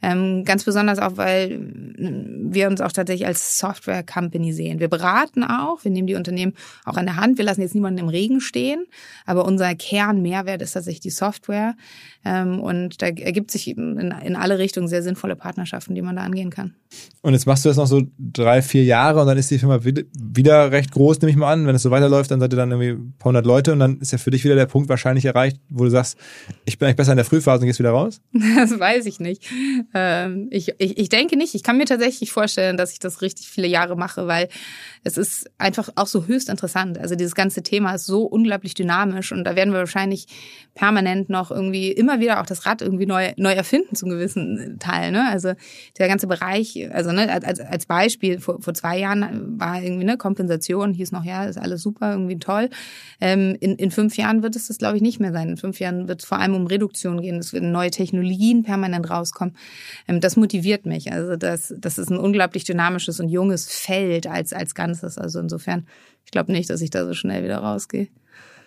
Ähm, 0.06 0.46
ganz 0.46 0.64
besonders 0.64 1.00
auch, 1.00 1.18
weil 1.18 1.60
wir 1.98 2.68
uns 2.68 2.80
auch 2.80 2.92
tatsächlich 2.92 3.26
als 3.26 3.58
Software-Company 3.58 4.54
sehen. 4.54 4.80
Wir 4.80 4.88
beraten 4.88 5.44
auch, 5.44 5.84
wir 5.84 5.90
nehmen 5.90 6.06
die 6.06 6.14
Unternehmen 6.14 6.54
auch 6.84 6.96
an 6.96 7.08
der 7.08 7.16
Hand. 7.16 7.40
Wir 7.40 7.46
lassen 7.46 7.62
jetzt 7.62 7.74
niemanden 7.74 8.02
im 8.02 8.08
Regen 8.08 8.40
stehen, 8.40 8.86
aber 9.26 9.46
unser 9.46 9.74
Kernmehrwert 9.74 10.62
ist 10.62 10.74
tatsächlich 10.74 11.00
die 11.00 11.10
Software. 11.10 11.76
Ähm, 12.24 12.60
und 12.60 13.02
da 13.02 13.08
ergibt 13.08 13.50
sich 13.50 13.68
in, 13.68 13.98
in 13.98 14.36
alle 14.36 14.60
Richtungen 14.60 14.88
sehr 14.88 15.02
sinnvolle 15.02 15.36
Partnerschaften, 15.36 15.96
die 15.96 16.04
man 16.04 16.18
da 16.18 16.22
angehen 16.22 16.52
kann. 16.52 16.76
Und 17.22 17.34
jetzt 17.34 17.48
machst 17.48 17.66
du 17.66 17.70
das 17.70 17.78
noch 17.78 17.88
so 17.88 18.04
drei, 18.20 18.62
vier 18.62 18.84
Jahre 18.84 19.22
und 19.22 19.28
dann 19.28 19.38
ist 19.38 19.50
die 19.50 19.58
Firma 19.58 19.80
wieder 19.84 20.72
recht 20.72 20.92
groß, 20.92 21.20
nehme 21.22 21.32
ich 21.32 21.38
mal 21.38 21.52
an. 21.52 21.66
Wenn 21.66 21.76
es 21.76 21.82
so 21.82 21.90
weiterläuft, 21.92 22.30
dann 22.30 22.40
seid 22.40 22.54
ihr 22.54 22.58
dann 22.58 22.72
irgendwie 22.72 22.92
ein 22.92 23.14
paar 23.18 23.30
hundert 23.30 23.46
Leute 23.46 23.74
und 23.74 23.80
dann 23.80 24.00
ist 24.00 24.12
ja 24.12 24.20
für 24.20 24.32
dich 24.32 24.44
wieder 24.44 24.56
der 24.56 24.68
Punkt 24.68 24.88
wahrscheinlich 24.88 25.26
erreicht, 25.26 25.60
wo 25.70 25.84
du 25.84 25.90
sagst, 25.90 26.18
ich 26.66 26.78
bin 26.78 26.86
eigentlich 26.86 26.98
besser 26.98 27.12
in 27.12 27.18
der 27.18 27.26
Frühphase 27.26 27.62
und 27.62 27.68
gehst 27.68 27.80
wieder 27.80 27.92
raus? 27.92 28.22
Das 28.56 28.80
weiß 28.80 29.06
ich 29.06 29.20
nicht. 29.20 29.44
Ähm, 29.98 30.50
ich, 30.52 30.74
ich, 30.78 30.98
ich 30.98 31.10
denke 31.10 31.38
nicht. 31.38 31.56
Ich 31.56 31.64
kann 31.64 31.78
mir 31.78 31.86
tatsächlich 31.86 32.32
vorstellen, 32.34 32.76
dass 32.76 32.92
ich 32.92 33.00
das 33.00 33.22
richtig 33.22 33.48
viele 33.48 33.68
Jahre 33.68 33.96
mache, 33.96 34.28
weil 34.28 34.50
es 35.06 35.18
ist 35.18 35.50
einfach 35.58 35.90
auch 35.96 36.08
so 36.08 36.26
höchst 36.26 36.50
interessant. 36.50 36.98
Also 36.98 37.16
dieses 37.16 37.34
ganze 37.34 37.64
Thema 37.64 37.94
ist 37.96 38.06
so 38.06 38.24
unglaublich 38.24 38.74
dynamisch 38.74 39.32
und 39.32 39.46
da 39.46 39.56
werden 39.56 39.72
wir 39.72 39.80
wahrscheinlich 39.80 40.28
permanent 40.74 41.30
noch 41.30 41.50
irgendwie 41.50 41.92
immer 41.92 42.20
wieder 42.20 42.42
auch 42.42 42.46
das 42.46 42.66
Rad 42.66 42.82
irgendwie 42.82 43.06
neu, 43.06 43.32
neu 43.38 43.54
erfinden 43.54 43.96
zum 43.96 44.10
gewissen 44.10 44.78
Teil. 44.80 45.12
Ne? 45.12 45.30
Also 45.30 45.54
der 45.98 46.10
ganze 46.10 46.28
Bereich, 46.28 46.90
also 46.92 47.14
ne, 47.14 47.32
als, 47.32 47.62
als 47.62 47.86
Beispiel, 47.86 48.40
vor, 48.40 48.62
vor 48.62 48.74
zwei 48.74 49.00
Jahren 49.00 49.58
war 49.58 49.82
irgendwie 49.82 50.04
eine 50.04 50.18
Kompensation, 50.18 50.94
hieß 50.94 51.14
noch, 51.14 51.24
ja, 51.24 51.46
ist 51.46 51.58
alles 51.58 51.82
super, 51.82 52.12
irgendwie 52.12 52.38
toll. 52.38 52.70
Ähm, 53.22 53.56
in, 53.62 53.78
in 53.78 53.92
fünf 53.92 54.18
Jahren 54.18 54.44
wird 54.44 54.58
es 54.58 54.68
das, 54.68 54.78
glaube 54.78 54.98
ich, 54.98 55.02
nicht 55.02 55.22
mehr 55.22 55.32
sein. 55.32 55.48
In 55.48 55.58
fünf 55.58 55.80
Jahren 55.80 56.10
wird 56.10 56.22
es 56.22 56.28
vor 56.28 56.40
allem 56.40 56.56
um 56.56 56.68
Reduktion 56.68 57.22
gehen. 57.22 57.38
Es 57.38 57.54
werden 57.54 57.72
neue 57.72 57.92
Technologien 57.92 58.64
permanent 58.64 59.10
rauskommen. 59.10 59.56
Ähm, 60.08 60.22
das 60.22 60.36
motiviert 60.36 60.86
mich. 60.86 61.12
Also 61.12 61.36
das, 61.36 61.74
das 61.78 61.98
ist 61.98 62.10
ein 62.10 62.18
unglaublich 62.18 62.64
dynamisches 62.64 63.20
und 63.20 63.30
junges 63.30 63.68
Feld 63.68 64.28
als, 64.28 64.54
als 64.54 64.76
Ganzes. 64.76 65.18
Also 65.18 65.40
insofern, 65.40 65.88
ich 66.26 66.32
glaube 66.32 66.52
nicht, 66.52 66.70
dass 66.70 66.82
ich 66.82 66.90
da 66.90 67.06
so 67.06 67.14
schnell 67.14 67.44
wieder 67.44 67.58
rausgehe. 67.58 68.08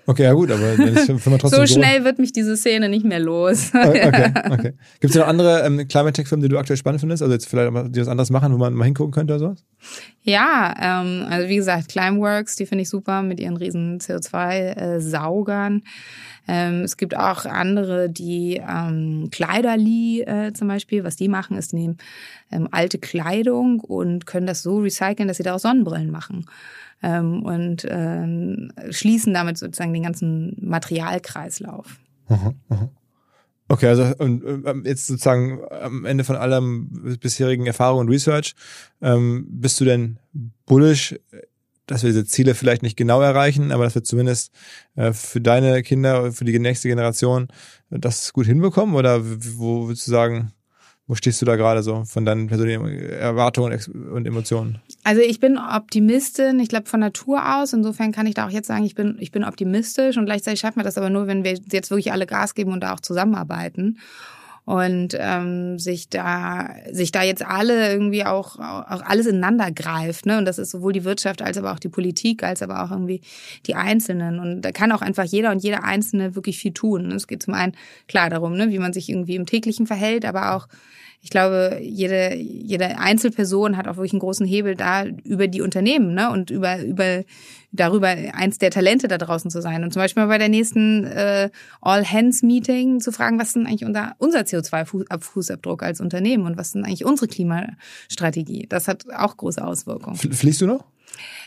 Okay, 0.08 0.22
ja 0.22 0.32
gut, 0.32 0.50
aber 0.50 0.78
wenn 0.78 0.96
es 0.96 1.04
Firma 1.04 1.36
trotzdem 1.36 1.50
so 1.66 1.66
schnell 1.66 2.02
wird 2.02 2.18
mich 2.18 2.32
diese 2.32 2.56
Szene 2.56 2.88
nicht 2.88 3.04
mehr 3.04 3.20
los. 3.20 3.72
okay, 3.74 4.30
okay. 4.50 4.72
Gibt 5.00 5.10
es 5.10 5.14
noch 5.14 5.26
andere 5.26 5.60
ähm, 5.66 5.86
Climate 5.86 6.14
Tech 6.14 6.26
Firmen, 6.26 6.42
die 6.42 6.48
du 6.48 6.56
aktuell 6.56 6.78
spannend 6.78 7.00
findest? 7.00 7.22
Also 7.22 7.34
jetzt 7.34 7.46
vielleicht 7.46 7.70
die 7.94 8.00
was 8.00 8.08
anderes 8.08 8.30
machen, 8.30 8.54
wo 8.54 8.56
man 8.56 8.72
mal 8.72 8.86
hingucken 8.86 9.12
könnte 9.12 9.34
oder 9.34 9.40
sowas? 9.40 9.64
Ja, 10.22 10.74
ähm, 10.80 11.26
also 11.28 11.50
wie 11.50 11.56
gesagt, 11.56 11.88
Climeworks, 11.90 12.56
die 12.56 12.64
finde 12.64 12.82
ich 12.82 12.88
super 12.88 13.20
mit 13.20 13.38
ihren 13.38 13.58
riesen 13.58 14.00
CO2-Saugern. 14.00 15.82
Äh, 16.48 16.58
ähm, 16.58 16.82
es 16.82 16.96
gibt 16.96 17.16
auch 17.16 17.44
andere, 17.44 18.08
die 18.10 18.60
ähm, 18.66 19.28
Kleiderli 19.30 20.22
äh, 20.22 20.52
zum 20.52 20.68
Beispiel, 20.68 21.04
was 21.04 21.16
die 21.16 21.28
machen, 21.28 21.56
ist, 21.56 21.72
nehmen 21.72 21.98
ähm, 22.50 22.68
alte 22.70 22.98
Kleidung 22.98 23.80
und 23.80 24.26
können 24.26 24.46
das 24.46 24.62
so 24.62 24.78
recyceln, 24.78 25.28
dass 25.28 25.36
sie 25.36 25.42
daraus 25.42 25.62
Sonnenbrillen 25.62 26.10
machen 26.10 26.46
ähm, 27.02 27.42
und 27.42 27.86
ähm, 27.88 28.72
schließen 28.90 29.34
damit 29.34 29.58
sozusagen 29.58 29.92
den 29.92 30.02
ganzen 30.02 30.56
Materialkreislauf. 30.60 31.98
Aha, 32.28 32.54
aha. 32.68 32.88
Okay, 33.70 33.88
also 33.88 34.14
und 34.18 34.42
ähm, 34.44 34.82
jetzt 34.86 35.06
sozusagen 35.06 35.60
am 35.70 36.06
Ende 36.06 36.24
von 36.24 36.36
allem 36.36 37.18
bisherigen 37.20 37.66
Erfahrung 37.66 38.00
und 38.00 38.08
Research, 38.08 38.54
ähm, 39.02 39.46
bist 39.50 39.78
du 39.78 39.84
denn 39.84 40.18
bullish, 40.64 41.14
dass 41.88 42.02
wir 42.02 42.10
diese 42.10 42.24
Ziele 42.24 42.54
vielleicht 42.54 42.82
nicht 42.82 42.96
genau 42.96 43.20
erreichen, 43.20 43.72
aber 43.72 43.84
dass 43.84 43.94
wir 43.96 44.04
zumindest 44.04 44.52
äh, 44.94 45.12
für 45.12 45.40
deine 45.40 45.82
Kinder, 45.82 46.30
für 46.30 46.44
die 46.44 46.58
nächste 46.58 46.88
Generation 46.88 47.48
das 47.90 48.32
gut 48.32 48.46
hinbekommen? 48.46 48.94
Oder 48.94 49.24
wo 49.24 49.88
würdest 49.88 50.06
du 50.06 50.12
sagen, 50.12 50.52
wo 51.08 51.14
stehst 51.14 51.40
du 51.40 51.46
da 51.46 51.56
gerade 51.56 51.82
so 51.82 52.04
von 52.04 52.26
deinen 52.26 52.48
persönlichen 52.48 52.86
Erwartungen 52.86 53.80
und 54.12 54.26
Emotionen? 54.26 54.82
Also 55.04 55.22
ich 55.22 55.40
bin 55.40 55.56
Optimistin, 55.56 56.60
ich 56.60 56.68
glaube 56.68 56.86
von 56.86 57.00
Natur 57.00 57.56
aus. 57.56 57.72
Insofern 57.72 58.12
kann 58.12 58.26
ich 58.26 58.34
da 58.34 58.46
auch 58.46 58.50
jetzt 58.50 58.66
sagen, 58.66 58.84
ich 58.84 58.94
bin, 58.94 59.16
ich 59.18 59.32
bin 59.32 59.42
optimistisch 59.42 60.18
und 60.18 60.26
gleichzeitig 60.26 60.60
schaffen 60.60 60.76
wir 60.76 60.84
das 60.84 60.98
aber 60.98 61.08
nur, 61.08 61.26
wenn 61.26 61.44
wir 61.44 61.58
jetzt 61.72 61.90
wirklich 61.90 62.12
alle 62.12 62.26
Gas 62.26 62.54
geben 62.54 62.72
und 62.72 62.80
da 62.80 62.92
auch 62.92 63.00
zusammenarbeiten. 63.00 63.98
Und 64.68 65.16
ähm, 65.18 65.78
sich 65.78 66.10
da 66.10 66.68
sich 66.92 67.10
da 67.10 67.22
jetzt 67.22 67.42
alle 67.42 67.90
irgendwie 67.90 68.26
auch 68.26 68.58
auch 68.58 69.00
alles 69.00 69.24
ineinander 69.24 69.72
greift, 69.72 70.26
ne? 70.26 70.36
Und 70.36 70.44
das 70.44 70.58
ist 70.58 70.72
sowohl 70.72 70.92
die 70.92 71.04
Wirtschaft 71.04 71.40
als 71.40 71.56
aber 71.56 71.72
auch 71.72 71.78
die 71.78 71.88
Politik, 71.88 72.42
als 72.42 72.60
aber 72.60 72.84
auch 72.84 72.90
irgendwie 72.90 73.22
die 73.66 73.76
Einzelnen. 73.76 74.38
Und 74.38 74.60
da 74.60 74.70
kann 74.70 74.92
auch 74.92 75.00
einfach 75.00 75.24
jeder 75.24 75.52
und 75.52 75.62
jeder 75.62 75.84
Einzelne 75.84 76.34
wirklich 76.34 76.58
viel 76.58 76.74
tun. 76.74 77.10
Es 77.12 77.26
geht 77.26 77.44
zum 77.44 77.54
einen 77.54 77.72
klar 78.08 78.28
darum, 78.28 78.58
ne, 78.58 78.68
wie 78.68 78.78
man 78.78 78.92
sich 78.92 79.08
irgendwie 79.08 79.36
im 79.36 79.46
täglichen 79.46 79.86
verhält, 79.86 80.26
aber 80.26 80.54
auch 80.54 80.68
ich 81.20 81.30
glaube, 81.30 81.78
jede, 81.82 82.34
jede 82.36 82.98
Einzelperson 82.98 83.76
hat 83.76 83.88
auch 83.88 83.96
wirklich 83.96 84.12
einen 84.12 84.20
großen 84.20 84.46
Hebel 84.46 84.76
da 84.76 85.04
über 85.04 85.48
die 85.48 85.62
Unternehmen 85.62 86.14
ne? 86.14 86.30
und 86.30 86.50
über, 86.50 86.80
über 86.82 87.24
darüber 87.70 88.08
eins 88.08 88.58
der 88.58 88.70
Talente 88.70 89.08
da 89.08 89.18
draußen 89.18 89.50
zu 89.50 89.60
sein. 89.60 89.84
Und 89.84 89.92
zum 89.92 90.00
Beispiel 90.00 90.22
mal 90.22 90.28
bei 90.28 90.38
der 90.38 90.48
nächsten 90.48 91.04
äh, 91.04 91.50
All-Hands-Meeting 91.80 93.00
zu 93.00 93.12
fragen, 93.12 93.38
was 93.38 93.48
ist 93.48 93.56
denn 93.56 93.66
eigentlich 93.66 93.84
unser, 93.84 94.14
unser 94.18 94.40
CO2-Fußabdruck 94.40 95.82
als 95.82 96.00
Unternehmen 96.00 96.46
und 96.46 96.56
was 96.56 96.68
ist 96.68 96.74
denn 96.76 96.84
eigentlich 96.84 97.04
unsere 97.04 97.28
Klimastrategie? 97.28 98.66
Das 98.68 98.88
hat 98.88 99.04
auch 99.14 99.36
große 99.36 99.62
Auswirkungen. 99.62 100.16
Fliegst 100.16 100.60
du 100.60 100.66
noch? 100.66 100.84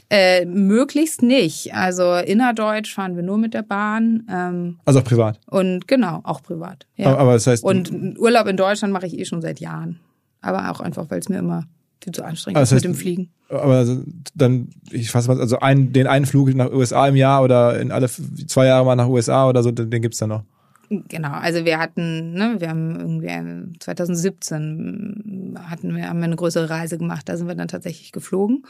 Äh, 0.09 0.45
möglichst 0.45 1.21
nicht. 1.21 1.73
Also 1.73 2.15
innerdeutsch 2.15 2.93
fahren 2.93 3.15
wir 3.15 3.23
nur 3.23 3.37
mit 3.37 3.53
der 3.53 3.61
Bahn. 3.61 4.27
Ähm, 4.29 4.79
also 4.83 4.99
auch 4.99 5.03
privat. 5.05 5.39
Und 5.49 5.87
genau, 5.87 6.19
auch 6.23 6.43
privat. 6.43 6.85
Ja. 6.97 7.07
Aber, 7.07 7.19
aber 7.19 7.33
das 7.33 7.47
heißt. 7.47 7.63
Und 7.63 7.91
Urlaub 8.17 8.47
in 8.47 8.57
Deutschland 8.57 8.93
mache 8.93 9.07
ich 9.07 9.17
eh 9.17 9.25
schon 9.25 9.41
seit 9.41 9.59
Jahren. 9.59 9.99
Aber 10.41 10.69
auch 10.71 10.81
einfach, 10.81 11.09
weil 11.09 11.19
es 11.19 11.29
mir 11.29 11.37
immer 11.37 11.65
viel 12.03 12.13
zu 12.13 12.23
anstrengend 12.23 12.57
also 12.57 12.75
mit 12.75 12.83
dem 12.83 12.95
Fliegen. 12.95 13.29
Aber 13.49 13.75
also 13.75 14.03
dann, 14.33 14.69
ich 14.91 15.11
fasse 15.11 15.27
mal, 15.27 15.39
also 15.39 15.59
ein, 15.59 15.93
den 15.93 16.07
einen 16.07 16.25
Flug 16.25 16.53
nach 16.55 16.71
USA 16.71 17.07
im 17.07 17.15
Jahr 17.15 17.43
oder 17.43 17.79
in 17.79 17.91
alle 17.91 18.09
zwei 18.09 18.65
Jahre 18.65 18.85
mal 18.85 18.95
nach 18.95 19.07
USA 19.07 19.47
oder 19.47 19.63
so, 19.63 19.71
den, 19.71 19.89
den 19.89 20.01
gibt's 20.01 20.17
dann 20.17 20.29
noch. 20.29 20.43
Genau, 20.89 21.31
also 21.31 21.63
wir 21.63 21.79
hatten, 21.79 22.33
ne, 22.33 22.55
wir 22.59 22.69
haben 22.69 22.99
irgendwie 22.99 23.77
2017 23.79 25.57
hatten 25.69 25.95
wir, 25.95 26.09
haben 26.09 26.19
wir 26.19 26.25
eine 26.25 26.35
größere 26.35 26.69
Reise 26.69 26.97
gemacht, 26.97 27.29
da 27.29 27.37
sind 27.37 27.47
wir 27.47 27.55
dann 27.55 27.69
tatsächlich 27.69 28.11
geflogen. 28.11 28.65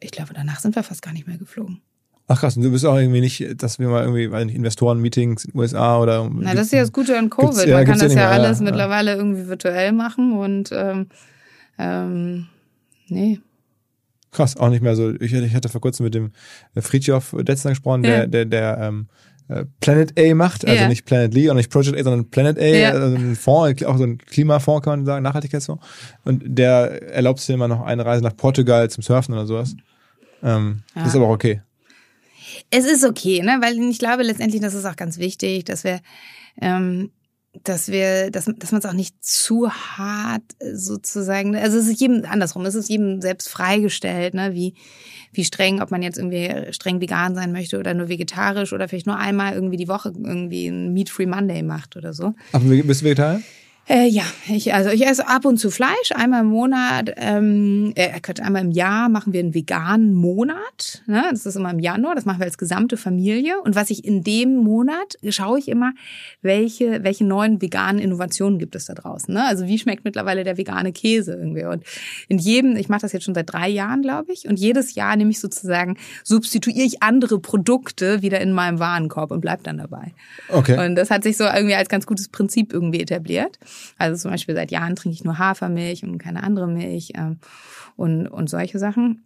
Ich 0.00 0.10
glaube, 0.10 0.32
danach 0.34 0.60
sind 0.60 0.74
wir 0.74 0.82
fast 0.82 1.02
gar 1.02 1.12
nicht 1.12 1.26
mehr 1.26 1.36
geflogen. 1.36 1.82
Ach 2.26 2.40
krass, 2.40 2.56
und 2.56 2.62
du 2.62 2.70
bist 2.70 2.86
auch 2.86 2.96
irgendwie 2.96 3.20
nicht, 3.20 3.62
dass 3.62 3.78
wir 3.78 3.88
mal 3.88 4.02
irgendwie, 4.02 4.30
weil 4.30 4.48
Investoren-Meetings 4.48 5.44
in 5.44 5.50
den 5.50 5.60
USA 5.60 5.98
oder. 5.98 6.30
Na, 6.32 6.54
das 6.54 6.66
ist 6.66 6.72
ja 6.72 6.80
das 6.80 6.92
Gute 6.92 7.18
an 7.18 7.28
Covid. 7.28 7.66
Ja, 7.66 7.76
Man 7.76 7.84
kann 7.84 7.98
das 7.98 8.14
ja, 8.14 8.30
alles 8.30 8.60
ja, 8.60 8.64
mittlerweile 8.64 9.10
ja. 9.10 9.16
irgendwie 9.18 9.46
virtuell 9.46 9.92
machen 9.92 10.32
und 10.32 10.70
ähm, 10.72 11.08
ähm, 11.78 12.46
nee. 13.08 13.40
Krass, 14.30 14.56
auch 14.56 14.68
nicht 14.68 14.82
mehr 14.82 14.96
so. 14.96 15.10
Ich, 15.20 15.32
ich 15.32 15.54
hatte 15.54 15.68
vor 15.68 15.80
kurzem 15.80 16.04
mit 16.04 16.14
dem 16.14 16.32
Fritjof 16.76 17.36
Detzner 17.40 17.70
gesprochen, 17.70 18.02
der, 18.02 18.26
der, 18.26 18.44
der 18.44 18.78
ähm, 18.80 19.08
äh, 19.48 19.64
Planet 19.80 20.18
A 20.18 20.34
macht, 20.34 20.66
also 20.66 20.88
nicht 20.88 21.04
Planet 21.04 21.34
Lee 21.34 21.50
und 21.50 21.56
nicht 21.56 21.70
Project 21.70 21.96
A, 21.96 22.02
sondern 22.02 22.30
Planet 22.30 22.58
A, 22.58 22.90
also 22.90 23.16
ein 23.16 23.36
Fonds, 23.36 23.84
auch 23.84 23.98
so 23.98 24.04
ein 24.04 24.18
Klimafonds 24.18 24.82
kann 24.84 25.00
man 25.00 25.06
sagen, 25.06 25.22
Nachhaltigkeitsfonds. 25.22 25.84
Und 26.24 26.42
der 26.46 27.12
erlaubt 27.12 27.40
sich 27.40 27.54
immer 27.54 27.68
noch 27.68 27.82
eine 27.82 28.04
Reise 28.04 28.24
nach 28.24 28.36
Portugal 28.36 28.88
zum 28.90 29.02
Surfen 29.02 29.34
oder 29.34 29.46
sowas. 29.46 29.76
Ähm, 30.42 30.82
Das 30.94 31.08
ist 31.08 31.16
aber 31.16 31.26
auch 31.26 31.34
okay. 31.34 31.60
Es 32.70 32.86
ist 32.86 33.04
okay, 33.04 33.42
ne? 33.42 33.58
Weil 33.60 33.78
ich 33.78 33.98
glaube 33.98 34.22
letztendlich, 34.22 34.62
das 34.62 34.74
ist 34.74 34.84
auch 34.84 34.96
ganz 34.96 35.18
wichtig, 35.18 35.64
dass 35.64 35.84
wir, 35.84 36.00
ähm, 36.60 37.10
dass 37.62 37.88
wir, 37.88 38.30
dass, 38.30 38.46
dass 38.56 38.72
man 38.72 38.80
es 38.80 38.86
auch 38.86 38.92
nicht 38.92 39.24
zu 39.24 39.70
hart 39.70 40.42
sozusagen, 40.72 41.54
also 41.56 41.78
es 41.78 41.86
ist 41.86 42.00
jedem 42.00 42.24
andersrum, 42.24 42.66
es 42.66 42.74
ist 42.74 42.88
jedem 42.88 43.20
selbst 43.20 43.48
freigestellt, 43.48 44.34
ne? 44.34 44.54
Wie, 44.54 44.74
wie 45.32 45.44
streng, 45.44 45.80
ob 45.80 45.90
man 45.90 46.02
jetzt 46.02 46.18
irgendwie 46.18 46.72
streng 46.72 47.00
vegan 47.00 47.34
sein 47.34 47.52
möchte 47.52 47.78
oder 47.78 47.94
nur 47.94 48.08
vegetarisch 48.08 48.72
oder 48.72 48.88
vielleicht 48.88 49.06
nur 49.06 49.18
einmal 49.18 49.54
irgendwie 49.54 49.76
die 49.76 49.88
Woche 49.88 50.12
irgendwie 50.14 50.66
ein 50.66 50.92
Meat-Free 50.92 51.26
Monday 51.26 51.62
macht 51.62 51.96
oder 51.96 52.12
so. 52.12 52.34
Aber 52.52 52.64
bist 52.64 53.02
du 53.02 53.04
Vegetarier? 53.06 53.40
Äh, 53.86 54.08
ja, 54.08 54.24
ich, 54.48 54.72
also 54.72 54.88
ich 54.88 55.06
esse 55.06 55.28
ab 55.28 55.44
und 55.44 55.58
zu 55.58 55.70
Fleisch, 55.70 56.12
einmal 56.14 56.40
im 56.40 56.46
Monat, 56.46 57.12
ähm, 57.16 57.92
äh, 57.96 58.18
einmal 58.40 58.62
im 58.62 58.70
Jahr 58.70 59.10
machen 59.10 59.34
wir 59.34 59.40
einen 59.40 59.52
veganen 59.52 60.14
Monat. 60.14 61.02
Ne? 61.06 61.22
Das 61.30 61.44
ist 61.44 61.56
immer 61.56 61.70
im 61.70 61.80
Januar, 61.80 62.14
das 62.14 62.24
machen 62.24 62.38
wir 62.38 62.46
als 62.46 62.56
gesamte 62.56 62.96
Familie. 62.96 63.60
Und 63.60 63.74
was 63.74 63.90
ich 63.90 64.04
in 64.04 64.22
dem 64.22 64.56
Monat 64.56 65.18
schaue 65.28 65.58
ich 65.58 65.68
immer, 65.68 65.92
welche, 66.40 67.04
welche 67.04 67.24
neuen 67.24 67.60
veganen 67.60 68.00
Innovationen 68.00 68.58
gibt 68.58 68.74
es 68.74 68.86
da 68.86 68.94
draußen. 68.94 69.34
Ne? 69.34 69.44
Also 69.44 69.66
wie 69.66 69.78
schmeckt 69.78 70.04
mittlerweile 70.06 70.44
der 70.44 70.56
vegane 70.56 70.92
Käse 70.92 71.34
irgendwie. 71.34 71.64
Und 71.64 71.84
in 72.28 72.38
jedem, 72.38 72.76
ich 72.76 72.88
mache 72.88 73.02
das 73.02 73.12
jetzt 73.12 73.24
schon 73.24 73.34
seit 73.34 73.52
drei 73.52 73.68
Jahren, 73.68 74.00
glaube 74.00 74.32
ich, 74.32 74.48
und 74.48 74.58
jedes 74.58 74.94
Jahr 74.94 75.14
nehme 75.16 75.30
ich 75.30 75.40
sozusagen, 75.40 75.98
substituiere 76.22 76.86
ich 76.86 77.02
andere 77.02 77.38
Produkte 77.38 78.22
wieder 78.22 78.40
in 78.40 78.52
meinem 78.52 78.78
Warenkorb 78.78 79.30
und 79.30 79.42
bleib 79.42 79.62
dann 79.64 79.76
dabei. 79.76 80.14
Okay. 80.48 80.82
Und 80.86 80.96
das 80.96 81.10
hat 81.10 81.22
sich 81.22 81.36
so 81.36 81.44
irgendwie 81.44 81.74
als 81.74 81.90
ganz 81.90 82.06
gutes 82.06 82.28
Prinzip 82.28 82.72
irgendwie 82.72 83.02
etabliert. 83.02 83.58
Also 83.98 84.22
zum 84.22 84.30
Beispiel 84.30 84.54
seit 84.54 84.70
Jahren 84.70 84.96
trinke 84.96 85.14
ich 85.14 85.24
nur 85.24 85.38
Hafermilch 85.38 86.02
und 86.04 86.18
keine 86.18 86.42
andere 86.42 86.66
Milch 86.66 87.12
ähm, 87.14 87.38
und, 87.96 88.28
und 88.28 88.48
solche 88.50 88.78
Sachen. 88.78 89.24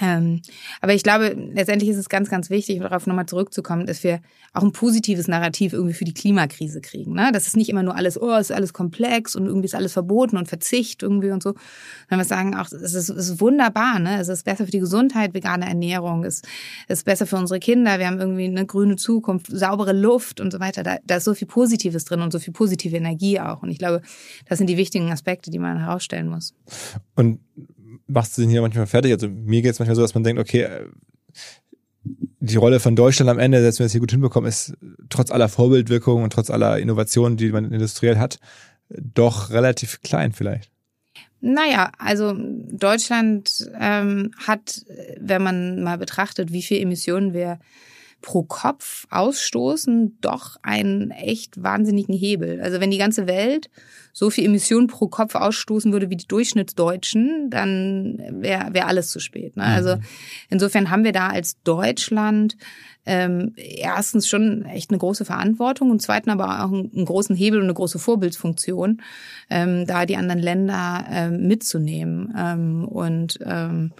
Ähm, 0.00 0.40
aber 0.80 0.94
ich 0.94 1.02
glaube, 1.02 1.36
letztendlich 1.52 1.90
ist 1.90 1.98
es 1.98 2.08
ganz, 2.08 2.30
ganz 2.30 2.48
wichtig, 2.48 2.78
darauf 2.78 3.06
nochmal 3.06 3.26
zurückzukommen, 3.26 3.84
dass 3.86 4.02
wir 4.02 4.20
auch 4.54 4.62
ein 4.62 4.72
positives 4.72 5.28
Narrativ 5.28 5.74
irgendwie 5.74 5.92
für 5.92 6.06
die 6.06 6.14
Klimakrise 6.14 6.80
kriegen. 6.80 7.12
Ne? 7.12 7.30
Das 7.32 7.46
ist 7.46 7.56
nicht 7.56 7.68
immer 7.68 7.82
nur 7.82 7.94
alles, 7.94 8.20
oh, 8.20 8.32
es 8.32 8.48
ist 8.48 8.56
alles 8.56 8.72
komplex 8.72 9.36
und 9.36 9.46
irgendwie 9.46 9.66
ist 9.66 9.74
alles 9.74 9.92
verboten 9.92 10.38
und 10.38 10.48
Verzicht 10.48 11.02
irgendwie 11.02 11.30
und 11.30 11.42
so. 11.42 11.54
Wenn 12.08 12.18
wir 12.18 12.24
sagen, 12.24 12.56
auch, 12.56 12.66
es 12.66 12.94
ist, 12.94 13.10
ist 13.10 13.40
wunderbar, 13.40 13.98
ne? 13.98 14.18
Es 14.18 14.28
ist 14.28 14.44
besser 14.44 14.64
für 14.64 14.70
die 14.70 14.80
Gesundheit, 14.80 15.34
vegane 15.34 15.66
Ernährung, 15.66 16.24
es 16.24 16.42
ist 16.88 17.04
besser 17.04 17.26
für 17.26 17.36
unsere 17.36 17.60
Kinder, 17.60 17.98
wir 17.98 18.06
haben 18.06 18.18
irgendwie 18.18 18.44
eine 18.44 18.64
grüne 18.64 18.96
Zukunft, 18.96 19.46
saubere 19.50 19.92
Luft 19.92 20.40
und 20.40 20.52
so 20.52 20.60
weiter. 20.60 20.82
Da, 20.82 20.98
da 21.04 21.16
ist 21.16 21.24
so 21.24 21.34
viel 21.34 21.48
Positives 21.48 22.06
drin 22.06 22.22
und 22.22 22.32
so 22.32 22.38
viel 22.38 22.54
positive 22.54 22.96
Energie 22.96 23.40
auch. 23.40 23.62
Und 23.62 23.70
ich 23.70 23.78
glaube, 23.78 24.00
das 24.48 24.58
sind 24.58 24.68
die 24.68 24.76
wichtigen 24.78 25.10
Aspekte, 25.10 25.50
die 25.50 25.58
man 25.58 25.78
herausstellen 25.78 26.28
muss. 26.28 26.54
Und 27.14 27.40
machst 28.12 28.36
du 28.36 28.42
den 28.42 28.50
hier 28.50 28.62
manchmal 28.62 28.86
fertig. 28.86 29.12
Also 29.12 29.28
mir 29.28 29.62
geht 29.62 29.72
es 29.72 29.78
manchmal 29.78 29.96
so, 29.96 30.02
dass 30.02 30.14
man 30.14 30.24
denkt, 30.24 30.40
okay, 30.40 30.62
äh, 30.62 30.86
die 32.40 32.56
Rolle 32.56 32.80
von 32.80 32.96
Deutschland 32.96 33.30
am 33.30 33.38
Ende, 33.38 33.60
selbst 33.60 33.78
wenn 33.78 33.84
wir 33.84 33.86
es 33.86 33.92
hier 33.92 34.00
gut 34.00 34.10
hinbekommen, 34.10 34.48
ist 34.48 34.74
trotz 35.08 35.30
aller 35.30 35.48
Vorbildwirkungen 35.48 36.24
und 36.24 36.32
trotz 36.32 36.50
aller 36.50 36.78
Innovationen, 36.78 37.36
die 37.36 37.50
man 37.50 37.70
industriell 37.70 38.18
hat, 38.18 38.40
doch 38.88 39.50
relativ 39.50 40.00
klein 40.00 40.32
vielleicht. 40.32 40.70
Naja, 41.40 41.90
also 41.98 42.34
Deutschland 42.36 43.68
ähm, 43.78 44.32
hat, 44.38 44.84
wenn 45.18 45.42
man 45.42 45.82
mal 45.82 45.98
betrachtet, 45.98 46.52
wie 46.52 46.62
viel 46.62 46.80
Emissionen 46.80 47.32
wir 47.32 47.58
pro 48.22 48.44
Kopf 48.44 49.06
ausstoßen, 49.10 50.16
doch 50.20 50.56
einen 50.62 51.10
echt 51.10 51.62
wahnsinnigen 51.62 52.14
Hebel. 52.14 52.60
Also 52.62 52.80
wenn 52.80 52.90
die 52.90 52.98
ganze 52.98 53.26
Welt 53.26 53.68
so 54.12 54.30
viel 54.30 54.44
Emissionen 54.44 54.86
pro 54.86 55.08
Kopf 55.08 55.34
ausstoßen 55.34 55.92
würde 55.92 56.10
wie 56.10 56.16
die 56.16 56.26
Durchschnittsdeutschen, 56.26 57.50
dann 57.50 58.22
wäre 58.40 58.72
wär 58.72 58.86
alles 58.86 59.10
zu 59.10 59.20
spät. 59.20 59.56
Ne? 59.56 59.64
Also 59.64 59.96
mhm. 59.96 60.02
insofern 60.50 60.90
haben 60.90 61.04
wir 61.04 61.12
da 61.12 61.28
als 61.28 61.60
Deutschland 61.62 62.56
ähm, 63.04 63.54
erstens 63.56 64.28
schon 64.28 64.64
echt 64.66 64.90
eine 64.90 64.98
große 64.98 65.24
Verantwortung 65.24 65.90
und 65.90 66.00
zweitens 66.00 66.32
aber 66.32 66.64
auch 66.64 66.72
einen, 66.72 66.92
einen 66.94 67.04
großen 67.04 67.34
Hebel 67.34 67.58
und 67.58 67.64
eine 67.64 67.74
große 67.74 67.98
Vorbildsfunktion, 67.98 69.02
ähm, 69.50 69.86
da 69.86 70.06
die 70.06 70.16
anderen 70.16 70.40
Länder 70.40 71.04
ähm, 71.10 71.48
mitzunehmen. 71.48 72.32
Ähm, 72.38 72.84
und 72.86 73.38
ähm, 73.44 73.92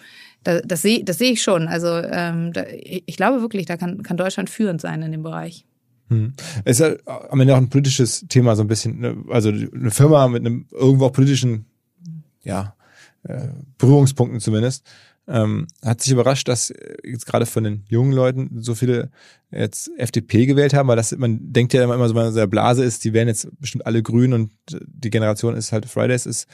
da, 0.44 0.60
das 0.60 0.82
sehe 0.82 1.04
das 1.04 1.18
seh 1.18 1.30
ich 1.30 1.42
schon. 1.42 1.68
Also 1.68 1.88
ähm, 1.88 2.52
da, 2.52 2.64
ich 2.68 3.16
glaube 3.16 3.40
wirklich, 3.40 3.66
da 3.66 3.76
kann, 3.76 4.02
kann 4.02 4.16
Deutschland 4.16 4.50
führend 4.50 4.80
sein 4.80 5.02
in 5.02 5.12
dem 5.12 5.22
Bereich. 5.22 5.64
Hm. 6.08 6.34
Ist 6.64 6.80
ja 6.80 6.94
am 7.06 7.40
Ende 7.40 7.54
auch 7.54 7.58
ein 7.58 7.70
politisches 7.70 8.26
Thema 8.28 8.56
so 8.56 8.62
ein 8.62 8.68
bisschen. 8.68 9.00
Ne? 9.00 9.16
Also 9.30 9.50
eine 9.50 9.90
Firma 9.90 10.28
mit 10.28 10.44
einem 10.44 10.66
irgendwo 10.70 11.06
auch 11.06 11.12
politischen, 11.12 11.66
ja, 12.42 12.74
äh, 13.24 13.48
Berührungspunkten 13.78 14.40
zumindest, 14.40 14.84
ähm, 15.28 15.68
hat 15.84 16.00
sich 16.00 16.12
überrascht, 16.12 16.48
dass 16.48 16.72
jetzt 17.04 17.26
gerade 17.26 17.46
von 17.46 17.62
den 17.62 17.84
jungen 17.88 18.12
Leuten 18.12 18.60
so 18.60 18.74
viele 18.74 19.10
jetzt 19.50 19.90
FDP 19.96 20.46
gewählt 20.46 20.74
haben, 20.74 20.88
weil 20.88 20.96
das 20.96 21.16
man 21.16 21.52
denkt 21.52 21.72
ja 21.72 21.84
immer 21.84 22.08
so, 22.08 22.14
wenn 22.14 22.24
man 22.24 22.32
so 22.32 22.40
der 22.40 22.46
Blase 22.46 22.84
ist, 22.84 23.04
die 23.04 23.12
wären 23.12 23.28
jetzt 23.28 23.48
bestimmt 23.60 23.86
alle 23.86 24.02
grün 24.02 24.32
und 24.32 24.52
die 24.70 25.10
Generation 25.10 25.54
ist 25.54 25.72
halt 25.72 25.86
Fridays 25.86 26.26
ist 26.26 26.48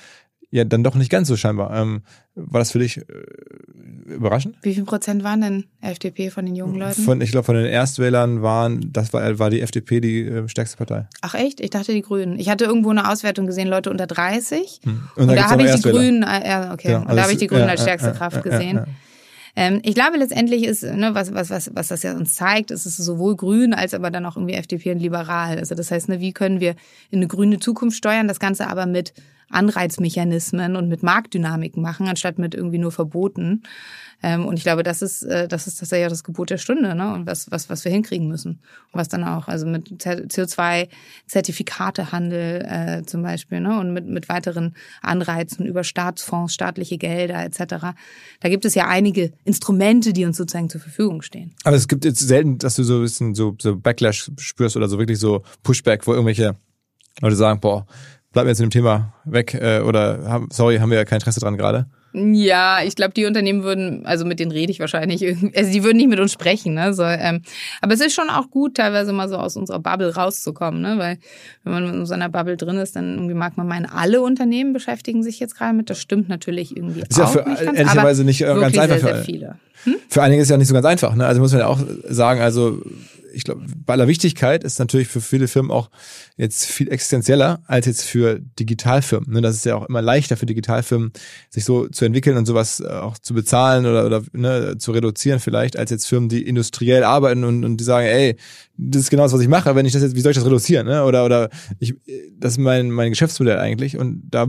ja 0.51 0.64
dann 0.64 0.82
doch 0.82 0.94
nicht 0.94 1.11
ganz 1.11 1.28
so 1.28 1.36
scheinbar. 1.36 1.74
Ähm, 1.76 2.03
war 2.34 2.61
das 2.61 2.72
für 2.72 2.78
dich 2.78 2.99
äh, 2.99 3.03
überraschend? 4.07 4.57
Wie 4.62 4.74
viel 4.74 4.84
Prozent 4.84 5.22
waren 5.24 5.40
denn 5.40 5.64
FDP 5.80 6.30
von 6.30 6.46
den 6.46 6.57
jungen 6.57 6.76
Leuten? 6.76 7.03
Von, 7.03 7.20
ich 7.20 7.30
glaube, 7.30 7.44
von 7.44 7.57
den 7.57 7.66
Erstwählern 7.66 8.42
waren, 8.42 8.92
das 8.92 9.12
war, 9.12 9.38
war 9.38 9.51
die 9.51 9.61
FDP 9.61 10.01
die 10.01 10.20
äh, 10.22 10.49
stärkste 10.49 10.76
Partei. 10.76 11.07
Ach 11.20 11.34
echt? 11.34 11.61
Ich 11.61 11.70
dachte 11.70 11.92
die 11.92 12.03
Grünen. 12.03 12.38
Ich 12.38 12.49
hatte 12.49 12.64
irgendwo 12.64 12.90
eine 12.90 13.11
Auswertung 13.11 13.46
gesehen, 13.46 13.68
Leute 13.68 13.90
unter 13.90 14.07
30. 14.07 14.80
Hm. 14.84 15.01
Und, 15.16 15.28
und 15.28 15.36
da 15.36 15.51
habe 15.51 15.64
ich 15.64 15.74
die 15.74 15.82
Grünen, 15.82 16.22
äh, 16.22 16.49
ja, 16.49 16.72
okay, 16.72 16.88
genau. 16.88 17.11
und 17.11 17.16
da 17.16 17.22
habe 17.22 17.32
ich 17.32 17.38
die 17.38 17.46
Grünen 17.46 17.64
ja, 17.64 17.70
als 17.70 17.82
stärkste 17.82 18.11
ja, 18.11 18.14
Kraft 18.14 18.42
gesehen. 18.42 18.86
Ähm, 19.57 19.80
ich 19.82 19.96
glaube, 19.96 20.16
letztendlich 20.18 20.64
ist, 20.64 20.84
ne, 20.84 21.14
was, 21.14 21.34
was, 21.34 21.51
was, 21.51 21.74
was 21.74 21.88
das 21.88 22.05
ja 22.05 22.14
uns 22.14 22.36
zeigt, 22.36 22.70
ist 22.70 22.86
es 22.86 22.96
sowohl 22.96 23.34
grün 23.34 23.74
als 23.74 23.92
aber 23.92 24.12
dann 24.12 24.24
auch 24.24 24.36
irgendwie 24.36 24.55
FDP 24.55 24.92
und 24.92 25.01
liberal. 25.01 25.59
Also 25.59 25.74
das 25.74 25.90
heißt, 25.90 26.09
ne, 26.09 26.20
wie 26.20 26.32
können 26.32 26.61
wir 26.61 26.76
in 27.11 27.18
eine 27.18 27.26
grüne 27.26 27.59
Zukunft 27.59 27.96
steuern, 27.96 28.28
das 28.28 28.38
Ganze 28.38 28.68
aber 28.68 28.86
mit 28.86 29.12
Anreizmechanismen 29.51 30.76
und 30.76 30.88
mit 30.88 31.03
Marktdynamiken 31.03 31.82
machen, 31.82 32.09
anstatt 32.09 32.38
mit 32.38 32.55
irgendwie 32.55 32.78
nur 32.78 32.92
Verboten. 32.92 33.62
Ähm, 34.22 34.46
und 34.46 34.57
ich 34.57 34.62
glaube, 34.64 34.82
das 34.82 35.01
ist, 35.01 35.22
äh, 35.22 35.46
das 35.46 35.68
ist 35.68 35.78
tatsächlich 35.78 36.09
das 36.09 36.24
Gebot 36.24 36.51
der 36.51 36.59
Stunde, 36.59 36.96
ne? 36.96 37.14
Und 37.14 37.26
was, 37.26 37.53
was, 37.53 37.70
was 37.70 37.84
wir 37.84 37.92
hinkriegen 37.92 38.26
müssen. 38.26 38.59
Und 38.92 38.99
was 38.99 39.07
dann 39.09 39.22
auch, 39.22 39.46
also 39.46 39.64
mit 39.64 40.05
CO2-Zertifikatehandel 40.05 42.66
äh, 42.66 43.05
zum 43.07 43.22
Beispiel, 43.22 43.61
ne? 43.61 43.78
Und 43.78 43.92
mit, 43.92 44.07
mit 44.07 44.28
weiteren 44.28 44.74
Anreizen 45.03 45.66
über 45.66 45.84
Staatsfonds, 45.84 46.53
staatliche 46.53 46.99
Gelder 46.99 47.44
etc. 47.44 47.94
Da 48.40 48.49
gibt 48.49 48.64
es 48.64 48.74
ja 48.74 48.88
einige 48.88 49.32
Instrumente, 49.44 50.12
die 50.12 50.24
uns 50.24 50.36
sozusagen 50.36 50.68
zur 50.68 50.80
Verfügung 50.80 51.22
stehen. 51.22 51.55
Aber 51.62 51.76
es 51.76 51.86
gibt 51.86 52.05
jetzt 52.05 52.18
selten, 52.18 52.59
dass 52.59 52.74
du 52.74 52.82
so 52.82 52.96
ein 52.96 53.03
bisschen 53.03 53.36
so, 53.36 53.55
so 53.61 53.76
Backlash 53.76 54.32
spürst 54.38 54.76
oder 54.76 54.88
so 54.88 54.99
wirklich 54.99 55.20
so 55.20 55.44
Pushback, 55.62 56.09
wo 56.09 56.12
irgendwelche 56.12 56.57
Leute 57.20 57.36
sagen, 57.36 57.61
boah, 57.61 57.86
bleib 58.33 58.45
mir 58.45 58.51
jetzt 58.51 58.61
in 58.61 58.66
dem 58.66 58.70
Thema 58.70 59.14
weg 59.24 59.55
äh, 59.55 59.81
oder 59.81 60.47
sorry, 60.51 60.79
haben 60.79 60.91
wir 60.91 60.99
ja 60.99 61.05
kein 61.05 61.16
Interesse 61.18 61.41
dran 61.41 61.57
gerade. 61.57 61.87
Ja, 62.14 62.79
ich 62.83 62.97
glaube, 62.97 63.12
die 63.12 63.26
Unternehmen 63.26 63.62
würden, 63.64 64.07
also 64.07 64.24
mit 64.24 64.41
denen 64.41 64.51
rede 64.51 64.72
ich 64.72 64.81
wahrscheinlich, 64.81 65.22
also 65.57 65.72
die 65.72 65.85
würden 65.85 65.99
nicht 65.99 66.09
mit 66.09 66.18
uns 66.20 66.33
sprechen, 66.33 66.74
ne? 66.74 66.95
So, 66.95 67.05
ähm, 67.05 67.43
aber 67.83 67.95
es 67.95 68.01
ist 68.01 68.14
schon 68.14 68.31
auch 68.31 68.51
gut, 68.51 68.76
teilweise 68.76 69.12
mal 69.12 69.29
so 69.29 69.37
aus 69.37 69.57
unserer 69.57 69.79
Bubble 69.79 70.14
rauszukommen, 70.14 70.81
ne? 70.81 70.95
Weil 70.97 71.18
wenn 71.64 71.72
man 71.72 71.95
in 71.95 72.07
so 72.07 72.14
einer 72.14 72.31
Bubble 72.31 72.57
drin 72.57 72.79
ist, 72.79 72.97
dann 72.97 73.14
irgendwie 73.14 73.35
mag 73.35 73.57
man 73.57 73.68
meinen, 73.68 73.87
alle 73.87 74.22
Unternehmen 74.22 74.72
beschäftigen 74.72 75.22
sich 75.22 75.39
jetzt 75.39 75.57
gerade 75.57 75.74
mit. 75.74 75.91
Das 75.91 75.99
stimmt 75.99 76.29
natürlich 76.31 76.76
irgendwie 76.76 77.03
ist 77.03 77.20
auch 77.20 77.35
ja 77.35 77.43
für, 77.43 77.49
nicht 77.49 77.64
ganz, 77.64 77.79
ehrlicherweise 77.79 78.24
nicht 78.24 78.41
äh, 78.41 78.45
ganz 78.47 78.79
einfach 78.79 78.99
sehr, 78.99 79.16
für, 79.16 79.24
viele. 79.24 79.59
Hm? 79.85 79.97
für 80.09 80.22
einige 80.22 80.43
ist 80.43 80.49
ja 80.49 80.57
nicht 80.57 80.68
so 80.68 80.74
ganz 80.74 80.87
einfach, 80.87 81.14
ne? 81.14 81.26
Also 81.26 81.41
muss 81.43 81.53
man 81.53 81.61
ja 81.61 81.66
auch 81.66 81.81
sagen, 82.09 82.41
also 82.41 82.81
ich 83.33 83.45
glaube, 83.45 83.64
bei 83.85 83.95
aller 83.95 84.09
Wichtigkeit 84.09 84.64
ist 84.64 84.79
natürlich 84.79 85.09
für 85.09 85.20
viele 85.20 85.49
Firmen 85.49 85.70
auch 85.70 85.91
jetzt 86.37 86.66
viel 86.66 86.91
existenzieller 86.91 87.61
als 87.66 87.87
jetzt 87.87 88.05
für 88.05 88.41
Digitalfirmen. 88.59 89.31
Ne? 89.33 89.41
Das 89.41 89.57
ist 89.57 89.64
ja 89.64 89.76
auch 89.76 89.89
immer 89.89 90.03
leichter 90.03 90.37
für 90.37 90.47
Digitalfirmen, 90.47 91.12
sich 91.51 91.64
so 91.64 91.89
zu 91.89 92.05
entwickeln 92.05 92.37
und 92.37 92.47
sowas 92.47 92.81
äh, 92.81 92.89
auch 92.89 93.18
zu 93.18 93.35
bezahlen 93.35 93.87
oder, 93.87 94.07
oder 94.07 94.22
ne, 94.33 94.76
zu 94.79 94.93
reduzieren 94.93 95.41
vielleicht, 95.41 95.76
als 95.76 95.91
jetzt 95.91 96.07
Firmen, 96.07 96.29
die 96.29 96.43
industriell 96.47 97.05
arbeiten 97.05 97.45
und, 97.45 97.64
und 97.64 97.79
die 97.79 97.85
sagen, 97.85 98.07
ey, 98.07 98.37
das 98.76 99.03
ist 99.03 99.11
genau 99.11 99.24
das, 99.24 99.33
was 99.33 99.41
ich 99.41 99.49
mache. 99.49 99.74
Wenn 99.74 99.87
ich 99.87 99.93
das 99.93 100.03
jetzt, 100.03 100.14
wie 100.14 100.20
soll 100.20 100.33
ich 100.33 100.39
das 100.39 100.47
reduzieren? 100.47 100.87
Ne? 100.87 101.05
Oder, 101.05 101.24
oder 101.24 101.51
ich, 101.79 101.95
das 102.39 102.53
ist 102.53 102.59
mein, 102.59 102.91
mein 102.91 103.11
Geschäftsmodell 103.11 103.59
eigentlich. 103.59 103.97
Und 103.97 104.22
da 104.31 104.47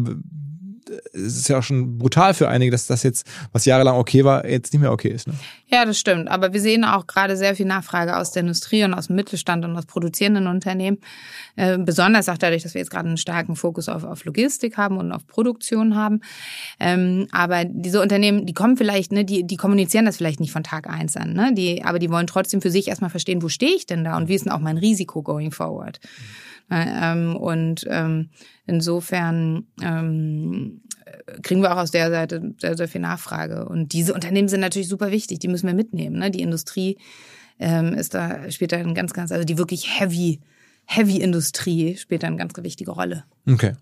es 1.14 1.38
ist 1.38 1.50
ja 1.50 1.60
auch 1.60 1.64
schon 1.64 1.98
brutal 1.98 2.34
für 2.34 2.48
einige, 2.48 2.72
dass 2.72 2.88
das 2.88 3.04
jetzt, 3.04 3.28
was 3.52 3.66
jahrelang 3.66 3.96
okay 3.96 4.24
war, 4.24 4.48
jetzt 4.48 4.74
nicht 4.74 4.82
mehr 4.82 4.92
okay 4.92 5.10
ist. 5.10 5.28
Ne? 5.28 5.34
Ja, 5.68 5.86
das 5.86 6.00
stimmt. 6.00 6.30
Aber 6.30 6.54
wir 6.54 6.62
sehen 6.62 6.84
auch 6.84 7.08
gerade 7.08 7.38
sehr 7.38 7.56
viel 7.56 7.66
Nachfrage 7.66 8.18
aus 8.18 8.32
der 8.32 8.42
Industrie 8.42 8.84
und 8.84 8.94
aus 8.94 9.08
dem 9.08 9.16
Mittelstand 9.16 9.66
und 9.66 9.76
aus 9.78 9.86
produzierenden 9.86 10.48
Unternehmen. 10.48 10.98
Äh, 11.56 11.78
besonders 11.78 12.30
auch 12.30 12.38
dadurch, 12.38 12.64
dass 12.64 12.74
wir 12.74 12.82
jetzt 12.82 12.92
gerade 12.92 13.08
einen 13.08 13.18
starken 13.18 13.56
Fokus 13.56 13.90
auf, 13.90 14.04
auf 14.04 14.26
Logistik 14.26 14.78
haben 14.78 14.98
und 14.98 15.12
auf 15.12 15.28
Produktion 15.28 15.96
haben. 15.96 16.22
Ähm, 16.80 17.28
aber 17.32 17.66
diese 17.66 18.02
Unternehmen, 18.02 18.46
die 18.46 18.54
kommen 18.54 18.78
vielleicht, 18.78 19.12
ne, 19.12 19.26
die, 19.26 19.46
die 19.46 19.58
kommunizieren 19.58 20.06
das 20.06 20.18
vielleicht 20.18 20.40
nicht 20.40 20.52
von 20.52 20.64
Tag 20.64 20.90
eins 20.90 21.16
an, 21.18 21.34
ne? 21.34 21.54
Die, 21.54 21.84
aber 21.84 22.00
die 22.00 22.10
wollen 22.10 22.28
trotzdem 22.28 22.62
für 22.62 22.72
sich 22.72 22.88
erstmal 22.88 23.10
verstehen, 23.10 23.42
wo 23.42 23.50
stehe 23.50 23.76
ich 23.76 23.86
denn 23.86 24.04
da 24.04 24.18
und 24.18 24.28
wie 24.28 24.36
ist 24.36 24.46
denn 24.46 24.52
auch 24.52 24.60
mein 24.60 24.78
Risiko 24.78 25.22
going 25.22 25.52
forward. 25.52 26.00
Äh, 26.04 26.49
ähm, 26.72 27.36
und 27.36 27.86
ähm, 27.90 28.30
insofern 28.66 29.68
ähm, 29.82 30.82
kriegen 31.42 31.62
wir 31.62 31.74
auch 31.74 31.78
aus 31.78 31.92
der 31.92 32.10
Seite 32.10 32.54
sehr, 32.60 32.78
sehr 32.78 32.88
viel 32.88 33.02
Nachfrage. 33.02 33.68
Und 33.68 33.94
diese 33.94 34.14
Unternehmen 34.14 34.48
sind 34.48 34.60
natürlich 34.62 34.88
super 34.88 35.12
wichtig, 35.12 35.40
die 35.40 35.48
müssen 35.48 35.68
wir 35.68 35.74
mitnehmen. 35.74 36.18
Ne? 36.18 36.32
Die 36.32 36.42
Industrie 36.42 36.98
ähm, 37.60 37.94
ist 37.94 38.14
da, 38.14 38.50
spielt 38.52 38.72
da 38.72 38.78
ein 38.78 38.94
ganz, 38.94 39.14
ganz, 39.14 39.32
also 39.32 39.46
die 39.46 39.58
wirklich 39.58 40.00
heavy, 40.00 40.40
heavy 40.86 41.18
Industrie 41.18 41.98
spielt 41.98 42.24
da 42.24 42.28
eine 42.28 42.38
ganz 42.38 42.54
wichtige 42.58 42.92
Rolle. 42.92 43.26
Okay. 43.48 43.74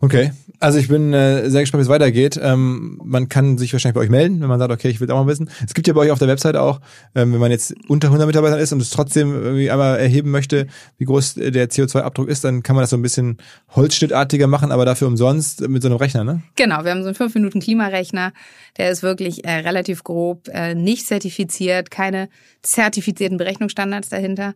Okay, 0.00 0.32
also 0.60 0.78
ich 0.78 0.88
bin 0.88 1.12
äh, 1.12 1.48
sehr 1.48 1.62
gespannt, 1.62 1.80
wie 1.80 1.86
es 1.86 1.88
weitergeht. 1.88 2.38
Ähm, 2.42 3.00
man 3.02 3.28
kann 3.28 3.56
sich 3.56 3.72
wahrscheinlich 3.72 3.94
bei 3.94 4.00
euch 4.00 4.10
melden, 4.10 4.40
wenn 4.40 4.48
man 4.48 4.58
sagt, 4.58 4.70
okay, 4.70 4.88
ich 4.88 5.00
will 5.00 5.10
auch 5.10 5.24
mal 5.24 5.26
wissen. 5.26 5.50
Es 5.66 5.74
gibt 5.74 5.86
ja 5.88 5.94
bei 5.94 6.00
euch 6.00 6.10
auf 6.10 6.18
der 6.18 6.28
Webseite 6.28 6.60
auch, 6.60 6.80
ähm, 7.14 7.32
wenn 7.32 7.40
man 7.40 7.50
jetzt 7.50 7.74
unter 7.88 8.08
100 8.08 8.26
Mitarbeitern 8.26 8.58
ist 8.58 8.72
und 8.72 8.80
es 8.80 8.90
trotzdem 8.90 9.32
irgendwie 9.34 9.70
einmal 9.70 9.98
erheben 9.98 10.30
möchte, 10.30 10.66
wie 10.98 11.04
groß 11.04 11.34
der 11.34 11.70
CO2-Abdruck 11.70 12.28
ist, 12.28 12.44
dann 12.44 12.62
kann 12.62 12.76
man 12.76 12.82
das 12.82 12.90
so 12.90 12.96
ein 12.96 13.02
bisschen 13.02 13.38
holzschnittartiger 13.74 14.46
machen, 14.46 14.70
aber 14.70 14.84
dafür 14.84 15.08
umsonst 15.08 15.66
mit 15.68 15.82
so 15.82 15.88
einem 15.88 15.96
Rechner, 15.96 16.24
ne? 16.24 16.42
Genau, 16.56 16.84
wir 16.84 16.90
haben 16.90 17.02
so 17.02 17.08
einen 17.08 17.14
5 17.14 17.34
Minuten 17.34 17.60
Klimarechner, 17.60 18.32
der 18.76 18.90
ist 18.90 19.02
wirklich 19.02 19.44
äh, 19.44 19.50
relativ 19.50 20.04
grob, 20.04 20.48
äh, 20.48 20.74
nicht 20.74 21.06
zertifiziert, 21.06 21.90
keine 21.90 22.28
zertifizierten 22.62 23.38
Berechnungsstandards 23.38 24.10
dahinter, 24.10 24.54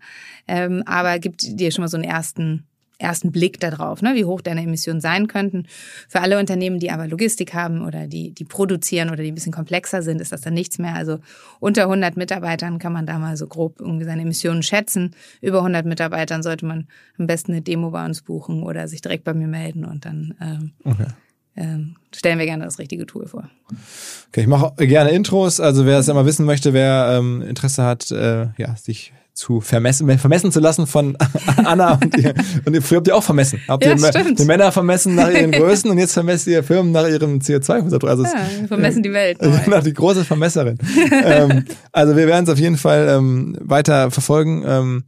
ähm, 0.49 0.83
aber 0.87 1.19
gibt 1.19 1.43
dir 1.43 1.71
schon 1.71 1.83
mal 1.83 1.89
so 1.89 1.97
einen 1.97 2.05
ersten 2.05 2.67
ersten 3.01 3.33
Blick 3.33 3.59
darauf, 3.61 4.03
ne, 4.03 4.15
wie 4.15 4.25
hoch 4.25 4.41
deine 4.41 4.63
Emissionen 4.63 5.01
sein 5.01 5.27
könnten. 5.27 5.67
Für 6.09 6.21
alle 6.21 6.39
Unternehmen, 6.39 6.79
die 6.79 6.91
aber 6.91 7.09
Logistik 7.09 7.55
haben 7.55 7.85
oder 7.85 8.07
die, 8.07 8.33
die 8.33 8.45
produzieren 8.45 9.11
oder 9.11 9.23
die 9.23 9.33
ein 9.33 9.35
bisschen 9.35 9.53
komplexer 9.53 10.03
sind, 10.03 10.21
ist 10.21 10.33
das 10.33 10.43
dann 10.43 10.55
nichts 10.55 10.79
mehr. 10.79 10.95
Also 10.95 11.19
unter 11.59 11.83
100 11.85 12.17
Mitarbeitern 12.17 12.79
kann 12.79 12.93
man 12.93 13.07
da 13.07 13.19
mal 13.19 13.37
so 13.37 13.47
grob 13.47 13.81
irgendwie 13.81 14.05
seine 14.05 14.23
Emissionen 14.23 14.63
schätzen. 14.63 15.15
Über 15.41 15.59
100 15.59 15.87
Mitarbeitern 15.87 16.43
sollte 16.43 16.67
man 16.67 16.87
am 17.19 17.27
besten 17.27 17.53
eine 17.53 17.63
Demo 17.63 17.91
bei 17.91 18.05
uns 18.05 18.23
buchen 18.23 18.63
oder 18.63 18.87
sich 18.89 19.01
direkt 19.01 19.25
bei 19.25 19.35
mir 19.35 19.49
melden 19.49 19.85
und 19.85 20.05
dann 20.05 20.35
ähm, 20.41 20.73
okay. 20.85 21.07
ähm, 21.57 21.97
stellen 22.15 22.39
wir 22.39 22.47
gerne 22.47 22.65
das 22.65 22.79
richtige 22.79 23.07
Tool 23.07 23.27
vor. 23.27 23.49
Okay, 24.29 24.43
ich 24.43 24.47
mache 24.47 24.75
gerne 24.87 25.11
Intros. 25.11 25.61
Also 25.61 25.87
wer 25.87 25.99
es 25.99 26.09
einmal 26.09 26.27
wissen 26.27 26.45
möchte, 26.45 26.73
wer 26.73 27.17
ähm, 27.19 27.43
Interesse 27.43 27.83
hat, 27.83 28.11
äh, 28.11 28.49
ja, 28.59 28.77
sich 28.77 29.13
zu 29.35 29.61
vermessen, 29.61 30.19
vermessen 30.19 30.53
zu 30.53 30.61
lassen 30.61 30.87
von 30.87 31.17
Anna 31.57 31.95
und 31.95 32.17
ihr. 32.17 32.35
Und 32.65 32.81
früher 32.83 32.99
habt 32.99 33.09
ihr 33.09 33.17
auch 33.17 33.23
vermessen. 33.23 33.61
Habt 33.69 33.85
ja, 33.85 33.95
ihr 33.95 34.35
die 34.35 34.45
Männer 34.45 34.73
vermessen 34.73 35.15
nach 35.15 35.31
ihren 35.31 35.53
Größen 35.53 35.91
und 35.91 35.99
jetzt 35.99 36.13
vermesst 36.13 36.47
ihr 36.47 36.63
Firmen 36.63 36.93
nach 36.93 37.09
ihrem 37.09 37.39
CO2-Fußabdruck. 37.39 38.09
Also 38.09 38.25
ja, 38.25 38.33
wir 38.61 38.69
vermessen 38.69 39.03
die 39.03 39.13
Welt. 39.13 39.39
Genau, 39.39 39.81
die 39.81 39.95
große 39.95 40.25
Vermesserin. 40.25 40.79
ähm, 41.25 41.65
also 41.93 42.17
wir 42.17 42.27
werden 42.27 42.45
es 42.45 42.51
auf 42.51 42.59
jeden 42.59 42.77
Fall 42.77 43.09
ähm, 43.09 43.57
weiter 43.61 44.11
verfolgen. 44.11 44.65
Ähm, 44.67 45.05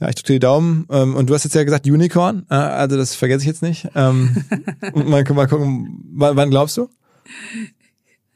ja, 0.00 0.08
ich 0.08 0.14
drücke 0.14 0.34
die 0.34 0.38
Daumen. 0.38 0.86
Ähm, 0.90 1.14
und 1.16 1.28
du 1.28 1.34
hast 1.34 1.44
jetzt 1.44 1.54
ja 1.54 1.64
gesagt 1.64 1.86
Unicorn. 1.86 2.46
Äh, 2.50 2.54
also 2.54 2.96
das 2.96 3.14
vergesse 3.14 3.42
ich 3.42 3.48
jetzt 3.48 3.62
nicht. 3.62 3.88
Ähm, 3.94 4.44
mal, 4.94 5.24
mal 5.24 5.46
gucken, 5.46 6.00
wann, 6.12 6.36
wann 6.36 6.50
glaubst 6.50 6.76
du? 6.76 6.88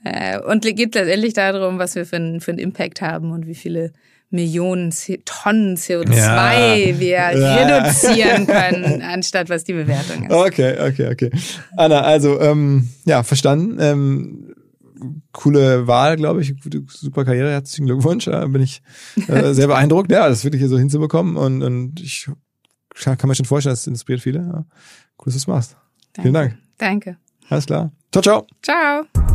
Äh, 0.04 0.40
und 0.40 0.62
geht 0.62 0.94
letztendlich 0.94 1.34
darum, 1.34 1.78
was 1.78 1.94
wir 1.94 2.04
für 2.06 2.16
einen, 2.16 2.40
für 2.40 2.50
einen 2.50 2.58
Impact 2.58 3.00
haben 3.00 3.30
und 3.30 3.46
wie 3.46 3.54
viele 3.54 3.92
Millionen 4.32 4.92
Tonnen 5.24 5.76
CO2 5.76 6.14
ja. 6.14 6.98
wir 6.98 7.08
ja. 7.08 7.28
reduzieren 7.28 8.46
können, 8.46 9.02
anstatt 9.02 9.50
was 9.50 9.64
die 9.64 9.74
Bewertung 9.74 10.24
ist. 10.24 10.32
Okay, 10.32 10.76
okay, 10.88 11.08
okay. 11.12 11.30
Anna, 11.76 12.00
also 12.00 12.40
ähm, 12.40 12.88
ja, 13.04 13.22
verstanden. 13.22 13.78
Ähm, 13.80 14.54
coole 15.32 15.86
Wahl, 15.86 16.16
glaube 16.16 16.40
ich. 16.42 16.54
Super 16.88 17.24
Karriere, 17.24 17.50
herzlichen 17.50 17.86
Glückwunsch. 17.86 18.26
Da 18.26 18.46
bin 18.46 18.62
ich 18.62 18.82
äh, 19.28 19.52
sehr 19.52 19.66
beeindruckt, 19.66 20.10
ja, 20.10 20.28
das 20.28 20.44
wirklich 20.44 20.60
hier 20.60 20.68
so 20.68 20.78
hinzubekommen. 20.78 21.36
Und, 21.36 21.62
und 21.62 22.00
ich 22.00 22.28
kann 23.04 23.28
mir 23.28 23.34
schon 23.34 23.46
vorstellen, 23.46 23.74
das 23.74 23.86
inspiriert 23.86 24.22
viele. 24.22 24.38
Ja. 24.40 24.64
Cool, 25.18 25.26
dass 25.26 25.34
du 25.34 25.38
es 25.38 25.46
machst. 25.46 25.76
Danke. 26.12 26.22
Vielen 26.22 26.34
Dank. 26.34 26.58
Danke. 26.78 27.16
Alles 27.48 27.66
klar. 27.66 27.92
Ciao, 28.12 28.22
ciao. 28.22 28.46
Ciao. 28.62 29.31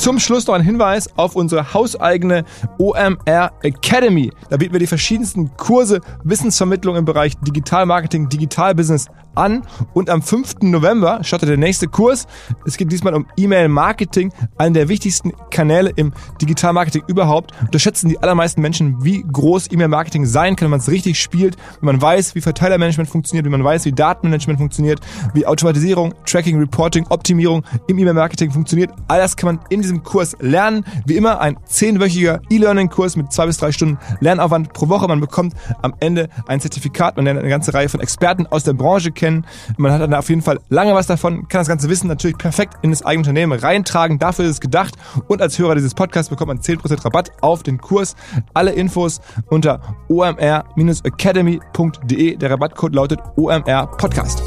Zum 0.00 0.18
Schluss 0.18 0.46
noch 0.46 0.54
ein 0.54 0.62
Hinweis 0.62 1.14
auf 1.18 1.36
unsere 1.36 1.74
hauseigene 1.74 2.46
OMR 2.78 3.52
Academy. 3.62 4.32
Da 4.48 4.56
bieten 4.56 4.72
wir 4.72 4.80
die 4.80 4.86
verschiedensten 4.86 5.54
Kurse, 5.58 6.00
Wissensvermittlung 6.24 6.96
im 6.96 7.04
Bereich 7.04 7.34
Digital 7.42 7.84
Marketing, 7.84 8.26
Digital 8.26 8.74
Business 8.74 9.08
an. 9.34 9.62
Und 9.94 10.10
am 10.10 10.22
5. 10.22 10.56
November 10.62 11.22
startet 11.22 11.48
der 11.48 11.56
nächste 11.56 11.88
Kurs. 11.88 12.26
Es 12.66 12.76
geht 12.76 12.90
diesmal 12.92 13.14
um 13.14 13.26
E-Mail-Marketing, 13.36 14.32
einen 14.58 14.74
der 14.74 14.88
wichtigsten 14.88 15.32
Kanäle 15.50 15.92
im 15.96 16.12
Digital-Marketing 16.40 17.02
überhaupt. 17.06 17.52
Unterschätzen 17.60 18.08
die 18.08 18.18
allermeisten 18.18 18.60
Menschen, 18.60 19.04
wie 19.04 19.22
groß 19.22 19.70
E-Mail-Marketing 19.70 20.26
sein 20.26 20.56
kann, 20.56 20.66
wenn 20.66 20.70
man 20.70 20.80
es 20.80 20.90
richtig 20.90 21.20
spielt, 21.20 21.56
wenn 21.80 21.86
man 21.86 22.02
weiß, 22.02 22.34
wie 22.34 22.40
Verteilermanagement 22.40 23.08
funktioniert, 23.08 23.46
wie 23.46 23.50
man 23.50 23.64
weiß, 23.64 23.84
wie 23.84 23.92
Datenmanagement 23.92 24.58
funktioniert, 24.58 25.00
wie 25.34 25.46
Automatisierung, 25.46 26.14
Tracking, 26.26 26.58
Reporting, 26.58 27.06
Optimierung 27.08 27.64
im 27.86 27.98
E-Mail-Marketing 27.98 28.50
funktioniert. 28.50 28.90
All 29.08 29.18
das 29.18 29.36
kann 29.36 29.54
man 29.54 29.64
in 29.68 29.82
diesem 29.82 30.02
Kurs 30.02 30.36
lernen. 30.40 30.84
Wie 31.06 31.16
immer 31.16 31.40
ein 31.40 31.56
zehnwöchiger 31.64 32.40
E-Learning-Kurs 32.50 33.16
mit 33.16 33.32
zwei 33.32 33.46
bis 33.46 33.58
drei 33.58 33.72
Stunden 33.72 33.98
Lernaufwand 34.20 34.72
pro 34.72 34.88
Woche. 34.88 35.08
Man 35.08 35.20
bekommt 35.20 35.54
am 35.82 35.94
Ende 36.00 36.28
ein 36.46 36.60
Zertifikat. 36.60 37.16
Man 37.16 37.24
lernt 37.24 37.40
eine 37.40 37.48
ganze 37.48 37.74
Reihe 37.74 37.88
von 37.88 38.00
Experten 38.00 38.46
aus 38.46 38.64
der 38.64 38.72
Branche 38.72 39.12
kennen. 39.30 39.46
Man 39.76 39.92
hat 39.92 40.00
dann 40.00 40.14
auf 40.14 40.28
jeden 40.28 40.42
Fall 40.42 40.58
lange 40.68 40.92
was 40.94 41.06
davon, 41.06 41.46
kann 41.48 41.60
das 41.60 41.68
ganze 41.68 41.88
Wissen 41.88 42.08
natürlich 42.08 42.36
perfekt 42.38 42.74
in 42.82 42.90
das 42.90 43.04
eigene 43.04 43.20
Unternehmen 43.20 43.56
reintragen. 43.58 44.18
Dafür 44.18 44.44
ist 44.44 44.50
es 44.50 44.60
gedacht. 44.60 44.96
Und 45.28 45.40
als 45.42 45.58
Hörer 45.58 45.74
dieses 45.74 45.94
Podcasts 45.94 46.30
bekommt 46.30 46.48
man 46.48 46.58
10% 46.58 47.04
Rabatt 47.04 47.30
auf 47.40 47.62
den 47.62 47.78
Kurs. 47.78 48.16
Alle 48.54 48.72
Infos 48.72 49.20
unter 49.48 49.80
omr-academy.de. 50.08 52.36
Der 52.36 52.50
Rabattcode 52.50 52.94
lautet 52.94 53.20
OMR 53.36 53.86
Podcast. 53.96 54.42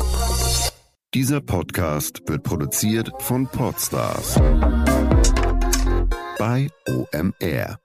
Dieser 1.13 1.41
Podcast 1.41 2.21
wird 2.27 2.43
produziert 2.43 3.11
von 3.19 3.47
Podstars 3.47 4.39
bei 6.39 6.69
OMR. 6.89 7.82